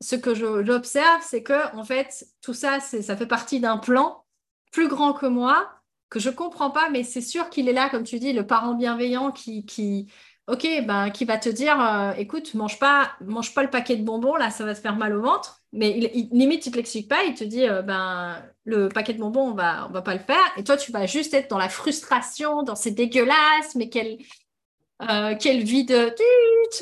ce 0.00 0.16
que 0.16 0.34
j'observe, 0.34 1.22
c'est 1.22 1.42
que, 1.42 1.76
en 1.76 1.84
fait, 1.84 2.26
tout 2.40 2.54
ça, 2.54 2.80
ça 2.80 3.16
fait 3.16 3.26
partie 3.26 3.60
d'un 3.60 3.78
plan 3.78 4.24
plus 4.72 4.88
grand 4.88 5.12
que 5.12 5.26
moi, 5.26 5.70
que 6.08 6.18
je 6.20 6.30
comprends 6.30 6.70
pas, 6.70 6.88
mais 6.90 7.04
c'est 7.04 7.20
sûr 7.20 7.50
qu'il 7.50 7.68
est 7.68 7.72
là, 7.72 7.90
comme 7.90 8.04
tu 8.04 8.18
dis, 8.18 8.32
le 8.32 8.46
parent 8.46 8.74
bienveillant 8.74 9.30
qui, 9.32 9.66
qui, 9.66 10.10
ok, 10.46 10.66
ben, 10.86 11.10
qui 11.10 11.24
va 11.26 11.38
te 11.38 11.48
dire, 11.48 11.80
euh, 11.80 12.12
écoute, 12.14 12.54
mange 12.54 12.78
pas, 12.78 13.12
mange 13.20 13.54
pas 13.54 13.62
le 13.62 13.70
paquet 13.70 13.96
de 13.96 14.04
bonbons, 14.04 14.36
là, 14.36 14.50
ça 14.50 14.64
va 14.64 14.74
te 14.74 14.80
faire 14.80 14.96
mal 14.96 15.14
au 15.14 15.22
ventre. 15.22 15.61
Mais 15.72 15.90
il, 16.14 16.28
limite, 16.32 16.66
il 16.66 16.70
te 16.70 16.76
l'explique 16.76 17.08
pas, 17.08 17.24
il 17.24 17.34
te 17.34 17.44
dit, 17.44 17.66
euh, 17.66 17.80
ben, 17.80 18.42
le 18.64 18.88
paquet 18.88 19.14
de 19.14 19.18
bonbons, 19.18 19.50
on 19.50 19.54
va, 19.54 19.86
on 19.88 19.92
va 19.92 20.02
pas 20.02 20.14
le 20.14 20.20
faire. 20.20 20.52
Et 20.58 20.64
toi, 20.64 20.76
tu 20.76 20.92
vas 20.92 21.06
juste 21.06 21.32
être 21.32 21.48
dans 21.48 21.58
la 21.58 21.70
frustration, 21.70 22.62
dans 22.62 22.74
c'est 22.74 22.90
dégueulasse, 22.90 23.74
mais 23.74 23.88
quelle, 23.88 24.18
euh, 25.08 25.34
quelle 25.38 25.62
vie 25.62 25.84
de 25.84 26.14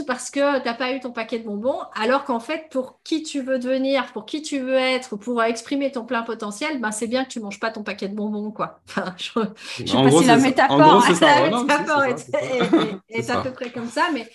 parce 0.06 0.30
que 0.30 0.60
tu 0.60 0.64
n'as 0.64 0.74
pas 0.74 0.92
eu 0.92 1.00
ton 1.00 1.10
paquet 1.10 1.38
de 1.38 1.44
bonbons. 1.44 1.78
Alors 1.94 2.24
qu'en 2.24 2.40
fait, 2.40 2.68
pour 2.70 3.00
qui 3.02 3.22
tu 3.22 3.40
veux 3.40 3.58
devenir, 3.58 4.12
pour 4.12 4.24
qui 4.24 4.42
tu 4.42 4.58
veux 4.58 4.76
être, 4.76 5.16
pour 5.16 5.42
exprimer 5.42 5.90
ton 5.90 6.04
plein 6.04 6.22
potentiel, 6.22 6.80
ben, 6.80 6.92
c'est 6.92 7.06
bien 7.06 7.24
que 7.24 7.30
tu 7.30 7.40
manges 7.40 7.58
pas 7.60 7.70
ton 7.70 7.82
paquet 7.82 8.08
de 8.08 8.14
bonbons, 8.14 8.50
quoi. 8.50 8.80
Enfin, 8.88 9.14
je 9.16 9.38
ne 9.40 9.86
sais 9.86 9.94
pas 9.94 10.10
si 10.10 10.24
la 10.24 10.36
métaphore, 10.36 11.04
est, 13.08 13.30
à 13.30 13.40
peu 13.42 13.52
près 13.52 13.70
comme 13.70 13.88
ça, 13.88 14.08
mais 14.12 14.28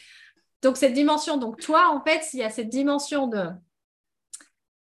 donc 0.62 0.78
cette 0.78 0.94
dimension. 0.94 1.38
Donc 1.38 1.60
toi, 1.60 1.92
en 1.94 2.02
fait, 2.04 2.24
s'il 2.24 2.40
y 2.40 2.44
a 2.44 2.50
cette 2.50 2.70
dimension 2.70 3.28
de 3.28 3.50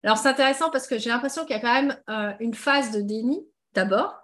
alors, 0.07 0.19
c'est 0.19 0.29
intéressant 0.29 0.71
parce 0.71 0.87
que 0.87 0.99
j'ai 0.99 1.11
l'impression 1.11 1.45
qu'il 1.45 1.57
y 1.57 1.59
a 1.59 1.61
quand 1.61 1.83
même 1.83 1.97
euh, 2.09 2.33
une 2.39 2.55
phase 2.55 2.93
de 2.93 3.01
déni 3.01 3.45
d'abord. 3.75 4.15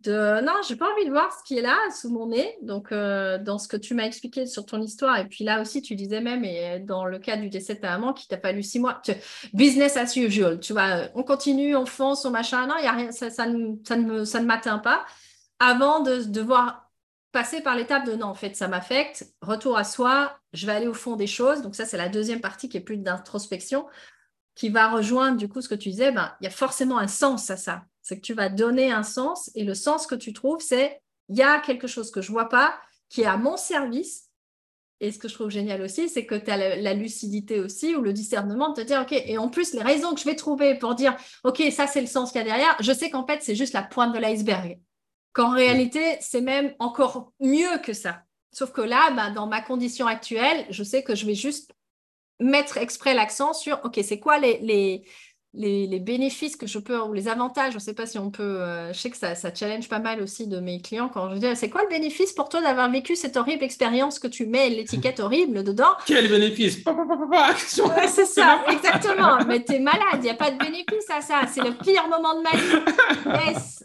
De 0.00 0.40
non, 0.44 0.52
j'ai 0.66 0.74
pas 0.74 0.90
envie 0.92 1.06
de 1.06 1.10
voir 1.10 1.32
ce 1.32 1.44
qui 1.44 1.56
est 1.56 1.62
là 1.62 1.76
sous 1.96 2.10
mon 2.10 2.26
nez. 2.26 2.56
Donc, 2.62 2.90
euh, 2.90 3.38
dans 3.38 3.56
ce 3.56 3.68
que 3.68 3.76
tu 3.76 3.94
m'as 3.94 4.04
expliqué 4.04 4.46
sur 4.46 4.66
ton 4.66 4.82
histoire, 4.82 5.16
et 5.16 5.28
puis 5.28 5.44
là 5.44 5.60
aussi, 5.60 5.80
tu 5.80 5.94
disais 5.94 6.20
même, 6.20 6.44
et 6.44 6.80
dans 6.80 7.04
le 7.04 7.20
cas 7.20 7.36
du 7.36 7.50
décès 7.50 7.76
de 7.76 7.80
ta 7.80 7.90
maman, 7.90 8.14
qui 8.14 8.26
t'a 8.26 8.38
fallu 8.38 8.64
six 8.64 8.80
mois, 8.80 9.00
business 9.52 9.96
as 9.96 10.16
usual, 10.16 10.58
tu 10.58 10.72
vois, 10.72 11.02
on 11.14 11.22
continue, 11.22 11.76
on 11.76 11.86
fonce, 11.86 12.24
on 12.24 12.30
machin, 12.30 12.66
non, 12.66 12.76
y 12.78 12.86
a 12.86 12.92
rien, 12.92 13.12
ça, 13.12 13.30
ça, 13.30 13.46
ne, 13.46 13.76
ça, 13.86 13.94
ne 13.94 14.24
ça 14.24 14.40
ne 14.40 14.46
m'atteint 14.46 14.78
pas, 14.78 15.04
avant 15.60 16.00
de 16.00 16.22
devoir 16.24 16.90
passer 17.30 17.60
par 17.60 17.76
l'étape 17.76 18.06
de 18.06 18.14
non, 18.14 18.26
en 18.26 18.34
fait, 18.34 18.56
ça 18.56 18.66
m'affecte, 18.66 19.24
retour 19.40 19.78
à 19.78 19.84
soi, 19.84 20.36
je 20.52 20.66
vais 20.66 20.72
aller 20.72 20.88
au 20.88 20.94
fond 20.94 21.14
des 21.14 21.28
choses. 21.28 21.62
Donc, 21.62 21.76
ça, 21.76 21.84
c'est 21.84 21.96
la 21.96 22.08
deuxième 22.08 22.40
partie 22.40 22.68
qui 22.68 22.76
est 22.76 22.80
plus 22.80 22.96
d'introspection 22.96 23.86
qui 24.58 24.70
va 24.70 24.88
rejoindre 24.88 25.36
du 25.36 25.48
coup 25.48 25.60
ce 25.60 25.68
que 25.68 25.76
tu 25.76 25.88
disais, 25.88 26.10
ben, 26.10 26.34
il 26.40 26.44
y 26.44 26.46
a 26.48 26.50
forcément 26.50 26.98
un 26.98 27.06
sens 27.06 27.48
à 27.48 27.56
ça. 27.56 27.84
C'est 28.02 28.16
que 28.16 28.26
tu 28.26 28.34
vas 28.34 28.48
donner 28.48 28.90
un 28.90 29.04
sens 29.04 29.52
et 29.54 29.62
le 29.62 29.74
sens 29.74 30.06
que 30.08 30.16
tu 30.16 30.32
trouves, 30.32 30.60
c'est 30.60 31.00
il 31.28 31.36
y 31.36 31.42
a 31.42 31.60
quelque 31.60 31.86
chose 31.86 32.10
que 32.10 32.20
je 32.20 32.32
vois 32.32 32.48
pas 32.48 32.76
qui 33.08 33.22
est 33.22 33.26
à 33.26 33.36
mon 33.36 33.56
service. 33.56 34.24
Et 35.00 35.12
ce 35.12 35.18
que 35.18 35.28
je 35.28 35.34
trouve 35.34 35.50
génial 35.50 35.80
aussi, 35.80 36.08
c'est 36.08 36.26
que 36.26 36.34
tu 36.34 36.50
as 36.50 36.76
la, 36.76 36.94
lucidité 36.94 37.60
aussi 37.60 37.94
ou 37.94 38.02
le 38.02 38.12
discernement 38.12 38.70
de 38.70 38.82
te 38.82 38.86
dire, 38.86 39.02
OK, 39.02 39.12
et 39.12 39.38
en 39.38 39.48
plus, 39.48 39.74
les 39.74 39.82
raisons 39.82 40.12
que 40.12 40.18
je 40.18 40.24
vais 40.24 40.34
trouver 40.34 40.74
pour 40.76 40.96
dire, 40.96 41.16
OK, 41.44 41.62
ça 41.70 41.86
c'est 41.86 42.00
le 42.00 42.08
sens 42.08 42.32
qu'il 42.32 42.40
y 42.40 42.42
a 42.42 42.44
derrière, 42.44 42.76
je 42.80 42.92
sais 42.92 43.10
qu'en 43.10 43.24
fait, 43.24 43.40
c'est 43.44 43.54
juste 43.54 43.74
la 43.74 43.84
pointe 43.84 44.12
de 44.12 44.18
l'iceberg. 44.18 44.80
Qu'en 45.34 45.50
réalité, 45.50 46.16
c'est 46.20 46.40
même 46.40 46.74
encore 46.80 47.32
mieux 47.38 47.78
que 47.84 47.92
ça. 47.92 48.24
Sauf 48.50 48.72
que 48.72 48.80
là, 48.80 49.12
bah, 49.12 49.30
dans 49.30 49.46
ma 49.46 49.60
condition 49.60 50.08
actuelle, 50.08 50.66
je 50.70 50.82
sais 50.82 51.04
que 51.04 51.14
je 51.14 51.26
vais 51.26 51.36
juste 51.36 51.70
mettre 52.40 52.76
exprès 52.78 53.14
l'accent 53.14 53.52
sur, 53.52 53.80
OK, 53.84 53.98
c'est 54.02 54.20
quoi 54.20 54.38
les, 54.38 54.58
les, 54.60 55.04
les, 55.54 55.98
bénéfices 55.98 56.56
que 56.56 56.66
je 56.66 56.78
peux, 56.78 57.00
ou 57.00 57.12
les 57.12 57.28
avantages, 57.28 57.72
je 57.72 57.78
ne 57.78 57.82
sais 57.82 57.94
pas 57.94 58.06
si 58.06 58.18
on 58.18 58.30
peut, 58.30 58.60
euh, 58.60 58.92
je 58.92 58.98
sais 58.98 59.10
que 59.10 59.16
ça, 59.16 59.34
ça, 59.34 59.52
challenge 59.52 59.88
pas 59.88 59.98
mal 59.98 60.22
aussi 60.22 60.46
de 60.46 60.60
mes 60.60 60.80
clients 60.80 61.08
quand 61.08 61.30
je 61.30 61.38
dis, 61.38 61.56
c'est 61.56 61.70
quoi 61.70 61.82
le 61.82 61.88
bénéfice 61.88 62.32
pour 62.32 62.48
toi 62.48 62.60
d'avoir 62.60 62.90
vécu 62.90 63.16
cette 63.16 63.36
horrible 63.36 63.64
expérience 63.64 64.18
que 64.18 64.28
tu 64.28 64.46
mets 64.46 64.68
l'étiquette 64.70 65.20
horrible 65.20 65.64
dedans? 65.64 65.92
Quel 66.06 66.28
bénéfice? 66.28 66.78
C'est 68.08 68.26
ça, 68.26 68.64
exactement. 68.70 69.38
Mais 69.46 69.64
tu 69.64 69.74
es 69.74 69.78
malade, 69.80 70.02
il 70.14 70.20
n'y 70.20 70.30
a 70.30 70.34
pas 70.34 70.50
de 70.50 70.58
bénéfice 70.58 71.08
à 71.10 71.20
ça. 71.20 71.42
C'est 71.46 71.62
le 71.62 71.72
pire 71.72 72.06
moment 72.08 72.34
de 72.34 72.42
ma 72.42 72.50
vie. 72.50 73.84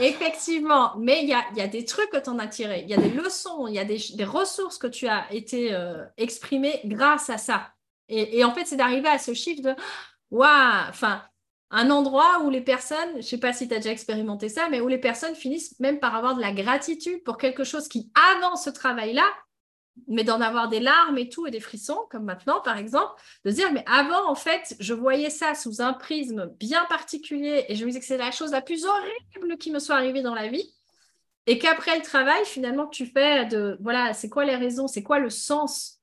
effectivement. 0.00 0.92
Mais 0.98 1.22
il 1.22 1.28
y 1.28 1.34
a, 1.34 1.42
y 1.56 1.60
a, 1.60 1.66
des 1.66 1.84
trucs 1.84 2.10
que 2.10 2.18
tu 2.18 2.30
en 2.30 2.38
as 2.38 2.46
tirés. 2.46 2.82
Il 2.84 2.90
y 2.90 2.94
a 2.94 2.96
des 2.96 3.10
leçons, 3.10 3.66
il 3.66 3.74
y 3.74 3.78
a 3.78 3.84
des, 3.84 3.98
des, 4.14 4.24
ressources 4.24 4.78
que 4.78 4.86
tu 4.86 5.06
as 5.06 5.26
été 5.32 5.72
euh, 5.72 6.04
exprimées 6.16 6.80
grâce 6.84 7.30
à 7.30 7.38
ça. 7.38 7.72
Et, 8.10 8.44
en 8.44 8.52
fait, 8.52 8.64
c'est 8.66 8.76
d'arriver 8.76 9.08
à 9.08 9.18
ce 9.18 9.34
chiffre 9.34 9.62
de 9.62 9.74
waouh, 10.30 10.88
enfin, 10.88 11.22
un 11.70 11.90
endroit 11.90 12.40
où 12.40 12.50
les 12.50 12.60
personnes, 12.60 13.12
je 13.12 13.18
ne 13.18 13.22
sais 13.22 13.38
pas 13.38 13.52
si 13.52 13.68
tu 13.68 13.74
as 13.74 13.78
déjà 13.78 13.92
expérimenté 13.92 14.48
ça, 14.48 14.68
mais 14.68 14.80
où 14.80 14.88
les 14.88 14.98
personnes 14.98 15.36
finissent 15.36 15.78
même 15.78 16.00
par 16.00 16.16
avoir 16.16 16.34
de 16.34 16.40
la 16.40 16.52
gratitude 16.52 17.22
pour 17.22 17.38
quelque 17.38 17.62
chose 17.62 17.86
qui, 17.88 18.10
avant 18.36 18.56
ce 18.56 18.70
travail-là, 18.70 19.26
mais 20.08 20.24
d'en 20.24 20.40
avoir 20.40 20.68
des 20.68 20.80
larmes 20.80 21.18
et 21.18 21.28
tout, 21.28 21.46
et 21.46 21.50
des 21.50 21.60
frissons, 21.60 22.00
comme 22.10 22.24
maintenant, 22.24 22.60
par 22.60 22.78
exemple, 22.78 23.12
de 23.44 23.50
dire, 23.50 23.72
mais 23.72 23.84
avant, 23.86 24.28
en 24.28 24.34
fait, 24.34 24.74
je 24.80 24.94
voyais 24.94 25.30
ça 25.30 25.54
sous 25.54 25.80
un 25.80 25.92
prisme 25.92 26.46
bien 26.58 26.84
particulier, 26.86 27.64
et 27.68 27.76
je 27.76 27.84
me 27.84 27.90
disais 27.90 28.00
que 28.00 28.06
c'est 28.06 28.16
la 28.16 28.32
chose 28.32 28.50
la 28.50 28.62
plus 28.62 28.84
horrible 28.86 29.56
qui 29.58 29.70
me 29.70 29.78
soit 29.78 29.96
arrivée 29.96 30.22
dans 30.22 30.34
la 30.34 30.48
vie, 30.48 30.74
et 31.46 31.58
qu'après 31.58 31.96
le 31.96 32.02
travail, 32.02 32.44
finalement, 32.44 32.88
tu 32.88 33.06
fais 33.06 33.46
de, 33.46 33.78
voilà, 33.80 34.12
c'est 34.14 34.28
quoi 34.28 34.44
les 34.44 34.56
raisons, 34.56 34.88
c'est 34.88 35.02
quoi 35.02 35.20
le 35.20 35.30
sens, 35.30 35.99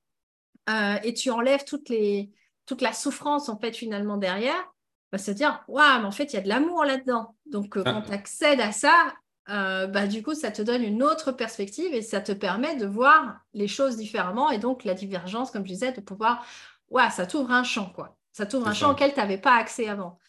euh, 0.69 0.97
et 1.03 1.13
tu 1.13 1.29
enlèves 1.31 1.63
toutes 1.63 1.89
les, 1.89 2.31
toute 2.65 2.81
la 2.81 2.93
souffrance, 2.93 3.49
en 3.49 3.57
fait, 3.57 3.75
finalement, 3.75 4.17
derrière, 4.17 4.73
va 5.11 5.17
se 5.17 5.31
dire, 5.31 5.63
waouh, 5.67 5.99
mais 6.01 6.05
en 6.05 6.11
fait, 6.11 6.33
il 6.33 6.35
y 6.35 6.39
a 6.39 6.41
de 6.41 6.49
l'amour 6.49 6.83
là-dedans. 6.83 7.35
Donc, 7.45 7.77
euh, 7.77 7.83
quand 7.83 8.01
ah. 8.03 8.05
tu 8.05 8.13
accèdes 8.13 8.59
à 8.59 8.71
ça, 8.71 9.13
euh, 9.49 9.87
bah, 9.87 10.07
du 10.07 10.21
coup, 10.21 10.33
ça 10.33 10.51
te 10.51 10.61
donne 10.61 10.83
une 10.83 11.01
autre 11.01 11.31
perspective 11.31 11.93
et 11.93 12.01
ça 12.01 12.19
te 12.19 12.33
permet 12.33 12.75
de 12.75 12.85
voir 12.85 13.39
les 13.53 13.67
choses 13.67 13.95
différemment. 13.95 14.51
Et 14.51 14.57
donc, 14.57 14.83
la 14.83 14.93
divergence, 14.93 15.51
comme 15.51 15.63
je 15.63 15.71
disais, 15.71 15.93
de 15.93 16.01
pouvoir, 16.01 16.45
waouh, 16.89 17.09
ça 17.11 17.25
t'ouvre 17.25 17.51
un 17.51 17.63
champ, 17.63 17.89
quoi. 17.95 18.17
Ça 18.33 18.45
t'ouvre 18.45 18.67
un 18.67 18.73
champ 18.73 18.91
auquel 18.91 19.13
tu 19.13 19.19
n'avais 19.19 19.39
pas 19.39 19.55
accès 19.55 19.87
avant. 19.87 20.19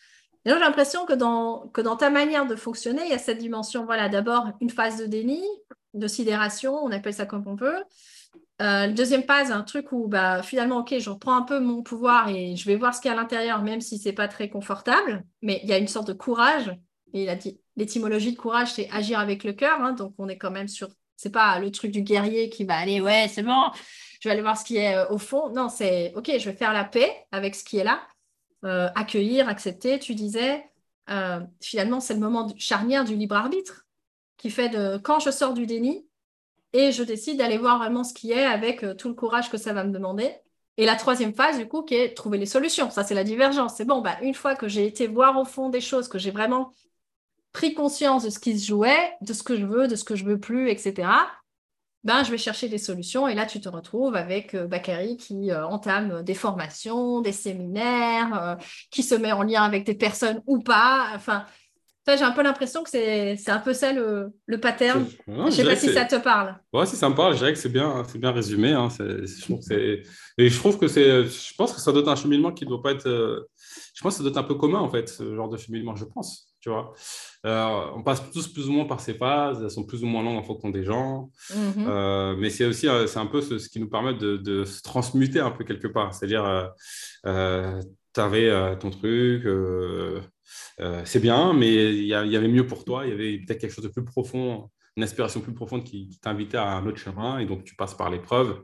j'ai 0.46 0.58
l'impression 0.58 1.04
que 1.04 1.12
dans, 1.12 1.68
que 1.68 1.82
dans 1.82 1.96
ta 1.96 2.08
manière 2.08 2.46
de 2.46 2.56
fonctionner, 2.56 3.02
il 3.04 3.10
y 3.10 3.14
a 3.14 3.18
cette 3.18 3.36
dimension, 3.36 3.84
voilà, 3.84 4.08
d'abord 4.08 4.46
une 4.62 4.70
phase 4.70 4.96
de 4.98 5.04
déni, 5.04 5.42
de 5.92 6.06
sidération, 6.06 6.74
on 6.82 6.90
appelle 6.90 7.12
ça 7.12 7.26
comme 7.26 7.46
on 7.46 7.56
peut. 7.56 7.82
Euh, 8.60 8.88
deuxième 8.88 9.22
phase, 9.22 9.52
un 9.52 9.62
truc 9.62 9.92
où 9.92 10.08
bah, 10.08 10.42
finalement, 10.42 10.78
ok, 10.78 10.98
je 10.98 11.10
reprends 11.10 11.36
un 11.36 11.42
peu 11.42 11.60
mon 11.60 11.82
pouvoir 11.82 12.28
et 12.28 12.56
je 12.56 12.66
vais 12.66 12.76
voir 12.76 12.94
ce 12.94 13.00
qu'il 13.00 13.08
y 13.08 13.14
a 13.14 13.16
à 13.16 13.20
l'intérieur, 13.20 13.62
même 13.62 13.80
si 13.80 13.98
c'est 13.98 14.12
pas 14.12 14.26
très 14.26 14.48
confortable. 14.48 15.24
Mais 15.42 15.60
il 15.62 15.68
y 15.68 15.72
a 15.72 15.78
une 15.78 15.88
sorte 15.88 16.08
de 16.08 16.12
courage. 16.12 16.74
Et 17.14 17.28
l'étymologie 17.76 18.32
de 18.32 18.36
courage, 18.36 18.72
c'est 18.72 18.90
agir 18.90 19.18
avec 19.18 19.44
le 19.44 19.52
cœur. 19.52 19.80
Hein. 19.80 19.92
donc 19.92 20.14
on 20.18 20.28
est 20.28 20.36
quand 20.36 20.50
même 20.50 20.68
sur, 20.68 20.88
c'est 21.16 21.30
pas 21.30 21.58
le 21.58 21.70
truc 21.70 21.90
du 21.90 22.02
guerrier 22.02 22.50
qui 22.50 22.64
va 22.64 22.76
aller, 22.76 23.00
ouais, 23.00 23.28
c'est 23.28 23.42
bon, 23.42 23.70
je 24.20 24.28
vais 24.28 24.32
aller 24.32 24.42
voir 24.42 24.58
ce 24.58 24.64
qui 24.64 24.76
est 24.76 24.96
euh, 24.96 25.08
au 25.10 25.18
fond. 25.18 25.50
Non, 25.50 25.68
c'est, 25.68 26.12
ok, 26.14 26.30
je 26.38 26.50
vais 26.50 26.56
faire 26.56 26.72
la 26.72 26.84
paix 26.84 27.26
avec 27.32 27.54
ce 27.54 27.64
qui 27.64 27.78
est 27.78 27.84
là, 27.84 28.02
euh, 28.64 28.88
accueillir, 28.94 29.48
accepter. 29.48 29.98
Tu 29.98 30.14
disais, 30.14 30.64
euh, 31.10 31.40
finalement, 31.60 32.00
c'est 32.00 32.14
le 32.14 32.20
moment 32.20 32.52
charnière 32.58 33.04
du 33.04 33.14
libre 33.14 33.36
arbitre 33.36 33.86
qui 34.36 34.50
fait 34.50 34.68
de 34.68 34.98
quand 34.98 35.20
je 35.20 35.30
sors 35.30 35.54
du 35.54 35.66
déni, 35.66 36.07
et 36.72 36.92
je 36.92 37.02
décide 37.02 37.38
d'aller 37.38 37.58
voir 37.58 37.78
vraiment 37.78 38.04
ce 38.04 38.12
qui 38.12 38.32
est 38.32 38.44
avec 38.44 38.84
euh, 38.84 38.94
tout 38.94 39.08
le 39.08 39.14
courage 39.14 39.50
que 39.50 39.56
ça 39.56 39.72
va 39.72 39.84
me 39.84 39.92
demander. 39.92 40.30
Et 40.76 40.86
la 40.86 40.96
troisième 40.96 41.34
phase, 41.34 41.58
du 41.58 41.66
coup, 41.66 41.82
qui 41.82 41.94
est 41.94 42.14
trouver 42.14 42.38
les 42.38 42.46
solutions. 42.46 42.90
Ça, 42.90 43.02
c'est 43.02 43.14
la 43.14 43.24
divergence. 43.24 43.74
C'est 43.76 43.84
bon, 43.84 44.00
bah, 44.00 44.16
une 44.22 44.34
fois 44.34 44.54
que 44.54 44.68
j'ai 44.68 44.86
été 44.86 45.08
voir 45.08 45.36
au 45.36 45.44
fond 45.44 45.70
des 45.70 45.80
choses, 45.80 46.08
que 46.08 46.18
j'ai 46.18 46.30
vraiment 46.30 46.72
pris 47.52 47.74
conscience 47.74 48.24
de 48.24 48.30
ce 48.30 48.38
qui 48.38 48.58
se 48.58 48.66
jouait, 48.66 49.16
de 49.20 49.32
ce 49.32 49.42
que 49.42 49.56
je 49.56 49.64
veux, 49.64 49.88
de 49.88 49.96
ce 49.96 50.04
que 50.04 50.14
je 50.14 50.24
veux 50.24 50.38
plus, 50.38 50.70
etc., 50.70 51.08
ben, 52.04 52.22
je 52.22 52.30
vais 52.30 52.38
chercher 52.38 52.68
des 52.68 52.78
solutions. 52.78 53.26
Et 53.26 53.34
là, 53.34 53.44
tu 53.44 53.60
te 53.60 53.68
retrouves 53.68 54.14
avec 54.14 54.54
euh, 54.54 54.68
Bakary 54.68 55.16
qui 55.16 55.50
euh, 55.50 55.66
entame 55.66 56.22
des 56.22 56.34
formations, 56.34 57.22
des 57.22 57.32
séminaires, 57.32 58.56
qui 58.92 59.02
se 59.02 59.16
met 59.16 59.32
en 59.32 59.42
lien 59.42 59.64
avec 59.64 59.84
des 59.84 59.94
personnes 59.94 60.42
ou 60.46 60.60
pas. 60.60 61.08
Enfin, 61.16 61.44
j'ai 62.16 62.24
un 62.24 62.32
peu 62.32 62.42
l'impression 62.42 62.82
que 62.82 62.90
c'est 62.90 63.48
un 63.48 63.58
peu 63.58 63.72
ça 63.72 63.92
le, 63.92 64.32
le 64.46 64.60
pattern. 64.60 65.06
je 65.26 65.32
ne 65.32 65.50
sais 65.50 65.64
pas 65.64 65.76
si 65.76 65.92
ça 65.92 66.04
te 66.04 66.16
parle. 66.16 66.56
Ouais, 66.72 66.86
si 66.86 66.96
ça 66.96 67.08
me 67.08 67.14
parle, 67.14 67.34
je 67.34 67.38
dirais 67.38 67.52
que 67.52 67.58
c'est 67.58 67.68
bien, 67.68 68.02
bien 68.14 68.32
résumé. 68.32 68.72
Hein. 68.72 68.88
Je 68.98 69.42
trouve 69.42 69.60
que 69.66 70.02
Et 70.38 70.48
je 70.48 70.58
trouve 70.58 70.78
que 70.78 70.88
c'est. 70.88 71.24
Je 71.24 71.54
pense 71.56 71.72
que 71.72 71.80
ça 71.80 71.92
doit 71.92 72.02
être 72.02 72.08
un 72.08 72.16
cheminement 72.16 72.52
qui 72.52 72.64
ne 72.64 72.70
doit 72.70 72.82
pas 72.82 72.92
être. 72.92 73.08
Euh, 73.08 73.48
je 73.94 74.02
pense 74.02 74.14
que 74.14 74.18
ça 74.18 74.22
doit 74.22 74.30
être 74.30 74.38
un 74.38 74.48
peu 74.48 74.54
commun, 74.54 74.78
en 74.78 74.88
fait, 74.88 75.08
ce 75.08 75.34
genre 75.34 75.48
de 75.48 75.56
cheminement, 75.56 75.96
je 75.96 76.04
pense. 76.04 76.54
Tu 76.60 76.70
vois 76.70 76.92
euh, 77.46 77.86
on 77.94 78.02
passe 78.02 78.20
tous 78.32 78.48
plus 78.48 78.68
ou 78.68 78.72
moins 78.72 78.84
par 78.84 79.00
ces 79.00 79.14
phases, 79.14 79.62
elles 79.62 79.70
sont 79.70 79.84
plus 79.84 80.02
ou 80.02 80.06
moins 80.06 80.24
longues 80.24 80.38
en 80.38 80.42
fonction 80.42 80.70
des 80.70 80.82
gens. 80.82 81.30
Mm-hmm. 81.50 81.86
Euh, 81.86 82.34
mais 82.36 82.50
c'est 82.50 82.66
aussi 82.66 82.88
c'est 83.06 83.18
un 83.18 83.26
peu 83.26 83.40
ce, 83.40 83.68
qui 83.68 83.78
nous 83.78 83.88
permet 83.88 84.14
de, 84.14 84.36
de, 84.36 84.64
se 84.64 84.82
transmuter 84.82 85.38
un 85.38 85.52
peu 85.52 85.64
quelque 85.64 85.86
part. 85.86 86.12
C'est-à-dire, 86.12 86.72
tu 87.24 88.20
avais 88.20 88.76
ton 88.78 88.90
truc 88.90 89.44
euh, 90.80 91.02
c'est 91.04 91.20
bien, 91.20 91.52
mais 91.52 91.94
il 91.94 92.06
y, 92.06 92.14
avait 92.14 92.48
mieux 92.48 92.66
pour 92.66 92.84
toi. 92.84 93.06
Il 93.06 93.10
y 93.10 93.12
avait 93.12 93.38
peut-être 93.38 93.60
quelque 93.60 93.74
chose 93.74 93.84
de 93.84 93.90
plus 93.90 94.04
profond, 94.04 94.70
une 94.96 95.02
aspiration 95.02 95.40
plus 95.40 95.54
profonde 95.54 95.84
qui, 95.84 96.18
t'invitait 96.22 96.58
à 96.58 96.76
un 96.76 96.86
autre 96.86 96.98
chemin. 96.98 97.38
Et 97.38 97.46
donc, 97.46 97.64
tu 97.64 97.74
passes 97.74 97.94
par 97.94 98.10
l'épreuve. 98.10 98.62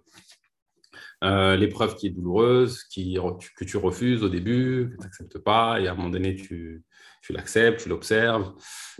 Euh, 1.22 1.56
l'épreuve 1.56 1.96
qui 1.96 2.08
est 2.08 2.10
douloureuse, 2.10 2.84
qui, 2.84 3.18
que 3.56 3.64
tu 3.64 3.76
refuses 3.76 4.22
au 4.22 4.28
début, 4.28 4.90
que 4.90 4.96
tu 4.96 5.02
n'acceptes 5.02 5.38
pas, 5.38 5.80
et 5.80 5.88
à 5.88 5.92
un 5.92 5.94
moment 5.94 6.10
donné, 6.10 6.36
tu, 6.36 6.84
l'acceptes, 7.30 7.80
tu 7.80 7.88
l'observes, 7.88 8.52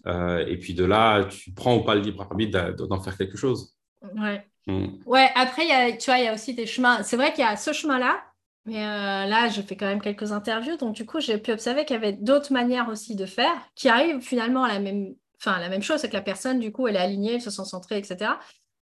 euh, 0.07 0.45
et 0.47 0.57
puis 0.57 0.75
de 0.75 0.85
là, 0.85 1.25
tu 1.25 1.53
prends 1.53 1.77
ou 1.77 1.85
pas 1.85 1.95
le 1.95 2.01
libre 2.01 2.23
arbitre 2.23 2.73
d'en 2.73 3.01
faire 3.01 3.19
quelque 3.19 3.37
chose. 3.37 3.77
Ouais. 4.17 4.47
Mm. 4.67 4.87
Ouais, 5.05 5.29
après, 5.35 5.67
y 5.67 5.99
tu 5.99 6.07
vois, 6.07 6.19
il 6.19 6.25
y 6.25 6.29
a 6.29 6.35
aussi 6.35 6.55
des 6.55 6.67
chemins. 6.67 7.03
C'est 7.03 7.17
vrai 7.17 7.33
qu'il 7.33 7.45
y 7.45 7.47
a 7.47 7.57
ce 7.57 7.73
chemin-là, 7.73 8.23
mais 8.67 8.83
euh, 8.83 9.27
là, 9.27 9.49
je 9.49 9.61
fais 9.61 9.77
quand 9.77 9.87
même 9.87 10.01
quelques 10.01 10.33
interviews, 10.33 10.77
donc 10.77 10.95
du 10.95 11.05
coup, 11.05 11.21
j'ai 11.21 11.37
pu 11.37 11.53
observer 11.53 11.85
qu'il 11.85 11.95
y 11.95 11.99
avait 11.99 12.15
d'autres 12.15 12.53
manières 12.53 12.89
aussi 12.89 13.15
de 13.15 13.27
faire 13.27 13.55
qui 13.75 13.89
arrivent 13.91 14.21
finalement 14.21 14.65
à 14.65 14.69
la 14.69 14.81
même, 14.81 15.15
enfin, 15.39 15.59
la 15.61 15.69
même 15.69 15.83
chose, 15.83 16.01
c'est 16.01 16.09
que 16.09 16.15
la 16.15 16.23
personne, 16.23 16.61
du 16.61 16.73
coup, 16.73 16.89
elle 16.89 16.97
est 16.97 17.01
alignée, 17.01 17.35
elle 17.35 17.43
se 17.43 17.51
sent 17.51 17.65
centrée, 17.67 17.99
etc. 17.99 18.33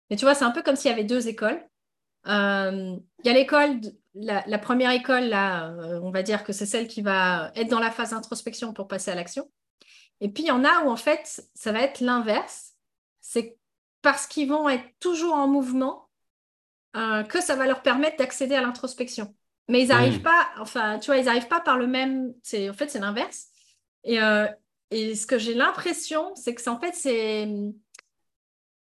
Mais 0.09 0.17
tu 0.17 0.25
vois, 0.25 0.35
c'est 0.35 0.47
un 0.47 0.53
peu 0.53 0.63
comme 0.63 0.77
s'il 0.77 0.91
y 0.91 0.95
avait 0.95 1.05
deux 1.05 1.29
écoles. 1.29 1.63
Euh, 2.29 2.97
il 3.23 3.27
y 3.27 3.29
a 3.31 3.35
l'école, 3.35 3.81
la, 4.15 4.59
première 4.59 4.91
école, 4.91 5.25
là, 5.25 5.71
euh, 5.73 6.01
on 6.03 6.11
va 6.11 6.23
dire 6.23 6.45
que 6.45 6.53
c'est 6.55 6.67
celle 6.67 6.89
qui 6.89 7.03
va 7.03 7.53
être 7.55 7.69
dans 7.69 7.79
la 7.79 7.91
phase 7.91 8.11
d'introspection 8.11 8.73
pour 8.73 8.89
passer 8.89 9.11
à 9.11 9.15
l'action. 9.15 9.51
Et 10.21 10.31
puis, 10.31 10.45
il 10.45 10.47
y 10.49 10.51
en 10.51 10.65
a 10.65 10.85
où, 10.85 10.91
en 10.91 10.97
fait, 10.97 11.43
ça 11.55 11.73
va 11.73 11.83
être 11.83 12.01
l'inverse. 12.01 12.73
C'est 13.21 13.59
parce 14.01 14.27
qu'ils 14.27 14.49
vont 14.49 14.69
être 14.69 14.87
toujours 14.99 15.35
en 15.35 15.49
mouvement 15.49 16.09
que 17.29 17.41
ça 17.41 17.55
va 17.55 17.67
leur 17.67 17.83
permettre 17.83 18.17
d'accéder 18.17 18.57
à 18.57 18.61
l'introspection. 18.61 19.33
Mais 19.69 19.83
ils 19.83 19.89
n'arrivent 19.89 20.23
pas, 20.23 20.49
enfin, 20.61 20.99
tu 20.99 21.07
vois, 21.07 21.19
ils 21.19 21.27
n'arrivent 21.27 21.49
pas 21.49 21.61
par 21.61 21.77
le 21.77 21.87
même. 21.87 22.33
En 22.33 22.73
fait, 22.73 22.89
c'est 22.89 22.99
l'inverse. 22.99 23.49
Et, 24.05 24.21
euh, 24.21 24.47
et, 24.91 25.15
ce 25.15 25.27
que 25.27 25.39
j'ai 25.39 25.55
l'impression, 25.55 26.35
c'est 26.35 26.55
que 26.55 26.63
c'est 26.63 26.71
en 26.71 26.81
fait, 26.81 26.95
c'est. 26.95 27.49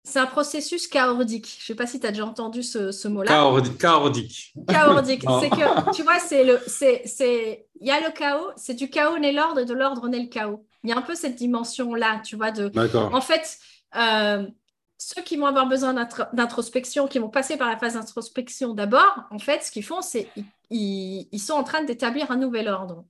C'est 0.06 0.20
un 0.20 0.26
processus 0.26 0.88
chaotique. 0.88 1.58
Je 1.58 1.64
ne 1.64 1.66
sais 1.68 1.76
pas 1.76 1.86
si 1.86 2.00
tu 2.00 2.08
as 2.08 2.12
déjà 2.12 2.26
entendu 2.26 2.64
ce, 2.64 2.92
ce 2.92 3.08
mot-là. 3.08 3.30
Chaotique. 3.30 3.78
Chaotique. 4.68 5.24
c'est 5.42 5.50
que, 5.50 5.92
tu 5.94 6.04
vois, 6.04 6.20
c'est 6.20 6.46
le, 6.46 6.60
c'est, 6.66 7.68
il 7.80 7.88
y 7.88 7.92
a 7.92 8.00
le 8.00 8.12
chaos, 8.12 8.50
c'est 8.56 8.74
du 8.74 8.90
chaos 8.90 9.20
né 9.20 9.34
l'ordre 9.34 9.60
et 9.60 9.66
de 9.66 9.74
l'ordre 9.74 10.08
né 10.08 10.22
le 10.22 10.30
chaos. 10.30 10.66
Il 10.84 10.90
y 10.90 10.94
a 10.94 10.98
un 10.98 11.02
peu 11.02 11.16
cette 11.16 11.36
dimension-là, 11.36 12.22
tu 12.24 12.38
vois, 12.38 12.52
de. 12.52 12.72
En 13.14 13.22
fait, 13.22 13.60
euh, 13.96 14.48
ceux 15.00 15.24
qui 15.24 15.38
vont 15.38 15.48
avoir 15.48 15.68
besoin 15.68 15.94
d'introspection, 16.34 17.08
qui 17.08 17.18
vont 17.20 17.30
passer 17.30 17.58
par 17.58 17.70
la 17.70 17.78
phase 17.78 17.96
d'introspection 17.96 18.74
d'abord, 18.76 19.24
en 19.32 19.40
fait, 19.40 19.64
ce 19.64 19.72
qu'ils 19.72 19.84
font, 19.84 20.02
c'est 20.02 20.28
ils, 20.70 21.28
ils, 21.32 21.40
sont 21.40 21.54
en 21.54 21.64
train 21.64 21.84
d'établir 21.84 22.30
un 22.30 22.36
nouvel 22.36 22.68
ordre. 22.68 23.06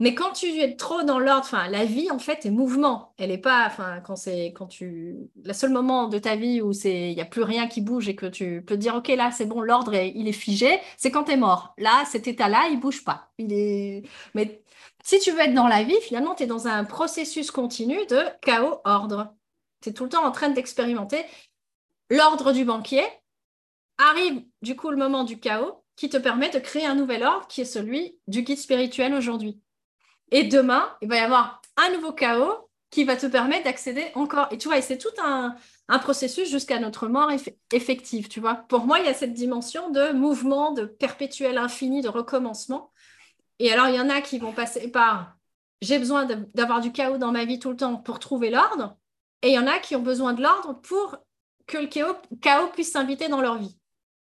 Mais 0.00 0.14
quand 0.14 0.32
tu 0.32 0.46
es 0.60 0.76
trop 0.76 1.02
dans 1.02 1.18
l'ordre, 1.18 1.48
la 1.70 1.84
vie 1.84 2.10
en 2.10 2.20
fait 2.20 2.46
est 2.46 2.50
mouvement. 2.50 3.14
Elle 3.18 3.32
est 3.32 3.38
pas, 3.38 3.66
enfin, 3.66 4.00
quand 4.04 4.14
c'est 4.14 4.52
quand 4.54 4.66
tu, 4.66 5.16
le 5.42 5.52
seul 5.52 5.70
moment 5.70 6.06
de 6.08 6.18
ta 6.18 6.36
vie 6.36 6.60
où 6.60 6.72
il 6.84 7.12
y 7.12 7.20
a 7.20 7.24
plus 7.24 7.42
rien 7.42 7.66
qui 7.66 7.80
bouge 7.80 8.08
et 8.08 8.14
que 8.14 8.26
tu 8.26 8.62
peux 8.64 8.76
te 8.76 8.80
dire, 8.80 8.94
ok, 8.94 9.08
là 9.08 9.32
c'est 9.32 9.46
bon, 9.46 9.60
l'ordre 9.60 9.94
il 9.94 10.28
est 10.28 10.32
figé, 10.32 10.78
c'est 10.96 11.10
quand 11.10 11.24
tu 11.24 11.32
es 11.32 11.36
mort. 11.36 11.74
Là, 11.78 12.04
cet 12.06 12.28
état-là, 12.28 12.68
il 12.70 12.78
bouge 12.78 13.04
pas. 13.04 13.32
Il 13.38 13.52
est, 13.52 14.04
mais 14.34 14.62
si 15.02 15.18
tu 15.18 15.32
veux 15.32 15.40
être 15.40 15.54
dans 15.54 15.68
la 15.68 15.82
vie, 15.82 15.96
finalement, 16.02 16.34
tu 16.34 16.44
es 16.44 16.46
dans 16.46 16.68
un 16.68 16.84
processus 16.84 17.50
continu 17.50 17.96
de 18.06 18.22
chaos-ordre. 18.42 19.34
Tu 19.80 19.90
es 19.90 19.92
tout 19.92 20.04
le 20.04 20.10
temps 20.10 20.24
en 20.24 20.32
train 20.32 20.48
d'expérimenter 20.50 21.24
l'ordre 22.10 22.52
du 22.52 22.64
banquier. 22.64 23.04
Arrive 23.98 24.44
du 24.62 24.76
coup 24.76 24.90
le 24.90 24.96
moment 24.96 25.24
du 25.24 25.40
chaos 25.40 25.84
qui 25.96 26.08
te 26.08 26.16
permet 26.16 26.50
de 26.50 26.58
créer 26.58 26.86
un 26.86 26.94
nouvel 26.94 27.24
ordre 27.24 27.46
qui 27.48 27.62
est 27.62 27.64
celui 27.64 28.18
du 28.28 28.42
guide 28.42 28.58
spirituel 28.58 29.14
aujourd'hui. 29.14 29.60
Et 30.30 30.44
demain, 30.44 30.96
il 31.02 31.08
va 31.08 31.16
y 31.16 31.20
avoir 31.20 31.60
un 31.76 31.90
nouveau 31.92 32.12
chaos 32.12 32.68
qui 32.90 33.04
va 33.04 33.16
te 33.16 33.26
permettre 33.26 33.64
d'accéder 33.64 34.06
encore. 34.14 34.48
Et 34.50 34.58
tu 34.58 34.68
vois, 34.68 34.80
c'est 34.80 34.98
tout 34.98 35.08
un, 35.22 35.56
processus 36.00 36.48
jusqu'à 36.48 36.78
notre 36.78 37.08
mort 37.08 37.30
effective, 37.72 38.28
tu 38.28 38.40
vois. 38.40 38.54
Pour 38.54 38.84
moi, 38.84 38.98
il 39.00 39.06
y 39.06 39.08
a 39.08 39.14
cette 39.14 39.34
dimension 39.34 39.90
de 39.90 40.12
mouvement, 40.12 40.72
de 40.72 40.84
perpétuel 40.84 41.58
infini, 41.58 42.00
de 42.00 42.08
recommencement. 42.08 42.92
Et 43.58 43.72
alors, 43.72 43.88
il 43.88 43.96
y 43.96 44.00
en 44.00 44.08
a 44.08 44.20
qui 44.20 44.38
vont 44.38 44.52
passer 44.52 44.88
par 44.88 45.36
j'ai 45.80 45.98
besoin 45.98 46.26
d'avoir 46.54 46.80
du 46.80 46.92
chaos 46.92 47.18
dans 47.18 47.32
ma 47.32 47.44
vie 47.44 47.58
tout 47.58 47.70
le 47.70 47.76
temps 47.76 47.96
pour 47.96 48.18
trouver 48.18 48.50
l'ordre. 48.50 48.96
Et 49.42 49.48
il 49.48 49.54
y 49.54 49.58
en 49.58 49.66
a 49.66 49.78
qui 49.78 49.94
ont 49.96 50.02
besoin 50.02 50.32
de 50.32 50.42
l'ordre 50.42 50.80
pour 50.82 51.16
que 51.66 51.78
le 51.78 51.86
chaos, 51.86 52.16
chaos 52.40 52.68
puisse 52.72 52.92
s'inviter 52.92 53.28
dans 53.28 53.40
leur 53.40 53.58
vie. 53.58 53.78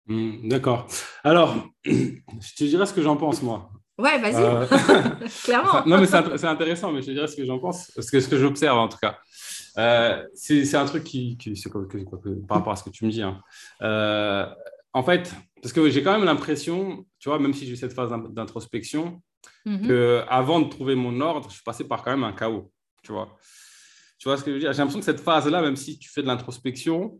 Hmm, 0.07 0.47
d'accord. 0.47 0.87
Alors, 1.23 1.55
je 1.83 2.55
te 2.57 2.63
dirais 2.63 2.85
ce 2.85 2.93
que 2.93 3.01
j'en 3.01 3.17
pense, 3.17 3.41
moi. 3.41 3.71
Ouais, 3.97 4.17
vas-y. 4.19 4.35
Euh, 4.35 4.65
Clairement. 5.43 5.85
non, 5.85 5.99
mais 5.99 6.07
c'est 6.07 6.45
intéressant, 6.45 6.91
mais 6.91 7.01
je 7.01 7.07
te 7.07 7.11
dirais 7.11 7.27
ce 7.27 7.35
que 7.35 7.45
j'en 7.45 7.59
pense, 7.59 7.91
parce 7.91 8.09
que 8.09 8.19
ce 8.19 8.27
que 8.27 8.37
j'observe 8.37 8.77
en 8.77 8.87
tout 8.87 8.97
cas. 8.97 9.19
Euh, 9.77 10.23
c'est 10.33 10.75
un 10.75 10.85
truc 10.85 11.03
qui, 11.03 11.37
qui 11.37 11.53
par 12.47 12.57
rapport 12.57 12.73
à 12.73 12.75
ce 12.75 12.83
que 12.83 12.89
tu 12.89 13.05
me 13.05 13.11
dis. 13.11 13.21
Hein. 13.21 13.39
Euh, 13.81 14.45
en 14.93 15.03
fait, 15.03 15.33
parce 15.61 15.73
que 15.73 15.89
j'ai 15.89 16.01
quand 16.01 16.13
même 16.13 16.25
l'impression, 16.25 17.05
tu 17.19 17.29
vois, 17.29 17.39
même 17.39 17.53
si 17.53 17.67
j'ai 17.67 17.75
cette 17.75 17.93
phase 17.93 18.09
d'introspection, 18.31 19.21
que 19.65 20.23
avant 20.27 20.59
de 20.59 20.67
trouver 20.67 20.95
mon 20.95 21.21
ordre, 21.21 21.47
je 21.49 21.55
suis 21.55 21.63
passé 21.63 21.83
par 21.87 22.03
quand 22.03 22.11
même 22.11 22.23
un 22.23 22.33
chaos, 22.33 22.71
tu 23.03 23.11
vois. 23.11 23.37
Tu 24.19 24.27
vois 24.27 24.37
ce 24.37 24.43
que 24.43 24.51
je 24.51 24.55
veux 24.55 24.59
dire? 24.59 24.73
J'ai 24.73 24.79
l'impression 24.79 24.99
que 24.99 25.05
cette 25.05 25.21
phase-là, 25.21 25.61
même 25.61 25.75
si 25.75 25.97
tu 25.97 26.09
fais 26.09 26.21
de 26.21 26.27
l'introspection, 26.27 27.19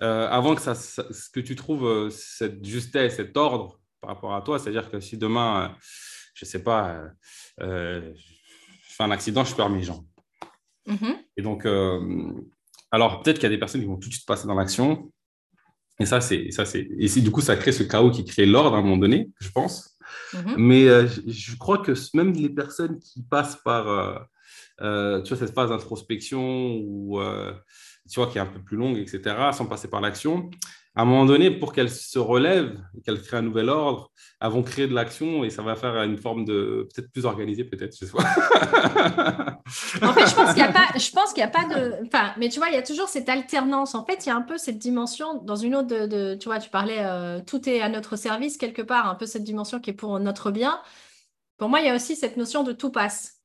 avant 0.00 0.54
que, 0.54 0.60
ça, 0.60 0.74
que 1.32 1.40
tu 1.40 1.56
trouves 1.56 2.10
cette 2.10 2.62
justesse, 2.64 3.16
cet 3.16 3.36
ordre, 3.36 3.80
par 4.00 4.14
rapport 4.14 4.34
à 4.34 4.42
toi. 4.42 4.58
C'est-à-dire 4.58 4.90
que 4.90 5.00
si 5.00 5.16
demain, 5.16 5.64
euh, 5.64 5.68
je 6.34 6.44
ne 6.44 6.48
sais 6.48 6.62
pas, 6.62 6.90
euh, 6.90 7.08
euh, 7.60 8.12
je 8.14 8.94
fais 8.94 9.04
un 9.04 9.10
accident, 9.10 9.44
je 9.44 9.54
perds 9.54 9.70
mes 9.70 9.82
jambes. 9.82 10.06
Mm-hmm. 10.86 11.16
Et 11.36 11.42
donc, 11.42 11.66
alors 12.92 13.22
peut-être 13.22 13.38
qu'il 13.38 13.44
y 13.44 13.52
a 13.52 13.54
des 13.54 13.58
personnes 13.58 13.80
qui 13.80 13.86
vont 13.86 13.96
tout 13.96 14.08
de 14.08 14.14
suite 14.14 14.26
passer 14.26 14.46
dans 14.46 14.54
l'action. 14.54 15.12
Et 15.98 16.06
ça, 16.06 16.20
c'est 16.20 16.50
ça, 16.50 16.64
c'est 16.64 16.88
et 16.98 17.20
du 17.20 17.30
coup, 17.30 17.40
ça 17.40 17.56
crée 17.56 17.72
ce 17.72 17.82
chaos 17.82 18.10
qui 18.10 18.24
crée 18.24 18.46
l'ordre 18.46 18.76
à 18.76 18.78
un 18.78 18.82
moment 18.82 18.98
donné, 18.98 19.30
je 19.40 19.50
pense. 19.50 19.98
Mm-hmm. 20.32 20.54
Mais 20.56 20.86
je, 21.26 21.56
crois 21.56 21.78
que 21.78 21.92
même 22.14 22.32
les 22.32 22.50
personnes 22.50 22.98
qui 23.00 23.22
passent 23.24 23.56
par, 23.64 24.28
tu 24.78 25.28
vois, 25.28 25.36
cette 25.36 25.54
phase 25.54 25.70
d'introspection 25.70 26.76
ou 26.84 27.20
tu 28.10 28.20
vois, 28.20 28.28
qui 28.28 28.38
est 28.38 28.40
un 28.40 28.46
peu 28.46 28.60
plus 28.60 28.76
longue, 28.76 28.98
etc., 28.98 29.20
sans 29.52 29.66
passer 29.66 29.88
par 29.88 30.00
l'action, 30.00 30.50
à 30.98 31.02
un 31.02 31.04
moment 31.04 31.26
donné, 31.26 31.50
pour 31.50 31.74
qu'elles 31.74 31.90
se 31.90 32.18
relèvent, 32.18 32.80
qu'elles 33.04 33.20
créent 33.20 33.36
un 33.36 33.42
nouvel 33.42 33.68
ordre, 33.68 34.10
elles 34.40 34.48
vont 34.48 34.62
créer 34.62 34.86
de 34.86 34.94
l'action 34.94 35.44
et 35.44 35.50
ça 35.50 35.60
va 35.62 35.76
faire 35.76 36.02
une 36.02 36.16
forme 36.16 36.46
de 36.46 36.88
peut-être 36.94 37.12
plus 37.12 37.26
organisée, 37.26 37.64
peut-être, 37.64 37.94
je 38.00 38.06
sais 38.06 38.12
en 40.02 40.12
fait, 40.14 40.26
je 40.26 40.34
pense 40.34 40.54
qu'il 40.54 40.62
n'y 40.62 40.68
a 41.42 41.48
pas, 41.48 41.64
a 41.64 41.66
pas 41.66 41.74
de, 41.74 42.06
enfin, 42.06 42.32
mais 42.38 42.48
tu 42.48 42.58
vois, 42.58 42.68
il 42.68 42.74
y 42.74 42.78
a 42.78 42.82
toujours 42.82 43.08
cette 43.08 43.28
alternance. 43.28 43.94
En 43.94 44.06
fait, 44.06 44.24
il 44.24 44.30
y 44.30 44.32
a 44.32 44.36
un 44.36 44.42
peu 44.42 44.56
cette 44.56 44.78
dimension 44.78 45.42
dans 45.42 45.56
une 45.56 45.74
autre 45.74 45.88
de, 45.88 46.34
tu 46.34 46.48
vois, 46.48 46.60
tu 46.60 46.70
parlais, 46.70 47.00
euh, 47.00 47.40
tout 47.46 47.68
est 47.68 47.82
à 47.82 47.90
notre 47.90 48.16
service 48.16 48.56
quelque 48.56 48.82
part, 48.82 49.06
un 49.06 49.16
peu 49.16 49.26
cette 49.26 49.44
dimension 49.44 49.80
qui 49.80 49.90
est 49.90 49.94
pour 49.94 50.18
notre 50.18 50.50
bien. 50.50 50.80
Pour 51.58 51.68
moi, 51.68 51.80
il 51.80 51.86
y 51.86 51.90
a 51.90 51.94
aussi 51.94 52.16
cette 52.16 52.38
notion 52.38 52.62
de 52.62 52.72
tout 52.72 52.90
passe. 52.90 53.35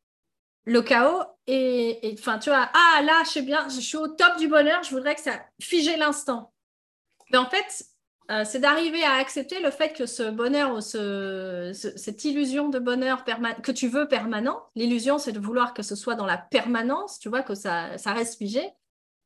Le 0.65 0.81
chaos 0.81 1.23
et, 1.47 2.15
enfin, 2.17 2.39
tu 2.39 2.49
vois, 2.49 2.69
ah 2.73 3.01
là, 3.01 3.23
je 3.25 3.31
sais 3.31 3.41
bien, 3.41 3.67
je 3.67 3.81
suis 3.81 3.97
au 3.97 4.07
top 4.07 4.37
du 4.37 4.47
bonheur, 4.47 4.83
je 4.83 4.91
voudrais 4.91 5.15
que 5.15 5.21
ça 5.21 5.43
fige 5.59 5.93
l'instant. 5.97 6.53
Mais 7.31 7.37
en 7.37 7.49
fait, 7.49 7.85
euh, 8.29 8.43
c'est 8.45 8.59
d'arriver 8.59 9.03
à 9.03 9.13
accepter 9.15 9.59
le 9.59 9.71
fait 9.71 9.91
que 9.91 10.05
ce 10.05 10.29
bonheur 10.29 10.73
ou 10.73 10.81
cette 10.81 12.23
illusion 12.23 12.69
de 12.69 12.79
bonheur 12.79 13.25
que 13.61 13.71
tu 13.71 13.87
veux 13.87 14.07
permanent, 14.07 14.61
l'illusion 14.75 15.17
c'est 15.17 15.33
de 15.33 15.39
vouloir 15.39 15.73
que 15.73 15.83
ce 15.83 15.95
soit 15.95 16.15
dans 16.15 16.25
la 16.25 16.37
permanence, 16.37 17.19
tu 17.19 17.27
vois, 17.27 17.41
que 17.41 17.55
ça, 17.55 17.89
reste 18.05 18.37
figé. 18.37 18.61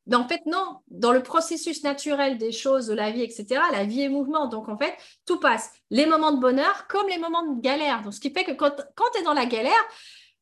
Mais 0.07 0.15
en 0.15 0.27
fait, 0.27 0.41
non, 0.45 0.79
dans 0.87 1.11
le 1.11 1.23
processus 1.23 1.83
naturel 1.83 2.37
des 2.37 2.51
choses, 2.51 2.87
de 2.87 2.93
la 2.93 3.11
vie, 3.11 3.23
etc., 3.23 3.59
la 3.71 3.85
vie 3.85 4.01
est 4.01 4.09
mouvement. 4.09 4.47
Donc, 4.47 4.69
en 4.69 4.77
fait, 4.77 4.95
tout 5.25 5.39
passe. 5.39 5.71
Les 5.89 6.05
moments 6.05 6.31
de 6.31 6.39
bonheur 6.39 6.85
comme 6.87 7.07
les 7.07 7.17
moments 7.17 7.53
de 7.53 7.59
galère. 7.59 8.03
Donc, 8.03 8.13
ce 8.13 8.19
qui 8.19 8.29
fait 8.29 8.43
que 8.43 8.51
quand, 8.51 8.75
quand 8.95 9.05
tu 9.13 9.21
es 9.21 9.23
dans 9.23 9.33
la 9.33 9.47
galère, 9.47 9.73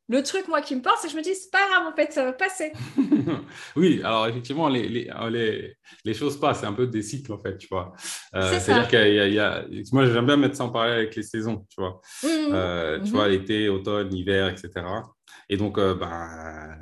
le 0.09 0.21
truc, 0.21 0.47
moi, 0.49 0.61
qui 0.61 0.75
me 0.75 0.81
pense, 0.81 0.99
c'est 1.01 1.07
que 1.07 1.13
je 1.13 1.17
me 1.17 1.23
dis, 1.23 1.33
c'est 1.33 1.51
pas 1.51 1.65
grave, 1.69 1.87
en 1.87 1.95
fait, 1.95 2.11
ça 2.11 2.25
va 2.25 2.33
passer. 2.33 2.73
oui, 3.75 4.01
alors 4.03 4.27
effectivement, 4.27 4.67
les, 4.67 4.89
les, 4.89 5.75
les, 6.03 6.13
choses 6.13 6.37
passent, 6.39 6.59
c'est 6.59 6.65
un 6.65 6.73
peu 6.73 6.87
des 6.87 7.01
cycles, 7.01 7.31
en 7.31 7.41
fait, 7.41 7.57
tu 7.57 7.67
vois. 7.71 7.93
Euh, 8.35 8.59
C'est-à-dire 8.59 8.87
qu'il 8.89 9.33
y, 9.33 9.39
a, 9.39 9.65
Moi, 9.93 10.05
j'aime 10.07 10.25
bien 10.25 10.35
mettre 10.35 10.57
ça 10.57 10.65
en 10.65 10.69
parallèle 10.69 10.97
avec 10.97 11.15
les 11.15 11.23
saisons, 11.23 11.65
tu 11.69 11.79
vois. 11.79 12.01
Mmh, 12.21 12.27
mmh. 12.27 12.49
Euh, 12.51 12.99
tu 12.99 13.11
vois, 13.11 13.27
mmh. 13.27 13.31
l'été, 13.31 13.69
automne, 13.69 14.13
hiver, 14.13 14.49
etc. 14.49 14.85
Et 15.49 15.55
donc, 15.55 15.77
euh, 15.77 15.95
ben, 15.95 16.75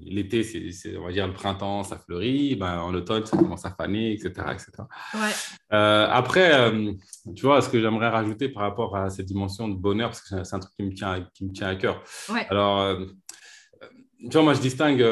l'été, 0.00 0.42
c'est, 0.42 0.96
on 0.96 1.06
va 1.06 1.12
dire, 1.12 1.26
le 1.26 1.32
printemps, 1.32 1.82
ça 1.82 1.98
fleurit. 1.98 2.56
Ben, 2.56 2.78
en 2.80 2.94
automne, 2.94 3.24
ça 3.26 3.36
commence 3.36 3.64
à 3.64 3.70
faner, 3.70 4.12
etc. 4.12 4.30
etc. 4.52 4.70
Euh, 5.72 6.06
après, 6.10 6.54
euh, 6.54 6.92
tu 7.34 7.46
vois, 7.46 7.60
ce 7.60 7.68
que 7.68 7.80
j'aimerais 7.80 8.08
rajouter 8.08 8.48
par 8.48 8.62
rapport 8.62 8.96
à 8.96 9.10
cette 9.10 9.26
dimension 9.26 9.68
de 9.68 9.74
bonheur, 9.74 10.10
parce 10.10 10.22
que 10.22 10.44
c'est 10.44 10.54
un 10.54 10.58
truc 10.60 10.74
qui 10.76 10.84
me 10.84 10.92
tient, 10.92 11.28
qui 11.34 11.44
me 11.44 11.52
tient 11.52 11.68
à 11.68 11.76
cœur. 11.76 12.02
Alors, 12.50 12.80
euh, 12.80 13.06
tu 14.22 14.30
vois, 14.30 14.42
moi, 14.42 14.54
je 14.54 14.60
distingue, 14.60 15.04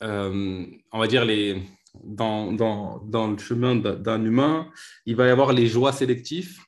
on 0.00 0.98
va 0.98 1.06
dire, 1.06 1.24
les, 1.24 1.62
dans, 2.04 2.52
dans, 2.52 2.98
dans 3.04 3.28
le 3.28 3.38
chemin 3.38 3.76
d'un 3.76 4.24
humain, 4.24 4.68
il 5.06 5.16
va 5.16 5.26
y 5.26 5.30
avoir 5.30 5.52
les 5.52 5.66
joies 5.66 5.92
sélectives. 5.92 6.58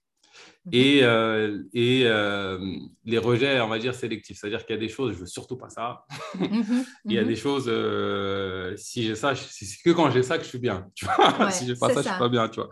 Et, 0.73 1.01
euh, 1.03 1.63
et 1.73 2.03
euh, 2.05 2.59
les 3.05 3.19
rejets, 3.19 3.61
on 3.61 3.69
va 3.69 3.79
dire, 3.79 3.95
sélectifs. 3.95 4.39
C'est-à-dire 4.41 4.65
qu'il 4.67 4.77
y 4.77 4.79
a 4.79 4.81
des 4.81 4.89
choses, 4.89 5.15
je 5.15 5.19
veux 5.19 5.27
surtout 5.27 5.57
pas 5.57 5.71
ça. 5.71 6.05
Mhm, 6.39 6.85
Il 7.07 7.13
y 7.13 7.19
a 7.19 7.23
mhm. 7.23 7.29
des 7.29 7.37
choses, 7.37 7.65
euh, 7.69 8.75
si 8.77 9.03
j'ai 9.03 9.15
ça, 9.15 9.35
c'est 9.35 9.67
que 9.83 9.91
quand 9.91 10.11
j'ai 10.11 10.23
ça 10.23 10.37
que 10.37 10.45
je 10.45 10.49
suis 10.49 10.59
bien. 10.59 10.87
Tu 10.95 11.07
vois 11.07 11.51
si 11.51 11.67
j'ai 11.67 11.75
pas 11.75 11.93
ça, 11.93 12.03
je 12.03 12.09
suis 12.09 12.19
pas 12.19 12.29
bien. 12.29 12.49
Tu 12.49 12.61
vois 12.61 12.71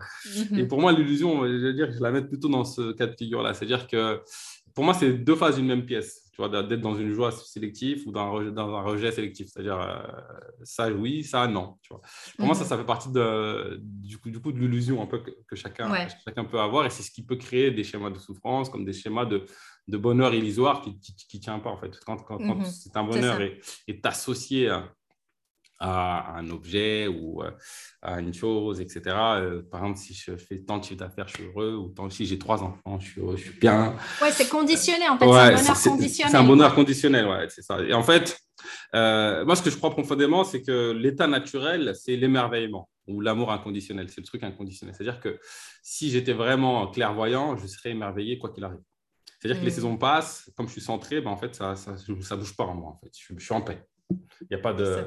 et 0.55 0.65
pour 0.65 0.79
moi, 0.79 0.91
l'illusion, 0.91 1.45
je 1.45 1.65
veux 1.65 1.73
dire, 1.73 1.91
je 1.91 2.01
la 2.01 2.11
mets 2.11 2.21
plutôt 2.21 2.47
dans 2.47 2.63
ce 2.63 2.93
cas 2.93 3.07
de 3.07 3.15
figure-là. 3.17 3.53
C'est-à-dire 3.53 3.87
que 3.87 4.21
pour 4.79 4.85
moi, 4.85 4.93
c'est 4.93 5.11
deux 5.11 5.35
phases 5.35 5.57
d'une 5.57 5.67
même 5.67 5.85
pièce 5.85 6.29
d'être 6.47 6.79
dans 6.79 6.95
une 6.95 7.11
joie 7.11 7.33
sélective 7.33 8.07
ou 8.07 8.13
dans 8.13 8.21
un 8.21 8.29
rejet, 8.29 8.51
dans 8.51 8.73
un 8.73 8.81
rejet 8.81 9.11
sélectif. 9.11 9.49
C'est-à-dire, 9.51 9.77
euh, 9.77 9.99
ça, 10.63 10.89
oui, 10.89 11.21
ça, 11.21 11.47
non. 11.47 11.77
Tu 11.81 11.89
vois. 11.89 12.01
Pour 12.37 12.45
moi, 12.45 12.55
ça, 12.55 12.63
mhm. 12.63 12.69
ça 12.69 12.77
fait 12.77 12.85
partie 12.85 13.11
de, 13.11 13.77
du, 13.81 14.17
coup, 14.17 14.29
du 14.29 14.39
coup 14.39 14.53
de 14.53 14.57
l'illusion 14.57 15.01
un 15.01 15.05
peu 15.05 15.19
que, 15.19 15.55
chacun, 15.57 15.93
chacun 16.23 16.45
peut 16.45 16.61
avoir. 16.61 16.85
Et 16.85 16.89
c'est 16.89 17.03
ce 17.03 17.11
qui 17.11 17.25
peut 17.25 17.35
créer 17.35 17.71
des 17.71 17.83
schémas 17.83 18.09
de 18.09 18.19
souffrance, 18.19 18.69
comme 18.69 18.85
des 18.85 18.93
schémas 18.93 19.25
de, 19.25 19.43
de 19.89 19.97
bonheur 19.97 20.33
illusoire 20.33 20.81
qui 20.81 20.91
ne 20.91 21.39
tient 21.41 21.59
pas, 21.59 21.71
en 21.71 21.77
fait. 21.77 21.99
Quand, 22.05 22.15
quand, 22.15 22.37
quand 22.37 22.55
mhm. 22.55 22.63
c'est 22.63 22.95
un 22.95 23.03
bonheur 23.03 23.41
est, 23.41 24.05
associé 24.05 24.69
à, 24.69 24.93
à 25.79 26.35
un 26.37 26.49
objet 26.49 27.07
ou 27.07 27.41
euh, 27.41 27.51
à 28.01 28.19
une 28.19 28.33
chose, 28.33 28.81
etc. 28.81 29.01
Euh, 29.07 29.61
par 29.61 29.81
exemple, 29.81 29.99
si 29.99 30.13
je 30.13 30.35
fais 30.35 30.59
tant 30.59 30.77
de 30.77 30.83
chiffre 30.83 30.99
d'affaires, 30.99 31.27
je 31.27 31.35
suis 31.35 31.45
heureux, 31.45 31.75
ou 31.75 31.89
tant 31.89 32.09
si 32.09 32.25
j'ai 32.25 32.37
trois 32.37 32.61
enfants, 32.61 32.99
je 32.99 33.11
suis 33.11 33.21
heureux, 33.21 33.37
je 33.37 33.43
suis 33.43 33.59
bien. 33.59 33.95
Ouais, 34.21 34.31
c'est 34.31 34.49
conditionné 34.49 35.07
en 35.07 35.17
fait, 35.17 35.25
c'est 35.25 35.31
un 35.31 35.53
bonheur 35.55 35.81
conditionnel. 35.81 36.31
C'est 36.31 36.37
un 36.37 36.43
bonheur 36.43 36.75
conditionnel, 36.75 37.27
ouais, 37.27 37.47
c'est 37.49 37.61
ça. 37.61 37.81
Et 37.81 37.93
en 37.93 38.03
fait, 38.03 38.37
euh, 38.93 39.45
moi, 39.45 39.55
ce 39.55 39.63
que 39.63 39.69
je 39.69 39.77
crois 39.77 39.91
profondément, 39.91 40.43
c'est 40.43 40.61
que 40.61 40.91
l'état 40.91 41.27
naturel, 41.27 41.93
c'est 41.95 42.17
l'émerveillement 42.17 42.89
ou 43.07 43.21
l'amour 43.21 43.51
inconditionnel, 43.51 44.09
c'est 44.09 44.21
le 44.21 44.27
truc 44.27 44.43
inconditionnel. 44.43 44.93
C'est-à-dire 44.95 45.21
que 45.21 45.39
si 45.81 46.09
j'étais 46.11 46.33
vraiment 46.33 46.87
clairvoyant, 46.87 47.57
je 47.57 47.67
serais 47.67 47.91
émerveillé 47.91 48.37
quoi 48.37 48.51
qu'il 48.51 48.63
arrive. 48.65 48.81
C'est-à-dire 49.39 49.61
que 49.61 49.65
les 49.65 49.71
mmh. 49.71 49.75
saisons 49.75 49.97
passent, 49.97 50.51
comme 50.57 50.67
je 50.67 50.73
suis 50.73 50.81
centré, 50.81 51.21
ben, 51.21 51.31
en 51.31 51.37
fait, 51.37 51.55
ça 51.55 51.73
ne 51.73 52.35
bouge 52.35 52.55
pas 52.57 52.65
en 52.65 52.75
moi. 52.75 52.89
En 52.91 52.99
fait. 52.99 53.11
je 53.13 53.43
suis 53.43 53.53
en 53.53 53.61
paix. 53.61 53.81
Il 54.11 54.47
y 54.51 54.55
a 54.55 54.59
pas 54.59 54.73
de, 54.73 55.03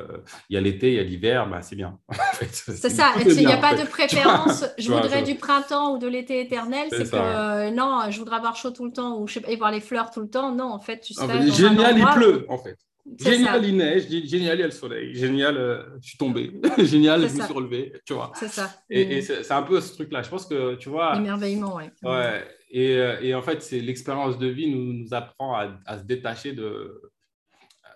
il 0.50 0.54
y 0.54 0.56
a 0.56 0.60
l'été, 0.60 0.88
il 0.88 0.94
y 0.94 0.98
a 0.98 1.02
l'hiver, 1.02 1.48
bah, 1.48 1.62
c'est 1.62 1.74
bien. 1.74 1.98
c'est 2.52 2.90
ça. 2.90 3.12
Il 3.24 3.34
n'y 3.34 3.52
a 3.52 3.56
pas 3.56 3.74
de 3.74 3.86
préférence. 3.88 4.64
je 4.78 4.92
voudrais 4.92 5.22
du 5.22 5.34
printemps 5.34 5.94
ou 5.94 5.98
de 5.98 6.06
l'été 6.06 6.40
éternel. 6.40 6.88
C'est 6.90 7.10
que 7.10 7.16
euh, 7.16 7.70
non, 7.70 8.02
je 8.10 8.18
voudrais 8.18 8.36
avoir 8.36 8.54
chaud 8.54 8.70
tout 8.70 8.84
le 8.84 8.92
temps 8.92 9.18
ou 9.18 9.26
je 9.26 9.34
sais 9.34 9.44
et 9.48 9.56
voir 9.56 9.72
les 9.72 9.80
fleurs 9.80 10.10
tout 10.10 10.20
le 10.20 10.28
temps. 10.28 10.54
Non, 10.54 10.66
en 10.66 10.78
fait, 10.78 11.00
tu 11.00 11.14
ah, 11.18 11.22
serais. 11.22 11.50
génial, 11.50 11.98
il 11.98 12.06
pleut 12.06 12.46
en 12.48 12.58
fait. 12.58 12.78
Génial, 13.18 13.64
il 13.64 13.76
neige. 13.76 14.08
Génial, 14.08 14.58
il 14.58 14.60
y 14.60 14.62
a 14.62 14.66
le 14.66 14.70
soleil. 14.70 15.14
Génial, 15.14 15.56
euh, 15.56 15.82
je 16.00 16.10
suis 16.10 16.18
tombé. 16.18 16.60
génial, 16.78 17.26
je 17.28 17.34
me 17.34 17.42
suis 17.42 17.52
relevé. 17.52 17.92
Tu 18.06 18.12
vois. 18.12 18.30
C'est 18.36 18.48
ça. 18.48 18.70
Et, 18.90 19.18
mm. 19.18 19.22
c'est 19.22 19.52
un 19.52 19.62
peu 19.62 19.80
ce 19.80 19.94
truc-là. 19.94 20.22
Je 20.22 20.28
pense 20.28 20.46
que 20.46 20.76
tu 20.76 20.88
vois. 20.88 21.16
L'émerveillement, 21.16 21.76
ouais. 21.76 21.90
Ouais. 22.04 22.44
Et, 22.70 22.96
euh, 22.96 23.20
et, 23.20 23.34
en 23.34 23.42
fait, 23.42 23.60
c'est 23.62 23.80
l'expérience 23.80 24.38
de 24.38 24.46
vie 24.46 24.70
nous, 24.70 24.92
nous 24.92 25.14
apprend 25.14 25.54
à, 25.54 25.70
à 25.84 25.98
se 25.98 26.04
détacher 26.04 26.52
de 26.52 27.11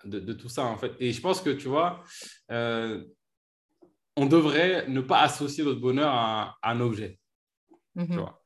de, 0.07 0.33
tout 0.33 0.49
ça, 0.49 0.65
en 0.65 0.77
fait. 0.77 0.93
Et 0.99 1.11
je 1.11 1.21
pense 1.21 1.41
que, 1.41 1.49
tu 1.49 1.67
vois, 1.67 2.03
euh, 2.51 3.03
on 4.15 4.25
devrait 4.25 4.87
ne 4.87 5.01
pas 5.01 5.21
associer 5.21 5.63
notre 5.63 5.79
bonheur 5.79 6.11
à, 6.11 6.57
un 6.63 6.79
objet. 6.79 7.19
Tu 7.97 8.03
mhm. 8.03 8.15
vois. 8.15 8.41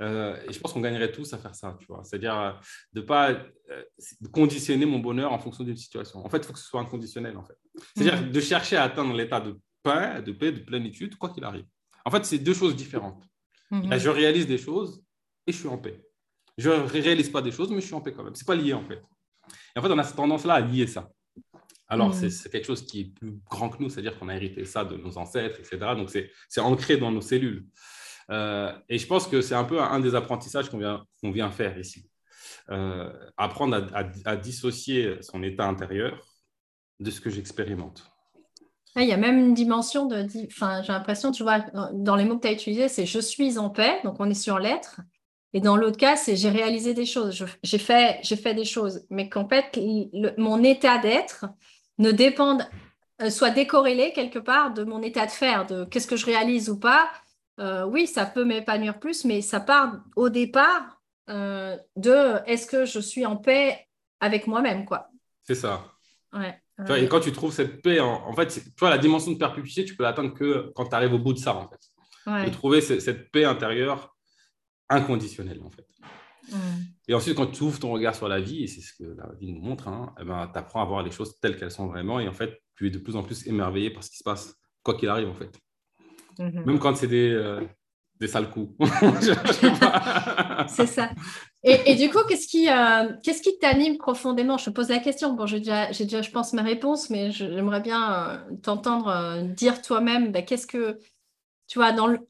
Euh, 0.00 0.40
et 0.48 0.52
je 0.52 0.60
pense 0.60 0.72
qu'on 0.72 0.80
gagnerait 0.80 1.10
tous 1.10 1.32
à 1.32 1.38
faire 1.38 1.54
ça, 1.54 1.76
tu 1.80 1.86
vois. 1.86 2.02
C'est-à-dire 2.04 2.38
euh, 2.38 2.52
de 2.92 3.00
ne 3.00 3.06
pas 3.06 3.36
conditionner 4.30 4.86
mon 4.86 5.00
bonheur 5.00 5.32
en 5.32 5.38
fonction 5.38 5.64
d'une 5.64 5.76
situation. 5.76 6.24
En 6.24 6.28
fait, 6.28 6.38
il 6.38 6.44
faut 6.44 6.52
que 6.52 6.58
ce 6.58 6.66
soit 6.66 6.80
inconditionnel, 6.80 7.36
en 7.36 7.44
fait. 7.44 7.58
C'est-à-dire 7.94 8.22
mhm. 8.22 8.30
de 8.30 8.40
chercher 8.40 8.76
à 8.76 8.84
atteindre 8.84 9.12
l'état 9.14 9.40
de 9.40 9.58
paix, 9.82 10.22
de 10.22 10.32
paix, 10.32 10.52
de 10.52 10.60
plénitude, 10.60 11.16
quoi 11.16 11.30
qu'il 11.30 11.44
arrive. 11.44 11.66
En 12.04 12.10
fait, 12.10 12.24
c'est 12.24 12.38
deux 12.38 12.54
choses 12.54 12.76
différentes. 12.76 13.24
Mhm. 13.70 13.98
je 13.98 14.08
réalise 14.08 14.46
des 14.46 14.56
choses 14.56 15.02
et 15.46 15.52
je 15.52 15.58
suis 15.58 15.68
en 15.68 15.78
paix. 15.78 16.02
Je 16.56 16.70
ne 16.70 16.82
réalise 16.82 17.28
pas 17.28 17.42
des 17.42 17.52
choses, 17.52 17.70
mais 17.70 17.80
je 17.80 17.86
suis 17.86 17.94
en 17.94 18.00
paix 18.00 18.12
quand 18.12 18.24
même. 18.24 18.34
Ce 18.34 18.42
n'est 18.42 18.46
pas 18.46 18.54
lié, 18.54 18.72
en 18.72 18.82
fait 18.84 19.02
en 19.76 19.82
fait, 19.82 19.88
on 19.88 19.98
a 19.98 20.04
cette 20.04 20.16
tendance-là 20.16 20.54
à 20.54 20.60
lier 20.60 20.86
ça. 20.86 21.08
Alors, 21.88 22.10
mm. 22.10 22.30
c'est 22.30 22.50
quelque 22.50 22.66
chose 22.66 22.84
qui 22.84 23.00
est 23.00 23.04
plus 23.04 23.38
grand 23.50 23.70
que 23.70 23.82
nous, 23.82 23.88
c'est-à-dire 23.88 24.18
qu'on 24.18 24.28
a 24.28 24.36
hérité 24.36 24.64
ça 24.64 24.84
de 24.84 24.96
nos 24.96 25.16
ancêtres, 25.18 25.58
etc. 25.58 25.78
Donc, 25.96 26.10
c'est 26.10 26.60
ancré 26.60 26.96
dans 26.96 27.10
nos 27.10 27.22
cellules. 27.22 27.66
Euh, 28.30 28.72
et 28.88 28.98
je 28.98 29.06
pense 29.06 29.26
que 29.26 29.40
c'est 29.40 29.54
un 29.54 29.64
peu 29.64 29.80
un 29.80 30.00
des 30.00 30.14
apprentissages 30.14 30.68
qu'on 30.68 30.78
vient, 30.78 31.04
vient 31.22 31.50
faire 31.50 31.78
ici. 31.78 32.08
Euh, 32.70 33.10
apprendre 33.38 33.88
à, 33.94 34.36
dissocier 34.36 35.16
son 35.22 35.42
état 35.42 35.66
intérieur 35.66 36.20
de 37.00 37.10
ce 37.10 37.20
que 37.20 37.30
j'expérimente. 37.30 38.10
Il 38.96 39.06
y 39.06 39.12
a 39.12 39.16
même 39.16 39.38
une 39.38 39.54
dimension 39.54 40.06
de. 40.06 40.26
Enfin, 40.46 40.82
j'ai 40.82 40.92
l'impression, 40.92 41.30
tu 41.30 41.42
vois, 41.42 41.60
dans 41.92 42.16
les 42.16 42.24
mots 42.24 42.36
que 42.36 42.42
tu 42.42 42.48
as 42.48 42.52
utilisés, 42.52 42.88
c'est 42.88 43.06
je 43.06 43.20
suis 43.20 43.56
en 43.56 43.70
paix, 43.70 44.00
donc 44.02 44.16
on 44.18 44.28
est 44.28 44.34
sur 44.34 44.58
l'être. 44.58 45.00
Et 45.54 45.60
dans 45.60 45.76
l'autre 45.76 45.96
cas, 45.96 46.16
c'est 46.16 46.36
j'ai 46.36 46.50
réalisé 46.50 46.94
des 46.94 47.06
choses, 47.06 47.46
j'ai 47.62 47.78
fait, 47.78 48.20
fait 48.22 48.54
des 48.54 48.64
choses, 48.64 49.06
mais 49.10 49.28
qu'en 49.28 49.48
fait, 49.48 49.78
mon 50.36 50.62
état 50.62 50.98
d'être 50.98 51.46
ne 51.98 52.12
dépende, 52.12 52.62
euh, 53.22 53.30
soit 53.30 53.50
décorrélé 53.50 54.12
quelque 54.12 54.38
part 54.38 54.74
de 54.74 54.84
mon 54.84 55.02
état 55.02 55.26
de 55.26 55.30
faire, 55.30 55.66
de 55.66 55.84
qu'est-ce 55.84 56.06
que 56.06 56.16
je 56.16 56.26
réalise 56.26 56.68
ou 56.68 56.78
pas. 56.78 57.08
Euh, 57.60 57.84
oui, 57.84 58.06
ça 58.06 58.26
peut 58.26 58.44
m'épanouir 58.44 59.00
plus, 59.00 59.24
mais 59.24 59.40
ça 59.40 59.58
part 59.58 59.96
au 60.16 60.28
départ 60.28 61.00
euh, 61.30 61.76
de 61.96 62.36
est-ce 62.46 62.66
que 62.66 62.84
je 62.84 63.00
suis 63.00 63.24
en 63.24 63.36
paix 63.36 63.88
avec 64.20 64.46
moi-même, 64.46 64.84
quoi. 64.84 65.08
C'est 65.44 65.54
ça. 65.54 65.92
Ouais. 66.32 66.60
et 67.02 67.08
quand 67.08 67.20
tu 67.20 67.32
trouves 67.32 67.54
cette 67.54 67.80
paix, 67.80 68.00
en, 68.00 68.32
fait, 68.34 68.48
tu 68.48 68.60
vois, 68.78 68.90
la 68.90 68.98
dimension 68.98 69.32
de 69.32 69.38
perpétuité, 69.38 69.84
tu 69.86 69.96
peux 69.96 70.02
l'atteindre 70.02 70.34
que 70.34 70.70
quand 70.76 70.86
tu 70.86 70.94
arrives 70.94 71.14
au 71.14 71.18
bout 71.18 71.32
de 71.32 71.38
ça, 71.38 71.56
en 71.56 71.68
fait. 71.68 72.44
De 72.44 72.50
trouver 72.50 72.82
cette 72.82 73.30
paix 73.30 73.44
intérieure 73.44 74.14
inconditionnelle, 74.88 75.60
en 75.64 75.70
fait. 75.70 75.86
Et 77.08 77.14
ensuite, 77.14 77.36
quand 77.36 77.46
tu 77.46 77.62
ouvres 77.62 77.78
ton 77.78 77.92
regard 77.92 78.14
sur 78.14 78.28
la 78.28 78.40
vie, 78.40 78.64
et 78.64 78.66
c'est 78.66 78.80
ce 78.80 78.92
que 78.92 79.04
la 79.16 79.30
vie 79.40 79.52
nous 79.52 79.60
montre, 79.60 79.88
hein, 79.88 80.14
eh 80.20 80.24
ben, 80.24 80.48
tu 80.52 80.58
apprends 80.58 80.82
à 80.82 80.84
voir 80.84 81.02
les 81.02 81.10
choses 81.10 81.38
telles 81.40 81.56
qu'elles 81.58 81.70
sont 81.70 81.86
vraiment. 81.86 82.20
Et 82.20 82.28
en 82.28 82.32
fait, 82.32 82.62
tu 82.76 82.86
es 82.86 82.90
de 82.90 82.98
plus 82.98 83.16
en 83.16 83.22
plus 83.22 83.46
émerveillé 83.46 83.90
par 83.90 84.04
ce 84.04 84.10
qui 84.10 84.18
se 84.18 84.24
passe, 84.24 84.54
quoi 84.82 84.94
qu'il 84.94 85.08
arrive, 85.08 85.28
en 85.28 85.34
fait. 85.34 85.58
Mhm. 86.38 86.64
Même 86.64 86.78
quand 86.78 86.96
c'est 86.96 87.08
des, 87.08 87.30
euh, 87.30 87.60
des 88.20 88.28
sales 88.28 88.50
coups. 88.50 88.72
c'est 90.68 90.86
ça. 90.86 91.10
Et, 91.64 91.90
et, 91.90 91.94
du 91.96 92.10
coup, 92.10 92.20
qu'est-ce 92.28 92.46
qui 92.46 92.68
euh, 92.68 93.12
qu'est-ce 93.22 93.42
qui 93.42 93.58
t'anime 93.58 93.98
profondément? 93.98 94.58
Je 94.58 94.66
te 94.66 94.70
pose 94.70 94.88
la 94.90 95.00
question. 95.00 95.32
Bon, 95.32 95.46
j'ai 95.46 95.58
déjà, 95.58 95.90
j'ai 95.90 96.04
déjà, 96.04 96.22
je 96.22 96.30
pense, 96.30 96.52
ma 96.52 96.62
réponse, 96.62 97.10
mais 97.10 97.30
j'aimerais 97.32 97.80
bien 97.80 98.12
euh, 98.12 98.38
t'entendre 98.62 99.42
dire 99.54 99.82
toi-même, 99.82 100.30
bah, 100.30 100.42
qu'est-ce 100.42 100.66
que, 100.66 100.98
tu 101.66 101.78
vois, 101.78 101.92
dans 101.92 102.06
le... 102.06 102.20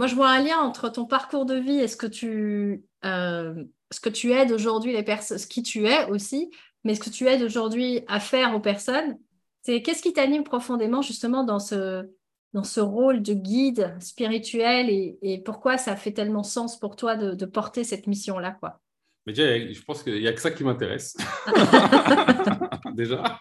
Moi, 0.00 0.06
je 0.06 0.14
vois 0.14 0.30
un 0.30 0.42
lien 0.42 0.56
entre 0.56 0.88
ton 0.88 1.04
parcours 1.04 1.44
de 1.44 1.56
vie 1.56 1.78
et 1.78 1.86
ce 1.86 1.94
que 1.94 2.06
tu 2.06 2.82
euh, 3.04 3.64
ce 3.90 4.00
que 4.00 4.08
tu 4.08 4.32
aides 4.32 4.50
aujourd'hui 4.50 4.94
les 4.94 5.02
personnes, 5.02 5.36
ce 5.36 5.46
qui 5.46 5.62
tu 5.62 5.86
es 5.86 6.06
aussi, 6.06 6.50
mais 6.84 6.94
ce 6.94 7.00
que 7.00 7.10
tu 7.10 7.26
aides 7.26 7.42
aujourd'hui 7.42 8.00
à 8.08 8.18
faire 8.18 8.54
aux 8.54 8.60
personnes, 8.60 9.18
c'est 9.60 9.82
qu'est-ce 9.82 10.00
qui 10.00 10.14
t'anime 10.14 10.42
profondément 10.42 11.02
justement 11.02 11.44
dans 11.44 11.58
ce, 11.58 12.08
dans 12.54 12.64
ce 12.64 12.80
rôle 12.80 13.20
de 13.20 13.34
guide 13.34 13.94
spirituel 14.00 14.88
et, 14.88 15.42
pourquoi 15.44 15.76
ça 15.76 15.96
fait 15.96 16.12
tellement 16.12 16.44
sens 16.44 16.80
pour 16.80 16.96
toi 16.96 17.14
de, 17.16 17.44
porter 17.44 17.84
cette 17.84 18.06
mission-là, 18.06 18.52
quoi? 18.52 18.80
Mais 19.26 19.34
déjà, 19.34 19.70
je 19.70 19.82
pense 19.82 20.02
qu'il 20.02 20.18
n'y 20.18 20.28
a 20.28 20.32
que 20.32 20.40
ça 20.40 20.50
qui 20.50 20.64
m'intéresse. 20.64 21.14
déjà. 22.94 23.38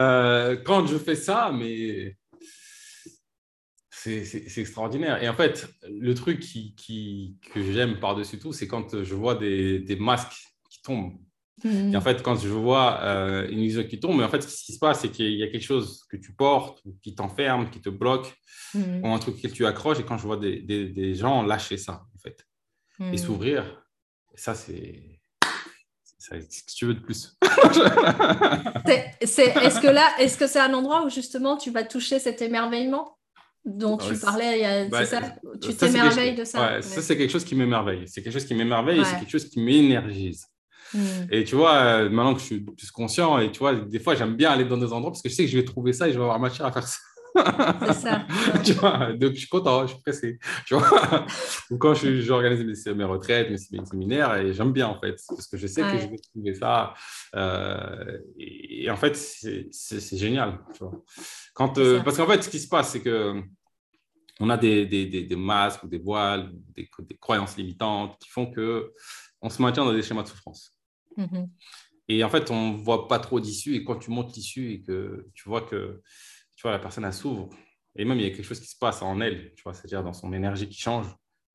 Euh, 0.00 0.56
quand 0.64 0.86
je 0.86 0.96
fais 0.96 1.14
ça, 1.14 1.52
mais 1.52 2.16
c'est 4.04 4.58
extraordinaire. 4.58 5.22
Et 5.22 5.28
en 5.28 5.34
fait, 5.34 5.68
le 5.88 6.14
truc 6.14 6.40
qui, 6.40 7.36
que 7.52 7.62
j'aime 7.72 7.98
par-dessus 7.98 8.38
tout, 8.38 8.52
c'est 8.52 8.68
quand 8.68 9.02
je 9.02 9.14
vois 9.14 9.34
des, 9.34 9.96
masques 9.98 10.48
qui 10.70 10.82
tombent. 10.82 11.18
Et 11.64 11.96
en 11.96 12.00
fait, 12.00 12.22
quand 12.22 12.36
je 12.36 12.48
vois 12.48 13.00
euh, 13.02 13.48
une 13.48 13.58
illusion 13.58 13.82
qui 13.82 13.98
tombe, 13.98 14.16
mais 14.16 14.24
en 14.24 14.28
fait, 14.28 14.42
ce 14.42 14.64
qui 14.64 14.72
se 14.72 14.78
passe, 14.78 15.00
c'est 15.00 15.10
qu'il 15.10 15.32
y 15.32 15.42
a 15.42 15.48
quelque 15.48 15.64
chose 15.64 16.04
que 16.08 16.16
tu 16.16 16.32
portes, 16.32 16.84
qui 17.02 17.16
t'enferme, 17.16 17.68
qui 17.70 17.80
te 17.80 17.88
bloque, 17.88 18.32
ou 18.74 19.08
un 19.08 19.18
truc 19.18 19.42
que 19.42 19.48
tu 19.48 19.66
accroches. 19.66 19.98
Et 19.98 20.04
quand 20.04 20.18
je 20.18 20.22
vois 20.22 20.36
des, 20.36 21.14
gens 21.14 21.42
lâcher 21.42 21.76
ça, 21.76 22.06
en 22.14 22.18
fait, 22.18 22.46
et 23.12 23.16
s'ouvrir, 23.16 23.84
ça, 24.34 24.54
c'est 24.54 25.18
ce 26.18 26.62
que 26.62 26.72
tu 26.76 26.86
veux 26.86 26.94
de 26.94 27.00
plus. 27.00 27.36
est-ce 29.20 29.80
que 29.80 29.88
là, 29.88 30.08
est-ce 30.20 30.38
que 30.38 30.46
c'est 30.46 30.60
un 30.60 30.74
endroit 30.74 31.04
où 31.04 31.10
justement 31.10 31.56
tu 31.56 31.70
vas 31.70 31.82
toucher 31.84 32.18
cet 32.18 32.42
émerveillement? 32.42 33.17
Dont 33.64 33.96
tu 33.96 34.16
parlais, 34.16 34.88
c'est 34.92 35.04
ça? 35.06 35.20
Tu 35.60 35.74
t'émerveilles 35.74 36.34
de 36.34 36.44
ça 36.44 36.80
Ça, 36.82 37.02
c'est 37.02 37.16
quelque 37.16 37.30
chose 37.30 37.44
qui 37.44 37.54
m'émerveille. 37.54 38.04
C'est 38.06 38.22
quelque 38.22 38.32
chose 38.32 38.46
qui 38.46 38.54
m'émerveille 38.54 39.00
et 39.00 39.04
c'est 39.04 39.18
quelque 39.18 39.30
chose 39.30 39.48
qui 39.48 39.60
m'énergise. 39.60 40.46
Hmm. 40.94 41.26
Et 41.30 41.44
tu 41.44 41.54
vois, 41.54 41.74
euh, 41.74 42.08
maintenant 42.08 42.34
que 42.34 42.40
je 42.40 42.46
suis 42.46 42.60
plus 42.60 42.90
conscient, 42.90 43.38
et 43.38 43.52
tu 43.52 43.58
vois, 43.58 43.74
des 43.74 43.98
fois, 43.98 44.14
j'aime 44.14 44.36
bien 44.36 44.50
aller 44.50 44.64
dans 44.64 44.78
des 44.78 44.90
endroits 44.92 45.10
parce 45.10 45.22
que 45.22 45.28
je 45.28 45.34
sais 45.34 45.44
que 45.44 45.50
je 45.50 45.58
vais 45.58 45.64
trouver 45.64 45.92
ça 45.92 46.08
et 46.08 46.12
je 46.12 46.16
vais 46.16 46.22
avoir 46.22 46.38
matière 46.40 46.66
à 46.66 46.72
faire 46.72 46.86
ça. 46.86 46.98
C'est 47.86 47.92
ça. 47.92 48.26
tu 48.64 48.72
vois, 48.72 49.12
donc 49.12 49.32
je 49.34 49.40
suis 49.40 49.48
content, 49.48 49.86
je 49.86 49.92
suis 49.92 50.02
pressé. 50.02 50.38
Tu 50.66 50.74
vois 50.74 51.26
Ou 51.70 51.76
quand 51.76 51.94
j'organise 51.94 52.86
mes, 52.86 52.94
mes, 52.94 53.04
retraites, 53.04 53.50
mes, 53.50 53.84
séminaires, 53.84 54.36
et 54.36 54.52
j'aime 54.54 54.72
bien 54.72 54.88
en 54.88 54.98
fait, 54.98 55.16
parce 55.28 55.46
que 55.46 55.56
je 55.56 55.66
sais 55.66 55.82
que 55.82 55.98
je 55.98 56.06
vais 56.06 56.18
trouver 56.18 56.54
ça. 56.54 56.94
Euh, 57.36 58.18
et, 58.38 58.90
en 58.90 58.96
fait, 58.96 59.14
c'est 59.14 60.16
génial. 60.16 60.58
Tu 60.72 60.78
vois 60.80 61.04
quand, 61.58 61.76
euh, 61.78 62.00
parce 62.04 62.16
qu'en 62.16 62.26
fait, 62.28 62.40
ce 62.40 62.48
qui 62.48 62.60
se 62.60 62.68
passe, 62.68 62.92
c'est 62.92 63.02
que 63.02 63.42
on 64.38 64.48
a 64.48 64.56
des, 64.56 64.86
des, 64.86 65.06
des, 65.06 65.36
masques 65.36 65.82
ou 65.82 65.88
des 65.88 65.98
voiles, 65.98 66.52
des, 66.68 66.88
croyances 67.20 67.56
limitantes 67.56 68.16
qui 68.20 68.28
font 68.28 68.48
que 68.48 68.92
on 69.42 69.50
se 69.50 69.60
maintient 69.60 69.84
dans 69.84 69.92
des 69.92 70.02
schémas 70.02 70.22
de 70.22 70.28
souffrance. 70.28 70.78
Mm-hmm. 71.16 71.48
Et 72.10 72.22
en 72.22 72.28
fait, 72.28 72.52
on 72.52 72.74
ne 72.74 72.76
voit 72.76 73.08
pas 73.08 73.18
trop 73.18 73.40
d'issue. 73.40 73.74
Et 73.74 73.82
quand 73.82 73.96
tu 73.96 74.12
montes 74.12 74.36
l'issue 74.36 74.70
et 74.70 74.82
que 74.82 75.26
tu 75.34 75.48
vois 75.48 75.62
que 75.62 76.00
tu 76.54 76.62
vois, 76.62 76.70
la 76.70 76.78
personne, 76.78 77.04
elle 77.04 77.12
s'ouvre. 77.12 77.48
Et 77.96 78.04
même, 78.04 78.18
il 78.18 78.22
y 78.22 78.26
a 78.26 78.30
quelque 78.30 78.44
chose 78.44 78.60
qui 78.60 78.68
se 78.68 78.78
passe 78.78 79.02
en 79.02 79.20
elle, 79.20 79.52
tu 79.56 79.64
vois, 79.64 79.74
c'est-à-dire 79.74 80.04
dans 80.04 80.12
son 80.12 80.32
énergie 80.32 80.68
qui 80.68 80.78
change. 80.78 81.08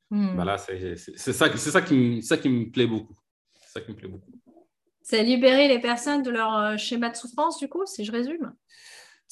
Mm. 0.09 0.35
Bah 0.35 0.43
là, 0.43 0.57
c'est 0.57 0.97
ça, 0.97 1.31
ça, 1.33 1.81
qui 1.81 2.21
ça 2.21 2.37
qui 2.37 2.49
me 2.49 2.69
plaît 2.69 2.87
beaucoup. 2.87 3.15
C'est 3.53 3.79
ça 3.79 3.79
qui 3.79 3.91
me 3.91 3.95
plaît 3.95 4.09
beaucoup. 4.09 4.33
C'est 5.01 5.23
libérer 5.23 5.69
les 5.69 5.79
personnes 5.79 6.23
de 6.23 6.29
leur 6.29 6.53
euh, 6.57 6.75
schéma 6.75 7.09
de 7.09 7.15
souffrance, 7.15 7.57
du 7.57 7.69
coup, 7.69 7.85
si 7.85 8.03
je 8.03 8.11
résume? 8.11 8.53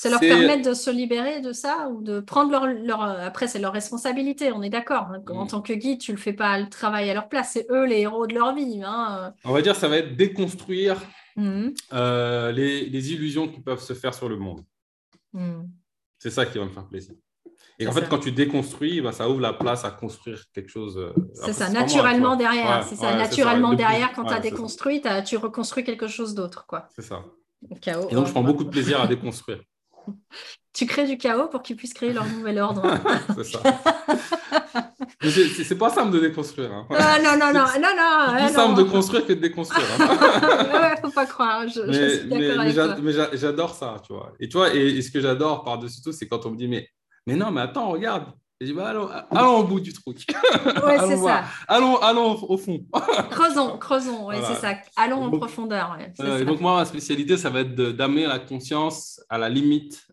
Ça 0.01 0.09
leur 0.09 0.19
permettre 0.19 0.67
de 0.67 0.73
se 0.73 0.89
libérer 0.89 1.41
de 1.41 1.53
ça 1.53 1.89
ou 1.89 2.01
de 2.01 2.21
prendre 2.21 2.49
leur... 2.49 2.65
leur... 2.65 3.03
Après, 3.03 3.47
c'est 3.47 3.59
leur 3.59 3.71
responsabilité, 3.71 4.51
on 4.51 4.63
est 4.63 4.71
d'accord. 4.71 5.09
Hein. 5.13 5.21
En 5.29 5.45
mm. 5.45 5.49
tant 5.49 5.61
que 5.61 5.73
guide, 5.73 5.99
tu 5.99 6.09
ne 6.09 6.17
le 6.17 6.21
fais 6.21 6.33
pas 6.33 6.57
le 6.57 6.67
travail 6.69 7.07
à 7.11 7.13
leur 7.13 7.29
place. 7.29 7.51
C'est 7.53 7.67
eux 7.69 7.85
les 7.85 7.99
héros 7.99 8.25
de 8.25 8.33
leur 8.33 8.55
vie. 8.55 8.81
Hein. 8.83 9.31
On 9.43 9.53
va 9.53 9.61
dire 9.61 9.75
ça 9.75 9.87
va 9.87 9.97
être 9.97 10.15
déconstruire 10.15 10.99
mm. 11.35 11.67
euh, 11.93 12.51
les, 12.51 12.89
les, 12.89 13.13
illusions 13.13 13.47
qui 13.47 13.59
peuvent 13.59 13.79
se 13.79 13.93
faire 13.93 14.15
sur 14.15 14.27
le 14.27 14.37
monde. 14.37 14.63
Mm. 15.33 15.65
C'est 16.17 16.31
ça 16.31 16.47
qui 16.47 16.57
va 16.57 16.65
me 16.65 16.71
faire 16.71 16.87
plaisir. 16.87 17.13
Et 17.77 17.85
en 17.85 17.91
fait, 17.91 18.09
quand 18.09 18.17
tu 18.17 18.31
déconstruis, 18.31 19.01
bah, 19.01 19.11
ça 19.11 19.29
ouvre 19.29 19.39
la 19.39 19.53
place 19.53 19.85
à 19.85 19.91
construire 19.91 20.45
quelque 20.51 20.69
chose. 20.69 20.97
Euh, 20.97 21.13
c'est 21.35 21.53
ça, 21.53 21.69
naturellement 21.69 22.35
derrière. 22.35 22.83
c'est 22.83 22.95
ça, 22.95 23.15
naturellement 23.15 23.73
derrière, 23.73 24.13
quand 24.13 24.25
tu 24.25 24.33
as 24.33 24.39
déconstruit, 24.39 25.03
tu 25.27 25.37
reconstruis 25.37 25.83
quelque 25.83 26.07
chose 26.07 26.33
d'autre. 26.33 26.65
C'est 26.95 27.03
ça. 27.03 27.23
Chaos, 27.81 28.07
et 28.09 28.15
donc, 28.15 28.25
je 28.25 28.31
prends 28.31 28.41
beaucoup 28.41 28.63
de 28.63 28.69
plaisir 28.69 28.99
à 28.99 29.05
déconstruire. 29.05 29.61
tu 30.73 30.85
crées 30.85 31.05
du 31.05 31.17
chaos 31.17 31.47
pour 31.47 31.61
qu'ils 31.61 31.75
puissent 31.75 31.93
créer 31.93 32.13
leur 32.13 32.25
nouvel 32.25 32.59
ordre. 32.59 32.83
c'est 33.35 33.43
ça. 33.43 33.61
c'est 35.63 35.77
pas 35.77 35.89
simple 35.89 36.11
de 36.11 36.19
déconstruire. 36.19 36.71
Hein. 36.71 36.87
Ah, 36.91 37.17
non, 37.21 37.37
non, 37.37 37.53
non, 37.53 37.65
non, 37.79 37.95
non. 37.95 38.37
C'est 38.37 38.45
plus 38.45 38.53
simple 38.53 38.77
de 38.77 38.83
construire 38.83 39.25
que 39.25 39.33
de 39.33 39.39
déconstruire. 39.39 39.87
Hein. 39.99 40.07
ouais, 40.81 41.01
faut 41.01 41.11
pas 41.11 41.25
croire. 41.25 41.67
Je, 41.67 41.81
mais, 43.01 43.37
j'adore 43.37 43.75
ça, 43.75 44.01
tu 44.05 44.13
vois. 44.13 44.33
Et 44.39 44.47
tu 44.47 44.57
vois, 44.57 44.73
et, 44.73 45.01
ce 45.01 45.11
que 45.11 45.19
j'adore 45.19 45.63
par-dessus 45.63 46.01
tout, 46.01 46.11
c'est 46.11 46.27
quand 46.27 46.45
on 46.45 46.51
me 46.51 46.57
dit, 46.57 46.67
mais, 46.67 46.87
mais 47.27 47.35
non, 47.35 47.51
mais 47.51 47.61
attends, 47.61 47.89
regarde. 47.89 48.25
Et 48.61 48.67
je 48.67 48.71
dis, 48.73 48.77
bah, 48.77 48.89
allons, 48.89 49.09
allons 49.31 49.57
au 49.57 49.63
bout 49.63 49.79
du 49.79 49.91
truc. 49.91 50.19
Ouais, 50.85 50.99
c'est 50.99 51.17
ça. 51.25 51.45
Allons, 51.67 51.97
allons 51.97 52.43
au 52.47 52.57
fond. 52.57 52.85
creusons, 53.31 53.79
creusons, 53.79 54.27
ouais, 54.27 54.39
c'est 54.43 54.61
ça. 54.61 54.75
Allons 54.95 55.23
en 55.23 55.31
profondeur. 55.31 55.97
Ouais, 55.97 56.45
donc, 56.45 56.61
moi, 56.61 56.75
ma 56.75 56.85
spécialité, 56.85 57.37
ça 57.37 57.49
va 57.49 57.61
être 57.61 57.73
d'amener 57.73 58.27
la 58.27 58.37
conscience 58.37 59.19
à 59.29 59.39
la 59.39 59.49
limite 59.49 60.05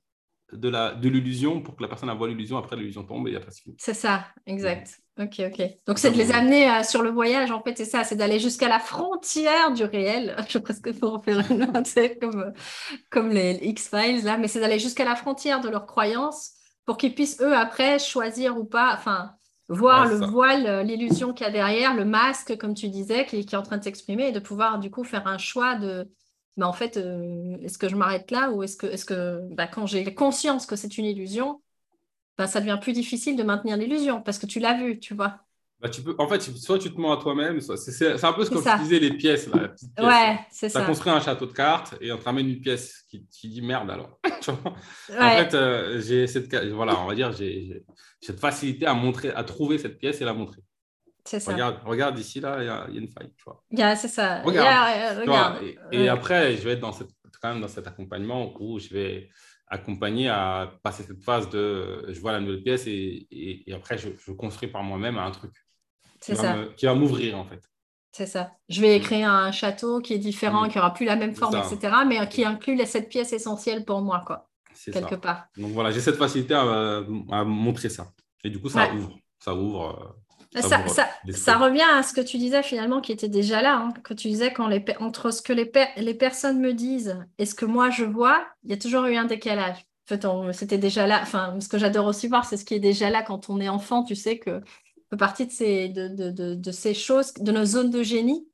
de 0.51 1.09
l'illusion 1.11 1.61
pour 1.61 1.77
que 1.77 1.83
la 1.83 1.89
personne 1.89 2.11
voit 2.17 2.27
l'illusion, 2.27 2.57
après 2.57 2.75
l'illusion 2.75 3.05
tombe 3.05 3.29
et 3.29 3.37
après 3.37 3.51
c'est 3.51 3.65
fini. 3.65 3.77
C'est 3.79 3.93
ça, 3.93 4.25
exact. 4.47 4.99
Ok, 5.21 5.41
ok. 5.41 5.63
Donc 5.87 5.99
c'est 5.99 6.11
de 6.11 6.17
les 6.17 6.33
amener 6.33 6.71
euh, 6.71 6.83
sur 6.85 7.03
le 7.03 7.11
voyage, 7.11 7.51
en 7.51 7.63
fait, 7.63 7.77
c'est 7.77 7.85
ça, 7.85 8.03
c'est 8.03 8.17
d'aller 8.17 8.39
jusqu'à 8.39 8.69
la 8.69 8.79
frontière 8.79 9.75
du 9.75 9.85
réel. 9.85 10.37
Je 10.49 10.57
presque 10.57 10.99
pour 10.99 11.13
en 11.13 11.21
faire 11.21 11.45
une 11.51 11.71
comme, 12.19 12.55
comme 13.11 13.29
les 13.29 13.59
X-Files 13.61 14.25
là, 14.25 14.39
mais 14.39 14.49
c'est 14.49 14.61
d'aller 14.61 14.79
jusqu'à 14.79 15.05
la 15.05 15.17
frontière 15.17 15.61
de 15.61 15.69
leurs 15.69 15.85
croyances 15.85 16.53
pour 16.89 16.99
qu'ils 16.99 17.15
puissent 17.15 17.41
eux 17.43 17.55
après 17.57 18.01
choisir 18.01 18.59
ou 18.59 18.65
pas, 18.67 18.95
enfin, 18.95 19.37
voir 19.69 20.07
le 20.07 20.19
voile, 20.19 20.67
euh, 20.67 20.85
l'illusion 20.85 21.35
qu'il 21.35 21.47
y 21.47 21.51
a 21.51 21.53
derrière, 21.53 21.95
le 21.95 22.07
masque, 22.07 22.57
comme 22.59 22.75
tu 22.75 22.89
disais, 22.91 23.27
qui, 23.27 23.47
qui 23.47 23.57
est 23.57 23.59
en 23.59 23.63
train 23.65 23.79
de 23.79 23.85
s'exprimer 23.85 24.29
et 24.29 24.33
de 24.33 24.41
pouvoir 24.41 24.81
du 24.81 24.91
coup 24.91 25.05
faire 25.05 25.27
un 25.29 25.39
choix 25.39 25.77
de 25.77 26.11
bah, 26.59 26.69
en 26.69 26.75
fait, 26.75 26.99
euh, 26.99 27.59
est-ce 27.63 27.79
que 27.79 27.89
je 27.91 27.97
m'arrête 27.97 28.31
là 28.33 28.51
ou 28.53 28.65
est-ce 28.65 28.77
que, 28.79 28.87
est 28.89 29.07
que 29.07 29.41
bah, 29.55 29.69
quand 29.69 29.87
j'ai 29.87 30.15
conscience 30.15 30.67
que 30.67 30.77
c'est 30.77 30.99
une 30.99 31.07
illusion, 31.07 31.63
bah, 32.39 32.47
ça 32.49 32.61
devient 32.61 32.79
plus 32.83 32.95
difficile 32.95 33.37
de 33.37 33.45
maintenir 33.45 33.77
l'illusion 33.79 34.23
parce 34.23 34.39
que 34.39 34.47
tu 34.47 34.61
l'as 34.61 34.75
vu, 34.79 35.01
tu 35.01 35.15
vois. 35.15 35.48
Bah, 35.81 35.89
tu 35.89 36.03
peux, 36.03 36.15
en 36.19 36.27
fait, 36.27 36.41
soit 36.41 36.79
tu 36.79 36.93
te 36.93 37.01
mens 37.01 37.13
à 37.13 37.23
toi-même, 37.23 37.61
c'est 37.61 38.25
un 38.25 38.33
peu 38.33 38.45
ce 38.45 38.51
que 38.51 38.57
je 38.57 38.83
disais, 38.83 38.99
les 38.99 39.13
pièces. 39.13 39.49
Là, 39.49 39.73
ouais, 40.01 40.41
c'est 40.51 40.69
ça. 40.69 40.81
Tu 40.81 40.85
as 40.85 40.89
construit 40.89 41.13
un 41.13 41.21
château 41.21 41.47
de 41.47 41.53
cartes 41.53 41.95
et 42.01 42.11
on 42.11 42.19
te 42.19 42.25
ramène 42.25 42.49
une 42.49 42.61
pièce 42.61 43.05
qui, 43.09 43.25
qui 43.29 43.49
dit 43.49 43.63
merde 43.63 43.91
alors. 43.91 44.19
En 44.49 45.31
fait, 45.37 45.55
euh, 45.55 46.01
j'ai 46.01 46.27
cette, 46.27 46.53
voilà, 46.73 46.99
on 47.01 47.07
va 47.07 47.15
dire, 47.15 47.33
j'ai 47.33 47.85
cette 48.21 48.41
facilité 48.41 48.87
à 48.87 48.95
montrer, 48.95 49.31
à 49.31 49.45
trouver 49.45 49.79
cette 49.79 49.99
pièce 49.99 50.21
et 50.21 50.25
la 50.25 50.33
montrer. 50.33 50.63
C'est 51.25 51.41
ça. 51.41 51.53
Regarde, 51.53 51.81
regarde 51.85 52.19
ici, 52.19 52.41
là, 52.41 52.57
il 52.61 52.95
y, 52.95 52.99
a 52.99 53.01
une 53.01 53.09
faille. 53.09 53.31
Tu 53.37 53.45
vois. 53.45 53.63
Yeah, 53.71 53.95
c'est 53.95 54.09
ça. 54.09 54.43
Regarde. 54.43 55.19
regarde. 55.21 55.59
et, 55.93 56.09
après, 56.09 56.57
je 56.57 56.63
vais 56.63 56.73
être 56.73 56.81
dans 56.81 56.93
cette, 56.93 57.11
quand 57.41 57.53
même 57.53 57.61
dans 57.61 57.69
cet 57.69 57.87
accompagnement 57.87 58.55
où 58.59 58.79
je 58.79 58.89
vais 58.89 59.29
accompagner 59.69 60.29
à 60.29 60.73
passer 60.83 61.03
cette 61.03 61.23
phase 61.23 61.51
de 61.51 62.07
je 62.09 62.19
vois 62.21 62.33
la 62.33 62.41
nouvelle 62.41 62.63
pièce 62.63 62.87
et, 62.87 63.27
et, 63.31 63.73
après 63.75 63.99
je, 63.99 64.09
je, 64.19 64.33
construis 64.33 64.71
par 64.71 64.83
moi-même 64.83 65.19
un 65.19 65.31
truc 65.31 65.53
qui, 66.21 66.37
ça. 66.37 66.57
Va 66.57 66.65
qui 66.77 66.87
va 66.87 66.95
m'ouvrir 66.95 67.39
en 67.39 67.45
fait. 67.45 67.61
C'est 68.13 68.27
ça. 68.27 68.53
Je 68.69 68.81
vais 68.81 68.99
créer 69.01 69.25
un 69.25 69.53
château 69.53 70.01
qui 70.01 70.15
est 70.15 70.19
différent, 70.19 70.67
mm. 70.67 70.69
qui 70.71 70.79
n'aura 70.79 70.93
plus 70.93 71.07
la 71.07 71.17
même 71.17 71.35
forme, 71.35 71.57
etc. 71.57 71.95
Mais 72.07 72.29
qui 72.29 72.45
inclut 72.45 72.81
cette 72.87 73.09
pièce 73.09 73.33
essentielle 73.33 73.85
pour 73.85 74.01
moi, 74.01 74.23
quoi. 74.27 74.49
Quelque 74.93 75.17
part. 75.17 75.47
Donc 75.57 75.73
voilà, 75.73 75.91
j'ai 75.91 76.01
cette 76.01 76.17
facilité 76.17 76.55
à, 76.55 77.03
à, 77.31 77.45
montrer 77.45 77.89
ça. 77.89 78.13
Et 78.45 78.51
du 78.51 78.61
coup, 78.61 78.69
ça 78.69 78.93
ouvre. 78.93 79.19
Ça 79.39 79.55
ouvre. 79.55 80.17
Euh, 80.57 80.61
ça, 81.33 81.59
revient 81.59 81.85
à 81.95 82.03
ce 82.03 82.15
que 82.15 82.21
tu 82.21 82.39
disais 82.39 82.63
finalement 82.63 83.01
qui 83.01 83.13
était 83.13 83.29
déjà 83.29 83.61
là, 83.61 83.77
hein, 83.77 83.93
que 84.03 84.15
tu 84.15 84.29
disais 84.29 84.53
quand 84.53 84.67
les, 84.67 84.83
entre 84.99 85.31
ce 85.31 85.43
que 85.43 85.53
les, 85.53 85.71
les 85.97 86.15
personnes 86.15 86.59
me 86.61 86.73
disent 86.73 87.19
et 87.37 87.45
ce 87.45 87.55
que 87.55 87.67
moi 87.67 87.91
je 87.91 88.05
vois, 88.05 88.47
il 88.65 88.71
y 88.71 88.73
a 88.73 88.79
toujours 88.79 89.05
eu 89.05 89.17
un 89.17 89.27
décalage. 89.27 89.77
En 90.11 90.45
fait, 90.45 90.53
c'était 90.53 90.79
déjà 90.79 91.07
là. 91.07 91.21
Enfin, 91.23 91.59
ce 91.61 91.69
que 91.69 91.77
j'adore 91.77 92.07
aussi 92.07 92.29
voir, 92.29 92.47
c'est 92.47 92.57
ce 92.57 92.65
qui 92.65 92.73
est 92.73 92.81
déjà 92.81 93.11
là 93.11 93.23
quand 93.23 93.51
on 93.51 93.61
est 93.61 93.69
enfant. 93.69 94.05
Tu 94.05 94.17
sais 94.17 94.39
que 94.39 94.63
fait 95.11 95.17
partie 95.17 95.47
de 95.47 95.53
ces, 95.53 95.89
de, 95.89 96.09
de, 96.09 96.55
de, 96.55 96.73
ces 96.73 96.95
choses, 96.95 97.33
de 97.35 97.53
nos 97.53 97.65
zones 97.65 97.91
de 97.91 98.03
génie, 98.03 98.47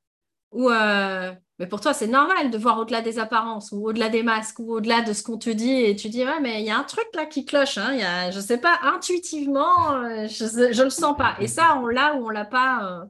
où 0.51 0.69
euh, 0.69 1.31
mais 1.57 1.67
pour 1.67 1.79
toi, 1.79 1.93
c'est 1.93 2.07
normal 2.07 2.51
de 2.51 2.57
voir 2.57 2.79
au-delà 2.79 3.01
des 3.01 3.17
apparences, 3.17 3.71
ou 3.71 3.87
au-delà 3.87 4.09
des 4.09 4.23
masques, 4.23 4.59
ou 4.59 4.73
au-delà 4.73 5.01
de 5.01 5.13
ce 5.13 5.23
qu'on 5.23 5.37
te 5.37 5.49
dit, 5.49 5.71
et 5.71 5.95
tu 5.95 6.09
dis, 6.09 6.25
ouais, 6.25 6.41
mais 6.41 6.59
il 6.59 6.65
y 6.65 6.69
a 6.69 6.77
un 6.77 6.83
truc 6.83 7.07
là 7.13 7.25
qui 7.25 7.45
cloche, 7.45 7.77
hein, 7.77 7.93
y 7.93 8.03
a, 8.03 8.29
je 8.29 8.37
ne 8.37 8.41
sais 8.43 8.57
pas, 8.57 8.77
intuitivement, 8.83 9.93
euh, 9.93 10.27
je 10.27 10.43
ne 10.77 10.83
le 10.83 10.89
sens 10.89 11.15
pas. 11.15 11.35
Et 11.39 11.47
ça, 11.47 11.79
on 11.81 11.87
l'a 11.87 12.15
ou 12.15 12.25
on 12.25 12.29
l'a 12.29 12.45
pas. 12.45 12.83
Euh, 12.83 13.05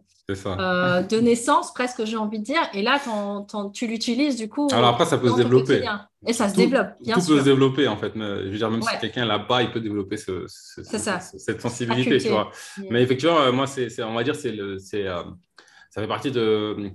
euh, 0.48 1.04
de 1.04 1.20
naissance, 1.20 1.72
presque, 1.72 2.04
j'ai 2.06 2.18
envie 2.18 2.40
de 2.40 2.44
dire. 2.44 2.62
Et 2.74 2.82
là, 2.82 3.00
tu 3.74 3.86
l'utilises 3.86 4.36
du 4.36 4.50
coup. 4.50 4.68
Alors 4.72 4.90
après, 4.90 5.06
ça 5.06 5.20
peut 5.20 5.30
se 5.30 5.36
développer. 5.36 5.84
Et 6.28 6.34
ça 6.34 6.50
se 6.50 6.56
développe, 6.56 6.90
bien 7.02 7.16
tout 7.16 7.26
peut 7.26 7.40
se 7.40 7.44
développer, 7.44 7.88
en 7.88 7.98
fait. 7.98 8.12
Je 8.16 8.50
veux 8.50 8.58
dire, 8.58 8.70
même 8.70 8.82
si 8.82 8.98
quelqu'un 9.00 9.26
là-bas, 9.26 9.64
il 9.64 9.72
peut 9.72 9.80
développer 9.80 10.18
ce, 10.18 10.46
cette 10.48 11.62
sensibilité, 11.62 12.18
tu 12.18 12.30
vois. 12.30 12.52
Mais 12.90 13.04
effectivement, 13.04 13.40
euh, 13.40 13.52
moi, 13.52 13.68
c'est, 13.68 14.04
on 14.04 14.14
va 14.14 14.24
dire, 14.24 14.36
c'est 14.36 14.52
le, 14.52 14.78
c'est, 14.80 15.08
euh, 15.08 15.24
ça 15.90 16.02
fait 16.02 16.08
partie 16.08 16.32
de, 16.32 16.92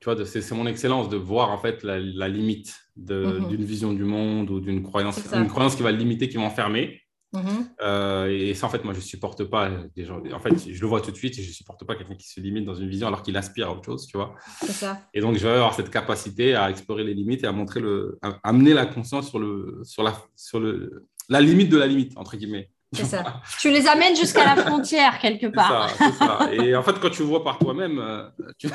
tu 0.00 0.04
vois, 0.04 0.24
c'est, 0.26 0.52
mon 0.52 0.66
excellence 0.66 1.08
de 1.08 1.16
voir, 1.16 1.50
en 1.50 1.58
fait, 1.58 1.82
la, 1.82 2.28
limite 2.28 2.74
mhm. 2.96 3.48
d'une 3.48 3.64
vision 3.64 3.92
du 3.92 4.04
monde 4.04 4.50
ou 4.50 4.60
d'une 4.60 4.82
croyance, 4.82 5.20
une 5.32 5.48
croyance 5.48 5.76
qui 5.76 5.82
va 5.82 5.92
le 5.92 5.98
limiter, 5.98 6.28
qui 6.28 6.36
va 6.36 6.42
enfermer. 6.42 7.03
Mhm. 7.34 7.68
Euh, 7.82 8.28
et 8.28 8.54
ça, 8.54 8.66
en 8.66 8.70
fait, 8.70 8.84
moi, 8.84 8.94
je 8.94 9.00
supporte 9.00 9.44
pas 9.44 9.70
des 9.96 10.04
gens. 10.04 10.22
En 10.32 10.38
fait, 10.38 10.54
je 10.70 10.80
le 10.80 10.86
vois 10.86 11.00
tout 11.00 11.10
de 11.10 11.16
suite 11.16 11.38
et 11.38 11.42
je 11.42 11.52
supporte 11.52 11.84
pas 11.84 11.96
quelqu'un 11.96 12.14
qui 12.14 12.28
se 12.28 12.40
limite 12.40 12.64
dans 12.64 12.74
une 12.74 12.88
vision 12.88 13.08
alors 13.08 13.22
qu'il 13.22 13.36
aspire 13.36 13.68
à 13.68 13.72
autre 13.72 13.84
chose, 13.84 14.06
tu 14.06 14.16
vois. 14.16 14.34
Ça. 14.68 15.02
Et 15.12 15.20
donc, 15.20 15.36
je 15.36 15.46
vais 15.46 15.54
avoir 15.54 15.74
cette 15.74 15.90
capacité 15.90 16.54
à 16.54 16.70
explorer 16.70 17.04
les 17.04 17.14
limites 17.14 17.42
et 17.42 17.46
à 17.46 17.52
montrer 17.52 17.80
le, 17.80 18.18
à 18.22 18.38
amener 18.44 18.72
la 18.72 18.86
conscience 18.86 19.28
sur 19.28 19.40
le, 19.40 19.80
sur 19.82 20.02
la, 20.04 20.14
sur 20.36 20.60
le, 20.60 21.06
la 21.28 21.40
limite 21.40 21.70
de 21.70 21.76
la 21.76 21.86
limite 21.86 22.16
entre 22.16 22.36
guillemets. 22.36 22.70
C'est 22.92 23.04
ça. 23.04 23.40
tu 23.60 23.70
les 23.70 23.86
amènes 23.86 24.16
jusqu'à 24.16 24.44
la 24.44 24.62
frontière 24.62 25.18
quelque 25.18 25.46
part. 25.46 25.90
C'est 25.90 26.12
ça, 26.12 26.38
ça, 26.38 26.54
Et 26.54 26.76
en 26.76 26.82
fait, 26.82 26.98
quand 27.00 27.10
tu 27.10 27.22
vois 27.22 27.42
par 27.42 27.58
toi-même, 27.58 27.98
euh, 27.98 28.28
tu, 28.58 28.68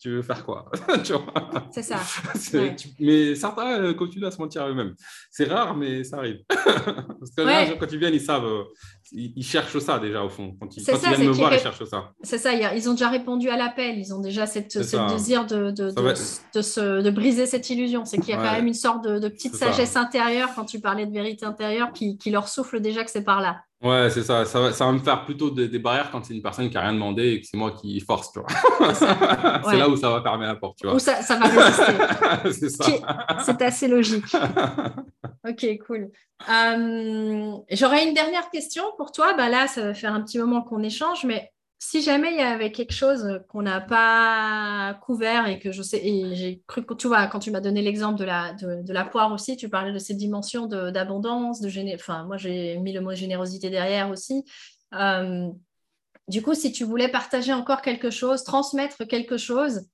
tu, 0.00 0.10
veux 0.10 0.22
faire 0.22 0.44
quoi? 0.44 0.70
C'est 1.70 1.82
ça. 1.82 2.00
mais 2.98 3.34
certains 3.34 3.80
euh, 3.80 3.94
continuent 3.94 4.26
à 4.26 4.30
se 4.30 4.38
mentir 4.38 4.62
à 4.62 4.68
eux-mêmes. 4.68 4.94
C'est 5.30 5.44
rare, 5.44 5.76
mais 5.76 6.04
ça 6.04 6.18
arrive. 6.18 6.40
Parce 6.48 7.30
que 7.36 7.42
là, 7.42 7.66
quand 7.78 7.90
ils 7.92 7.98
viennent, 7.98 8.14
ils 8.14 8.20
savent, 8.20 8.46
euh, 8.46 8.64
ils, 9.12 9.44
cherchent 9.44 9.78
ça 9.78 9.98
déjà 9.98 10.22
au 10.22 10.28
fond. 10.28 10.56
Quand 10.60 10.76
ils, 10.76 10.84
quand 10.84 10.92
ils 11.02 11.08
viennent 11.08 11.28
me 11.28 11.32
voir, 11.32 11.54
ils 11.54 11.60
cherchent 11.60 11.84
ça. 11.84 12.12
C'est 12.22 12.38
ça. 12.38 12.52
Ils 12.52 12.88
ont 12.88 12.92
déjà 12.92 13.08
répondu 13.08 13.48
à 13.48 13.56
l'appel. 13.56 13.98
Ils 13.98 14.12
ont 14.12 14.20
déjà 14.20 14.46
cette, 14.46 14.72
ce 14.72 15.12
désir 15.12 15.46
de, 15.46 15.70
de, 15.70 15.92
de, 16.54 16.62
se, 16.62 17.02
de, 17.02 17.10
briser 17.10 17.46
cette 17.46 17.68
illusion. 17.70 18.04
C'est 18.04 18.18
qu'il 18.18 18.30
y 18.30 18.32
a 18.32 18.36
quand 18.36 18.52
même 18.52 18.66
une 18.66 18.74
sorte 18.74 19.04
de, 19.04 19.28
petite 19.28 19.54
sagesse 19.54 19.96
intérieure, 19.96 20.50
quand 20.54 20.64
tu 20.64 20.80
parlais 20.80 21.06
de 21.06 21.12
vérité 21.12 21.46
intérieure, 21.46 21.92
qui, 21.92 22.18
qui 22.18 22.30
leur 22.30 22.48
souffle 22.48 22.80
déjà 22.80 23.04
que 23.04 23.10
c'est 23.10 23.24
par 23.24 23.40
là. 23.40 23.60
Ouais, 23.82 24.08
c'est 24.08 24.22
ça. 24.22 24.44
Ça 24.46 24.58
va, 24.58 24.72
ça 24.72 24.86
va, 24.86 24.92
me 24.92 24.98
faire 24.98 25.24
plutôt 25.24 25.50
des, 25.50 25.78
barrières 25.78 26.10
quand 26.10 26.24
c'est 26.24 26.34
une 26.34 26.42
personne 26.42 26.68
qui 26.68 26.74
n'a 26.74 26.80
rien 26.80 26.94
demandé 26.94 27.32
et 27.32 27.40
que 27.40 27.46
c'est 27.46 27.58
moi 27.58 27.72
qui 27.72 28.00
force, 28.00 28.32
tu 28.32 28.40
vois. 28.40 28.94
c'est 28.94 29.76
là 29.76 29.88
où 29.88 29.96
ça 29.96 30.10
va 30.10 30.22
fermer 30.22 30.46
la 30.46 30.56
porte, 30.56 30.78
tu 30.78 30.86
vois. 30.86 30.96
Où 30.96 30.98
ça, 30.98 31.20
ça 31.22 31.36
va 31.36 31.46
résister. 31.46 31.92
c'est 32.52 32.70
ça. 32.70 32.84
C'est 33.44 33.62
assez 33.62 33.86
logique. 33.86 34.24
ok, 35.48 35.78
cool. 35.86 36.10
Euh, 36.48 37.56
j'aurais 37.70 38.06
une 38.06 38.14
dernière 38.14 38.50
question 38.50 38.84
pour 38.96 39.12
toi. 39.12 39.34
Bah 39.34 39.48
là, 39.48 39.66
ça 39.66 39.82
va 39.82 39.94
faire 39.94 40.12
un 40.12 40.22
petit 40.22 40.38
moment 40.38 40.62
qu'on 40.62 40.82
échange, 40.82 41.24
mais 41.24 41.50
si 41.78 42.02
jamais 42.02 42.30
il 42.32 42.38
y 42.38 42.42
avait 42.42 42.72
quelque 42.72 42.92
chose 42.92 43.40
qu'on 43.48 43.62
n'a 43.62 43.80
pas 43.80 44.98
couvert 45.02 45.46
et 45.46 45.58
que 45.58 45.72
je 45.72 45.82
sais, 45.82 46.04
et 46.04 46.34
j'ai 46.34 46.62
cru 46.66 46.84
que 46.84 46.94
tu 46.94 47.06
vois, 47.06 47.26
quand 47.26 47.38
tu 47.38 47.50
m'as 47.50 47.60
donné 47.60 47.82
l'exemple 47.82 48.18
de 48.18 48.24
la, 48.24 48.54
de, 48.54 48.92
la 48.92 49.04
poire 49.04 49.32
aussi, 49.32 49.56
tu 49.56 49.68
parlais 49.68 49.92
de 49.92 49.98
cette 49.98 50.16
dimension 50.16 50.66
d'abondance, 50.66 51.60
de, 51.60 51.68
géné... 51.68 51.94
enfin, 51.94 52.24
moi 52.24 52.38
j'ai 52.38 52.78
mis 52.78 52.92
le 52.92 53.00
mot 53.00 53.14
générosité 53.14 53.70
derrière 53.70 54.10
aussi. 54.10 54.44
Euh, 54.94 55.50
du 56.28 56.42
coup, 56.42 56.54
si 56.54 56.72
tu 56.72 56.84
voulais 56.84 57.08
partager 57.08 57.52
encore 57.52 57.82
quelque 57.82 58.10
chose, 58.10 58.42
transmettre 58.42 59.06
quelque 59.06 59.36
chose, 59.36 59.86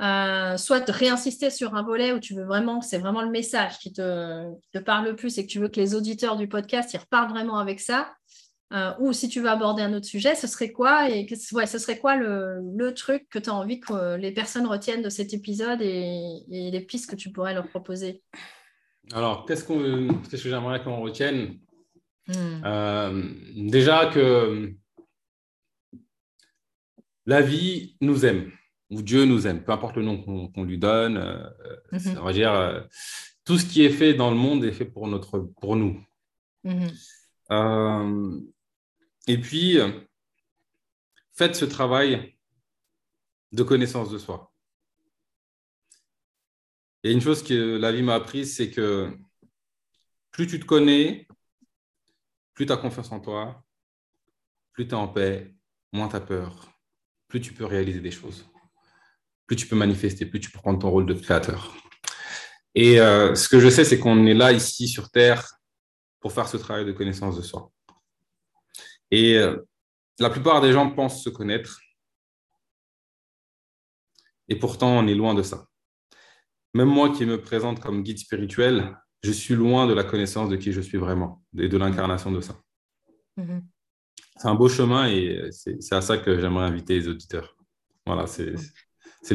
euh, 0.00 0.56
soit 0.56 0.80
de 0.80 0.92
réinsister 0.92 1.50
sur 1.50 1.74
un 1.74 1.82
volet 1.82 2.12
où 2.12 2.20
tu 2.20 2.34
veux 2.34 2.44
vraiment, 2.44 2.82
c'est 2.82 2.98
vraiment 2.98 3.22
le 3.22 3.30
message 3.30 3.78
qui 3.78 3.92
te, 3.92 4.52
qui 4.60 4.70
te, 4.70 4.78
parle 4.78 5.06
le 5.06 5.16
plus 5.16 5.38
et 5.38 5.46
que 5.46 5.50
tu 5.50 5.58
veux 5.58 5.68
que 5.68 5.80
les 5.80 5.94
auditeurs 5.94 6.36
du 6.36 6.48
podcast 6.48 6.92
ils 6.92 6.98
repartent 6.98 7.30
vraiment 7.30 7.58
avec 7.58 7.80
ça, 7.80 8.12
euh, 8.72 8.92
ou 8.98 9.12
si 9.12 9.28
tu 9.28 9.40
veux 9.40 9.48
aborder 9.48 9.82
un 9.82 9.94
autre 9.94 10.06
sujet, 10.06 10.34
ce 10.34 10.46
serait 10.46 10.72
quoi 10.72 11.08
et 11.08 11.26
ouais, 11.52 11.66
ce 11.66 11.78
serait 11.78 11.98
quoi 11.98 12.16
le, 12.16 12.58
le 12.76 12.92
truc 12.94 13.26
que 13.30 13.38
tu 13.38 13.48
as 13.48 13.54
envie 13.54 13.78
que 13.80 14.16
les 14.16 14.32
personnes 14.32 14.66
retiennent 14.66 15.02
de 15.02 15.08
cet 15.08 15.32
épisode 15.32 15.80
et, 15.80 16.42
les 16.48 16.80
pistes 16.80 17.08
que 17.08 17.16
tu 17.16 17.30
pourrais 17.30 17.54
leur 17.54 17.68
proposer? 17.68 18.22
Alors, 19.12 19.46
qu'est-ce, 19.46 19.64
qu'on, 19.64 20.08
qu'est-ce 20.28 20.42
que 20.42 20.50
j'aimerais 20.50 20.82
qu'on 20.82 21.00
retienne? 21.00 21.58
Hmm. 22.26 22.62
euh, 22.64 23.22
Déjà 23.54 24.06
que 24.06 24.74
la 27.24 27.40
vie 27.40 27.96
nous 28.00 28.26
aime, 28.26 28.50
ou 28.90 29.02
Dieu 29.02 29.24
nous 29.24 29.46
aime, 29.46 29.64
peu 29.64 29.72
importe 29.72 29.96
le 29.96 30.02
nom 30.02 30.22
qu'on, 30.22 30.64
lui 30.64 30.78
donne. 30.78 31.16
Euh. 31.16 31.48
On 32.18 32.24
va 32.24 32.32
dire, 32.32 32.86
tout 33.44 33.58
ce 33.58 33.66
qui 33.66 33.84
est 33.84 33.90
fait 33.90 34.14
dans 34.14 34.30
le 34.30 34.36
monde 34.36 34.64
est 34.64 34.72
fait 34.72 34.84
pour, 34.84 35.08
notre, 35.08 35.38
pour 35.60 35.76
nous. 35.76 36.04
Mhm. 36.64 36.90
Et 39.28 39.38
puis, 39.38 39.78
faites 41.32 41.56
ce 41.56 41.64
travail 41.64 42.36
de 43.52 43.62
connaissance 43.62 44.10
de 44.10 44.18
soi. 44.18 44.52
Et 47.02 47.12
une 47.12 47.20
chose 47.20 47.42
que 47.42 47.76
la 47.76 47.92
vie 47.92 48.02
m'a 48.02 48.14
apprise, 48.14 48.56
c'est 48.56 48.70
que 48.70 49.16
plus 50.30 50.46
tu 50.46 50.58
te 50.58 50.64
connais, 50.64 51.28
plus 52.54 52.66
tu 52.66 52.72
as 52.72 52.76
confiance 52.76 53.12
en 53.12 53.20
toi, 53.20 53.64
plus 54.72 54.88
tu 54.88 54.90
es 54.90 54.94
en 54.94 55.08
paix, 55.08 55.54
moins 55.92 56.08
tu 56.08 56.16
as 56.16 56.20
peur, 56.20 56.68
plus 57.28 57.40
tu 57.40 57.52
peux 57.52 57.64
réaliser 57.64 58.00
des 58.00 58.10
choses, 58.10 58.48
plus 59.46 59.56
tu 59.56 59.66
peux 59.66 59.76
manifester, 59.76 60.26
plus 60.26 60.40
tu 60.40 60.50
peux 60.50 60.58
prendre 60.58 60.78
ton 60.78 60.90
rôle 60.90 61.06
de 61.06 61.14
créateur. 61.14 61.74
Et 62.74 63.00
euh, 63.00 63.34
ce 63.34 63.48
que 63.48 63.58
je 63.58 63.68
sais, 63.68 63.84
c'est 63.84 63.98
qu'on 63.98 64.26
est 64.26 64.34
là 64.34 64.52
ici 64.52 64.88
sur 64.88 65.10
Terre 65.10 65.58
pour 66.20 66.32
faire 66.32 66.48
ce 66.48 66.56
travail 66.56 66.84
de 66.84 66.92
connaissance 66.92 67.36
de 67.36 67.42
soi. 67.42 67.72
Et 69.10 69.38
euh, 69.38 69.56
la 70.18 70.30
plupart 70.30 70.60
des 70.60 70.72
gens 70.72 70.90
pensent 70.90 71.22
se 71.22 71.30
connaître. 71.30 71.80
Et 74.48 74.56
pourtant, 74.56 74.98
on 74.98 75.06
est 75.06 75.14
loin 75.14 75.34
de 75.34 75.42
ça. 75.42 75.66
Même 76.74 76.88
moi 76.88 77.10
qui 77.10 77.24
me 77.24 77.40
présente 77.40 77.80
comme 77.80 78.02
guide 78.02 78.18
spirituel, 78.18 78.96
je 79.22 79.32
suis 79.32 79.54
loin 79.54 79.86
de 79.86 79.94
la 79.94 80.04
connaissance 80.04 80.50
de 80.50 80.56
qui 80.56 80.72
je 80.72 80.80
suis 80.80 80.98
vraiment 80.98 81.42
et 81.58 81.68
de 81.68 81.78
l'incarnation 81.78 82.30
de 82.30 82.40
ça. 82.40 82.60
Mm-hmm. 83.38 83.62
C'est 84.36 84.48
un 84.48 84.54
beau 84.54 84.68
chemin 84.68 85.08
et 85.08 85.48
c'est 85.50 85.94
à 85.94 86.02
ça 86.02 86.18
que 86.18 86.38
j'aimerais 86.38 86.66
inviter 86.66 86.98
les 86.98 87.08
auditeurs. 87.08 87.56
Voilà, 88.04 88.26
c'est 88.26 88.54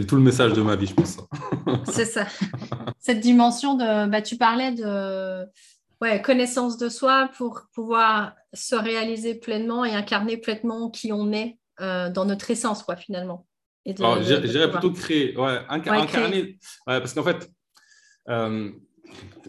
tout 0.08 0.16
le 0.16 0.22
message 0.22 0.54
de 0.54 0.62
ma 0.62 0.76
vie, 0.76 0.88
je 0.88 0.94
pense. 0.94 1.18
c'est 1.86 2.06
ça. 2.06 2.26
Cette 3.00 3.20
dimension 3.20 3.76
de. 3.76 4.08
Bah, 4.08 4.22
tu 4.22 4.38
parlais 4.38 4.72
de 4.72 5.46
ouais, 6.02 6.22
connaissance 6.22 6.78
de 6.78 6.90
soi 6.90 7.30
pour 7.38 7.62
pouvoir 7.74 8.34
se 8.54 8.76
réaliser 8.76 9.36
pleinement 9.36 9.86
et 9.86 9.94
incarner 9.94 10.38
pleinement 10.38 10.90
qui 10.90 11.14
on 11.14 11.32
est 11.32 11.58
euh, 11.80 12.10
dans 12.10 12.26
notre 12.26 12.50
essence, 12.52 12.84
quoi, 12.84 12.96
finalement. 12.96 13.48
J'irais 13.86 14.70
plutôt 14.70 14.92
créer, 14.92 15.36
ouais, 15.38 15.60
incarner, 15.70 16.60
parce 16.86 17.14
qu'en 17.14 17.24
fait, 17.24 17.50
euh, 18.30 18.70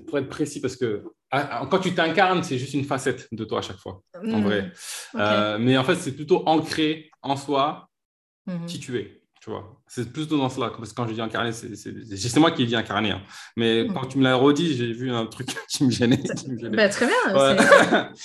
pour 0.06 0.18
être 0.18 0.28
précis, 0.28 0.60
parce 0.60 0.76
que 0.76 1.04
ah, 1.30 1.48
ah, 1.62 1.66
quand 1.70 1.78
tu 1.78 1.94
t'incarnes, 1.94 2.42
c'est 2.42 2.58
juste 2.58 2.74
une 2.74 2.84
facette 2.84 3.26
de 3.32 3.44
toi 3.44 3.60
à 3.60 3.62
chaque 3.62 3.78
fois, 3.78 4.02
en 4.14 4.38
hmm. 4.38 4.44
vrai. 4.44 4.72
Euh, 5.14 5.58
mais 5.58 5.76
en 5.78 5.84
fait, 5.84 5.96
c'est 5.96 6.12
plutôt 6.12 6.42
ancré 6.46 7.10
en 7.22 7.36
soi 7.36 7.88
mhm. 8.46 8.66
qui 8.66 8.80
tu 8.80 8.98
es. 8.98 9.21
Tu 9.42 9.50
vois, 9.50 9.76
c'est 9.88 10.12
plutôt 10.12 10.38
dans 10.38 10.48
cela. 10.48 10.70
Parce 10.70 10.90
que 10.90 10.94
quand 10.94 11.08
je 11.08 11.14
dis 11.14 11.20
incarné, 11.20 11.50
c'est 11.50 12.36
moi 12.36 12.52
qui 12.52 12.64
dis 12.64 12.76
incarné. 12.76 13.10
Hein. 13.10 13.22
Mais 13.56 13.82
mhm. 13.82 13.92
quand 13.92 14.06
tu 14.06 14.18
me 14.18 14.22
l'as 14.22 14.36
redit, 14.36 14.76
j'ai 14.76 14.92
vu 14.92 15.10
un 15.10 15.26
truc 15.26 15.48
qui 15.68 15.84
me 15.84 15.90
gênait. 15.90 16.22
Bah, 16.72 16.88
très 16.88 17.06
bien. 17.06 17.14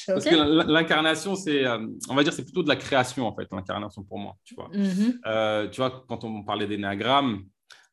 Parce 0.08 0.26
que 0.26 0.72
l'incarnation, 0.72 1.36
c'est, 1.36 1.66
euh, 1.66 1.80
on 2.08 2.14
va 2.14 2.24
dire, 2.24 2.34
c'est 2.34 2.44
plutôt 2.44 2.62
de 2.62 2.70
la 2.70 2.76
création, 2.76 3.26
en 3.28 3.36
fait, 3.36 3.48
l'incarnation 3.52 4.04
pour 4.04 4.20
moi. 4.20 4.36
Tu 4.44 4.54
vois, 4.54 4.70
euh, 5.26 5.68
tu 5.70 5.82
vois 5.82 6.06
quand 6.08 6.24
on 6.24 6.44
parlait 6.44 6.68
d'énéagramme, 6.68 7.44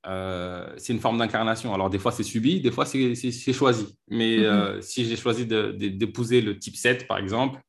euh, 0.07 0.67
c'est 0.77 0.93
une 0.93 1.01
forme 1.01 1.19
d'incarnation. 1.19 1.73
Alors, 1.73 1.89
des 1.89 1.99
fois, 1.99 2.13
c'est 2.13 2.23
subi, 2.23 2.61
des 2.61 2.71
fois, 2.71 2.85
c'est 2.85 3.53
choisi. 3.53 3.97
Mais 4.09 4.39
mhm. 4.39 4.45
euh, 4.45 4.81
si 4.81 5.07
j'ai 5.07 5.17
choisi 5.17 5.47
d'épouser 5.47 6.41
le 6.41 6.59
type 6.59 6.77
7, 6.77 7.07
par 7.07 7.19
exemple, 7.19 7.61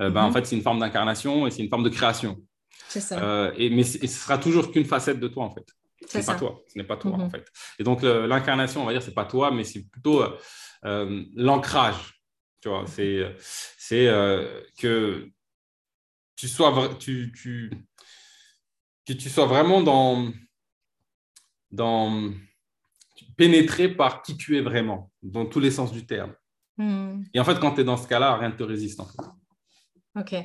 euh, 0.00 0.10
ben, 0.10 0.22
en 0.22 0.28
mhm. 0.28 0.34
fait, 0.34 0.46
c'est 0.46 0.56
une 0.56 0.62
forme 0.62 0.80
d'incarnation 0.80 1.46
et 1.46 1.50
c'est 1.50 1.62
une 1.62 1.70
forme 1.70 1.84
de 1.84 1.90
création. 1.90 2.38
Ça. 3.00 3.52
et, 3.56 3.70
mais 3.70 3.82
ce 3.82 4.06
sera 4.06 4.38
toujours 4.38 4.70
qu'une 4.70 4.84
facette 4.84 5.20
de 5.20 5.28
toi, 5.28 5.44
en 5.44 5.50
fait. 5.50 5.66
Ce 6.06 6.18
n'est 6.18 6.24
pas 6.24 6.34
toi. 6.34 6.60
Ce 6.68 6.78
n'est 6.78 6.84
pas 6.84 6.96
toi, 6.96 7.12
en 7.12 7.18
mhm. 7.18 7.30
fait. 7.30 7.46
Et 7.78 7.84
donc, 7.84 8.02
l'incarnation, 8.02 8.82
on 8.82 8.86
va 8.86 8.92
dire, 8.92 9.02
c'est 9.02 9.14
pas 9.14 9.24
toi, 9.24 9.50
mais 9.50 9.64
c'est 9.64 9.88
plutôt 9.88 10.22
l'ancrage. 10.82 12.20
Tu 12.60 12.68
vois, 12.68 12.84
c'est 12.86 13.36
que 14.78 15.30
tu 16.36 16.48
sois, 16.48 16.96
tu, 16.98 17.32
tu, 17.34 17.70
que 19.06 19.12
tu 19.12 19.30
sois 19.30 19.46
vraiment 19.46 19.82
dans 19.82 20.32
dans 21.70 22.32
pénétré 23.36 23.88
par 23.88 24.22
qui 24.22 24.36
tu 24.36 24.56
es 24.56 24.60
vraiment, 24.60 25.10
dans 25.22 25.46
tous 25.46 25.60
les 25.60 25.70
sens 25.70 25.92
du 25.92 26.06
terme. 26.06 26.34
Hmm. 26.76 27.22
Et 27.32 27.40
en 27.40 27.44
fait, 27.44 27.58
quand 27.60 27.74
tu 27.74 27.80
es 27.80 27.84
dans 27.84 27.96
ce 27.96 28.06
cas-là, 28.08 28.36
rien 28.36 28.50
ne 28.50 28.54
te 28.54 28.62
résiste. 28.62 29.00
En 29.00 29.06
fait. 29.06 29.22
Ok. 30.16 30.44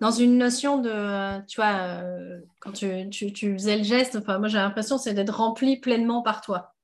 Dans 0.00 0.10
une 0.10 0.38
notion 0.38 0.78
de, 0.78 1.46
tu 1.46 1.60
vois, 1.60 1.74
euh, 1.74 2.40
quand 2.58 2.72
tu, 2.72 3.10
tu, 3.10 3.32
tu, 3.32 3.52
faisais 3.52 3.76
le 3.76 3.84
geste, 3.84 4.16
enfin, 4.16 4.38
moi 4.38 4.48
j'ai 4.48 4.56
l'impression 4.56 4.96
c'est 4.96 5.12
d'être 5.12 5.36
rempli 5.36 5.78
pleinement 5.78 6.22
par 6.22 6.40
toi. 6.40 6.74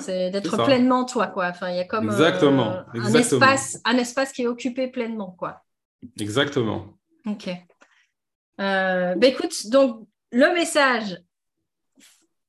c'est 0.00 0.30
d'être 0.30 0.64
pleinement 0.64 1.04
toi, 1.04 1.28
quoi. 1.28 1.46
Enfin, 1.46 1.70
il 1.70 1.76
y 1.76 1.80
a 1.80 1.84
comme 1.84 2.06
exactement, 2.06 2.72
euh, 2.72 2.82
Un, 2.94 3.14
espace, 3.14 3.80
un 3.84 3.96
espace 3.96 4.32
qui 4.32 4.42
est 4.42 4.46
occupé 4.48 4.88
pleinement, 4.88 5.36
quoi. 5.38 5.62
Exactement. 6.18 6.86
Ok. 7.26 7.48
Euh, 8.60 9.14
bah, 9.14 9.26
écoute, 9.26 9.68
donc 9.68 10.08
le 10.32 10.52
message, 10.52 11.22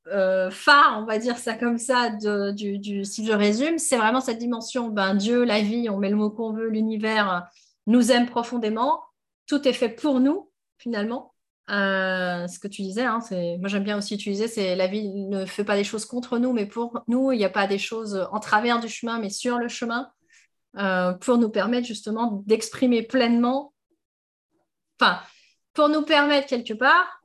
euh, 0.07 0.49
phare, 0.49 0.97
on 0.99 1.05
va 1.05 1.19
dire 1.19 1.37
ça 1.37 1.53
comme 1.53 1.77
ça, 1.77 2.09
du, 2.09 3.05
si 3.05 3.25
je 3.25 3.33
résume, 3.33 3.77
c'est 3.77 3.97
vraiment 3.97 4.21
cette 4.21 4.39
dimension, 4.39 4.87
ben, 4.87 5.15
Dieu, 5.15 5.43
la 5.43 5.61
vie, 5.61 5.89
on 5.89 5.97
met 5.97 6.09
le 6.09 6.15
mot 6.15 6.29
qu'on 6.29 6.53
veut, 6.53 6.69
l'univers 6.69 7.47
nous 7.87 8.11
aime 8.11 8.25
profondément, 8.25 9.01
tout 9.47 9.67
est 9.67 9.73
fait 9.73 9.89
pour 9.89 10.19
nous, 10.19 10.51
finalement. 10.77 11.33
Euh, 11.69 12.47
ce 12.47 12.59
que 12.59 12.67
tu 12.67 12.81
disais, 12.81 13.03
hein, 13.03 13.19
moi 13.59 13.67
j'aime 13.67 13.83
bien 13.83 13.97
aussi 13.97 14.13
utiliser, 14.13 14.47
c'est 14.47 14.75
la 14.75 14.87
vie 14.87 15.09
ne 15.09 15.45
fait 15.45 15.65
pas 15.65 15.75
des 15.75 15.83
choses 15.83 16.05
contre 16.05 16.37
nous, 16.37 16.53
mais 16.53 16.65
pour 16.65 17.01
nous, 17.07 17.33
il 17.33 17.37
n'y 17.37 17.45
a 17.45 17.49
pas 17.49 17.67
des 17.67 17.77
choses 17.77 18.25
en 18.31 18.39
travers 18.39 18.79
du 18.79 18.87
chemin, 18.87 19.19
mais 19.19 19.29
sur 19.29 19.57
le 19.57 19.67
chemin, 19.67 20.09
euh, 20.77 21.13
pour 21.13 21.37
nous 21.37 21.49
permettre 21.49 21.85
justement 21.85 22.43
d'exprimer 22.45 23.03
pleinement, 23.03 23.73
enfin, 24.99 25.19
pour 25.73 25.89
nous 25.89 26.03
permettre 26.03 26.47
quelque 26.47 26.73
part 26.73 27.21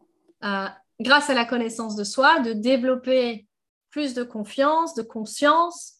grâce 1.00 1.30
à 1.30 1.34
la 1.34 1.44
connaissance 1.44 1.94
de 1.96 2.04
soi, 2.04 2.40
de 2.40 2.52
développer 2.52 3.46
plus 3.90 4.14
de 4.14 4.22
confiance, 4.22 4.94
de 4.94 5.02
conscience, 5.02 5.98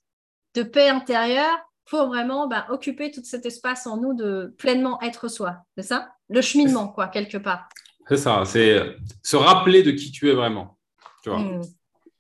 de 0.54 0.62
paix 0.62 0.88
intérieure 0.88 1.58
pour 1.84 2.06
vraiment 2.06 2.48
bah, 2.48 2.66
occuper 2.70 3.10
tout 3.10 3.22
cet 3.24 3.46
espace 3.46 3.86
en 3.86 3.96
nous 3.96 4.14
de 4.14 4.54
pleinement 4.58 5.00
être 5.02 5.28
soi. 5.28 5.58
C'est 5.76 5.84
ça? 5.84 6.12
Le 6.28 6.40
cheminement, 6.40 6.88
quoi, 6.88 7.08
quelque 7.08 7.38
part. 7.38 7.68
C'est 8.08 8.16
ça, 8.16 8.42
c'est 8.44 8.80
se 9.22 9.36
rappeler 9.36 9.82
de 9.82 9.90
qui 9.92 10.10
tu 10.10 10.28
es 10.30 10.34
vraiment. 10.34 10.78
Tu 11.22 11.30
vois 11.30 11.38
mmh. 11.38 11.62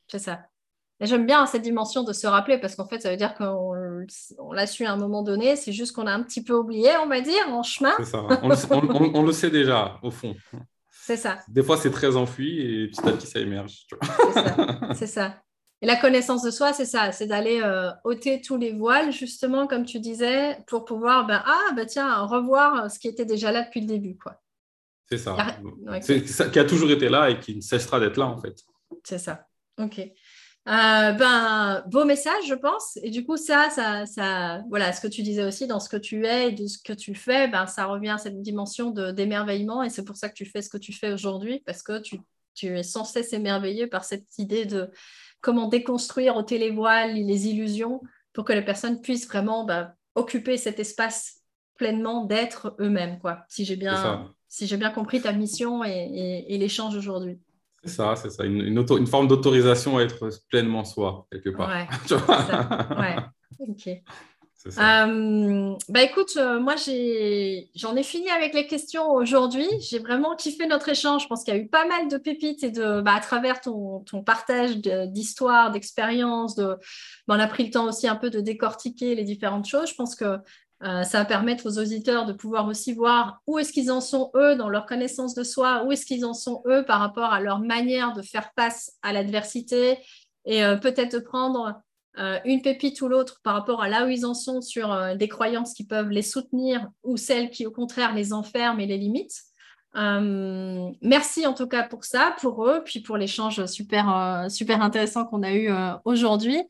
c'est 0.08 0.18
ça. 0.18 0.40
Et 1.00 1.06
j'aime 1.06 1.26
bien 1.26 1.44
cette 1.46 1.62
dimension 1.62 2.04
de 2.04 2.12
se 2.12 2.28
rappeler 2.28 2.58
parce 2.58 2.76
qu'en 2.76 2.86
fait, 2.86 3.00
ça 3.00 3.10
veut 3.10 3.16
dire 3.16 3.34
qu'on 3.34 3.74
l'a 4.52 4.66
su 4.68 4.84
à 4.84 4.92
un 4.92 4.96
moment 4.96 5.22
donné, 5.24 5.56
c'est 5.56 5.72
juste 5.72 5.96
qu'on 5.96 6.06
a 6.06 6.12
un 6.12 6.22
petit 6.22 6.44
peu 6.44 6.54
oublié, 6.54 6.90
on 7.02 7.08
va 7.08 7.20
dire, 7.20 7.48
en 7.48 7.64
chemin. 7.64 7.92
C'est 7.96 8.04
ça, 8.04 8.24
on 8.42 9.22
le 9.22 9.32
sait 9.32 9.50
déjà, 9.50 9.98
au 10.02 10.12
fond. 10.12 10.36
C'est 11.04 11.16
ça. 11.16 11.40
Des 11.48 11.64
fois, 11.64 11.76
c'est 11.76 11.90
très 11.90 12.14
enfui 12.14 12.60
et 12.60 12.86
petit 12.86 13.00
à 13.00 13.10
petit, 13.10 13.26
ça 13.26 13.40
émerge. 13.40 13.86
C'est 14.94 15.08
ça. 15.08 15.42
Et 15.82 15.86
la 15.86 15.96
connaissance 15.96 16.42
de 16.42 16.50
soi, 16.50 16.72
c'est 16.72 16.86
ça, 16.86 17.10
c'est 17.10 17.26
d'aller 17.26 17.60
euh, 17.60 17.90
ôter 18.04 18.40
tous 18.40 18.56
les 18.56 18.72
voiles, 18.72 19.12
justement, 19.12 19.66
comme 19.66 19.84
tu 19.84 19.98
disais, 19.98 20.56
pour 20.68 20.84
pouvoir, 20.84 21.26
ben, 21.26 21.42
ah, 21.44 21.72
ben, 21.74 21.84
tiens, 21.84 22.24
revoir 22.24 22.88
ce 22.88 23.00
qui 23.00 23.08
était 23.08 23.24
déjà 23.24 23.50
là 23.50 23.62
depuis 23.62 23.80
le 23.80 23.88
début. 23.88 24.16
quoi. 24.16 24.40
C'est 25.10 25.18
ça. 25.18 25.36
C'est 26.00 26.26
ça 26.28 26.48
qui 26.48 26.58
a 26.60 26.64
toujours 26.64 26.90
été 26.90 27.08
là 27.08 27.28
et 27.28 27.40
qui 27.40 27.56
ne 27.56 27.60
cessera 27.60 27.98
d'être 27.98 28.16
là, 28.16 28.26
en 28.26 28.40
fait. 28.40 28.62
C'est 29.02 29.18
ça. 29.18 29.46
OK. 29.78 29.98
Euh, 30.68 31.12
ben, 31.12 31.82
beau 31.88 32.04
message, 32.04 32.46
je 32.46 32.54
pense. 32.54 32.96
Et 33.02 33.10
du 33.10 33.26
coup, 33.26 33.36
ça, 33.36 33.68
ça, 33.70 34.06
ça, 34.06 34.62
voilà, 34.68 34.92
ce 34.92 35.00
que 35.00 35.08
tu 35.08 35.22
disais 35.22 35.44
aussi 35.44 35.66
dans 35.66 35.80
ce 35.80 35.88
que 35.88 35.96
tu 35.96 36.24
es 36.24 36.50
et 36.50 36.52
de 36.52 36.68
ce 36.68 36.78
que 36.78 36.92
tu 36.92 37.16
fais, 37.16 37.48
ben, 37.48 37.66
ça 37.66 37.86
revient 37.86 38.10
à 38.10 38.18
cette 38.18 38.40
dimension 38.40 38.90
d'émerveillement. 38.90 39.82
Et 39.82 39.90
c'est 39.90 40.04
pour 40.04 40.16
ça 40.16 40.28
que 40.28 40.34
tu 40.34 40.46
fais 40.46 40.62
ce 40.62 40.68
que 40.68 40.78
tu 40.78 40.92
fais 40.92 41.12
aujourd'hui, 41.12 41.60
parce 41.66 41.82
que 41.82 41.98
tu, 41.98 42.20
tu, 42.54 42.78
es 42.78 42.84
sans 42.84 43.04
cesse 43.04 43.32
émerveillé 43.32 43.88
par 43.88 44.04
cette 44.04 44.38
idée 44.38 44.64
de 44.64 44.88
comment 45.42 45.68
déconstruire 45.68 46.36
au 46.36 46.42
télévoile 46.42 47.14
les 47.14 47.48
illusions 47.48 48.00
pour 48.32 48.44
que 48.44 48.54
les 48.54 48.62
personnes 48.62 49.02
puissent 49.02 49.28
vraiment 49.28 49.64
ben, 49.64 49.92
occuper 50.14 50.56
cet 50.56 50.80
espace 50.80 51.42
pleinement 51.76 52.24
d'être 52.24 52.74
eux-mêmes, 52.80 53.18
quoi. 53.18 53.44
Si 53.48 53.64
j'ai 53.64 53.76
bien, 53.76 54.32
si 54.48 54.66
j'ai 54.66 54.76
bien 54.78 54.90
compris 54.90 55.20
ta 55.20 55.32
mission 55.32 55.84
et, 55.84 56.46
et 56.48 56.56
l'échange 56.58 56.96
aujourd'hui. 56.96 57.38
C'est 57.84 57.90
ça, 57.90 58.14
c'est 58.14 58.30
ça, 58.30 58.44
une, 58.44 58.60
une, 58.60 59.06
forme 59.06 59.26
d'autorisation 59.26 59.98
à 59.98 60.02
être 60.02 60.28
pleinement 60.48 60.84
soi, 60.84 61.26
quelque 61.32 61.50
part. 61.50 61.68
Ouais, 61.68 62.96
ouais. 62.96 63.16
ok. 63.68 64.02
Euh, 64.66 65.74
bah 65.88 66.02
écoute, 66.02 66.36
euh, 66.36 66.60
moi 66.60 66.76
j'en 66.76 67.96
ai, 67.96 68.02
fini 68.02 68.30
avec 68.30 68.54
les 68.54 68.66
questions 68.66 69.10
aujourd'hui. 69.10 69.66
J'ai 69.80 69.98
vraiment 69.98 70.36
kiffé 70.36 70.66
notre 70.66 70.88
échange. 70.88 71.22
Je 71.22 71.26
pense 71.26 71.44
qu'il 71.44 71.54
y 71.54 71.56
a 71.56 71.60
eu 71.60 71.68
pas 71.68 71.86
mal 71.86 72.08
de 72.08 72.16
pépites 72.16 72.62
et 72.62 72.70
de, 72.70 73.00
bah, 73.00 73.14
à 73.14 73.20
travers 73.20 73.60
ton, 73.60 74.00
ton 74.00 74.22
partage 74.22 74.76
d'histoire, 74.76 75.72
d'expérience, 75.72 76.54
de, 76.54 76.76
bah, 77.26 77.34
on 77.36 77.40
a 77.40 77.46
pris 77.46 77.64
le 77.64 77.70
temps 77.70 77.86
aussi 77.86 78.06
un 78.06 78.16
peu 78.16 78.30
de 78.30 78.40
décortiquer 78.40 79.14
les 79.14 79.24
différentes 79.24 79.66
choses. 79.66 79.90
Je 79.90 79.94
pense 79.94 80.14
que 80.14 80.38
euh, 80.84 81.04
ça 81.04 81.18
va 81.18 81.24
permettre 81.24 81.68
aux 81.68 81.78
auditeurs 81.78 82.26
de 82.26 82.32
pouvoir 82.32 82.66
aussi 82.66 82.92
voir 82.92 83.40
où 83.46 83.58
est-ce 83.58 83.72
qu'ils 83.72 83.92
en 83.92 84.00
sont 84.00 84.32
eux 84.34 84.56
dans 84.56 84.68
leur 84.68 84.84
connaissance 84.84 85.34
de 85.34 85.44
soi, 85.44 85.84
où 85.84 85.92
est-ce 85.92 86.04
qu'ils 86.04 86.24
en 86.24 86.34
sont 86.34 86.62
eux 86.66 86.84
par 86.84 86.98
rapport 86.98 87.32
à 87.32 87.40
leur 87.40 87.60
manière 87.60 88.12
de 88.12 88.22
faire 88.22 88.50
face 88.56 88.92
à 89.02 89.12
l'adversité 89.12 89.98
et 90.44 90.64
euh, 90.64 90.76
peut-être 90.76 91.20
prendre 91.20 91.80
euh, 92.18 92.38
une 92.44 92.62
pépite 92.62 93.00
ou 93.00 93.08
l'autre 93.08 93.40
par 93.42 93.54
rapport 93.54 93.82
à 93.82 93.88
là 93.88 94.04
où 94.04 94.08
ils 94.08 94.26
en 94.26 94.34
sont 94.34 94.60
sur 94.60 95.16
des 95.16 95.28
croyances 95.28 95.74
qui 95.74 95.86
peuvent 95.86 96.10
les 96.10 96.22
soutenir 96.22 96.88
ou 97.02 97.16
celles 97.16 97.50
qui 97.50 97.66
au 97.66 97.70
contraire 97.70 98.14
les 98.14 98.32
enferment 98.32 98.80
et 98.80 98.86
les 98.86 98.98
limitent. 98.98 99.42
merci 99.94 101.46
en 101.46 101.54
tout 101.54 101.66
cas 101.66 101.84
pour 101.84 102.04
ça, 102.04 102.34
pour 102.40 102.66
eux, 102.66 102.82
puis 102.84 103.00
pour 103.00 103.16
l'échange 103.16 103.64
super, 103.66 104.46
super 104.50 104.82
intéressant 104.82 105.24
qu'on 105.24 105.42
a 105.42 105.52
eu 105.52 105.70
aujourd'hui. 106.04 106.60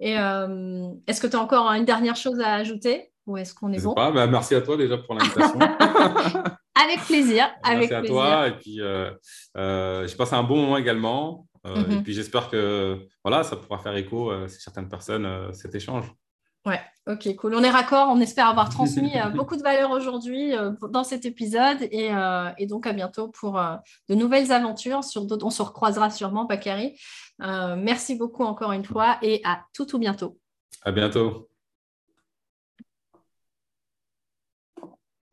Et 0.00 0.12
est-ce 0.12 1.20
que 1.20 1.26
tu 1.26 1.36
as 1.36 1.40
encore 1.40 1.70
une 1.72 1.84
dernière 1.84 2.16
chose 2.16 2.40
à 2.40 2.54
ajouter 2.54 3.12
ou 3.26 3.36
est-ce 3.36 3.54
qu'on 3.54 3.72
est 3.72 3.82
bon? 3.82 3.92
bah, 3.92 4.26
Merci 4.26 4.54
à 4.54 4.62
toi 4.62 4.76
déjà 4.76 4.98
pour 4.98 5.14
l'invitation. 5.14 5.58
avec 6.82 7.00
plaisir. 7.04 7.50
Merci 7.66 7.94
à 7.94 8.02
toi. 8.02 8.48
Et 8.48 8.52
puis, 8.52 8.80
euh, 8.80 9.10
euh, 9.56 10.06
j'ai 10.06 10.16
passé 10.16 10.34
un 10.34 10.42
bon 10.42 10.56
moment 10.56 10.76
également. 10.76 11.46
Euh, 11.68 11.84
et 11.90 11.96
mhm. 11.96 12.02
puis, 12.02 12.12
j'espère 12.12 12.50
que 12.50 12.98
voilà, 13.24 13.44
ça 13.44 13.56
pourra 13.56 13.78
faire 13.78 13.96
écho 13.96 14.30
à 14.30 14.48
certaines 14.48 14.88
personnes, 14.88 15.52
cet 15.52 15.74
échange. 15.74 16.12
Ouais, 16.66 16.80
ok, 17.06 17.36
cool. 17.36 17.54
On 17.54 17.62
est 17.62 17.70
raccord. 17.70 18.08
On 18.10 18.20
espère 18.20 18.48
avoir 18.48 18.68
transmis 18.68 19.12
beaucoup 19.34 19.56
de 19.56 19.62
valeur 19.62 19.90
aujourd'hui 19.90 20.52
dans 20.90 21.04
cet 21.04 21.24
épisode. 21.24 21.78
Et, 21.82 22.10
et, 22.58 22.66
donc, 22.66 22.86
à 22.86 22.92
bientôt 22.92 23.28
pour 23.28 23.60
de 24.08 24.14
nouvelles 24.14 24.52
aventures. 24.52 25.04
Sur 25.04 25.26
on 25.42 25.50
se 25.50 25.62
recroisera 25.62 26.10
sûrement, 26.10 26.44
Bakary. 26.44 26.98
merci 27.38 28.16
beaucoup 28.16 28.44
encore 28.44 28.72
une 28.72 28.84
fois 28.84 29.18
et 29.22 29.40
à 29.44 29.60
tout, 29.72 29.86
tout 29.86 29.98
bientôt. 29.98 30.38
À 30.82 30.92
bientôt. 30.92 31.48